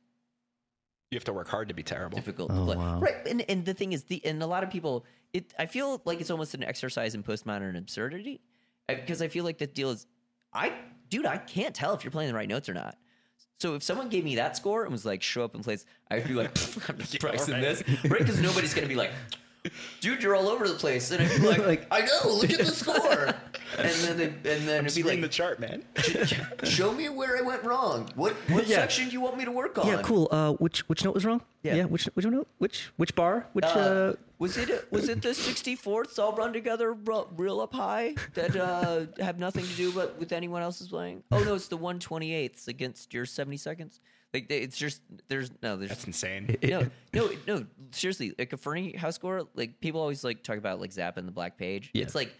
You 1.14 1.18
have 1.18 1.24
to 1.24 1.32
work 1.32 1.48
hard 1.48 1.68
to 1.68 1.74
be 1.74 1.82
terrible. 1.84 2.16
difficult 2.18 2.50
to 2.50 2.56
Oh, 2.56 2.64
play. 2.64 2.76
wow. 2.76 2.98
Right. 2.98 3.14
And 3.26 3.48
and 3.48 3.64
the 3.64 3.72
thing 3.72 3.92
is 3.92 4.04
the 4.04 4.20
and 4.26 4.42
a 4.42 4.46
lot 4.46 4.62
of 4.64 4.70
people 4.70 5.04
it 5.32 5.54
I 5.58 5.66
feel 5.66 6.02
like 6.04 6.20
it's 6.20 6.30
almost 6.30 6.54
an 6.54 6.64
exercise 6.64 7.14
in 7.14 7.22
postmodern 7.22 7.78
absurdity. 7.78 8.40
Uh, 8.88 8.94
because 8.96 9.22
I 9.22 9.28
feel 9.28 9.44
like 9.44 9.58
the 9.58 9.66
deal 9.68 9.90
is 9.90 10.06
I 10.52 10.72
dude, 11.10 11.24
I 11.26 11.38
can't 11.38 11.74
tell 11.74 11.94
if 11.94 12.02
you're 12.04 12.10
playing 12.10 12.28
the 12.30 12.34
right 12.34 12.48
notes 12.48 12.68
or 12.68 12.74
not. 12.74 12.96
So 13.60 13.74
if 13.76 13.82
someone 13.84 14.08
gave 14.08 14.24
me 14.24 14.34
that 14.36 14.56
score 14.56 14.82
and 14.82 14.90
was 14.90 15.06
like, 15.06 15.22
show 15.22 15.44
up 15.44 15.54
in 15.54 15.62
place, 15.62 15.86
I'd 16.10 16.26
be 16.26 16.34
like, 16.34 16.48
I'm 16.88 16.98
just 16.98 17.20
pricing 17.20 17.54
right. 17.54 17.60
this. 17.62 17.84
Right? 18.04 18.18
Because 18.18 18.40
nobody's 18.40 18.74
gonna 18.74 18.88
be 18.88 18.96
like, 18.96 19.12
dude, 20.00 20.22
you're 20.22 20.34
all 20.36 20.48
over 20.48 20.68
the 20.68 20.74
place. 20.74 21.10
And 21.10 21.22
I'd 21.22 21.40
be 21.40 21.46
like, 21.46 21.66
Like- 21.66 21.86
I 21.90 22.00
know, 22.02 22.30
look 22.34 22.50
at 22.50 22.58
the 22.58 22.66
score. 22.66 23.34
And 23.76 23.88
then 23.90 24.16
they, 24.18 24.26
and 24.26 24.68
then 24.68 24.68
it'd 24.68 24.84
Just 24.84 24.96
be 24.96 25.02
reading 25.02 25.20
like, 25.22 25.30
the 25.32 25.34
chart, 25.34 25.58
man. 25.58 25.82
show 26.64 26.92
me 26.92 27.08
where 27.08 27.36
I 27.36 27.40
went 27.40 27.64
wrong. 27.64 28.08
What 28.14 28.34
what 28.48 28.68
Yeah. 28.68 28.76
section 28.76 29.06
do 29.06 29.12
you 29.12 29.20
want 29.20 29.36
me 29.36 29.44
to 29.44 29.50
work 29.50 29.76
on? 29.78 29.88
yeah, 29.88 30.00
cool. 30.00 30.28
Uh, 30.30 30.52
which 30.52 30.88
which 30.88 31.02
note 31.04 31.12
was 31.12 31.24
wrong? 31.24 31.40
Yeah. 31.64 31.82
which 31.86 32.04
which 32.14 32.24
note? 32.24 32.46
Which 32.58 32.92
which 32.98 33.16
bar? 33.16 33.48
Which 33.52 33.64
uh, 33.64 33.68
Uh, 33.68 34.12
was 34.38 34.56
it 34.58 34.92
was 34.92 35.08
it 35.08 35.22
the 35.22 35.30
64ths 35.30 36.20
all 36.20 36.32
run 36.36 36.52
together 36.52 36.92
ru- 36.92 37.26
real 37.36 37.60
up 37.60 37.74
high 37.74 38.14
that 38.34 38.54
uh, 38.54 39.06
have 39.18 39.40
nothing 39.40 39.64
to 39.66 39.72
do 39.74 39.90
but 39.90 40.20
with 40.20 40.30
anyone 40.30 40.62
else's 40.62 40.86
playing? 40.90 41.24
Oh 41.32 41.42
no, 41.42 41.56
it's 41.56 41.66
the 41.66 41.78
128ths 41.78 42.68
against 42.68 43.12
your 43.12 43.26
70 43.26 43.56
seconds. 43.56 44.00
Like 44.34 44.50
it's 44.50 44.76
just 44.76 45.00
there's 45.28 45.50
no 45.62 45.76
there's 45.76 45.90
That's 45.90 46.04
insane. 46.06 46.56
no 46.62 46.88
no 47.14 47.30
no 47.46 47.66
seriously 47.92 48.34
like 48.38 48.52
a 48.52 48.56
Ferneyhough's 48.56 49.14
score 49.14 49.44
like 49.54 49.80
people 49.80 50.00
always 50.00 50.24
like 50.24 50.42
talk 50.42 50.58
about 50.58 50.80
like 50.80 50.90
Zappa 50.90 51.18
and 51.18 51.28
the 51.28 51.32
Black 51.32 51.56
Page. 51.56 51.90
Yeah. 51.94 52.02
It's 52.02 52.14
like 52.16 52.34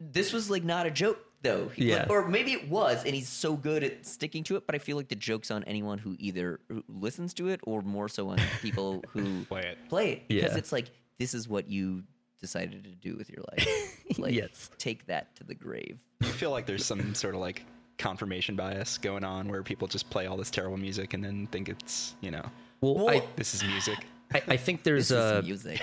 this 0.00 0.32
was 0.32 0.50
like 0.50 0.62
not 0.64 0.86
a 0.86 0.90
joke 0.90 1.18
though. 1.42 1.68
He- 1.68 1.90
Yeah. 1.90 2.06
or 2.08 2.26
maybe 2.28 2.52
it 2.52 2.68
was, 2.68 3.04
and 3.04 3.14
he's 3.14 3.28
so 3.28 3.54
good 3.56 3.82
at 3.84 4.06
sticking 4.06 4.44
to 4.44 4.56
it. 4.56 4.66
But 4.66 4.74
I 4.74 4.78
feel 4.78 4.96
like 4.96 5.08
the 5.08 5.14
joke's 5.14 5.50
on 5.50 5.64
anyone 5.64 5.98
who 5.98 6.16
either 6.18 6.60
listens 6.88 7.34
to 7.34 7.48
it 7.48 7.60
or 7.64 7.82
more 7.82 8.08
so 8.08 8.28
on 8.30 8.38
people 8.62 9.02
who 9.10 9.44
Play 9.44 9.62
it. 9.62 9.78
play 9.88 10.12
it 10.12 10.28
because 10.28 10.52
Yeah. 10.52 10.58
it's 10.58 10.72
like 10.72 10.90
this 11.18 11.34
is 11.34 11.48
what 11.48 11.68
you 11.68 12.02
decided 12.40 12.84
to 12.84 12.90
do 12.90 13.16
with 13.16 13.30
your 13.30 13.42
life. 13.52 14.18
Like, 14.18 14.34
Yes. 14.34 14.70
take 14.78 15.06
that 15.06 15.34
to 15.36 15.44
the 15.44 15.54
grave. 15.54 15.98
You 16.20 16.28
feel 16.28 16.50
like 16.50 16.66
there's 16.66 16.84
some 16.84 17.14
sort 17.14 17.34
of 17.34 17.40
like 17.40 17.64
confirmation 17.98 18.56
bias 18.56 18.98
going 18.98 19.24
on 19.24 19.48
where 19.48 19.62
people 19.62 19.86
just 19.88 20.10
play 20.10 20.26
all 20.26 20.36
this 20.36 20.50
terrible 20.50 20.76
music 20.76 21.14
and 21.14 21.24
then 21.24 21.46
think 21.48 21.68
it's, 21.68 22.14
you 22.20 22.30
know, 22.30 22.44
well, 22.80 23.08
I, 23.08 23.22
this 23.36 23.54
is 23.54 23.62
music. 23.64 23.98
I 24.32 24.42
I 24.48 24.56
think 24.56 24.82
there's 24.82 25.10
a 25.12 25.42
music. 25.42 25.80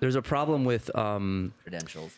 there's 0.00 0.14
a 0.14 0.22
problem 0.22 0.64
with 0.64 0.94
um 0.96 1.52
credentials. 1.62 2.14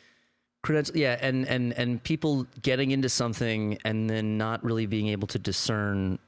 credential 0.62 0.96
yeah 0.96 1.18
and 1.20 1.46
and 1.48 1.72
and 1.72 2.02
people 2.02 2.46
getting 2.62 2.90
into 2.90 3.08
something 3.08 3.78
and 3.84 4.08
then 4.08 4.38
not 4.38 4.62
really 4.62 4.86
being 4.86 5.08
able 5.08 5.26
to 5.28 5.38
discern 5.38 6.18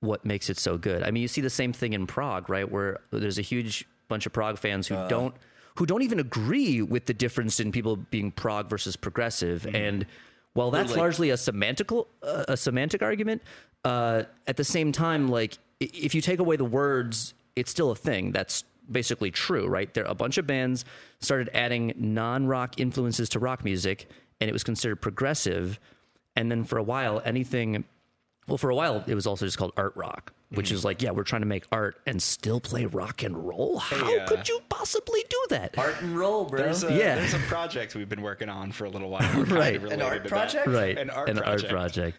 what 0.00 0.24
makes 0.24 0.48
it 0.48 0.58
so 0.58 0.78
good. 0.78 1.02
I 1.02 1.10
mean 1.10 1.22
you 1.22 1.28
see 1.28 1.40
the 1.40 1.50
same 1.50 1.72
thing 1.72 1.92
in 1.92 2.06
prog 2.06 2.48
right 2.48 2.70
where 2.70 3.00
there's 3.10 3.38
a 3.38 3.42
huge 3.42 3.86
bunch 4.08 4.26
of 4.26 4.32
prog 4.32 4.58
fans 4.58 4.86
who 4.86 4.96
don't 5.08 5.34
who 5.76 5.86
don't 5.86 6.02
even 6.02 6.20
agree 6.20 6.82
with 6.82 7.06
the 7.06 7.14
difference 7.14 7.58
in 7.58 7.72
people 7.72 7.96
being 7.96 8.30
prog 8.30 8.70
versus 8.70 8.96
progressive. 8.96 9.66
And 9.74 10.06
while 10.54 10.70
that's 10.70 10.90
like- 10.90 10.98
largely 10.98 11.30
a 11.30 11.34
semantical 11.34 12.06
uh, 12.22 12.44
a 12.48 12.56
semantic 12.56 13.02
argument 13.02 13.42
uh, 13.84 14.22
at 14.46 14.56
the 14.56 14.64
same 14.64 14.92
time 14.92 15.28
like 15.28 15.58
if 15.80 16.14
you 16.14 16.20
take 16.20 16.38
away 16.38 16.56
the 16.56 16.64
words 16.64 17.34
it's 17.56 17.70
still 17.70 17.90
a 17.92 17.96
thing. 17.96 18.32
That's 18.32 18.64
basically 18.90 19.30
true 19.30 19.66
right? 19.66 19.92
There 19.92 20.04
a 20.04 20.14
bunch 20.14 20.38
of 20.38 20.46
bands 20.46 20.84
started 21.20 21.50
adding 21.54 21.92
non-rock 21.96 22.80
influences 22.80 23.28
to 23.30 23.38
rock 23.38 23.64
music 23.64 24.08
and 24.40 24.48
it 24.48 24.52
was 24.52 24.64
considered 24.64 24.96
progressive. 24.96 25.78
And 26.36 26.50
then 26.50 26.64
for 26.64 26.78
a 26.78 26.82
while 26.82 27.22
anything 27.24 27.84
well 28.46 28.58
for 28.58 28.70
a 28.70 28.74
while 28.74 29.04
it 29.06 29.14
was 29.14 29.26
also 29.26 29.44
just 29.46 29.58
called 29.58 29.72
art 29.76 29.94
rock 29.96 30.32
which 30.56 30.72
is 30.72 30.84
like 30.84 31.02
yeah 31.02 31.10
we're 31.10 31.22
trying 31.22 31.42
to 31.42 31.46
make 31.46 31.64
art 31.72 31.96
and 32.06 32.22
still 32.22 32.60
play 32.60 32.86
rock 32.86 33.22
and 33.22 33.36
roll 33.46 33.78
how 33.78 34.14
uh, 34.16 34.26
could 34.26 34.48
you 34.48 34.60
possibly 34.68 35.24
do 35.28 35.44
that 35.50 35.76
Art 35.78 36.00
and 36.00 36.16
roll, 36.16 36.44
bro. 36.44 36.60
There's 36.62 36.82
a, 36.84 36.92
Yeah. 36.92 37.16
there's 37.16 37.34
a 37.34 37.38
project 37.40 37.94
we've 37.94 38.08
been 38.08 38.22
working 38.22 38.48
on 38.48 38.72
for 38.72 38.84
a 38.84 38.90
little 38.90 39.10
while. 39.10 39.42
Right. 39.44 39.82
An 39.82 40.00
art 40.02 40.26
project? 40.26 40.66
Right 40.66 40.96
An 40.98 41.10
art 41.10 41.28
an 41.28 41.36
project. 41.38 41.64
art 41.64 41.70
project 41.70 42.18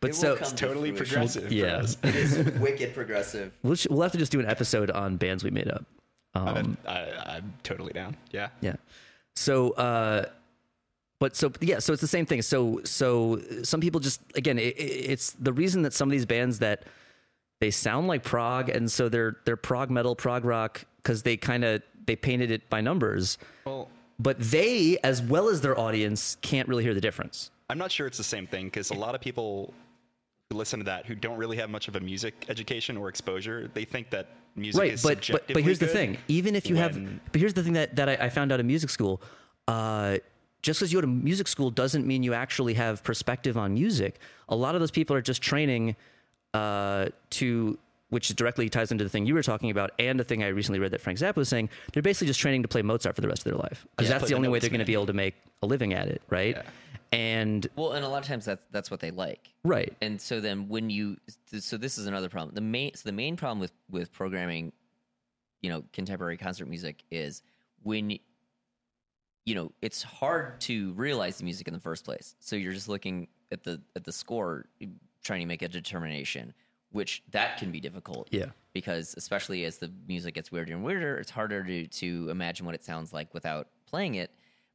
but 0.00 0.10
It 0.10 0.14
so 0.14 0.36
come 0.36 0.48
to 0.50 0.54
Totally 0.56 0.90
fruition. 0.92 1.14
progressive. 1.20 1.52
Yeah. 1.52 1.82
It 2.02 2.14
is 2.14 2.38
wicked 2.60 2.92
progressive. 2.94 3.52
we'll, 3.62 3.76
we'll 3.88 4.02
have 4.02 4.12
to 4.12 4.18
just 4.18 4.30
do 4.32 4.40
an 4.40 4.46
episode 4.46 4.90
on 4.90 5.16
bands 5.16 5.42
we 5.42 5.50
made 5.50 5.68
up 5.68 5.84
um, 6.34 6.76
I, 6.86 7.06
I'm 7.26 7.54
totally 7.62 7.94
down. 7.94 8.14
Yeah. 8.30 8.48
Yeah. 8.60 8.76
So, 9.36 9.70
uh, 9.70 10.26
but 11.18 11.34
so 11.34 11.50
yeah, 11.62 11.78
so 11.78 11.94
it's 11.94 12.02
the 12.02 12.06
same 12.06 12.26
thing. 12.26 12.42
So, 12.42 12.82
so 12.84 13.40
some 13.62 13.80
people 13.80 14.00
just 14.00 14.20
again, 14.34 14.58
it, 14.58 14.76
it- 14.76 15.10
it's 15.12 15.30
the 15.38 15.52
reason 15.52 15.80
that 15.82 15.94
some 15.94 16.08
of 16.08 16.12
these 16.12 16.26
bands 16.26 16.58
that 16.58 16.82
they 17.60 17.70
sound 17.70 18.06
like 18.06 18.22
prog, 18.22 18.68
and 18.68 18.90
so 18.90 19.08
they're 19.08 19.36
they're 19.44 19.56
prog 19.56 19.90
metal, 19.90 20.14
prog 20.14 20.44
rock, 20.44 20.84
because 21.02 21.22
they 21.22 21.36
kind 21.36 21.64
of 21.64 21.82
they 22.06 22.16
painted 22.16 22.50
it 22.50 22.68
by 22.70 22.80
numbers, 22.80 23.38
Well, 23.64 23.88
but 24.18 24.38
they 24.38 24.98
as 25.02 25.22
well 25.22 25.48
as 25.48 25.60
their 25.60 25.78
audience 25.78 26.36
can't 26.40 26.68
really 26.68 26.84
hear 26.84 26.94
the 26.94 27.00
difference. 27.00 27.50
I'm 27.68 27.78
not 27.78 27.90
sure 27.90 28.06
it's 28.06 28.18
the 28.18 28.24
same 28.24 28.46
thing 28.46 28.66
because 28.66 28.90
a 28.90 28.94
lot 28.94 29.14
of 29.14 29.20
people 29.20 29.74
who 30.50 30.56
listen 30.56 30.78
to 30.78 30.84
that 30.84 31.06
who 31.06 31.14
don't 31.14 31.36
really 31.36 31.56
have 31.56 31.70
much 31.70 31.88
of 31.88 31.96
a 31.96 32.00
music 32.00 32.44
education 32.48 32.96
or 32.96 33.08
exposure, 33.08 33.70
they 33.74 33.84
think 33.84 34.10
that 34.10 34.28
music 34.54 34.80
right 34.80 34.92
is 34.92 35.02
but, 35.02 35.16
but 35.16 35.24
subjectively 35.24 35.54
but 35.54 35.64
here's 35.64 35.78
the 35.78 35.86
thing. 35.86 36.18
Even 36.28 36.54
if 36.54 36.68
you 36.68 36.76
have 36.76 36.94
but 37.32 37.40
here's 37.40 37.54
the 37.54 37.62
thing 37.62 37.72
that, 37.72 37.96
that 37.96 38.08
I, 38.08 38.26
I 38.26 38.28
found 38.28 38.52
out 38.52 38.60
in 38.60 38.66
music 38.66 38.90
school. 38.90 39.20
Uh, 39.66 40.18
just 40.62 40.80
because 40.80 40.92
you 40.92 40.96
go 40.96 41.02
to 41.02 41.06
music 41.06 41.48
school 41.48 41.70
doesn't 41.70 42.06
mean 42.06 42.22
you 42.22 42.34
actually 42.34 42.74
have 42.74 43.02
perspective 43.04 43.56
on 43.56 43.74
music. 43.74 44.20
A 44.48 44.56
lot 44.56 44.74
of 44.74 44.80
those 44.80 44.90
people 44.90 45.14
are 45.14 45.22
just 45.22 45.42
training 45.42 45.96
uh, 46.56 47.08
to 47.30 47.78
which 48.08 48.28
directly 48.36 48.68
ties 48.68 48.92
into 48.92 49.02
the 49.04 49.10
thing 49.10 49.26
you 49.26 49.34
were 49.34 49.42
talking 49.42 49.70
about 49.70 49.90
and 49.98 50.18
the 50.18 50.24
thing 50.24 50.42
i 50.42 50.48
recently 50.48 50.78
read 50.78 50.92
that 50.92 51.00
frank 51.00 51.18
zappa 51.18 51.36
was 51.36 51.48
saying 51.48 51.68
they're 51.92 52.02
basically 52.02 52.26
just 52.28 52.38
training 52.40 52.62
to 52.62 52.68
play 52.68 52.82
mozart 52.82 53.14
for 53.14 53.20
the 53.20 53.28
rest 53.28 53.40
of 53.44 53.52
their 53.52 53.60
life 53.60 53.86
because 53.96 54.08
Yeah, 54.08 54.14
that's 54.18 54.28
the 54.28 54.34
the 54.34 54.36
only 54.36 54.48
way 54.48 54.58
they're 54.60 54.70
going 54.70 54.78
to 54.80 54.84
be 54.86 54.92
able 54.94 55.06
to 55.06 55.12
make 55.12 55.34
a 55.62 55.66
living 55.66 55.92
at 55.92 56.06
it 56.08 56.22
right 56.30 56.54
Yeah. 56.56 56.62
and 57.12 57.66
Well, 57.76 57.92
and 57.92 58.04
a 58.04 58.08
lot 58.08 58.22
of 58.22 58.28
times 58.28 58.44
that's 58.44 58.62
that's 58.70 58.90
what 58.90 59.00
they 59.00 59.10
like. 59.10 59.52
right 59.64 59.92
And 60.00 60.20
so 60.20 60.40
then 60.40 60.68
when 60.68 60.88
you 60.88 61.16
so 61.58 61.76
this 61.76 61.98
is 61.98 62.06
another 62.06 62.28
problem. 62.28 62.54
The 62.54 62.60
main 62.76 62.94
so 62.94 63.02
the 63.08 63.12
main 63.24 63.36
problem 63.36 63.58
with 63.60 63.72
with 63.90 64.12
programming, 64.12 64.72
you 65.62 65.70
know, 65.70 65.82
contemporary 65.92 66.36
concert 66.36 66.66
music 66.68 67.02
is 67.10 67.42
when 67.82 68.18
you 69.44 69.54
know, 69.54 69.70
it's 69.80 70.02
hard 70.02 70.60
to 70.62 70.92
realize 70.94 71.38
the 71.38 71.44
music 71.44 71.68
in 71.68 71.74
the 71.74 71.80
first 71.80 72.04
place. 72.04 72.34
So 72.40 72.56
you're 72.56 72.72
just 72.72 72.88
looking 72.88 73.28
at 73.52 73.62
the 73.62 73.80
at 73.94 74.02
the 74.04 74.12
score 74.12 74.66
trying 75.26 75.40
to 75.40 75.46
make 75.46 75.62
a 75.62 75.68
determination, 75.68 76.54
which 76.90 77.22
that 77.32 77.58
can 77.58 77.70
be 77.70 77.80
difficult. 77.80 78.28
Yeah. 78.30 78.46
Because 78.72 79.14
especially 79.16 79.64
as 79.64 79.78
the 79.78 79.90
music 80.06 80.34
gets 80.34 80.52
weirder 80.52 80.72
and 80.72 80.84
weirder, 80.84 81.18
it's 81.18 81.30
harder 81.30 81.64
to 81.64 81.86
to 81.86 82.30
imagine 82.30 82.66
what 82.66 82.74
it 82.74 82.84
sounds 82.84 83.12
like 83.12 83.32
without 83.34 83.68
playing 83.86 84.14
it. 84.16 84.30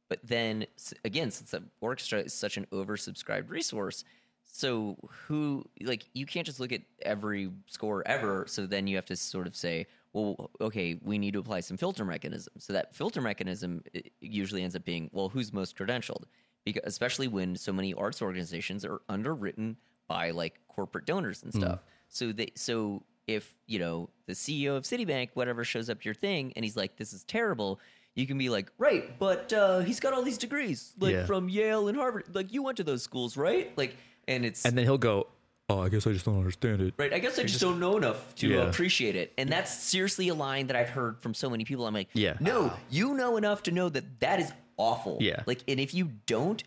But 0.08 0.20
then 0.22 0.66
again, 1.04 1.30
since 1.30 1.50
the 1.50 1.62
orchestra 1.80 2.20
is 2.20 2.34
such 2.34 2.56
an 2.56 2.66
oversubscribed 2.72 3.48
resource, 3.48 4.04
so 4.42 4.98
who 5.26 5.64
like 5.82 6.04
you 6.12 6.26
can't 6.26 6.46
just 6.46 6.60
look 6.60 6.72
at 6.72 6.82
every 7.00 7.50
score 7.66 8.06
ever. 8.06 8.44
So 8.46 8.66
then 8.66 8.86
you 8.86 8.96
have 8.96 9.06
to 9.06 9.16
sort 9.16 9.46
of 9.46 9.56
say, 9.56 9.86
well, 10.12 10.50
okay, 10.60 11.00
we 11.02 11.16
need 11.16 11.32
to 11.32 11.40
apply 11.40 11.60
some 11.60 11.76
filter 11.78 12.04
mechanism. 12.04 12.52
So 12.58 12.74
that 12.74 12.94
filter 12.94 13.22
mechanism 13.22 13.82
usually 14.20 14.62
ends 14.62 14.76
up 14.76 14.84
being, 14.84 15.08
well, 15.12 15.30
who's 15.30 15.52
most 15.52 15.76
credentialed? 15.78 16.24
Because 16.64 16.82
especially 16.84 17.28
when 17.28 17.56
so 17.56 17.72
many 17.72 17.94
arts 17.94 18.20
organizations 18.20 18.84
are 18.84 19.00
underwritten 19.08 19.78
by 20.08 20.30
like 20.30 20.58
corporate 20.68 21.06
donors 21.06 21.42
and 21.42 21.52
stuff. 21.52 21.80
So 22.08 22.32
they 22.32 22.52
so 22.54 23.02
if 23.26 23.54
you 23.66 23.78
know 23.78 24.10
the 24.26 24.32
CEO 24.34 24.76
of 24.76 24.84
Citibank, 24.84 25.30
whatever, 25.34 25.64
shows 25.64 25.88
up 25.88 26.00
to 26.00 26.04
your 26.04 26.14
thing 26.14 26.52
and 26.56 26.64
he's 26.64 26.76
like, 26.76 26.96
"This 26.96 27.12
is 27.12 27.24
terrible," 27.24 27.80
you 28.14 28.26
can 28.26 28.36
be 28.38 28.48
like, 28.48 28.70
"Right, 28.78 29.18
but 29.18 29.52
uh, 29.52 29.80
he's 29.80 30.00
got 30.00 30.12
all 30.12 30.22
these 30.22 30.38
degrees, 30.38 30.92
like 30.98 31.12
Yeah. 31.14 31.26
from 31.26 31.48
Yale 31.48 31.88
and 31.88 31.96
Harvard. 31.96 32.34
Like 32.34 32.52
you 32.52 32.62
went 32.62 32.76
to 32.78 32.84
those 32.84 33.02
schools, 33.02 33.36
right? 33.36 33.76
Like, 33.78 33.96
and 34.28 34.44
it's 34.44 34.64
And 34.64 34.76
then 34.76 34.84
he'll 34.84 34.98
go, 34.98 35.28
"Oh, 35.70 35.80
I 35.80 35.88
guess 35.88 36.06
I 36.06 36.12
just 36.12 36.24
don't 36.26 36.36
understand 36.36 36.82
it." 36.82 36.94
right. 36.98 37.12
I 37.12 37.18
guess 37.18 37.38
I 37.38 37.44
just, 37.44 37.60
don't 37.60 37.80
know 37.80 37.96
enough 37.96 38.34
to 38.36 38.48
Yeah. 38.48 38.68
appreciate 38.68 39.16
it, 39.16 39.32
and 39.38 39.50
that's 39.50 39.72
seriously 39.72 40.28
a 40.28 40.34
line 40.34 40.66
that 40.66 40.76
I've 40.76 40.90
heard 40.90 41.22
from 41.22 41.32
so 41.32 41.48
many 41.48 41.64
people. 41.64 41.86
I'm 41.86 41.94
like, 41.94 42.08
Yeah. 42.12 42.36
no, 42.40 42.72
you 42.90 43.14
know 43.14 43.36
enough 43.36 43.62
to 43.64 43.70
know 43.70 43.88
that 43.88 44.20
that 44.20 44.40
is 44.40 44.52
awful. 44.76 45.18
Yeah. 45.20 45.42
like, 45.46 45.62
and 45.68 45.78
if 45.80 45.94
you 45.94 46.10
don't, 46.26 46.62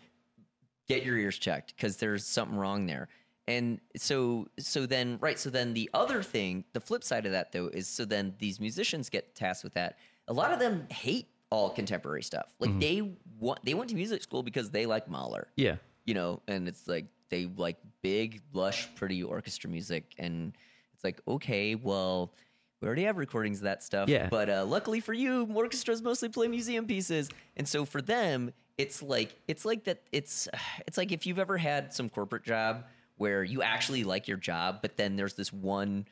get 0.88 1.04
your 1.04 1.18
ears 1.18 1.36
checked 1.36 1.74
because 1.76 1.96
there's 1.98 2.24
something 2.24 2.56
wrong 2.56 2.86
there. 2.86 3.08
And 3.48 3.80
so, 3.96 4.48
so 4.58 4.86
then, 4.86 5.18
right. 5.20 5.38
So 5.38 5.50
then, 5.50 5.72
the 5.74 5.88
other 5.94 6.22
thing, 6.22 6.64
the 6.72 6.80
flip 6.80 7.04
side 7.04 7.26
of 7.26 7.32
that, 7.32 7.52
though, 7.52 7.68
is 7.68 7.86
so 7.86 8.04
then 8.04 8.34
these 8.38 8.58
musicians 8.60 9.08
get 9.08 9.34
tasked 9.36 9.62
with 9.62 9.74
that. 9.74 9.98
A 10.28 10.32
lot 10.32 10.52
of 10.52 10.58
them 10.58 10.86
hate 10.90 11.28
all 11.50 11.70
contemporary 11.70 12.22
stuff. 12.24 12.52
Like 12.58 12.70
Mm-hmm. 12.70 12.78
they 12.80 13.12
want, 13.38 13.64
they 13.64 13.74
went 13.74 13.90
to 13.90 13.96
music 13.96 14.22
school 14.22 14.42
because 14.42 14.70
they 14.70 14.84
like 14.86 15.08
Mahler 15.08 15.46
Yeah. 15.56 15.76
you 16.04 16.14
know, 16.14 16.42
and 16.48 16.66
it's 16.66 16.88
like 16.88 17.06
they 17.28 17.46
like 17.56 17.76
big, 18.02 18.40
lush, 18.52 18.88
pretty 18.96 19.22
orchestra 19.22 19.70
music, 19.70 20.12
and 20.18 20.52
it's 20.94 21.04
like, 21.04 21.20
okay, 21.28 21.76
well, 21.76 22.32
we 22.80 22.86
already 22.86 23.04
have 23.04 23.16
recordings 23.16 23.58
of 23.58 23.64
that 23.64 23.84
stuff, 23.84 24.08
Yeah. 24.08 24.28
But 24.28 24.50
uh, 24.50 24.64
luckily 24.66 24.98
for 25.00 25.12
you, 25.12 25.48
orchestras 25.54 26.02
mostly 26.02 26.28
play 26.30 26.48
museum 26.48 26.86
pieces, 26.86 27.28
and 27.56 27.68
so 27.68 27.84
for 27.84 28.02
them, 28.02 28.52
it's 28.76 29.02
like 29.02 29.34
it's 29.46 29.64
like 29.64 29.84
that. 29.84 30.02
It's 30.12 30.48
it's 30.86 30.98
like 30.98 31.12
if 31.12 31.26
you've 31.26 31.38
ever 31.38 31.56
had 31.58 31.94
some 31.94 32.08
corporate 32.10 32.42
job 32.44 32.84
where 33.16 33.42
you 33.42 33.62
actually 33.62 34.04
like 34.04 34.28
your 34.28 34.36
job, 34.36 34.78
but 34.82 34.96
then 34.96 35.16
there's 35.16 35.34
this 35.34 35.52
one 35.52 36.06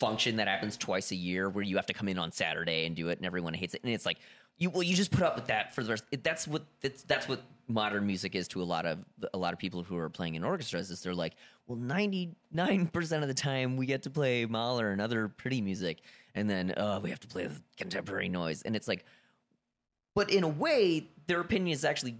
function 0.00 0.36
that 0.36 0.46
happens 0.46 0.76
twice 0.76 1.10
a 1.10 1.16
year 1.16 1.48
where 1.48 1.64
you 1.64 1.76
have 1.76 1.86
to 1.86 1.92
come 1.92 2.08
in 2.08 2.18
on 2.18 2.30
Saturday 2.30 2.86
and 2.86 2.94
do 2.94 3.08
it, 3.08 3.18
and 3.18 3.26
everyone 3.26 3.54
hates 3.54 3.74
it. 3.74 3.82
And 3.82 3.92
it's 3.92 4.06
like 4.06 4.18
you 4.56 4.70
well, 4.70 4.82
you 4.82 4.94
just 4.94 5.10
put 5.10 5.22
up 5.22 5.36
with 5.36 5.46
that 5.46 5.74
for 5.74 5.82
the 5.82 5.90
rest. 5.90 6.04
It, 6.10 6.24
that's 6.24 6.46
what 6.46 6.64
that's, 6.80 7.02
that's 7.02 7.28
what 7.28 7.42
modern 7.68 8.06
music 8.06 8.34
is 8.34 8.48
to 8.48 8.62
a 8.62 8.64
lot 8.64 8.86
of 8.86 8.98
a 9.32 9.38
lot 9.38 9.52
of 9.52 9.58
people 9.58 9.82
who 9.82 9.96
are 9.96 10.10
playing 10.10 10.34
in 10.34 10.44
orchestras. 10.44 10.90
Is 10.90 11.02
they're 11.02 11.14
like, 11.14 11.34
well, 11.66 11.78
ninety 11.78 12.30
nine 12.52 12.86
percent 12.86 13.22
of 13.22 13.28
the 13.28 13.34
time 13.34 13.76
we 13.76 13.86
get 13.86 14.02
to 14.04 14.10
play 14.10 14.46
Mahler 14.46 14.90
and 14.90 15.00
other 15.00 15.28
pretty 15.28 15.60
music, 15.60 15.98
and 16.34 16.48
then 16.48 16.72
uh, 16.72 17.00
we 17.02 17.10
have 17.10 17.20
to 17.20 17.28
play 17.28 17.46
the 17.46 17.60
contemporary 17.76 18.28
noise, 18.28 18.62
and 18.62 18.74
it's 18.74 18.88
like, 18.88 19.04
but 20.14 20.30
in 20.30 20.44
a 20.44 20.48
way, 20.48 21.08
their 21.26 21.40
opinion 21.40 21.72
is 21.72 21.84
actually 21.84 22.16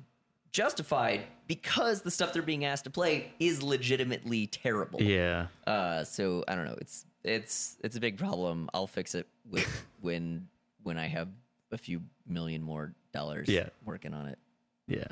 justified 0.53 1.23
because 1.47 2.03
the 2.03 2.11
stuff 2.11 2.33
they're 2.33 2.43
being 2.43 2.65
asked 2.65 2.85
to 2.85 2.91
play 2.91 3.33
is 3.39 3.63
legitimately 3.63 4.47
terrible. 4.47 5.03
Yeah. 5.03 5.47
Uh, 5.67 6.05
so 6.05 6.45
I 6.49 6.55
don't 6.55 6.67
know. 6.67 6.77
It's 6.81 7.07
it's 7.25 7.77
it's 7.83 7.97
a 7.97 8.01
big 8.01 8.19
problem. 8.19 8.69
I'll 8.75 8.87
fix 8.87 9.15
it 9.15 9.27
with 9.51 9.67
when 10.01 10.49
when 10.83 10.99
I 10.99 11.07
have 11.07 11.29
a 11.73 11.79
few 11.79 12.03
million 12.27 12.63
more 12.63 12.93
dollars. 13.13 13.49
Yeah. 13.49 13.69
working 13.85 14.15
on 14.15 14.27
it. 14.27 14.39
Yeah. 14.87 15.09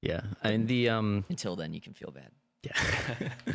Yeah. 0.00 0.20
And 0.42 0.68
the 0.68 0.88
um 0.90 1.24
Until 1.28 1.56
then, 1.56 1.72
you 1.74 1.80
can 1.80 1.94
feel 1.94 2.10
bad. 2.10 2.30
Yeah. 2.62 3.28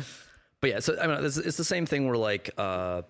but 0.60 0.70
yeah, 0.70 0.80
so 0.80 0.98
I 1.00 1.06
mean, 1.06 1.24
it's, 1.24 1.36
it's 1.36 1.56
the 1.56 1.64
same 1.64 1.86
thing 1.86 2.06
where 2.06 2.16
like, 2.16 2.50
uh, 2.58 3.02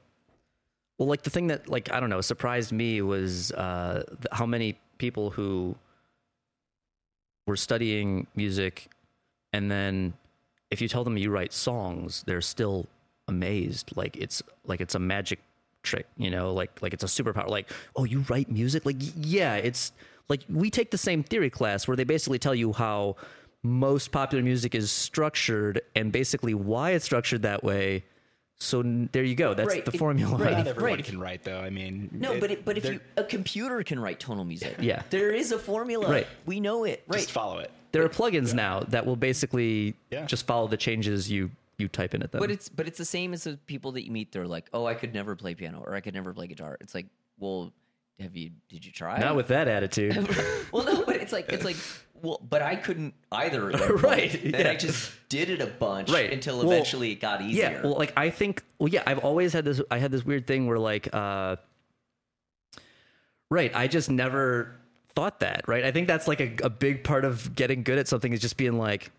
well, 0.99 1.09
like 1.09 1.23
the 1.23 1.31
thing 1.31 1.49
that 1.49 1.69
like 1.69 1.91
I 1.91 2.01
don't 2.01 2.11
know 2.11 2.21
surprised 2.21 2.73
me 2.73 3.03
was 3.03 3.53
uh, 3.53 4.03
how 4.33 4.47
many 4.47 4.79
people 4.99 5.31
who 5.31 5.77
were 7.51 7.57
studying 7.57 8.27
music, 8.35 8.89
and 9.53 9.71
then 9.71 10.15
if 10.71 10.81
you 10.81 10.89
tell 10.89 11.05
them 11.05 11.19
you 11.19 11.31
write 11.31 11.53
songs, 11.53 12.23
they're 12.27 12.41
still 12.41 12.87
amazed. 13.29 13.97
Like 13.97 14.17
it's 14.17 14.43
like 14.65 14.81
it's 14.81 14.95
a 14.95 14.99
magic 14.99 15.41
trick, 15.83 16.07
you 16.17 16.31
know, 16.31 16.53
like 16.53 16.81
like 16.81 16.95
it's 16.95 17.05
a 17.05 17.07
superpower. 17.07 17.49
Like, 17.49 17.71
oh, 17.97 18.05
you 18.05 18.25
write 18.29 18.51
music? 18.51 18.87
Like, 18.87 18.97
yeah, 19.17 19.57
it's 19.57 19.93
like 20.29 20.43
we 20.49 20.71
take 20.71 20.91
the 20.91 20.99
same 20.99 21.23
theory 21.23 21.51
class 21.51 21.87
where 21.87 21.97
they 21.97 22.05
basically 22.05 22.39
tell 22.39 22.55
you 22.55 22.73
how 22.73 23.17
most 23.63 24.11
popular 24.13 24.43
music 24.43 24.75
is 24.75 24.91
structured 24.91 25.83
and 25.95 26.13
basically 26.13 26.55
why 26.55 26.93
it's 26.93 27.05
structured 27.05 27.43
that 27.43 27.63
way. 27.63 28.05
So 28.63 28.83
there 29.13 29.25
you 29.25 29.35
go. 29.35 29.55
That's 29.55 29.69
Right, 29.69 29.85
the 29.85 29.93
it- 29.93 29.99
formula. 29.99 30.37
right, 30.37 30.51
Not 30.53 30.61
if- 30.61 30.67
everybody 30.69 30.97
right. 30.97 31.05
can 31.05 31.19
write 31.19 31.45
though. 31.45 31.61
I 31.61 31.71
mean, 31.71 32.11
No, 32.13 32.33
it- 32.35 32.41
but 32.41 32.51
it, 32.51 32.65
but 32.65 32.77
if 32.77 32.83
they're- 32.85 32.93
you 32.95 33.01
a 33.17 33.25
computer 33.25 33.83
can 33.83 33.99
write 33.99 34.21
tonal 34.21 34.45
music, 34.45 34.77
Yeah. 34.81 35.03
there 35.09 35.31
is 35.33 35.51
a 35.51 35.59
formula. 35.59 36.09
Right. 36.11 36.27
we 36.45 36.61
know 36.61 36.85
it. 36.85 37.03
Right, 37.09 37.21
just 37.21 37.31
follow 37.31 37.59
it. 37.59 37.71
There 37.93 38.05
are 38.05 38.09
plugins 38.09 38.53
now 38.55 38.81
that 38.81 39.07
will 39.07 39.17
basically 39.17 39.95
Yeah. 40.11 40.27
just 40.27 40.47
follow 40.47 40.69
the 40.69 40.77
changes 40.77 41.31
you 41.31 41.51
you 41.79 41.89
type 41.89 42.15
in 42.15 42.23
at 42.23 42.31
them. 42.31 42.41
But 42.41 42.51
it's 42.51 42.69
but 42.69 42.87
it's 42.87 42.99
the 42.99 43.07
same 43.07 43.33
as 43.33 43.45
the 43.45 43.57
people 43.67 43.93
that 43.93 44.05
you 44.05 44.13
meet. 44.13 44.33
They're 44.33 44.47
like, 44.47 44.67
oh, 44.75 44.85
I 44.85 44.93
could 44.93 45.15
never 45.15 45.35
play 45.35 45.55
piano 45.55 45.83
or 45.87 45.95
I 45.95 46.01
could 46.01 46.13
never 46.13 46.35
play 46.35 46.47
guitar. 46.47 46.77
It's 46.83 46.95
like, 46.95 47.07
well, 47.39 47.73
have 48.21 48.37
you? 48.37 48.51
Did 48.69 48.85
you 48.85 48.93
try? 48.93 49.19
not 49.19 49.35
with 49.35 49.49
that 49.49 49.67
attitude. 49.67 50.13
well, 50.73 50.85
no, 50.85 51.03
but 51.07 51.17
it's 51.17 51.33
like 51.33 51.51
it's 51.51 51.65
like 51.65 51.77
well, 52.23 52.41
but 52.49 52.63
I 52.63 52.77
couldn't 52.77 53.15
either. 53.33 53.71
at 53.71 53.81
one 53.81 53.89
point. 53.91 54.03
Right, 54.03 54.43
And 54.45 54.55
yeah. 54.55 54.71
I 54.71 54.77
just 54.77 55.13
did 55.29 55.51
it 55.51 55.61
a 55.61 55.67
bunch 55.67 56.11
Right. 56.11 56.33
until 56.33 56.59
Well, 56.59 56.71
eventually 56.73 57.13
it 57.13 57.21
got 57.21 57.41
easier. 57.43 57.71
Yeah, 57.71 57.83
well, 57.83 57.97
like 57.99 58.13
I 58.17 58.31
think, 58.31 58.63
well, 58.79 58.89
yeah, 58.89 59.03
I've 59.07 59.19
always 59.21 59.53
had 59.53 59.65
this. 59.65 59.81
I 59.91 59.99
had 59.99 60.11
this 60.11 60.25
weird 60.25 60.47
thing 60.47 60.67
where, 60.67 60.79
like, 60.79 61.09
uh, 61.15 61.57
right, 63.51 63.75
I 63.75 63.87
just 63.89 64.11
never 64.11 64.77
thought 65.15 65.41
that. 65.41 65.67
Right, 65.67 65.85
I 65.85 65.91
think 65.93 66.07
that's 66.07 66.29
like 66.29 66.41
a, 66.41 66.53
a 66.65 66.71
big 66.71 67.05
part 67.05 67.25
of 67.25 67.55
getting 67.55 67.83
good 67.83 67.99
at 67.99 68.09
something 68.09 68.33
is 68.33 68.41
just 68.41 68.57
being 68.57 68.79
like, 68.79 69.11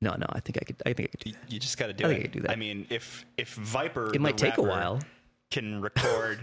no, 0.00 0.10
no, 0.14 0.26
I 0.30 0.40
think 0.40 0.58
I 0.60 0.64
could, 0.64 0.76
I 0.86 0.92
think 0.92 1.08
I 1.08 1.10
could. 1.10 1.20
Do 1.20 1.30
You, 1.30 1.36
you 1.48 1.58
just 1.60 1.76
got 1.78 1.88
to 1.88 1.92
do 1.92 2.04
I 2.06 2.08
it. 2.08 2.10
think 2.12 2.20
I 2.20 2.22
could 2.22 2.32
do 2.32 2.40
that. 2.40 2.50
I 2.52 2.56
mean, 2.56 2.86
if 2.90 3.24
if 3.36 3.54
Viper, 3.54 4.12
It 4.14 4.20
might 4.20 4.38
take 4.38 4.56
a 4.58 4.62
while. 4.62 5.00
can 5.50 5.80
record 5.82 6.38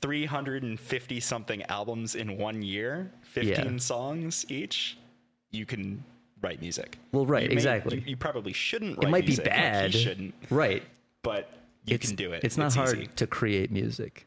350 0.00 1.20
something 1.20 1.62
albums 1.64 2.14
in 2.14 2.36
one 2.38 2.62
year, 2.62 3.10
15 3.22 3.52
Yeah. 3.72 3.76
songs 3.78 4.46
each, 4.48 4.96
you 5.54 5.66
can 5.66 6.02
write 6.42 6.60
music. 6.60 6.98
Well, 7.12 7.26
right, 7.26 7.44
You 7.44 7.48
may- 7.50 7.54
exactly. 7.54 7.98
you, 8.00 8.02
you 8.06 8.16
probably 8.16 8.52
shouldn't. 8.52 8.96
Write 8.98 9.02
It 9.02 9.04
Write 9.06 9.10
might 9.12 9.20
be 9.22 9.26
music. 9.28 9.46
Like, 9.46 9.54
bad, 9.56 9.94
you 9.94 10.00
shouldn't, 10.00 10.34
right? 10.50 10.82
but 11.22 11.50
you 11.86 11.94
it's, 11.94 12.06
can 12.08 12.16
do 12.16 12.32
it. 12.32 12.44
It's 12.44 12.56
not 12.58 12.74
hard 12.74 12.98
easy. 12.98 13.06
to 13.16 13.26
create 13.26 13.70
music. 13.70 14.26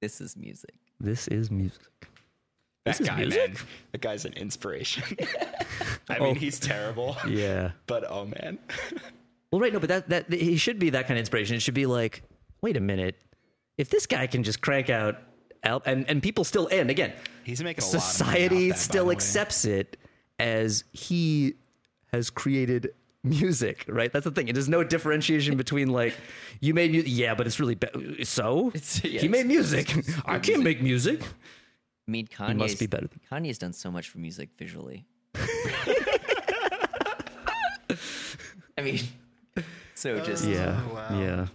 this 0.00 0.20
is 0.20 0.36
music. 0.36 0.74
This 1.00 1.28
is 1.28 1.50
music. 1.50 1.82
That 2.84 2.98
this 2.98 3.00
is 3.00 3.08
guy, 3.08 3.16
music? 3.16 3.48
man. 3.54 3.56
That 3.92 4.00
guy's 4.00 4.24
an 4.24 4.32
inspiration. 4.34 5.02
I 6.08 6.18
Oh. 6.18 6.24
mean, 6.24 6.36
he's 6.36 6.58
terrible, 6.60 7.16
Yeah. 7.28 7.72
but 7.86 8.04
oh 8.10 8.26
man. 8.26 8.58
Well, 9.50 9.60
right, 9.60 9.72
no, 9.72 9.78
but 9.80 9.88
that 9.88 10.08
that 10.08 10.32
he 10.32 10.56
should 10.56 10.78
be 10.78 10.90
that 10.90 11.06
kind 11.06 11.18
of 11.18 11.20
inspiration. 11.20 11.56
It 11.56 11.60
should 11.62 11.74
be 11.74 11.86
like, 11.86 12.22
wait 12.62 12.76
a 12.76 12.80
minute, 12.80 13.16
if 13.78 13.88
this 13.90 14.06
guy 14.06 14.26
can 14.26 14.42
just 14.42 14.60
crank 14.60 14.88
out, 14.90 15.16
and 15.62 16.08
and 16.08 16.22
people 16.22 16.44
still, 16.44 16.68
and 16.68 16.90
again, 16.90 17.12
He's 17.44 17.62
making 17.62 17.82
a 17.82 17.86
lot 17.86 17.94
of 17.94 18.00
money 18.00 18.10
society 18.12 18.68
that, 18.70 18.78
still 18.78 19.04
the 19.04 19.08
way. 19.08 19.14
accepts 19.14 19.64
it 19.64 19.96
as 20.38 20.84
he 20.92 21.54
has 22.12 22.30
created 22.30 22.90
music, 23.24 23.84
right? 23.88 24.12
That's 24.12 24.24
the 24.24 24.30
thing. 24.30 24.46
There's 24.46 24.68
no 24.68 24.84
differentiation 24.84 25.56
between 25.62 25.88
like 25.88 26.14
you 26.60 26.74
made 26.74 26.90
music, 26.92 27.10
yeah, 27.12 27.34
but 27.34 27.46
it's 27.46 27.58
really 27.60 27.74
bad. 27.74 27.90
So 28.26 28.68
It's- 28.68 29.02
yeah, 29.04 29.20
he 29.20 29.28
made 29.28 29.46
music. 29.46 29.92
I 30.24 30.38
can't 30.38 30.62
make 30.62 30.80
music. 30.82 31.22
I 31.22 32.10
mean, 32.10 32.26
Kanye's, 32.28 32.56
must 32.56 32.78
be 32.78 32.86
better 32.86 33.08
than- 33.08 33.20
Kanye's 33.30 33.58
done 33.58 33.72
so 33.72 33.90
much 33.90 34.08
for 34.08 34.18
music 34.18 34.50
visually. 34.56 35.04
I 38.78 38.82
mean, 38.82 39.00
so 39.94 40.20
just 40.20 40.44
Yeah, 40.44 40.80
wow. 40.92 41.18
yeah. 41.20 41.46